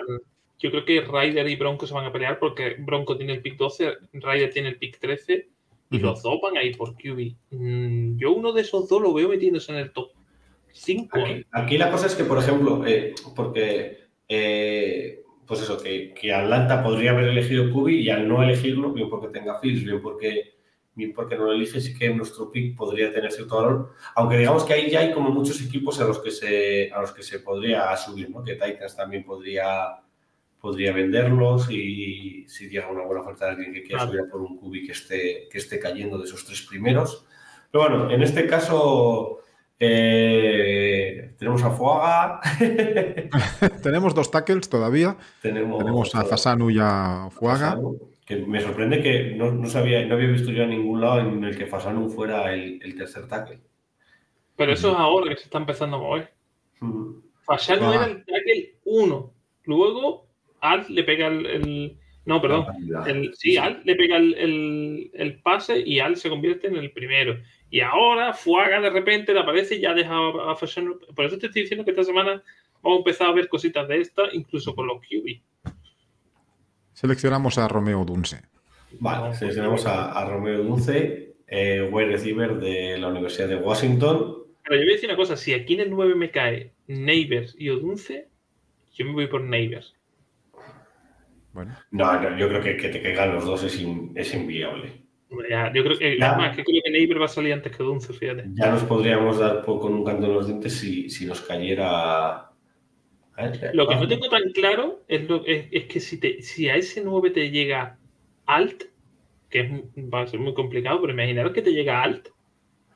Yo 0.58 0.72
creo 0.72 0.84
que 0.86 1.02
Ryder 1.02 1.48
y 1.50 1.56
Bronco 1.56 1.86
se 1.88 1.94
van 1.94 2.06
a 2.06 2.12
pelear 2.12 2.40
porque 2.40 2.76
Bronco 2.80 3.16
tiene 3.18 3.34
el 3.34 3.42
pick 3.42 3.58
12, 3.58 3.94
Ryder 4.14 4.52
tiene 4.52 4.70
el 4.70 4.78
pick 4.78 5.00
13 5.00 5.48
y 5.92 6.00
los 6.00 6.22
dos 6.24 6.40
van 6.42 6.58
a 6.58 6.64
ir 6.64 6.76
por 6.78 6.96
QB. 6.96 7.36
Mm, 7.52 8.18
yo 8.18 8.32
uno 8.32 8.52
de 8.52 8.62
esos 8.62 8.88
dos 8.90 9.02
lo 9.02 9.14
veo 9.14 9.30
metiéndose 9.30 9.72
en 9.74 9.78
el 9.80 9.92
top 9.92 10.10
5. 10.72 11.20
Aquí, 11.20 11.46
aquí 11.52 11.78
la 11.78 11.92
cosa 11.92 12.08
es 12.08 12.16
que, 12.16 12.24
por 12.24 12.38
ejemplo, 12.40 12.86
eh, 12.86 13.14
porque, 13.36 14.08
eh, 14.28 15.24
pues 15.50 15.62
eso, 15.62 15.82
que, 15.82 16.14
que 16.14 16.32
Atlanta 16.32 16.84
podría 16.84 17.10
haber 17.10 17.30
elegido 17.30 17.72
Kubi 17.72 18.02
y 18.02 18.12
al 18.12 18.28
no 18.28 18.44
elegirlo, 18.44 18.94
bien 18.94 19.10
porque 19.10 19.30
tenga 19.30 19.60
Fields, 19.60 19.84
bien 19.84 20.00
porque, 20.00 20.60
bien 20.94 21.12
porque 21.12 21.36
no 21.36 21.46
lo 21.46 21.54
elige, 21.54 21.82
sí 21.82 21.98
que 21.98 22.14
nuestro 22.14 22.52
pick 22.52 22.78
podría 22.78 23.12
tener 23.12 23.32
cierto 23.32 23.56
valor. 23.56 23.96
Aunque 24.14 24.38
digamos 24.38 24.64
que 24.64 24.74
ahí 24.74 24.92
ya 24.92 25.00
hay 25.00 25.12
como 25.12 25.32
muchos 25.32 25.60
equipos 25.60 26.00
a 26.00 26.06
los 26.06 26.20
que 26.20 26.30
se, 26.30 26.92
a 26.94 27.02
los 27.02 27.12
que 27.14 27.24
se 27.24 27.40
podría 27.40 27.98
subir, 27.98 28.30
¿no? 28.30 28.44
Que 28.44 28.54
Titans 28.54 28.96
también 28.96 29.24
podría, 29.24 30.04
podría 30.62 30.94
venderlos 30.94 31.72
y 31.72 32.46
si 32.48 32.70
llega 32.70 32.88
una 32.88 33.06
buena 33.06 33.22
oferta 33.22 33.46
de 33.46 33.52
alguien 33.54 33.74
que 33.74 33.82
quiera 33.82 34.06
subir 34.06 34.30
por 34.30 34.42
un 34.42 34.56
cubi 34.56 34.86
que 34.86 34.92
esté, 34.92 35.48
que 35.52 35.58
esté 35.58 35.80
cayendo 35.80 36.20
de 36.20 36.26
esos 36.26 36.46
tres 36.46 36.62
primeros. 36.62 37.26
Pero 37.72 37.90
bueno, 37.90 38.12
en 38.12 38.22
este 38.22 38.46
caso 38.46 39.40
eh, 39.80 41.32
tenemos 41.38 41.64
a 41.64 41.72
Fuaga, 41.72 42.42
Tenemos 43.84 44.14
dos 44.14 44.30
tackles 44.32 44.70
todavía. 44.70 45.18
tenemos, 45.42 45.80
Tenemos 45.80 46.16
a 46.16 46.24
Fasanu 46.24 46.70
y 46.70 46.78
a 46.82 47.30
Fuaga. 47.32 47.70
Fasanu, 47.72 47.98
que 48.26 48.36
me 48.38 48.62
sorprende 48.62 49.02
que 49.02 49.36
no, 49.36 49.52
no 49.52 49.68
sabía, 49.70 50.06
no 50.06 50.16
había 50.16 50.28
visto 50.28 50.52
yo 50.52 50.64
a 50.64 50.68
ningún 50.68 51.02
lado 51.02 51.20
en 51.22 51.44
el 51.44 51.58
que 51.58 51.66
Fasanu 51.66 52.10
fuera 52.10 52.54
el, 52.54 52.80
el 52.84 52.96
tercer 52.96 53.28
tackle. 53.28 53.60
Pero 54.56 54.74
eso 54.74 54.92
es 54.92 54.98
ahora 54.98 55.30
que 55.30 55.38
se 55.38 55.44
está 55.46 55.58
empezando 55.58 55.98
a 55.98 56.00
mover. 56.00 56.34
Mm. 56.82 57.12
Fashanu 57.46 57.86
Ah. 57.92 57.96
era 57.96 58.06
el 58.06 58.26
tackle 58.26 58.76
1. 58.86 59.34
Luego 59.64 60.28
Alt 60.62 60.90
le 60.90 61.04
pega 61.04 61.28
el. 61.28 61.46
el- 61.46 61.98
no, 62.26 62.40
perdón. 62.42 62.66
El, 63.08 63.34
sí, 63.36 63.58
Alt 63.58 63.84
le 63.86 63.96
pega 63.96 64.18
el, 64.18 64.34
el- 64.36 65.12
el 65.14 65.42
pase 65.42 65.80
y 65.84 66.00
Alt 66.00 66.18
se 66.18 66.30
convierte 66.30 66.68
en 66.68 66.76
el 66.76 66.92
primero. 66.92 67.38
Y 67.72 67.82
ahora 67.82 68.34
Fuaga 68.34 68.82
de 68.82 68.90
repente 68.90 69.34
le 69.34 69.42
aparece 69.42 69.76
y 69.76 69.82
ya 69.82 69.94
deja 69.94 70.14
a 70.50 70.56
Fashanu. 70.56 71.00
Por 71.16 71.26
eso 71.26 71.38
te 71.38 71.48
estoy 71.48 71.62
diciendo 71.64 71.86
que 71.86 71.92
esta 71.92 72.04
semana 72.04 72.42
vamos 72.82 72.98
a 72.98 73.00
empezar 73.00 73.28
a 73.28 73.34
ver 73.34 73.48
cositas 73.48 73.88
de 73.88 74.02
estas, 74.02 74.34
incluso 74.34 74.74
con 74.76 74.88
los 74.88 74.98
QB. 75.02 75.40
Seleccionamos 76.94 77.58
a 77.58 77.68
Romeo 77.68 78.04
Dunce. 78.06 78.42
Vale, 79.00 79.36
seleccionamos 79.36 79.86
a, 79.86 80.12
a 80.20 80.26
Romeo 80.28 80.64
Dunce, 80.64 81.36
eh, 81.48 81.88
wide 81.92 82.08
receiver 82.08 82.56
de 82.60 82.98
la 82.98 83.08
Universidad 83.08 83.48
de 83.48 83.56
Washington. 83.58 84.38
Pero 84.64 84.76
yo 84.76 84.82
voy 84.82 84.92
a 84.92 84.96
decir 84.96 85.10
una 85.10 85.16
cosa: 85.18 85.38
si 85.38 85.54
aquí 85.54 85.76
en 85.76 85.82
el 85.82 85.90
9 85.92 86.16
me 86.16 86.32
cae 86.32 86.72
Neighbors 86.88 87.56
y 87.58 87.70
Odunce, 87.70 88.28
yo 88.96 89.06
me 89.06 89.12
voy 89.14 89.28
por 89.28 89.42
Neighbors. 89.42 89.96
Bueno, 91.54 91.76
No, 91.92 92.20
no, 92.22 92.38
yo 92.38 92.48
creo 92.50 92.62
que 92.62 92.78
que 92.78 92.90
te 92.90 93.02
caigan 93.02 93.34
los 93.36 93.46
dos 93.46 93.64
es, 93.64 93.80
in- 93.80 94.12
es 94.16 94.34
inviable. 94.34 95.02
Hombre, 95.32 95.50
ya, 95.50 95.72
yo 95.74 95.84
creo 95.84 95.98
que, 95.98 96.18
Ya. 96.18 96.32
además, 96.32 96.56
que 96.56 96.64
creo 96.64 96.82
que 96.84 96.92
Neighbor 96.92 97.22
va 97.22 97.26
a 97.26 97.30
salir 97.30 97.54
antes 97.54 97.76
que 97.76 97.84
Odunce, 97.84 98.14
fíjate. 98.14 98.46
Ya 98.54 98.72
nos 98.72 98.84
podríamos 98.84 99.38
dar 99.38 99.64
con 99.64 99.94
un 99.94 100.04
canto 100.04 100.26
en 100.26 100.34
los 100.34 100.48
dientes 100.48 100.74
si, 100.74 101.10
si 101.10 101.26
nos 101.26 101.42
cayera. 101.42 102.50
Ver, 103.38 103.72
Lo 103.74 103.88
que 103.88 103.96
no 103.96 104.08
tengo 104.08 104.28
tan 104.28 104.52
claro 104.52 105.04
es, 105.08 105.30
lo- 105.30 105.46
es, 105.46 105.68
es 105.72 105.86
que 105.86 106.00
si, 106.00 106.20
te, 106.20 106.42
si 106.42 106.68
a 106.68 106.76
ese 106.76 107.02
9 107.04 107.30
te 107.30 107.52
llega 107.52 107.98
alt, 108.48 108.84
que 109.50 109.60
es, 109.62 109.72
va 110.14 110.22
a 110.22 110.28
ser 110.28 110.40
muy 110.40 110.54
complicado, 110.54 111.00
pero 111.00 111.14
imaginaros 111.14 111.54
que 111.54 111.62
te 111.62 111.72
llega 111.72 112.02
alt, 112.04 112.30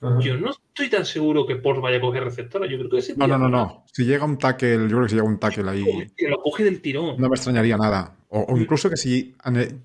Ajá. 0.01 0.19
yo 0.19 0.35
no 0.37 0.51
estoy 0.75 0.89
tan 0.89 1.05
seguro 1.05 1.45
que 1.45 1.55
por 1.57 1.79
vaya 1.81 1.97
a 1.97 2.01
coger 2.01 2.23
receptora. 2.23 2.65
Yo 2.67 2.77
creo 2.77 2.89
que 2.89 2.97
ese 2.97 3.15
no, 3.15 3.27
no, 3.27 3.37
no, 3.37 3.47
no. 3.47 3.83
Si 3.91 4.03
llega 4.05 4.25
un 4.25 4.37
tackle, 4.37 4.79
yo 4.83 4.87
creo 4.87 5.03
que 5.03 5.09
si 5.09 5.15
llega 5.15 5.27
un 5.27 5.39
tackle 5.39 5.69
ahí, 5.69 6.07
Que 6.17 6.27
lo 6.29 6.41
coge 6.41 6.63
del 6.63 6.81
tirón. 6.81 7.15
no 7.19 7.29
me 7.29 7.35
extrañaría 7.35 7.77
nada. 7.77 8.15
O, 8.29 8.41
o 8.41 8.57
incluso 8.57 8.89
que 8.89 8.97
si 8.97 9.35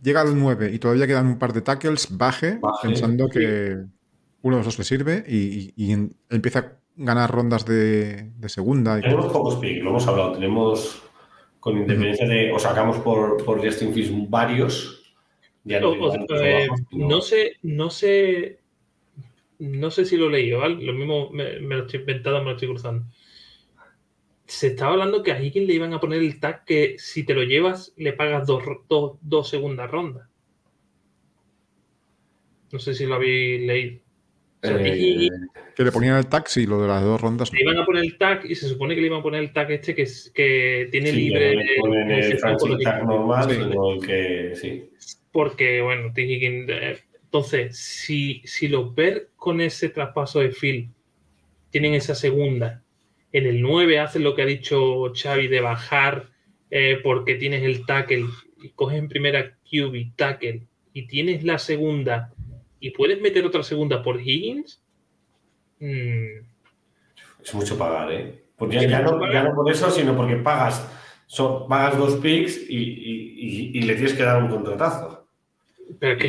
llega 0.03 0.23
al 0.23 0.39
9 0.39 0.71
y 0.73 0.79
todavía 0.79 1.07
quedan 1.07 1.27
un 1.27 1.39
par 1.39 1.53
de 1.53 1.61
tackles, 1.61 2.17
baje, 2.17 2.59
Baje, 2.61 2.89
pensando 2.89 3.29
que 3.29 3.77
uno 4.41 4.57
de 4.57 4.61
los 4.61 4.65
dos 4.65 4.79
le 4.79 4.85
sirve 4.85 5.25
y, 5.29 5.37
y- 5.37 5.73
y 5.77 5.93
en- 5.93 6.15
empieza 6.31 6.59
a 6.61 6.73
ganar 6.97 7.31
rondas 7.31 7.67
de, 7.67 8.31
de 8.39 8.49
segunda. 8.49 8.99
y 8.99 9.03
Tenemos 9.03 9.27
cosas. 9.27 9.37
pocos 9.39 9.57
picks, 9.57 9.83
lo 9.85 9.91
hemos 9.91 10.07
hablado. 10.07 10.33
Tenemos, 10.33 11.03
con 11.61 11.77
independencia 11.77 12.27
de. 12.27 12.51
O 12.53 12.59
sacamos 12.59 12.97
por, 12.99 13.45
por 13.45 13.63
Justin 13.63 13.93
Fields 13.93 14.31
varios. 14.31 15.13
Ya 15.65 15.81
no, 15.81 15.89
O- 15.91 15.93
digo 15.93 16.07
o- 16.07 16.13
altos 16.13 16.41
o 16.41 16.43
eh, 16.43 16.67
no 16.93 17.21
sé, 17.21 17.53
no 17.63 17.91
sé, 17.91 18.61
no 19.59 19.91
sé 19.91 20.05
si 20.05 20.17
lo 20.17 20.29
leí, 20.29 20.51
¿vale? 20.53 20.83
Lo 20.85 20.93
mismo 20.93 21.31
me, 21.31 21.61
me 21.61 21.77
lo 21.77 21.83
estoy 21.87 22.01
inventando, 22.01 22.39
me 22.41 22.47
lo 22.47 22.53
estoy 22.53 22.69
cruzando. 22.69 23.05
Se 24.47 24.69
estaba 24.69 24.93
hablando 24.93 25.23
que 25.23 25.33
a 25.33 25.43
Higgins 25.43 25.67
le 25.67 25.75
iban 25.75 25.93
a 25.93 26.01
poner 26.01 26.21
el 26.23 26.41
tag 26.41 26.65
que 26.65 26.97
si 26.99 27.25
te 27.25 27.35
lo 27.35 27.43
llevas 27.43 27.93
le 27.97 28.13
pagas 28.15 28.47
dos, 28.47 28.63
dos, 28.89 29.19
dos 29.21 29.49
segundas 29.49 29.91
rondas. 29.91 30.27
No 32.73 32.79
sé 32.79 32.95
si 32.95 33.07
lo 33.07 33.15
habéis 33.15 33.67
leído. 33.67 34.01
O 34.63 34.67
sea, 34.67 34.77
Eh, 34.85 34.97
Higgins 34.99 35.49
Que 35.77 35.85
le 35.85 35.93
ponían 35.93 36.17
el 36.19 36.27
taxi, 36.27 36.67
lo 36.67 36.81
de 36.83 36.89
las 36.89 37.03
dos 37.03 37.21
rondas. 37.21 37.53
le 37.53 37.61
iban 37.63 37.79
a 37.79 37.85
poner 37.87 38.03
el 38.05 38.19
tag 38.19 38.45
y 38.51 38.55
se 38.57 38.69
supone 38.69 38.95
que 38.95 39.01
le 39.01 39.07
iban 39.07 39.21
a 39.21 39.23
poner 39.23 39.41
el 39.43 39.53
tag 39.53 39.71
este 39.71 39.95
que, 39.95 40.03
es- 40.03 40.33
que 40.35 40.89
tiene 40.91 41.11
sí, 41.11 41.17
libre 41.17 41.55
le 41.55 41.77
ponen 41.81 42.11
el 42.11 42.39
franchise 42.39 42.79
tag 42.83 43.05
normal, 43.07 43.51
Sí. 43.51 44.07
que. 44.07 44.53
Sí. 44.57 44.91
porque, 45.31 45.81
bueno, 45.83 46.13
T. 46.13 46.23
Higgins, 46.23 46.69
eh, 46.71 46.99
entonces, 47.23 47.77
si, 47.79 48.43
si 48.45 48.67
los 48.67 48.93
Bears 48.95 49.28
con 49.49 49.63
ese 49.63 49.89
traspaso 49.89 50.41
de 50.41 50.51
Phil 50.51 50.91
tienen 51.71 51.95
esa 51.95 52.15
segunda, 52.15 52.83
en 53.33 53.47
el 53.47 53.63
9 53.63 53.99
hacen 53.99 54.23
lo 54.25 54.35
que 54.35 54.43
ha 54.43 54.47
dicho 54.47 55.11
Xavi 55.15 55.49
de 55.49 55.63
bajar 55.63 56.29
eh, 56.71 56.99
porque 57.03 57.37
tienes 57.37 57.63
el 57.63 57.87
tackle 57.87 58.27
y 58.63 58.69
coges 58.71 58.99
en 58.99 59.09
primera 59.09 59.55
QB 59.71 60.15
tackle 60.17 60.67
y 60.93 61.07
tienes 61.07 61.45
la 61.45 61.59
segunda 61.59 62.31
y 62.79 62.91
puedes 62.91 63.23
meter 63.23 63.47
otra 63.47 63.63
segunda 63.63 64.03
por 64.03 64.21
Higgins, 64.21 64.83
mm, 65.81 66.45
Es 67.43 67.55
mucho 67.55 67.79
pagar, 67.79 68.13
¿eh? 68.13 68.45
Pues 68.59 68.71
ya, 68.83 69.01
no, 69.01 69.13
pagar. 69.19 69.33
ya 69.33 69.43
no 69.45 69.55
por 69.55 69.71
eso, 69.71 69.91
sino 69.91 70.15
porque 70.15 70.37
pagas, 70.37 70.87
son, 71.27 71.67
pagas 71.69 71.97
dos 71.97 72.17
picks 72.17 72.69
y, 72.69 72.77
y- 72.77 73.35
y- 73.73 73.79
y 73.79 73.83
le 73.83 73.95
tienes 73.95 74.13
que 74.13 74.23
dar 74.25 74.43
un 74.43 74.51
contratazo. 74.51 75.27
pero 75.99 76.19
que 76.19 76.29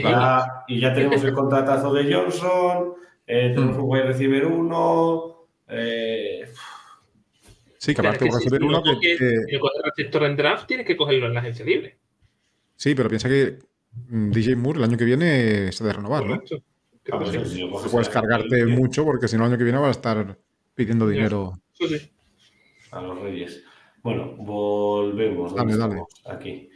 y 0.70 0.80
ya 0.80 0.94
tenemos 0.94 1.22
el 1.24 1.34
contratazo 1.34 1.94
de 1.94 2.14
Johnson, 2.14 2.94
eh, 3.30 3.52
tenemos 3.54 3.78
un 3.78 3.84
wide 3.86 4.04
receiver 4.04 4.46
uno. 4.46 5.48
eh, 5.70 6.46
Sí, 7.78 7.94
que 7.96 8.02
aparte 8.02 8.26
que 8.30 8.50
tú 8.60 8.66
uno 8.66 8.80
no 8.80 8.84
que, 9.00 9.16
coges- 9.18 9.46
que- 9.50 9.60
coges 9.60 9.82
receptor 9.86 10.24
en 10.24 10.36
draft, 10.36 10.68
tienes 10.68 10.86
que 10.86 10.98
cogerlo 10.98 11.28
en 11.28 11.34
la 11.34 11.40
agencia 11.40 11.64
libre. 11.64 11.98
Sí, 12.76 12.94
pero 12.96 13.08
piensa 13.08 13.30
que 13.30 13.60
mm, 14.10 14.32
DJ 14.32 14.56
Moore 14.58 14.80
el 14.80 14.84
año 14.86 14.98
que 14.98 15.06
viene 15.06 15.72
se 15.72 15.84
ha 15.84 15.88
de 15.88 15.94
renovar, 15.94 16.26
¿no? 16.26 16.40
Que 16.42 16.48
sí. 16.48 16.64
coges 17.10 17.60
No 17.60 17.92
puedes 17.92 18.10
a- 18.10 18.12
cargarte 18.12 18.66
mucho 18.66 19.06
porque 19.06 19.28
si 19.30 19.38
no 19.38 19.46
el 19.46 19.52
año 19.52 19.58
que 19.58 19.64
viene 19.64 19.80
vas 19.80 19.88
a 19.90 19.92
estar 20.00 20.38
pidiendo 20.76 21.08
dinero. 21.08 21.54
Eso 21.80 21.88
sí. 21.88 22.12
A 22.92 23.02
los 23.02 23.20
Reyes. 23.22 23.64
Bueno, 24.04 24.36
volvemos. 24.38 25.54
Dale, 25.56 25.76
¿Dónde 25.76 25.96
dale. 25.96 26.06
Aquí. 26.38 26.69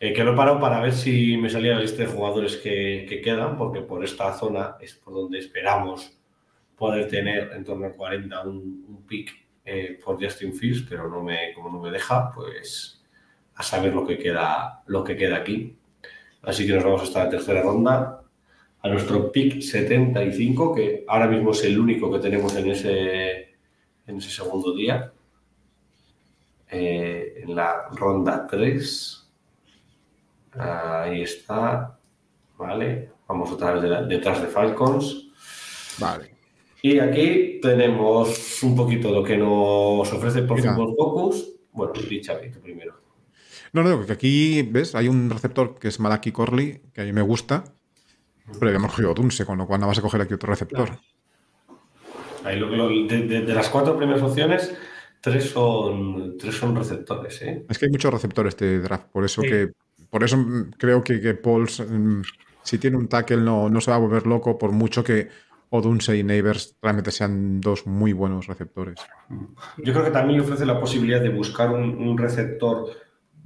Eh, 0.00 0.12
que 0.12 0.22
lo 0.22 0.32
he 0.32 0.36
parado 0.36 0.60
para 0.60 0.80
ver 0.80 0.92
si 0.92 1.36
me 1.36 1.50
salía 1.50 1.74
la 1.74 1.80
lista 1.80 2.02
de 2.02 2.08
jugadores 2.08 2.56
que, 2.56 3.06
que 3.08 3.20
quedan, 3.20 3.56
porque 3.56 3.80
por 3.80 4.04
esta 4.04 4.32
zona 4.34 4.76
es 4.80 4.94
por 4.94 5.14
donde 5.14 5.38
esperamos 5.38 6.16
poder 6.76 7.08
tener 7.08 7.52
en 7.52 7.64
torno 7.64 7.86
al 7.86 7.94
40 7.94 8.42
un, 8.42 8.84
un 8.88 9.06
pick 9.06 9.30
eh, 9.64 9.98
por 10.02 10.22
Justin 10.22 10.54
Fields, 10.54 10.86
pero 10.88 11.08
no 11.08 11.22
me, 11.22 11.52
como 11.54 11.70
no 11.70 11.80
me 11.80 11.90
deja, 11.90 12.32
pues 12.32 13.04
a 13.54 13.62
saber 13.62 13.92
lo 13.92 14.06
que 14.06 14.16
queda, 14.16 14.82
lo 14.86 15.04
que 15.04 15.16
queda 15.16 15.36
aquí. 15.36 15.76
Así 16.42 16.66
que 16.66 16.72
nos 16.72 16.84
vamos 16.84 17.02
hasta 17.02 17.24
la 17.24 17.30
tercera 17.30 17.60
ronda, 17.60 18.22
a 18.80 18.88
nuestro 18.88 19.32
pick 19.32 19.60
75, 19.60 20.74
que 20.74 21.04
ahora 21.08 21.26
mismo 21.26 21.50
es 21.50 21.64
el 21.64 21.78
único 21.78 22.10
que 22.12 22.20
tenemos 22.20 22.54
en 22.56 22.70
ese, 22.70 23.56
en 24.06 24.16
ese 24.16 24.30
segundo 24.30 24.72
día. 24.74 25.12
Eh, 26.70 27.42
en 27.42 27.54
la 27.54 27.88
ronda 27.92 28.46
3. 28.46 29.17
Ahí 30.58 31.22
está. 31.22 31.98
Vale. 32.56 33.10
Vamos 33.28 33.50
otra 33.52 33.72
vez 33.72 33.82
de 33.82 33.88
la- 33.88 34.02
detrás 34.02 34.40
de 34.40 34.48
Falcons. 34.48 35.28
Vale. 35.98 36.34
Y 36.82 36.98
aquí 36.98 37.58
tenemos 37.60 38.62
un 38.62 38.76
poquito 38.76 39.10
lo 39.10 39.22
que 39.22 39.36
nos 39.36 40.12
ofrece 40.12 40.42
por. 40.42 40.60
Football 40.60 40.94
Focus. 40.96 41.48
Bueno, 41.72 41.92
dicha 42.08 42.38
tú 42.52 42.60
primero. 42.60 42.94
No, 43.72 43.82
no, 43.82 44.06
que 44.06 44.12
aquí, 44.12 44.62
¿ves? 44.62 44.94
Hay 44.94 45.08
un 45.08 45.28
receptor 45.28 45.78
que 45.78 45.88
es 45.88 46.00
Malaki 46.00 46.32
Corley, 46.32 46.80
que 46.94 47.02
a 47.02 47.04
mí 47.04 47.12
me 47.12 47.20
gusta, 47.22 47.64
pero 48.58 48.70
ya 48.70 48.76
hemos 48.78 48.92
cogido 48.92 49.12
Dunse, 49.12 49.44
con 49.44 49.58
lo 49.58 49.66
cual 49.66 49.80
no 49.80 49.86
vas 49.86 49.98
a 49.98 50.02
coger 50.02 50.22
aquí 50.22 50.32
otro 50.34 50.48
receptor. 50.50 50.88
Ahí 52.44 52.58
lo- 52.58 52.70
lo- 52.70 52.88
de, 52.88 53.22
de- 53.26 53.40
de 53.42 53.54
las 53.54 53.68
cuatro 53.68 53.96
primeras 53.96 54.22
opciones, 54.22 54.74
tres 55.20 55.50
son, 55.50 56.36
tres 56.38 56.54
son 56.56 56.74
receptores. 56.74 57.42
¿eh? 57.42 57.66
Es 57.68 57.78
que 57.78 57.86
hay 57.86 57.90
muchos 57.90 58.12
receptores 58.12 58.56
de 58.56 58.78
draft, 58.80 59.06
por 59.12 59.24
eso 59.24 59.42
Sí. 59.42 59.48
que 59.48 59.72
por 60.10 60.24
eso 60.24 60.36
mm, 60.36 60.70
creo 60.78 61.02
que, 61.04 61.20
que 61.20 61.34
Pauls, 61.34 61.80
mm, 61.80 62.22
si 62.62 62.78
tiene 62.78 62.96
un 62.96 63.08
tackle, 63.08 63.38
no, 63.38 63.68
no 63.68 63.80
se 63.80 63.90
va 63.90 63.96
a 63.96 64.00
volver 64.00 64.26
loco, 64.26 64.58
por 64.58 64.72
mucho 64.72 65.02
que 65.04 65.28
Odunse 65.70 66.16
y 66.16 66.22
Neighbors 66.22 66.76
realmente 66.80 67.10
sean 67.10 67.60
dos 67.60 67.86
muy 67.86 68.12
buenos 68.14 68.46
receptores. 68.46 68.98
Yo 69.78 69.92
creo 69.92 70.04
que 70.04 70.10
también 70.10 70.38
le 70.40 70.44
ofrece 70.44 70.64
la 70.64 70.80
posibilidad 70.80 71.20
de 71.20 71.28
buscar 71.28 71.70
un, 71.70 71.82
un 71.96 72.16
receptor 72.16 72.90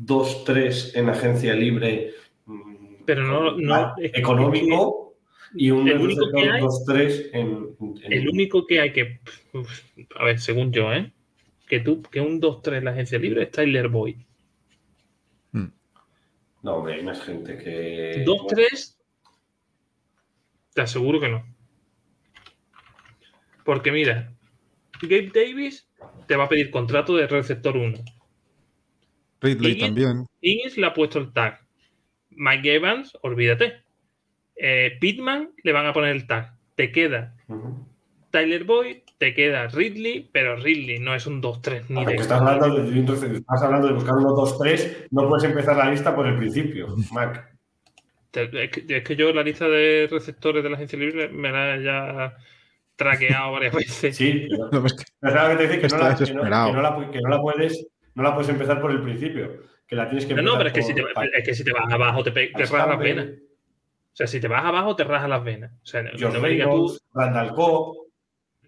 2-3 0.01 0.93
en 0.97 1.09
agencia 1.09 1.55
libre 1.55 2.13
mm, 2.47 3.05
Pero 3.07 3.25
no- 3.27 3.57
no- 3.57 3.75
ah, 3.75 3.95
económico 4.03 5.15
y 5.55 5.71
un 5.71 5.87
el 5.89 5.99
único 5.99 6.31
que 6.31 6.41
receptor 6.41 6.55
hay- 6.55 6.63
2-3 6.63 7.31
en, 7.33 7.69
en- 8.05 8.13
El 8.13 8.29
único 8.29 8.67
que 8.67 8.81
hay 8.81 8.93
que. 8.93 9.21
A 10.19 10.25
ver, 10.25 10.41
según 10.41 10.73
yo, 10.73 10.93
¿eh? 10.93 11.13
Que 11.69 11.81
tú, 11.81 12.03
que 12.03 12.21
un 12.21 12.41
2-3 12.41 12.79
en 12.79 12.85
la 12.85 12.91
agencia 12.93 13.19
libre 13.19 13.43
es 13.45 13.51
Tyler 13.51 13.89
Boyd. 13.89 14.17
No, 16.63 16.77
hombre, 16.77 16.95
hay 16.95 17.03
más 17.03 17.21
gente 17.23 17.59
que... 17.59 18.25
2-3, 18.25 18.97
te 20.75 20.81
aseguro 20.81 21.19
que 21.21 21.29
no. 21.29 21.45
Porque 23.65 23.91
mira, 23.93 24.33
Gabe 25.03 25.31
Davis 25.35 25.89
te 26.27 26.37
va 26.37 26.45
a 26.45 26.49
pedir 26.49 26.71
contrato 26.71 27.17
de 27.17 27.27
receptor 27.27 27.77
1. 27.77 27.99
Ridley 29.41 29.73
Higgins- 29.75 29.81
también. 29.87 30.27
Higgins 30.41 30.77
le 30.79 30.87
ha 30.87 30.95
puesto 30.95 31.19
el 31.19 31.33
tag. 31.33 31.61
Mike 32.31 32.75
Evans, 32.77 33.13
olvídate. 33.23 33.83
Eh, 34.57 34.97
Pittman 35.01 35.53
le 35.63 35.73
van 35.73 35.87
a 35.87 35.93
poner 35.93 36.11
el 36.15 36.27
tag. 36.27 36.55
Te 36.77 36.91
queda. 36.93 37.35
Tyler 38.31 38.65
Boyd, 38.65 39.02
te 39.23 39.35
queda 39.35 39.69
Ridley, 39.69 40.29
pero 40.33 40.57
Ridley 40.57 40.99
no 40.99 41.15
es 41.15 41.29
un 41.29 41.41
2-3 41.41 41.85
ni 41.91 42.05
de 42.05 42.15
estás 42.17 42.41
hablando, 42.41 42.75
de, 42.83 42.99
entonces, 42.99 43.31
estás 43.31 43.63
hablando 43.63 43.87
de 43.87 43.93
buscar 43.95 44.15
uno, 44.17 44.33
dos, 44.35 44.59
tres, 44.59 45.07
no 45.13 45.29
puedes 45.29 45.45
empezar 45.45 45.77
la 45.77 45.89
lista 45.93 46.13
por 46.13 46.27
el 46.27 46.37
principio, 46.39 46.89
Mac. 47.13 47.55
Es 48.33 48.71
que, 48.71 48.97
es 48.97 49.05
que 49.05 49.15
yo 49.15 49.33
la 49.33 49.45
lista 49.45 49.69
de 49.69 50.09
receptores 50.11 50.65
de 50.65 50.71
la 50.71 50.75
agencia 50.77 50.99
libre 50.99 51.29
me 51.29 51.53
la 51.53 51.77
he 51.77 51.85
ya 51.85 52.37
traqueado 52.97 53.53
varias 53.57 53.73
veces. 53.77 54.17
Sí, 54.17 54.49
pero, 54.51 54.81
No, 54.81 54.87
es 54.87 54.93
que- 54.95 55.05
te 55.57 55.69
dice 55.79 55.89
no, 55.89 55.99
la, 55.99 56.09
que, 56.09 56.13
no, 56.15 56.19
desesperado. 56.19 56.67
que 56.67 56.73
no 56.77 56.83
la 56.83 56.97
pu- 56.97 57.11
que 57.13 57.21
no 57.21 57.29
la 57.29 57.41
puedes, 57.41 57.87
no 58.17 58.23
la 58.25 58.35
puedes 58.35 58.49
empezar 58.51 58.81
por 58.81 58.91
el 58.91 59.03
principio, 59.03 59.63
que 59.87 59.95
la 59.95 60.09
tienes 60.09 60.27
que 60.27 60.35
No, 60.35 60.41
empezar 60.41 60.53
no, 60.53 60.59
pero 60.59 60.69
es 60.69 60.75
que, 60.75 60.81
por- 60.81 60.89
si 60.89 60.95
te, 61.31 61.39
es 61.39 61.45
que 61.45 61.55
si 61.55 61.63
te 61.65 61.73
vas 61.73 61.93
abajo 61.93 62.25
te, 62.25 62.33
te 62.33 62.65
rajas 62.67 62.89
las 62.89 62.99
venas. 62.99 63.27
O 63.29 64.15
sea, 64.17 64.27
si 64.27 64.41
te 64.41 64.49
vas 64.49 64.65
abajo 64.65 64.97
te 64.97 65.05
rajas 65.05 65.29
las 65.29 65.45
venas. 65.45 65.71
O 65.81 65.87
sea, 65.87 66.03
no, 66.03 66.11
George 66.17 66.37
no 66.37 66.43
me 66.43 66.49
digas 66.51 66.69
tú 66.69 66.99
Randall 67.15 67.53
Cobb, 67.55 68.02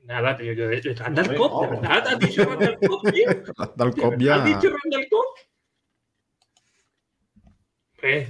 nada, 0.05 0.37
tío. 0.37 0.53
Yo, 0.53 0.73
yo- 0.73 0.95
Randall 0.95 1.35
Cobb, 1.37 1.63
¿de 1.71 1.77
verdad? 1.77 2.07
¿Has 2.09 2.19
dicho 2.19 2.45
Randall 2.45 2.79
Cobb, 2.79 3.13
tío? 3.13 3.27
Randall 3.57 3.95
Cobb 3.95 4.19
ya. 4.19 4.35
¿Has 4.37 4.45
dicho 4.45 4.75
Randall 4.77 5.09
Cobb? 5.11 5.25
Pues, 8.01 8.29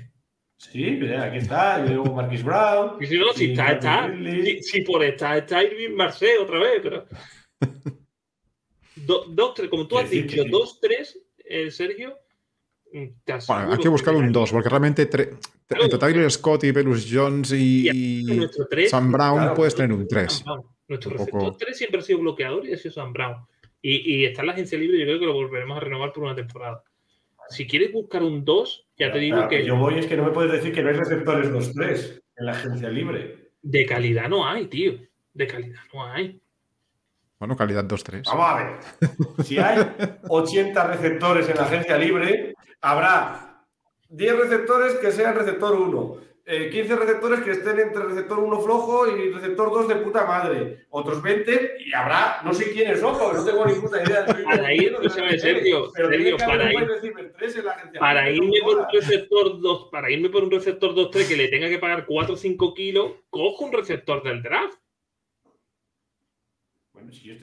sí, 0.57 0.85
mira, 1.01 1.25
aquí 1.25 1.39
está, 1.39 1.83
y 1.85 1.89
luego 1.89 2.15
Marquis 2.15 2.45
Brown. 2.45 3.03
y 3.03 3.07
si 3.07 3.19
no, 3.19 3.33
si 3.33 3.51
está, 3.53 3.73
está. 3.73 4.13
Si, 4.17 4.63
si 4.63 4.81
por 4.83 5.03
estar 5.03 5.37
está 5.39 5.63
Irving 5.65 5.97
Marseille 5.97 6.39
otra 6.39 6.59
vez, 6.61 6.81
pero. 6.83 7.07
Do- 8.97 9.25
dos, 9.29 9.55
tres, 9.55 9.69
como 9.69 9.87
tú 9.89 9.99
has 9.99 10.09
sí, 10.09 10.23
dicho, 10.23 10.43
sí. 10.45 10.49
dos, 10.49 10.79
tres, 10.81 11.19
eh, 11.45 11.71
Sergio. 11.71 12.17
mm, 12.93 13.07
Bueno, 13.49 13.73
hay 13.73 13.79
que 13.79 13.89
buscar 13.89 14.15
un 14.15 14.31
2, 14.31 14.53
porque 14.53 14.69
realmente 14.69 15.09
Claro. 15.09 15.85
entre 15.85 15.99
Tyler 15.99 16.31
Scott 16.31 16.63
y 16.65 16.71
Velus 16.71 17.07
Jones 17.11 17.51
y, 17.53 17.89
Y 17.91 18.89
Sam 18.89 19.11
Brown 19.11 19.39
Claro. 19.39 19.55
puedes 19.55 19.75
tener 19.75 19.93
un 19.93 20.07
3. 20.07 20.45
Nuestro 20.89 21.11
receptor 21.12 21.40
poco- 21.40 21.56
3 21.59 21.77
siempre 21.77 22.01
ha 22.01 22.02
sido 22.02 22.19
bloqueador 22.20 22.66
y 22.66 22.73
ha 22.74 22.77
sido 22.77 22.93
Sam 22.93 23.12
Brown. 23.12 23.36
Y, 23.81 24.15
y 24.20 24.24
está 24.24 24.43
en 24.43 24.47
la 24.48 24.52
agencia 24.55 24.78
libre, 24.78 24.98
yo 24.98 25.05
creo 25.05 25.19
que 25.20 25.27
lo 25.27 25.35
volveremos 25.35 25.77
a 25.77 25.81
renovar 25.81 26.12
por 26.12 26.24
una 26.24 26.35
temporada. 26.35 26.82
Si 27.51 27.66
quieres 27.66 27.93
buscar 27.93 28.23
un 28.23 28.44
2, 28.44 28.89
ya 28.97 29.12
te 29.12 29.19
digo 29.19 29.36
Claro, 29.36 29.51
que 29.51 29.66
Yo 29.66 29.77
voy, 29.77 29.98
es 29.98 30.06
que 30.06 30.16
no 30.16 30.24
me 30.24 30.31
puedes 30.31 30.51
decir 30.52 30.73
que 30.73 30.82
no 30.82 30.89
hay 30.89 30.94
receptores 30.97 31.51
2-3 31.51 32.23
en 32.36 32.47
la 32.47 32.52
agencia 32.52 32.89
libre. 32.89 33.51
de 33.61 33.86
calidad 33.86 34.28
no 34.28 34.47
hay, 34.48 34.66
tío. 34.66 34.94
De 35.35 35.47
calidad 35.47 35.81
no 35.93 36.05
hay. 36.06 36.40
Bueno, 37.39 37.56
calidad 37.56 37.85
2-3. 37.85 38.23
Vamos 38.24 38.47
a 38.48 38.55
ver. 38.65 39.44
Si 39.44 39.59
hay 39.59 39.78
80 40.28 40.86
receptores 40.86 41.48
en 41.51 41.56
la 41.56 41.62
agencia 41.65 41.98
libre, 41.98 42.55
habrá 42.81 43.66
10 44.09 44.39
receptores 44.39 44.94
que 44.94 45.11
sean 45.12 45.35
receptor 45.35 45.78
1, 45.78 46.16
eh, 46.47 46.69
15 46.71 46.97
receptores 46.97 47.41
que 47.41 47.53
estén 47.53 47.81
entre 47.81 48.03
receptor 48.05 48.39
1 48.39 48.61
flojo 48.61 49.07
y 49.16 49.31
receptor 49.33 49.71
2 49.71 49.89
de 49.89 49.97
puta 49.97 50.27
madre, 50.27 50.87
otros 50.91 51.23
20 51.23 51.77
y 51.87 51.95
habrá, 51.95 52.41
no 52.45 52.53
sé 52.53 52.71
quiénes 52.71 53.01
son, 53.01 53.16
porque 53.19 53.39
no 53.39 53.45
tengo 53.45 53.65
ni 53.66 53.75
puta 53.75 54.03
idea. 54.03 54.27
Para 54.45 55.39
Sergio, 55.39 55.91
Pero 55.95 56.09
tiene 56.11 56.25
Sergio, 56.31 56.45
haber 56.45 56.59
para 56.59 56.73
ir- 56.73 56.77
wide 56.77 56.87
receiver 56.87 57.33
3 57.39 57.57
en 57.57 57.65
la 57.65 57.71
agencia 57.73 58.01
Para 58.01 58.31
irme 58.31 58.59
no 58.61 58.65
por 58.66 58.79
un 58.79 58.87
receptor 58.93 59.61
2, 59.61 59.89
para 59.91 60.11
irme 60.11 60.29
por 60.29 60.45
un 60.45 60.51
receptor 60.51 60.95
2-3 60.95 61.29
que 61.29 61.37
le 61.37 61.49
tenga 61.49 61.69
que 61.71 61.79
pagar 61.79 62.05
4 62.05 62.35
o 62.35 62.37
5 62.37 62.75
kilos, 62.75 63.12
cojo 63.31 63.65
un 63.65 63.73
receptor 63.73 64.23
del 64.23 64.43
draft. 64.43 64.79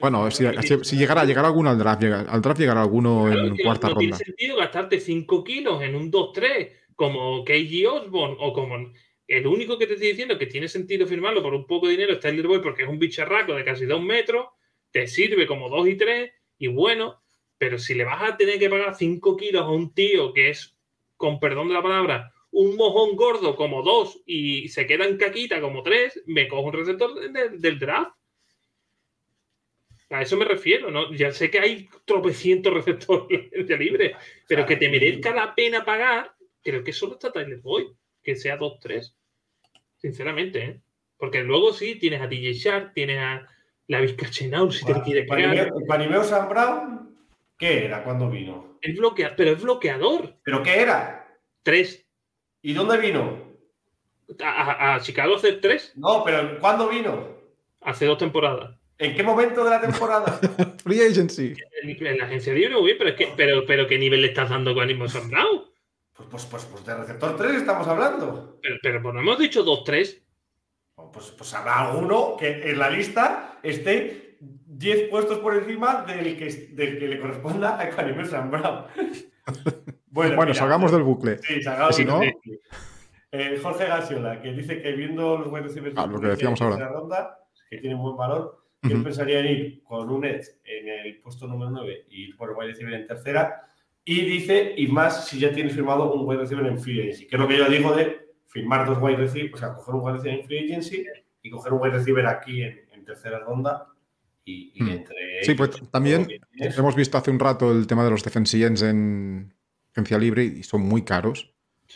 Bueno, 0.00 0.28
si 0.30 0.44
si, 0.44 0.62
si, 0.62 0.84
si 0.84 0.96
llegara, 0.96 1.24
llegará 1.24 1.48
alguno 1.48 1.70
al 1.70 1.78
draft, 1.78 2.02
al 2.04 2.40
draft 2.42 2.58
llegará 2.60 2.82
alguno 2.82 3.26
Claro, 3.26 3.46
en 3.46 3.56
cuarta 3.56 3.88
no 3.88 3.94
ronda. 3.94 4.00
tiene 4.00 4.16
sentido 4.16 4.56
gastarte 4.56 4.98
5 4.98 5.44
kilos 5.44 5.82
en 5.82 5.94
un 5.94 6.10
2-3 6.10 6.68
como 7.02 7.44
KG 7.44 7.84
Osborne 7.88 8.36
o 8.38 8.52
como 8.52 8.92
el 9.26 9.46
único 9.48 9.76
que 9.76 9.88
te 9.88 9.94
estoy 9.94 10.10
diciendo 10.10 10.38
que 10.38 10.46
tiene 10.46 10.68
sentido 10.68 11.04
firmarlo 11.04 11.42
por 11.42 11.52
un 11.52 11.66
poco 11.66 11.86
de 11.86 11.94
dinero 11.94 12.12
es 12.12 12.20
Tyler 12.20 12.46
Boyd 12.46 12.60
porque 12.60 12.84
es 12.84 12.88
un 12.88 13.00
bicharraco 13.00 13.54
de 13.54 13.64
casi 13.64 13.86
2 13.86 14.00
metros, 14.00 14.46
te 14.92 15.08
sirve 15.08 15.44
como 15.48 15.68
2 15.68 15.88
y 15.88 15.96
3 15.96 16.30
y 16.58 16.68
bueno, 16.68 17.20
pero 17.58 17.76
si 17.76 17.94
le 17.94 18.04
vas 18.04 18.22
a 18.22 18.36
tener 18.36 18.56
que 18.60 18.70
pagar 18.70 18.94
5 18.94 19.36
kilos 19.36 19.62
a 19.62 19.68
un 19.70 19.92
tío 19.92 20.32
que 20.32 20.50
es, 20.50 20.76
con 21.16 21.40
perdón 21.40 21.66
de 21.66 21.74
la 21.74 21.82
palabra, 21.82 22.32
un 22.52 22.76
mojón 22.76 23.16
gordo 23.16 23.56
como 23.56 23.82
2 23.82 24.22
y 24.24 24.68
se 24.68 24.86
queda 24.86 25.04
en 25.04 25.16
caquita 25.16 25.60
como 25.60 25.82
3, 25.82 26.22
me 26.26 26.46
cojo 26.46 26.68
un 26.68 26.72
receptor 26.74 27.14
de- 27.18 27.30
de- 27.30 27.58
del 27.58 27.80
draft. 27.80 28.12
A 30.10 30.22
eso 30.22 30.36
me 30.36 30.44
refiero, 30.44 30.88
¿no? 30.92 31.12
Ya 31.14 31.32
sé 31.32 31.50
que 31.50 31.58
hay 31.58 31.88
tropecientos 32.04 32.72
receptores 32.72 33.50
de 33.66 33.76
libre, 33.76 34.14
pero 34.46 34.64
que 34.66 34.76
te 34.76 34.88
merezca 34.88 35.34
la 35.34 35.52
pena 35.52 35.84
pagar, 35.84 36.32
creo 36.62 36.84
que 36.84 36.92
solo 36.92 37.14
está 37.14 37.32
Tyler 37.32 37.58
Boyd, 37.60 37.86
que 38.22 38.36
sea 38.36 38.58
2-3. 38.58 39.14
Sinceramente, 39.98 40.64
¿eh? 40.64 40.80
Porque 41.16 41.42
luego 41.42 41.72
sí, 41.72 41.96
tienes 41.96 42.20
a 42.20 42.26
DJ 42.26 42.52
Shark, 42.54 42.92
tienes 42.94 43.18
a 43.18 43.46
la 43.86 44.00
Vizcachenaur 44.00 44.72
si 44.72 44.84
te 44.84 44.92
quieres 45.02 45.28
pegar. 45.28 45.54
Panimeo, 45.54 45.86
Panimeo 45.86 46.24
Sam 46.24 46.48
Brown, 46.48 47.16
¿qué 47.58 47.84
era 47.84 48.02
cuando 48.02 48.28
vino? 48.28 48.78
Es 48.80 48.96
bloquea- 48.96 49.34
pero 49.36 49.52
es 49.52 49.62
bloqueador. 49.62 50.34
¿Pero 50.42 50.62
qué 50.62 50.80
era? 50.80 51.28
3. 51.62 52.04
¿Y 52.62 52.72
dónde 52.72 52.98
vino? 52.98 53.52
A, 54.40 54.48
a- 54.72 54.94
a 54.96 55.00
Chicago 55.00 55.36
hace 55.36 55.52
3, 55.54 55.92
No, 55.96 56.24
pero 56.24 56.58
¿cuándo 56.58 56.88
vino? 56.88 57.40
hace 57.82 58.06
dos 58.06 58.18
temporadas. 58.18 58.76
¿En 58.98 59.14
qué 59.16 59.22
momento 59.24 59.64
de 59.64 59.70
la 59.70 59.80
temporada? 59.80 60.38
Free 60.84 61.00
Agency. 61.02 61.54
En, 61.82 62.06
en 62.06 62.18
la 62.18 62.24
agencia 62.26 62.52
libre, 62.54 62.74
muy 62.76 62.84
bien, 62.86 62.98
pero, 62.98 63.10
es 63.10 63.16
que, 63.16 63.28
pero, 63.36 63.64
pero 63.66 63.86
¿qué 63.88 63.98
nivel 63.98 64.22
le 64.22 64.28
estás 64.28 64.50
dando 64.50 64.72
con 64.74 64.84
Animo 64.84 65.08
Sam 65.08 65.28
Brown? 65.30 65.64
Pues, 66.30 66.46
pues, 66.46 66.46
pues, 66.46 66.64
pues 66.66 66.84
de 66.86 66.94
receptor 66.94 67.36
3 67.36 67.52
estamos 67.56 67.86
hablando. 67.88 68.58
Pero, 68.62 68.76
pero 68.82 69.02
pues 69.02 69.14
no 69.14 69.20
hemos 69.20 69.38
dicho 69.38 69.64
2-3. 69.64 70.22
Pues, 71.12 71.30
pues 71.30 71.54
habrá 71.54 71.90
alguno 71.90 72.36
que 72.38 72.70
en 72.70 72.78
la 72.78 72.90
lista 72.90 73.58
esté 73.62 74.36
10 74.40 75.08
puestos 75.10 75.38
por 75.38 75.54
encima 75.56 76.04
del 76.06 76.36
que, 76.36 76.46
del 76.74 76.98
que 76.98 77.08
le 77.08 77.20
corresponda 77.20 77.78
a 77.78 77.88
Equanimer 77.88 78.26
Sam 78.26 78.50
Brown. 78.50 78.84
Bueno, 80.14 80.36
Bueno, 80.36 80.50
mira, 80.50 80.60
salgamos 80.60 80.92
del 80.92 81.02
bucle. 81.04 81.38
Sí, 81.38 81.62
salgamos 81.62 81.96
Si 81.96 82.04
del 82.04 82.12
no- 82.12 82.18
bucle. 82.18 82.60
Eh, 83.30 83.58
Jorge 83.62 83.86
Gasiola, 83.86 84.42
que 84.42 84.52
dice 84.52 84.82
que 84.82 84.92
viendo 84.92 85.38
los 85.38 85.50
wide 85.50 85.62
receivers 85.62 85.94
Ah, 85.96 86.04
lo 86.06 86.20
que 86.20 86.26
de 86.26 86.32
decíamos 86.32 86.58
tercera 86.58 86.84
ahora. 86.88 86.98
ronda, 87.00 87.38
que 87.70 87.78
tienen 87.78 87.96
buen 87.98 88.14
valor, 88.18 88.62
que 88.82 88.88
él 88.88 88.96
Ujú. 88.96 89.04
pensaría 89.04 89.40
en 89.40 89.46
ir 89.46 89.82
con 89.82 90.10
un 90.10 90.26
Edge 90.26 90.48
en 90.64 90.86
el 90.86 91.18
puesto 91.22 91.46
número 91.46 91.70
9 91.70 92.04
y 92.10 92.24
ir 92.28 92.36
por 92.36 92.50
el 92.50 92.56
wide 92.58 92.68
receiver 92.72 92.92
en 92.92 93.06
tercera. 93.06 93.71
Y 94.04 94.22
dice, 94.24 94.74
y 94.76 94.88
más 94.88 95.28
si 95.28 95.38
ya 95.38 95.52
tienes 95.52 95.74
firmado 95.74 96.12
un 96.12 96.26
wide 96.26 96.40
receiver 96.40 96.66
en 96.66 96.78
free 96.78 97.00
agency, 97.00 97.26
que 97.26 97.36
es 97.36 97.40
lo 97.40 97.46
que 97.48 97.56
yo 97.56 97.68
digo 97.68 97.94
de 97.94 98.28
firmar 98.48 98.86
dos 98.86 98.98
wide 99.00 99.16
receivers, 99.16 99.54
o 99.54 99.56
sea, 99.58 99.74
coger 99.74 99.94
un 99.94 100.00
wide 100.02 100.14
receiver 100.16 100.40
en 100.40 100.44
free 100.46 100.58
agency 100.64 101.04
y 101.42 101.50
coger 101.50 101.72
un 101.72 101.80
wide 101.82 101.92
receiver 101.94 102.26
aquí 102.26 102.62
en, 102.62 102.80
en 102.92 103.04
tercera 103.04 103.38
ronda. 103.38 103.86
Y, 104.44 104.72
y 104.74 104.82
Hmm. 104.82 104.88
entre 104.88 105.16
Sí, 105.42 105.54
pues 105.54 105.70
también 105.92 106.26
hemos 106.58 106.96
visto 106.96 107.16
hace 107.16 107.30
un 107.30 107.38
rato 107.38 107.70
el 107.70 107.86
tema 107.86 108.04
de 108.04 108.10
los 108.10 108.24
defensive 108.24 108.66
ends 108.66 108.82
en 108.82 109.54
agencia 109.92 110.18
libre 110.18 110.44
y 110.44 110.62
son 110.64 110.82
muy 110.82 111.02
caros. 111.02 111.52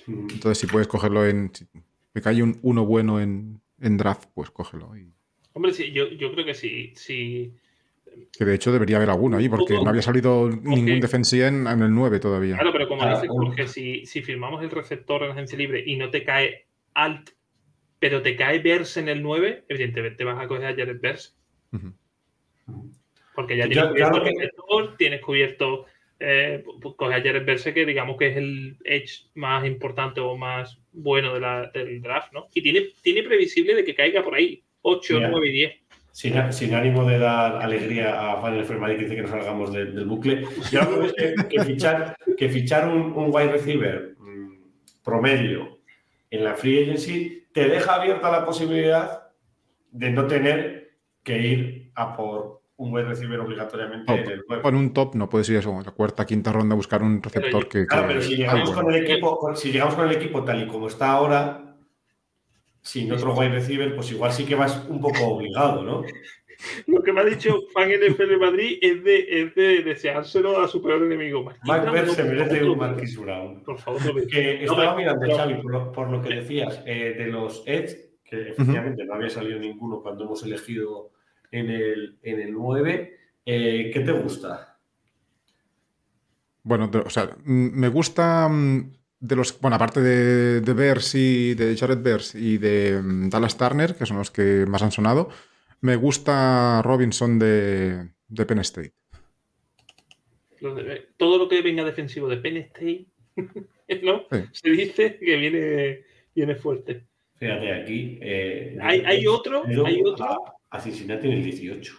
Entonces, 0.06 0.58
si 0.58 0.66
puedes 0.68 0.86
cogerlo 0.86 1.26
en. 1.26 1.50
Si 1.54 1.64
te 2.12 2.20
cae 2.22 2.42
un, 2.42 2.58
uno 2.62 2.84
bueno 2.86 3.20
en, 3.20 3.60
en 3.80 3.96
draft, 3.96 4.28
pues 4.34 4.50
cógelo. 4.50 4.96
Y- 4.96 5.12
Hombre, 5.54 5.72
sí, 5.72 5.90
yo, 5.92 6.06
yo 6.08 6.32
creo 6.32 6.44
que 6.44 6.54
sí. 6.54 6.92
sí. 6.94 7.52
Que 8.36 8.44
de 8.44 8.54
hecho 8.54 8.72
debería 8.72 8.96
haber 8.96 9.10
alguno 9.10 9.36
ahí, 9.38 9.48
porque 9.48 9.74
no 9.74 9.88
había 9.88 10.02
salido 10.02 10.48
ningún 10.50 11.00
defensive 11.00 11.46
end 11.46 11.66
en 11.68 11.82
el 11.82 11.94
9 11.94 12.18
todavía. 12.20 12.54
Claro, 12.56 12.72
pero 12.72 12.88
como 12.88 13.02
Claro. 13.02 13.20
dices, 13.20 13.30
porque 13.34 13.66
si, 13.68 14.04
si 14.06 14.22
firmamos 14.22 14.62
el 14.62 14.70
receptor 14.70 15.22
en 15.22 15.28
la 15.28 15.34
agencia 15.34 15.56
libre 15.58 15.82
y 15.86 15.96
no 15.96 16.10
te 16.10 16.22
cae 16.24 16.66
alt, 16.94 17.30
pero 17.98 18.22
te 18.22 18.36
cae 18.36 18.58
Verse 18.58 19.00
en 19.00 19.08
el 19.08 19.22
9, 19.22 19.64
evidentemente 19.68 20.24
vas 20.24 20.38
a 20.42 20.46
coger 20.48 20.66
a 20.66 20.74
Jared 20.76 21.00
Verse. 21.00 21.30
Ujú. 21.72 21.92
Porque 23.34 23.56
ya 23.56 23.64
Yo- 23.66 23.70
tienes 23.70 23.88
cubierto 23.90 24.10
claro 24.12 24.24
receptor, 24.24 24.96
tienes 24.96 25.20
cubierto. 25.20 25.86
Eh, 26.18 26.64
pues 26.80 26.94
coge 26.96 27.14
a 27.14 27.18
Jared 27.22 27.44
Verse, 27.44 27.74
que 27.74 27.84
digamos 27.84 28.16
que 28.16 28.28
es 28.28 28.36
el 28.38 28.78
edge 28.84 29.26
más 29.34 29.66
importante 29.66 30.20
o 30.20 30.34
más 30.36 30.78
bueno 30.92 31.34
de 31.34 31.40
la- 31.40 31.70
del 31.74 32.00
draft, 32.00 32.32
¿no? 32.32 32.46
Y 32.54 32.62
tiene, 32.62 32.86
tiene 33.02 33.22
previsible 33.22 33.74
de 33.74 33.84
que 33.84 33.94
caiga 33.94 34.22
por 34.24 34.34
ahí 34.34 34.62
8, 34.80 35.16
Mira. 35.16 35.28
9 35.28 35.48
y 35.48 35.52
10. 35.52 35.74
Sin, 36.16 36.32
sin 36.50 36.72
ánimo 36.74 37.04
de 37.04 37.18
dar 37.18 37.56
alegría 37.62 38.32
a 38.32 38.40
Fanel 38.40 38.64
Fermadi 38.64 38.96
que 38.96 39.02
dice 39.02 39.16
que 39.16 39.20
nos 39.22 39.30
salgamos 39.32 39.70
del, 39.70 39.94
del 39.94 40.06
bucle, 40.06 40.44
yo 40.72 40.80
lo 40.90 41.00
que 41.00 41.06
es 41.08 41.12
que, 41.12 41.48
que 41.58 41.62
fichar, 41.62 42.16
que 42.38 42.48
fichar 42.48 42.88
un, 42.88 43.12
un 43.12 43.26
wide 43.30 43.52
receiver 43.52 44.14
mm, 44.18 44.52
promedio 45.04 45.76
en 46.30 46.42
la 46.42 46.54
free 46.54 46.84
agency 46.84 47.44
te 47.52 47.68
deja 47.68 47.96
abierta 47.96 48.30
la 48.30 48.46
posibilidad 48.46 49.24
de 49.90 50.10
no 50.10 50.26
tener 50.26 50.96
que 51.22 51.38
ir 51.38 51.90
a 51.94 52.16
por 52.16 52.62
un 52.78 52.94
wide 52.94 53.08
receiver 53.08 53.38
obligatoriamente 53.40 54.10
No, 54.10 54.18
en 54.18 54.30
el 54.30 54.42
nueve. 54.48 54.62
Con 54.62 54.74
un 54.74 54.94
top 54.94 55.16
no 55.16 55.28
puedes 55.28 55.50
ir 55.50 55.56
eso, 55.56 55.78
a 55.78 55.82
la 55.82 55.90
cuarta, 55.90 56.24
quinta 56.24 56.50
ronda 56.50 56.72
a 56.72 56.76
buscar 56.76 57.02
un 57.02 57.22
receptor 57.22 57.68
que. 57.68 57.86
Claro, 57.86 58.08
que- 58.08 58.14
pero 58.14 58.22
si 58.22 58.32
ah, 58.32 58.36
llegamos 58.38 58.68
bueno. 58.74 58.82
con 58.84 58.94
el 58.94 59.02
equipo, 59.04 59.54
si 59.54 59.70
llegamos 59.70 59.94
con 59.94 60.08
el 60.08 60.16
equipo 60.16 60.42
tal 60.44 60.62
y 60.62 60.66
como 60.66 60.86
está 60.88 61.10
ahora, 61.10 61.65
sin 62.86 63.10
otro 63.12 63.34
wide 63.34 63.50
receiver, 63.50 63.94
pues 63.96 64.12
igual 64.12 64.32
sí 64.32 64.44
que 64.44 64.54
vas 64.54 64.84
un 64.88 65.00
poco 65.00 65.24
obligado, 65.26 65.82
¿no? 65.82 66.02
Lo 66.86 67.02
que 67.02 67.12
me 67.12 67.20
ha 67.20 67.24
dicho 67.24 67.64
fan 67.74 67.90
NFL 67.90 68.28
de 68.28 68.36
Madrid 68.38 68.78
es 68.80 69.04
de, 69.04 69.42
es 69.42 69.54
de 69.54 69.82
deseárselo 69.82 70.58
a 70.62 70.66
su 70.68 70.80
peor 70.80 71.02
enemigo. 71.02 71.42
Marquis 71.44 71.64
Mac 71.68 71.82
Brown, 71.82 71.94
Ver 71.94 72.06
no, 72.06 72.12
se 72.14 72.22
por 72.22 72.32
merece 72.32 72.56
favor, 72.56 72.70
un 72.70 72.78
Marquis 72.78 73.18
Brown. 73.18 73.62
Por 73.64 73.78
favor, 73.78 74.06
no 74.06 74.14
me- 74.14 74.26
Que 74.26 74.64
estaba 74.64 74.92
me- 74.92 75.02
mirando, 75.02 75.26
no. 75.26 75.36
Xavi, 75.36 75.54
por 75.56 75.70
lo, 75.72 75.92
por 75.92 76.10
lo 76.10 76.22
que 76.22 76.34
decías, 76.36 76.82
eh, 76.86 77.14
de 77.18 77.26
los 77.26 77.62
Edge, 77.66 78.12
que 78.24 78.50
efectivamente 78.50 79.04
no 79.04 79.14
había 79.14 79.28
salido 79.28 79.58
ninguno 79.58 80.00
cuando 80.00 80.24
hemos 80.24 80.42
elegido 80.44 81.10
en 81.50 81.68
el, 81.70 82.18
en 82.22 82.40
el 82.40 82.52
9. 82.54 83.18
eh, 83.44 83.90
¿Qué 83.92 84.00
te 84.00 84.12
gusta? 84.12 84.78
Bueno, 86.62 86.88
de- 86.88 86.98
o 87.00 87.10
sea, 87.10 87.28
me 87.44 87.88
gusta 87.88 88.48
mm, 88.48 88.95
de 89.20 89.36
los. 89.36 89.58
Bueno, 89.60 89.76
aparte 89.76 90.00
de, 90.00 90.60
de 90.60 90.72
Bears 90.72 91.14
y 91.14 91.54
de 91.54 91.76
Jared 91.76 92.02
Bears 92.02 92.34
y 92.34 92.58
de 92.58 93.00
mm, 93.02 93.28
Dallas 93.30 93.56
Turner, 93.56 93.94
que 93.96 94.06
son 94.06 94.18
los 94.18 94.30
que 94.30 94.64
más 94.66 94.82
han 94.82 94.92
sonado, 94.92 95.28
me 95.80 95.96
gusta 95.96 96.82
Robinson 96.82 97.38
de, 97.38 98.10
de 98.28 98.46
Penn 98.46 98.58
State. 98.60 98.92
Todo 101.16 101.38
lo 101.38 101.48
que 101.48 101.62
venga 101.62 101.84
defensivo 101.84 102.28
de 102.28 102.38
Penn 102.38 102.56
State, 102.56 103.06
¿no? 104.02 104.24
Sí. 104.30 104.38
Se 104.52 104.70
dice 104.70 105.18
que 105.18 105.36
viene, 105.36 106.00
viene 106.34 106.54
fuerte. 106.56 107.06
Fíjate 107.36 107.72
aquí. 107.72 108.18
eh, 108.22 108.78
Hay- 108.80 109.00
hay 109.04 109.26
otro, 109.26 109.64
hay 109.66 110.02
otro. 110.04 110.26
A, 110.70 110.80
Cincinnati 110.80 111.26
en 111.28 111.34
el 111.34 111.44
18. 111.44 111.94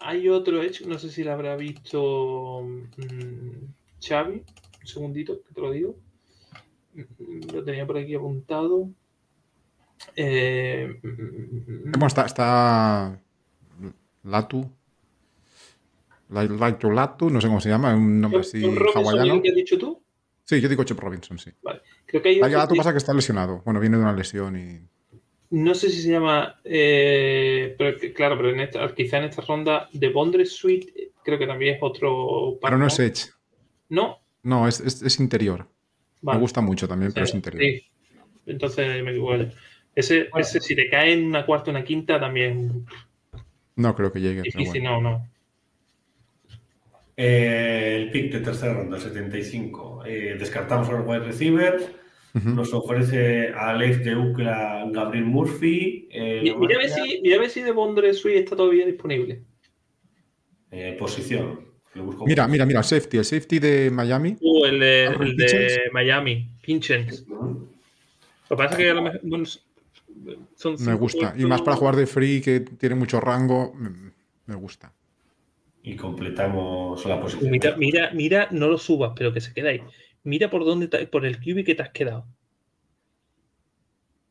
Hay 0.00 0.28
otro 0.28 0.62
hecho, 0.62 0.86
no 0.88 0.98
sé 0.98 1.10
si 1.10 1.22
lo 1.24 1.32
habrá 1.32 1.56
visto 1.56 2.62
mm, 2.96 3.66
Xavi. 4.04 4.42
Un 4.82 4.86
segundito, 4.86 5.42
que 5.42 5.54
te 5.54 5.60
lo 5.60 5.70
digo. 5.70 5.96
Lo 7.52 7.64
tenía 7.64 7.86
por 7.86 7.96
aquí 7.98 8.14
apuntado. 8.14 8.88
Eh, 10.16 10.98
Bueno, 11.02 12.06
está, 12.06 12.26
está 12.26 13.18
Latu. 14.24 14.68
La- 16.30 16.44
Laitu 16.44 16.90
Latu, 16.90 17.30
no 17.30 17.40
sé 17.40 17.46
cómo 17.46 17.60
se 17.60 17.68
llama, 17.68 17.94
un 17.94 18.20
nombre 18.20 18.40
así 18.40 18.60
¿John 18.62 18.76
Robinson 18.76 19.04
hawaiano. 19.18 19.42
que 19.42 19.50
has 19.50 19.54
dicho 19.54 19.78
tú? 19.78 20.02
Sí, 20.44 20.60
yo 20.60 20.68
digo 20.68 20.82
Chip 20.84 20.98
Robinson, 20.98 21.38
sí. 21.38 21.50
Creo 22.06 22.22
que 22.22 22.28
hay 22.30 22.38
otro 22.40 22.48
Latu 22.50 22.74
que- 22.74 22.78
pasa 22.78 22.92
que 22.92 22.98
está 22.98 23.12
lesionado. 23.14 23.62
Bueno, 23.64 23.80
viene 23.80 23.96
de 23.96 24.02
una 24.02 24.12
lesión 24.14 24.56
y. 24.58 24.80
No 25.50 25.74
sé 25.74 25.90
si 25.90 26.00
se 26.00 26.10
llama, 26.10 26.58
eh, 26.64 27.74
pero 27.76 27.98
claro, 28.14 28.36
pero 28.38 28.50
en 28.50 28.60
esta, 28.60 28.94
quizá 28.94 29.18
en 29.18 29.24
esta 29.24 29.42
ronda 29.42 29.88
de 29.92 30.08
Bondre 30.08 30.46
Suite 30.46 31.12
creo 31.22 31.38
que 31.38 31.46
también 31.46 31.74
es 31.76 31.82
otro. 31.82 32.58
Pero 32.60 32.78
no 32.78 32.86
es 32.86 32.98
Edge. 32.98 33.30
No, 33.90 34.21
No, 34.42 34.66
es, 34.68 34.80
es- 34.80 35.02
es 35.02 35.20
interior. 35.20 35.66
vale. 36.20 36.38
Me 36.38 36.42
gusta 36.42 36.60
mucho 36.60 36.86
también, 36.88 37.12
pero 37.12 37.24
es 37.24 37.34
interior. 37.34 37.62
sí. 37.62 37.86
Entonces 38.46 39.02
me 39.04 39.10
equivoco. 39.10 39.34
Ese, 39.94 40.28
Bueno. 40.30 40.38
ese, 40.46 40.60
si 40.60 40.74
te 40.74 40.88
cae 40.88 41.12
en 41.12 41.24
una 41.26 41.44
cuarta 41.46 41.70
o 41.70 41.74
una 41.74 41.84
quinta, 41.84 42.18
también 42.18 42.86
No 43.76 43.94
creo 43.94 44.10
que 44.12 44.20
llegue. 44.20 44.42
difícil, 44.42 44.82
bueno. 44.82 45.00
no, 45.00 45.10
no. 45.10 45.28
Eh, 47.16 47.96
el 48.02 48.10
pick 48.10 48.32
de 48.32 48.40
tercera 48.40 48.74
ronda, 48.74 48.98
75. 48.98 50.04
Eh, 50.06 50.36
descartamos 50.38 50.88
a 50.88 50.92
los 50.92 51.06
wide 51.06 51.20
receivers. 51.20 51.88
Nos 52.44 52.72
ofrece 52.72 53.50
a 53.50 53.70
Alex 53.70 54.02
de 54.04 54.16
Ucla 54.16 54.86
Gabriel 54.90 55.26
Murphy. 55.26 56.08
eh, 56.10 56.40
Mi- 56.42 56.54
Mira 56.56 56.76
a 56.76 56.78
ver 56.78 56.88
si, 56.90 57.20
mira 57.22 57.36
a 57.36 57.40
ver 57.40 57.50
si 57.50 57.60
de 57.60 57.72
Bondre 57.72 58.14
Suite 58.14 58.38
está 58.38 58.56
todavía 58.56 58.86
disponible. 58.86 59.42
eh, 60.70 60.96
posición. 60.98 61.66
Lo 61.94 62.04
busco. 62.04 62.26
Mira, 62.26 62.48
mira, 62.48 62.64
mira, 62.66 62.82
safety. 62.82 63.18
El 63.18 63.24
safety 63.24 63.58
de 63.58 63.90
Miami. 63.90 64.36
Uh, 64.40 64.64
el, 64.64 64.80
de- 64.80 65.06
el. 65.84 65.92
Miami, 65.92 66.48
Pinchens. 66.62 67.24
Lo 67.28 67.68
que 68.48 68.56
pasa 68.56 68.70
es 68.72 68.76
que 68.76 68.90
a 68.90 68.94
lo 68.94 69.02
mejor 69.02 69.20
bueno, 69.22 69.44
son 70.56 70.76
Me 70.84 70.94
gusta. 70.94 71.34
Y 71.36 71.44
más 71.46 71.62
para 71.62 71.76
jugar 71.76 71.96
de 71.96 72.06
free, 72.06 72.40
que 72.40 72.60
tiene 72.60 72.94
mucho 72.94 73.20
rango. 73.20 73.74
Me 74.46 74.54
gusta. 74.54 74.92
Y 75.82 75.96
completamos 75.96 77.04
la 77.06 77.20
posición. 77.20 77.50
Mira, 77.50 77.76
mira, 77.76 78.10
mira, 78.12 78.48
no 78.52 78.68
lo 78.68 78.78
subas, 78.78 79.12
pero 79.16 79.32
que 79.32 79.40
se 79.40 79.52
quede 79.52 79.68
ahí. 79.68 79.82
Mira 80.24 80.48
por 80.48 80.64
dónde 80.64 80.86
te- 80.88 81.06
por 81.08 81.26
el 81.26 81.38
QB 81.40 81.64
que 81.64 81.74
te 81.74 81.82
has 81.82 81.90
quedado. 81.90 82.24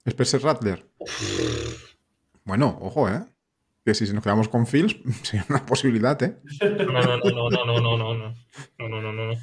Spencer 0.05 0.41
Rattler. 0.41 0.85
Bueno, 2.43 2.77
ojo, 2.81 3.07
¿eh? 3.09 3.21
Que 3.83 3.93
si 3.95 4.11
nos 4.13 4.23
quedamos 4.23 4.47
con 4.47 4.67
Fields, 4.67 4.97
sería 5.23 5.45
una 5.49 5.65
posibilidad, 5.65 6.21
¿eh? 6.23 6.37
No, 6.61 6.85
no, 6.91 7.17
no, 7.17 7.17
no, 7.17 7.49
no, 7.49 7.65
no, 7.65 7.79
no, 7.81 7.97
no, 7.97 8.13
no. 8.15 8.35
No, 8.77 8.89
no, 8.89 9.01
no, 9.01 9.11
no. 9.13 9.33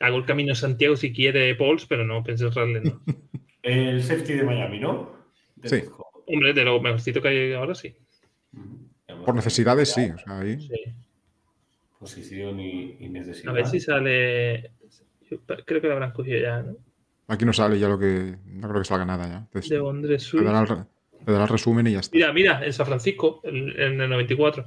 Hago 0.00 0.16
el 0.18 0.24
camino 0.24 0.52
a 0.52 0.56
Santiago 0.56 0.96
si 0.96 1.12
quiere 1.12 1.54
Pauls, 1.54 1.86
pero 1.86 2.04
no, 2.04 2.22
pensé 2.22 2.46
en 2.46 2.82
no. 2.84 3.00
El 3.62 4.02
safety 4.02 4.34
de 4.34 4.44
Miami, 4.44 4.78
¿no? 4.78 5.16
De 5.56 5.68
Sí. 5.68 5.88
Hombre, 6.26 6.52
de 6.52 6.64
lo 6.64 6.80
mejorcito 6.80 7.22
que 7.22 7.28
hay 7.28 7.52
ahora 7.54 7.74
sí. 7.74 7.96
Por 9.24 9.34
necesidades, 9.34 9.92
sí. 9.92 10.10
O 10.14 10.18
sea, 10.18 10.40
ahí. 10.40 10.60
Sí. 10.60 10.74
Posición 11.98 12.60
y, 12.60 12.96
y 13.00 13.08
necesidad. 13.08 13.50
A 13.50 13.54
ver 13.54 13.66
si 13.66 13.80
sale. 13.80 14.72
yo 15.30 15.38
creo 15.64 15.80
que 15.80 15.86
lo 15.86 15.94
habrán 15.94 16.12
cogido 16.12 16.40
ya, 16.40 16.62
¿no? 16.62 16.76
Aquí 17.28 17.44
no 17.46 17.52
sale 17.52 17.78
ya 17.78 17.88
lo 17.88 17.98
que. 17.98 18.36
No 18.44 18.68
creo 18.68 18.82
que 18.82 18.88
salga 18.88 19.06
nada 19.06 19.26
ya. 19.26 19.38
Entonces, 19.38 19.70
De 20.08 20.18
Suite. 20.18 20.84
Le 21.26 21.32
dará 21.32 21.44
el 21.44 21.50
resumen 21.50 21.86
y 21.86 21.92
ya 21.92 22.00
está. 22.00 22.14
Mira, 22.16 22.32
mira, 22.32 22.64
en 22.64 22.72
San 22.72 22.86
Francisco, 22.86 23.40
el- 23.44 23.78
en 23.80 24.00
el 24.00 24.10
94. 24.10 24.66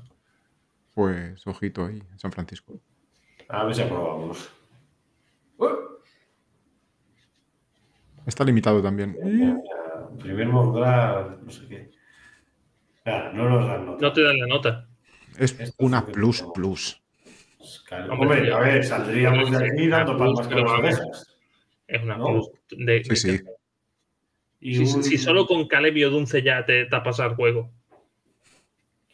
Pues 0.94 1.46
ojito 1.46 1.86
ahí, 1.86 2.02
en 2.12 2.20
San 2.20 2.32
Francisco. 2.32 2.80
A 3.50 3.64
ver 3.66 3.76
si 3.76 3.82
aprobamos. 3.84 4.50
Uh, 5.58 5.68
Está 8.26 8.44
limitado 8.44 8.82
también. 8.82 9.16
ya, 9.24 9.58
Primer 10.20 10.48
draft, 10.74 11.42
no 11.44 11.52
sé 11.52 11.68
qué. 11.68 11.90
No 13.34 13.50
nos 13.50 13.68
dan 13.68 13.86
nota. 13.86 14.02
No 14.02 14.14
te 14.14 14.24
dan 14.24 14.38
la 14.40 14.48
nota. 14.48 14.88
Es 15.38 15.58
Esto 15.60 15.76
una 15.86 16.06
plus 16.06 16.44
plus. 16.54 17.02
Claro. 17.88 18.14
Hombre, 18.14 18.38
Hombre, 18.40 18.54
a 18.54 18.60
ver, 18.60 18.84
saldríamos 18.84 19.52
de 19.52 19.66
aquí 19.66 19.88
dando 19.88 20.18
palmas 20.18 20.48
con 20.48 20.62
las 20.62 20.72
orejas. 20.72 21.36
Es 21.88 22.04
una 22.04 22.18
¿No? 22.18 22.26
plus 22.26 22.50
de, 22.72 23.04
Sí, 23.04 23.10
de- 23.10 23.16
sí. 23.38 23.44
Y, 24.60 24.76
Si, 24.86 24.96
un- 24.96 25.04
si 25.04 25.18
solo 25.18 25.46
con 25.46 25.68
Caleb 25.68 25.96
y 25.98 26.04
Odunce 26.06 26.42
ya 26.42 26.66
te 26.66 26.86
tapas 26.86 27.20
al 27.20 27.36
juego. 27.36 27.70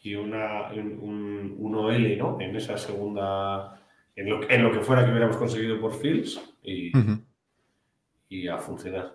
y 0.02 0.14
una, 0.16 0.70
un, 0.72 1.56
un- 1.58 1.74
OL, 1.74 2.16
¿no? 2.18 2.38
En 2.40 2.54
esa 2.56 2.76
segunda. 2.76 3.80
En 4.16 4.28
lo, 4.28 4.48
en 4.50 4.62
lo 4.62 4.70
que 4.70 4.80
fuera 4.80 5.02
que 5.04 5.10
hubiéramos 5.10 5.36
conseguido 5.36 5.80
por 5.80 5.92
Fields. 5.98 6.40
Y, 6.62 6.92
y 8.28 8.48
a 8.48 8.58
funcionar. 8.58 9.12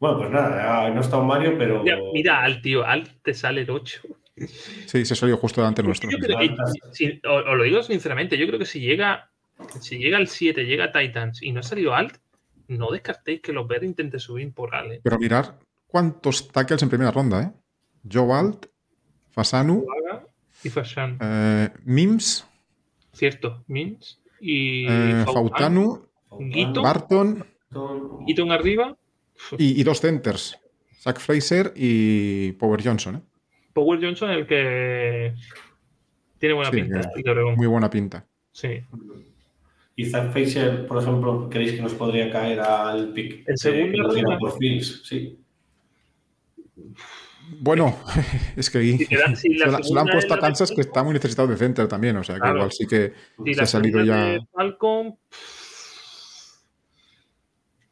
Bueno, 0.00 0.18
pues 0.18 0.30
nada, 0.30 0.88
ya 0.88 0.94
no 0.94 1.00
está 1.00 1.18
un 1.18 1.26
Mario, 1.28 1.54
pero. 1.56 1.82
Mira, 1.82 1.98
mira 2.12 2.42
al 2.42 2.60
tío, 2.60 2.84
al 2.84 3.08
te 3.22 3.32
sale 3.32 3.62
el 3.62 3.70
8. 3.70 4.00
Sí, 4.36 5.04
se 5.04 5.14
salió 5.14 5.36
justo 5.36 5.60
delante 5.60 5.82
nuestro. 5.84 6.10
Yo 6.10 6.18
creo 6.18 6.36
que, 6.38 6.54
si- 6.92 7.20
os, 7.24 7.44
lo 7.44 7.62
digo 7.62 7.82
sinceramente, 7.84 8.36
yo 8.36 8.46
creo 8.48 8.58
que 8.58 8.66
si 8.66 8.80
llega, 8.80 9.30
si 9.80 9.98
llega 9.98 10.16
al 10.18 10.26
7, 10.26 10.64
llega 10.66 10.90
Titans 10.92 11.40
y 11.42 11.52
no 11.52 11.60
ha 11.60 11.62
salido 11.62 11.94
alt, 11.94 12.16
no 12.78 12.90
descartéis 12.90 13.40
que 13.40 13.52
los 13.52 13.66
Bears 13.66 13.84
intenten 13.84 14.20
subir 14.20 14.52
por 14.52 14.74
alt. 14.74 14.92
¿eh? 14.92 15.00
Pero 15.02 15.18
mirar 15.18 15.58
cuántos 15.86 16.48
tackles 16.48 16.82
en 16.82 16.88
primera 16.88 17.10
ronda, 17.10 17.42
¿eh? 17.42 17.52
Joe 18.10 18.32
Alt, 18.32 18.66
Fasanu, 19.30 19.86
y 20.62 20.68
Fashan. 20.70 21.18
eh, 21.20 21.70
Mims, 21.84 22.46
Cierto, 23.12 23.64
Mins 23.68 24.20
y 24.40 24.86
eh, 24.88 25.24
Fautanu, 25.24 26.06
Fautanu, 26.28 26.82
Barton 26.82 27.46
Eaton 28.26 28.50
arriba, 28.52 28.96
y, 29.58 29.80
y 29.80 29.84
dos 29.84 30.00
centers. 30.00 30.58
Zach 31.00 31.18
Fraser 31.18 31.72
y 31.76 32.52
Power 32.52 32.82
Johnson, 32.82 33.16
¿eh? 33.16 33.20
Power 33.72 34.00
Johnson, 34.02 34.30
el 34.30 34.46
que 34.46 35.34
tiene 36.38 36.54
buena 36.54 36.70
Sí, 36.70 36.76
pinta. 36.82 37.10
que-. 37.14 37.56
Muy 37.56 37.66
buena 37.66 37.90
pinta. 37.90 38.26
Sí. 38.52 38.80
Y 39.96 40.06
Zach 40.06 40.32
por 40.88 41.00
ejemplo, 41.02 41.48
¿creéis 41.48 41.72
que 41.74 41.82
nos 41.82 41.94
podría 41.94 42.30
caer 42.30 42.60
al 42.60 43.12
pick? 43.12 43.48
¿En 43.48 43.56
segunda 43.56 44.08
Eh, 44.18 44.36
por 44.40 44.58
Fields, 44.58 45.02
sí. 45.04 45.38
Bueno, 47.60 47.96
es 48.56 48.70
que 48.70 48.78
ahí 48.78 48.98
Si 48.98 49.04
si 49.04 49.14
se, 49.58 49.66
la 49.66 49.82
se 49.82 49.94
la 49.94 50.00
han 50.00 50.06
puesto 50.08 50.34
es 50.34 50.38
a 50.38 50.40
Kansas 50.40 50.70
que 50.72 50.80
está 50.80 51.04
muy 51.04 51.12
necesitado 51.14 51.46
de 51.48 51.56
center 51.56 51.86
también, 51.86 52.16
o 52.16 52.24
sea 52.24 52.34
que 52.36 52.40
Claro. 52.40 52.56
igual 52.56 52.72
sí 52.72 52.86
que 52.86 53.12
Si 53.44 53.54
se 53.54 53.62
ha 53.62 53.66
salido 53.66 54.02
ya. 54.02 54.38
Falcon, 54.52 55.16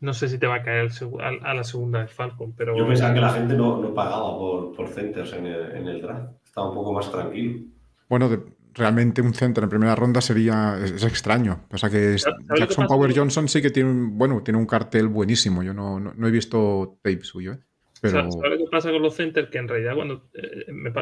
no 0.00 0.12
sé 0.14 0.28
si 0.28 0.38
te 0.38 0.48
va 0.48 0.56
a 0.56 0.62
caer 0.64 0.90
el 0.90 1.20
a, 1.20 1.50
a 1.50 1.54
la 1.54 1.62
segunda 1.62 2.00
de 2.00 2.08
Falcon, 2.08 2.52
pero 2.56 2.76
Yo 2.76 2.86
pensaba 2.88 3.14
que 3.14 3.20
la 3.20 3.30
gente 3.30 3.54
no, 3.54 3.80
no 3.80 3.94
pagaba 3.94 4.36
por, 4.36 4.74
por 4.74 4.88
centers 4.88 5.32
en 5.34 5.46
el, 5.46 5.76
en 5.76 5.86
el 5.88 6.02
draft. 6.02 6.32
Estaba 6.44 6.70
un 6.70 6.74
poco 6.74 6.92
más 6.92 7.10
tranquilo. 7.12 7.60
Bueno, 8.08 8.28
de- 8.28 8.42
realmente 8.74 9.20
un 9.22 9.34
center 9.34 9.64
en 9.64 9.70
primera 9.70 9.94
ronda 9.94 10.20
sería 10.20 10.78
es, 10.82 10.92
es 10.92 11.04
extraño. 11.04 11.66
O 11.70 11.78
sea 11.78 11.90
que 11.90 12.14
es- 12.14 12.22
¿Sabes 12.22 12.38
lo 12.48 12.54
que 12.54 12.60
Jackson? 12.60 12.86
Power 12.86 13.14
Johnson 13.16 13.48
sí 13.48 13.60
que 13.62 13.70
tiene 13.70 13.90
un, 13.90 14.18
bueno, 14.18 14.42
tiene 14.42 14.58
un 14.58 14.66
cartel 14.66 15.08
buenísimo. 15.08 15.62
Yo 15.62 15.74
no, 15.74 15.98
no, 16.00 16.12
no 16.14 16.28
he 16.28 16.30
visto 16.30 16.98
tape 17.02 17.22
suyo, 17.24 17.52
¿eh? 17.54 17.58
pero 18.00 18.14
¿sabes 18.18 18.34
sabes 18.34 18.50
lo 18.58 18.64
que 18.64 18.70
pasa 18.70 18.90
con 18.90 19.02
los 19.02 19.14
centers? 19.14 19.48
Que 19.50 19.58
en 19.58 19.68
realidad 19.68 19.94
cuando 19.94 20.28
eh, 20.34 20.72
me 20.72 20.92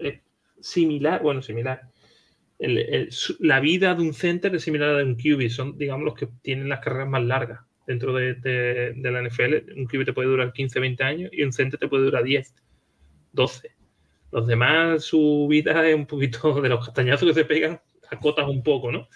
es 0.00 0.20
similar, 0.60 1.22
bueno, 1.22 1.42
similar. 1.42 1.82
El- 2.58 3.10
la 3.40 3.60
vida 3.60 3.94
de 3.94 4.02
un 4.02 4.14
center 4.14 4.54
es 4.54 4.62
similar 4.62 4.88
a 4.88 4.92
la 4.92 4.98
de 5.00 5.04
un 5.04 5.16
QB. 5.16 5.50
Son, 5.50 5.76
digamos, 5.76 6.04
los 6.04 6.14
que 6.14 6.28
tienen 6.42 6.68
las 6.68 6.80
carreras 6.80 7.08
más 7.08 7.22
largas 7.22 7.60
dentro 7.86 8.14
de, 8.14 8.34
de- 8.34 8.94
de 8.96 9.10
la 9.10 9.20
NFL. 9.22 9.74
Un 9.76 9.86
QB 9.86 10.06
te 10.06 10.12
puede 10.14 10.28
durar 10.28 10.52
15, 10.52 10.80
20 10.80 11.04
años 11.04 11.30
y 11.32 11.42
un 11.42 11.52
center 11.52 11.78
te 11.78 11.88
puede 11.88 12.04
durar 12.04 12.24
10, 12.24 12.54
12. 13.32 13.75
Los 14.32 14.46
demás, 14.46 15.04
su 15.04 15.46
vida 15.48 15.88
es 15.88 15.94
un 15.94 16.06
poquito 16.06 16.52
de 16.60 16.68
los 16.68 16.84
castañazos 16.84 17.28
que 17.28 17.34
se 17.34 17.44
pegan, 17.44 17.80
acotas 18.10 18.48
un 18.48 18.62
poco, 18.62 18.92
¿no? 18.92 19.08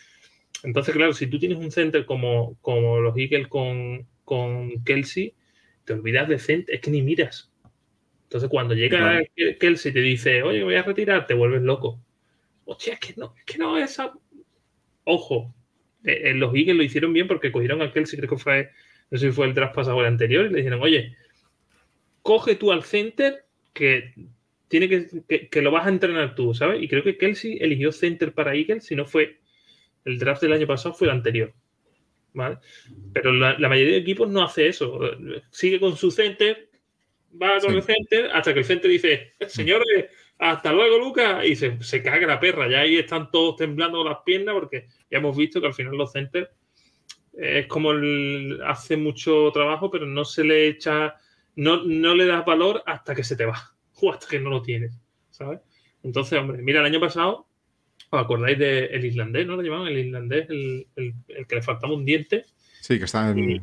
Entonces, 0.62 0.94
claro, 0.94 1.12
si 1.12 1.26
tú 1.26 1.38
tienes 1.38 1.58
un 1.58 1.70
center 1.70 2.04
como, 2.04 2.56
como 2.60 3.00
los 3.00 3.16
Eagles 3.16 3.48
con, 3.48 4.06
con 4.24 4.84
Kelsey, 4.84 5.34
te 5.84 5.94
olvidas 5.94 6.28
de 6.28 6.38
center, 6.38 6.74
es 6.74 6.80
que 6.80 6.90
ni 6.90 7.02
miras. 7.02 7.50
Entonces, 8.24 8.48
cuando 8.48 8.74
llega 8.74 9.00
Vale. 9.00 9.30
Kelsey 9.58 9.90
y 9.90 9.94
te 9.94 10.00
dice, 10.00 10.42
oye, 10.42 10.58
me 10.58 10.64
voy 10.64 10.74
a 10.76 10.82
retirar, 10.82 11.26
te 11.26 11.34
vuelves 11.34 11.62
loco. 11.62 12.00
Hostia, 12.64 12.94
es 12.94 13.00
que 13.00 13.14
no, 13.16 13.34
es 13.36 13.44
que 13.44 13.58
no, 13.58 13.76
esa. 13.78 14.12
Ojo, 15.04 15.52
eh, 16.04 16.20
eh, 16.26 16.34
los 16.34 16.54
Eagles 16.54 16.76
lo 16.76 16.82
hicieron 16.82 17.12
bien 17.12 17.26
porque 17.26 17.50
cogieron 17.50 17.82
a 17.82 17.92
Kelsey, 17.92 18.18
creo 18.18 18.30
que 18.30 18.36
fue, 18.36 18.70
no 19.10 19.18
sé 19.18 19.26
si 19.26 19.32
fue 19.32 19.46
el 19.46 19.54
draft 19.54 19.74
pasado 19.74 19.96
o 19.96 20.00
el 20.00 20.06
anterior, 20.06 20.46
y 20.46 20.50
le 20.50 20.58
dijeron, 20.58 20.80
oye, 20.80 21.16
coge 22.22 22.54
tú 22.54 22.70
al 22.70 22.84
center 22.84 23.44
que 23.72 24.14
tiene 24.70 24.88
que, 24.88 25.08
que, 25.28 25.48
que 25.48 25.60
lo 25.62 25.70
vas 25.72 25.84
a 25.86 25.90
entrenar 25.90 26.34
tú, 26.34 26.54
¿sabes? 26.54 26.80
Y 26.82 26.88
creo 26.88 27.02
que 27.02 27.18
Kelsey 27.18 27.58
eligió 27.60 27.92
center 27.92 28.32
para 28.32 28.54
Eagles, 28.54 28.86
si 28.86 28.94
no 28.94 29.04
fue 29.04 29.40
el 30.04 30.18
draft 30.18 30.40
del 30.42 30.52
año 30.54 30.66
pasado, 30.66 30.94
fue 30.94 31.08
el 31.08 31.12
anterior. 31.12 31.52
¿Vale? 32.32 32.58
Pero 33.12 33.32
la, 33.32 33.58
la 33.58 33.68
mayoría 33.68 33.94
de 33.94 33.98
equipos 33.98 34.30
no 34.30 34.42
hace 34.44 34.68
eso. 34.68 35.00
Sigue 35.50 35.80
con 35.80 35.96
su 35.96 36.12
center, 36.12 36.70
va 37.30 37.58
con 37.58 37.70
Sí. 37.72 37.76
el 37.76 37.82
center, 37.82 38.30
hasta 38.32 38.54
que 38.54 38.60
el 38.60 38.64
center 38.64 38.90
dice, 38.90 39.32
señores, 39.48 40.06
hasta 40.38 40.72
luego, 40.72 40.98
Lucas, 40.98 41.44
y 41.44 41.56
se, 41.56 41.82
se 41.82 42.02
caga 42.02 42.26
la 42.28 42.38
perra. 42.40 42.70
Ya 42.70 42.80
ahí 42.82 42.96
están 42.96 43.30
todos 43.32 43.56
temblando 43.56 44.04
las 44.04 44.18
piernas 44.24 44.54
porque 44.54 44.86
ya 45.10 45.18
hemos 45.18 45.36
visto 45.36 45.60
que 45.60 45.66
al 45.66 45.74
final 45.74 45.96
los 45.96 46.12
centers 46.12 46.48
es 47.32 47.66
como 47.66 47.90
el, 47.92 48.60
hace 48.64 48.96
mucho 48.96 49.50
trabajo, 49.52 49.90
pero 49.90 50.06
no 50.06 50.24
se 50.24 50.44
le 50.44 50.68
echa, 50.68 51.16
no, 51.56 51.82
no 51.84 52.14
le 52.14 52.26
das 52.26 52.44
valor 52.44 52.82
hasta 52.86 53.14
que 53.14 53.24
se 53.24 53.34
te 53.36 53.44
va, 53.44 53.74
hasta 54.12 54.26
que 54.28 54.40
no 54.40 54.48
lo 54.50 54.62
tienes, 54.62 54.96
¿sabes? 55.30 55.60
Entonces, 56.02 56.38
hombre, 56.38 56.62
mira, 56.62 56.80
el 56.80 56.86
año 56.86 57.00
pasado, 57.00 57.46
¿os 58.10 58.20
acordáis 58.20 58.58
del 58.58 59.04
irlandés, 59.04 59.46
no 59.46 59.56
lo 59.56 59.62
llamaban? 59.62 59.88
El 59.88 59.98
irlandés, 60.06 60.48
el, 60.48 60.86
el- 60.96 61.14
el 61.28 61.46
que 61.46 61.56
le 61.56 61.62
faltaba 61.62 61.92
un 61.92 62.04
diente, 62.06 62.44
Sí, 62.80 62.98
que 62.98 63.04
está 63.04 63.30
en. 63.30 63.38
y, 63.50 63.60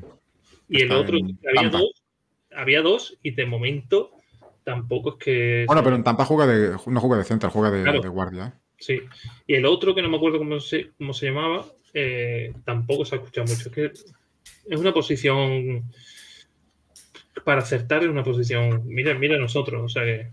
y 0.69 0.81
el 0.83 0.91
otro, 0.91 1.17
había 1.17 1.61
Tampa. 1.71 1.79
dos, 1.79 2.03
había 2.55 2.81
dos, 2.81 3.17
y 3.23 3.31
de 3.31 3.45
momento 3.47 4.11
tampoco 4.63 5.11
es 5.11 5.15
que... 5.23 5.63
Bueno, 5.65 5.81
pero 5.83 5.95
en 5.95 6.03
Tampa 6.03 6.25
juega 6.25 6.45
de, 6.45 6.75
no 6.87 6.99
juega 7.01 7.17
de 7.17 7.23
center, 7.23 7.49
juega 7.49 7.71
de, 7.71 7.81
Claro. 7.83 8.01
de 8.01 8.09
guardia. 8.09 8.47
¿eh? 8.47 8.59
Sí. 8.77 8.99
Y 9.47 9.55
el 9.55 9.65
otro, 9.65 9.95
que 9.95 10.01
no 10.03 10.09
me 10.09 10.17
acuerdo 10.17 10.37
cómo 10.37 10.59
se, 10.59 10.91
cómo 10.97 11.13
se 11.13 11.27
llamaba, 11.27 11.65
eh, 11.93 12.53
tampoco 12.65 13.05
se 13.05 13.15
ha 13.15 13.17
escuchado 13.17 13.47
mucho. 13.47 13.69
Es 13.69 13.73
que 13.73 13.85
es 13.85 14.79
una 14.79 14.93
posición. 14.93 15.83
Para 17.43 17.61
acertar 17.61 18.03
es 18.03 18.09
una 18.09 18.23
posición. 18.23 18.83
Mira, 18.85 19.13
mira 19.13 19.37
nosotros. 19.37 19.83
O 19.83 19.89
sea 19.89 20.03
que. 20.03 20.31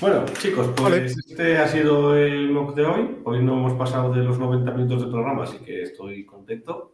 Bueno, 0.00 0.24
chicos, 0.40 0.68
pues 0.76 0.82
Vale. 0.82 1.06
este 1.06 1.58
ha 1.58 1.68
sido 1.68 2.16
el 2.16 2.50
mock 2.50 2.74
de 2.74 2.84
hoy. 2.84 3.18
Hoy 3.24 3.42
no 3.42 3.52
hemos 3.52 3.74
pasado 3.74 4.12
de 4.12 4.24
los 4.24 4.38
90 4.38 4.70
minutos 4.72 5.04
de 5.04 5.10
programa, 5.12 5.44
así 5.44 5.58
que 5.58 5.82
estoy 5.82 6.24
contento. 6.26 6.92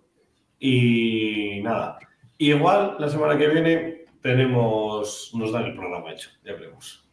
Y 0.60 1.60
nada, 1.62 1.98
igual 2.36 2.96
la 2.98 3.08
semana 3.08 3.38
que 3.38 3.48
viene 3.48 4.04
tenemos, 4.20 5.30
nos 5.34 5.52
dan 5.52 5.64
el 5.64 5.74
programa 5.74 6.12
hecho, 6.12 6.30
ya 6.44 6.52
veremos. 6.52 7.08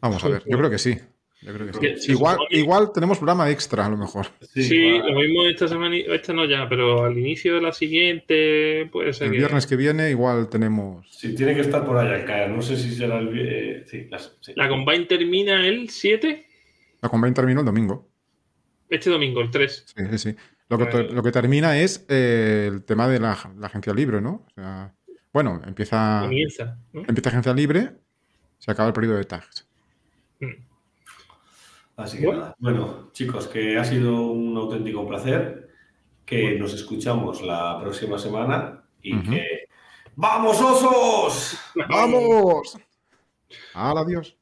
Vamos 0.00 0.22
a 0.24 0.28
ver, 0.28 0.42
yo 0.46 0.58
creo 0.58 0.70
que 0.70 0.78
sí. 0.78 0.98
Yo 1.42 1.52
creo 1.52 1.66
que 1.72 1.96
sí. 1.96 2.14
Sí, 2.14 2.18
Igual, 2.50 2.92
tenemos 2.94 3.18
programa 3.18 3.50
extra, 3.50 3.86
a 3.86 3.90
lo 3.90 3.96
mejor. 3.96 4.26
Sí, 4.54 4.98
lo 4.98 5.20
mismo 5.20 5.44
esta 5.46 5.66
semana. 5.66 5.96
Esta 5.96 6.32
no 6.32 6.44
ya, 6.44 6.68
pero 6.68 7.04
al 7.04 7.18
inicio 7.18 7.56
de 7.56 7.60
la 7.62 7.72
siguiente 7.72 8.88
puede 8.92 9.12
ser 9.12 9.26
El 9.26 9.32
que. 9.32 9.38
viernes 9.38 9.66
que 9.66 9.76
viene, 9.76 10.10
igual 10.10 10.48
tenemos. 10.48 11.06
Sí, 11.10 11.34
tiene 11.34 11.54
que 11.54 11.62
estar 11.62 11.84
por 11.84 11.98
allá 11.98 12.14
al 12.14 12.24
caer. 12.24 12.50
No 12.50 12.62
sé 12.62 12.76
si 12.76 12.94
será 12.94 13.18
el. 13.18 13.30
eh, 13.38 13.84
sí, 13.86 14.06
las- 14.10 14.36
sí. 14.40 14.52
La 14.54 14.68
Combine 14.68 15.06
termina 15.06 15.66
el 15.66 15.88
7, 15.90 16.46
La 17.00 17.08
Combine 17.08 17.34
terminó 17.34 17.60
el 17.60 17.66
domingo. 17.66 18.08
este 18.88 19.10
domingo, 19.10 19.40
el 19.40 19.50
3. 19.50 19.84
Sí, 19.96 20.04
sí, 20.12 20.18
sí. 20.18 20.36
Lo 20.68 20.78
que, 20.78 20.84
Bueno. 20.84 21.12
lo 21.12 21.22
que 21.22 21.32
termina 21.32 21.76
es 21.78 22.06
eh, 22.08 22.68
el 22.72 22.84
tema 22.84 23.08
de 23.08 23.18
la, 23.20 23.36
la 23.58 23.66
agencia 23.66 23.92
libre, 23.92 24.20
¿no? 24.20 24.46
O 24.48 24.50
sea, 24.54 24.94
bueno, 25.32 25.60
empieza, 25.66 26.20
Comienza. 26.22 26.78
¿no? 26.92 27.00
empieza 27.08 27.30
agencia 27.30 27.52
libre, 27.52 27.90
se 28.58 28.70
acaba 28.70 28.86
el 28.88 28.94
periodo 28.94 29.16
de 29.16 29.24
tags. 29.24 29.66
Así 31.96 32.18
que 32.18 32.26
Bueno. 32.26 32.40
nada. 32.40 32.56
Bueno, 32.58 33.10
chicos, 33.12 33.46
que 33.48 33.78
ha 33.78 33.84
sido 33.84 34.30
un 34.30 34.56
auténtico 34.56 35.06
placer. 35.06 35.68
Que 36.24 36.58
nos 36.58 36.72
escuchamos 36.72 37.42
la 37.42 37.78
próxima 37.80 38.18
semana 38.18 38.84
y 39.02 39.18
que. 39.22 39.66
¡Vamos, 40.14 40.60
osos! 40.60 41.58
¡Vamos! 41.88 42.78
¡Al 43.74 43.98
adiós! 43.98 44.36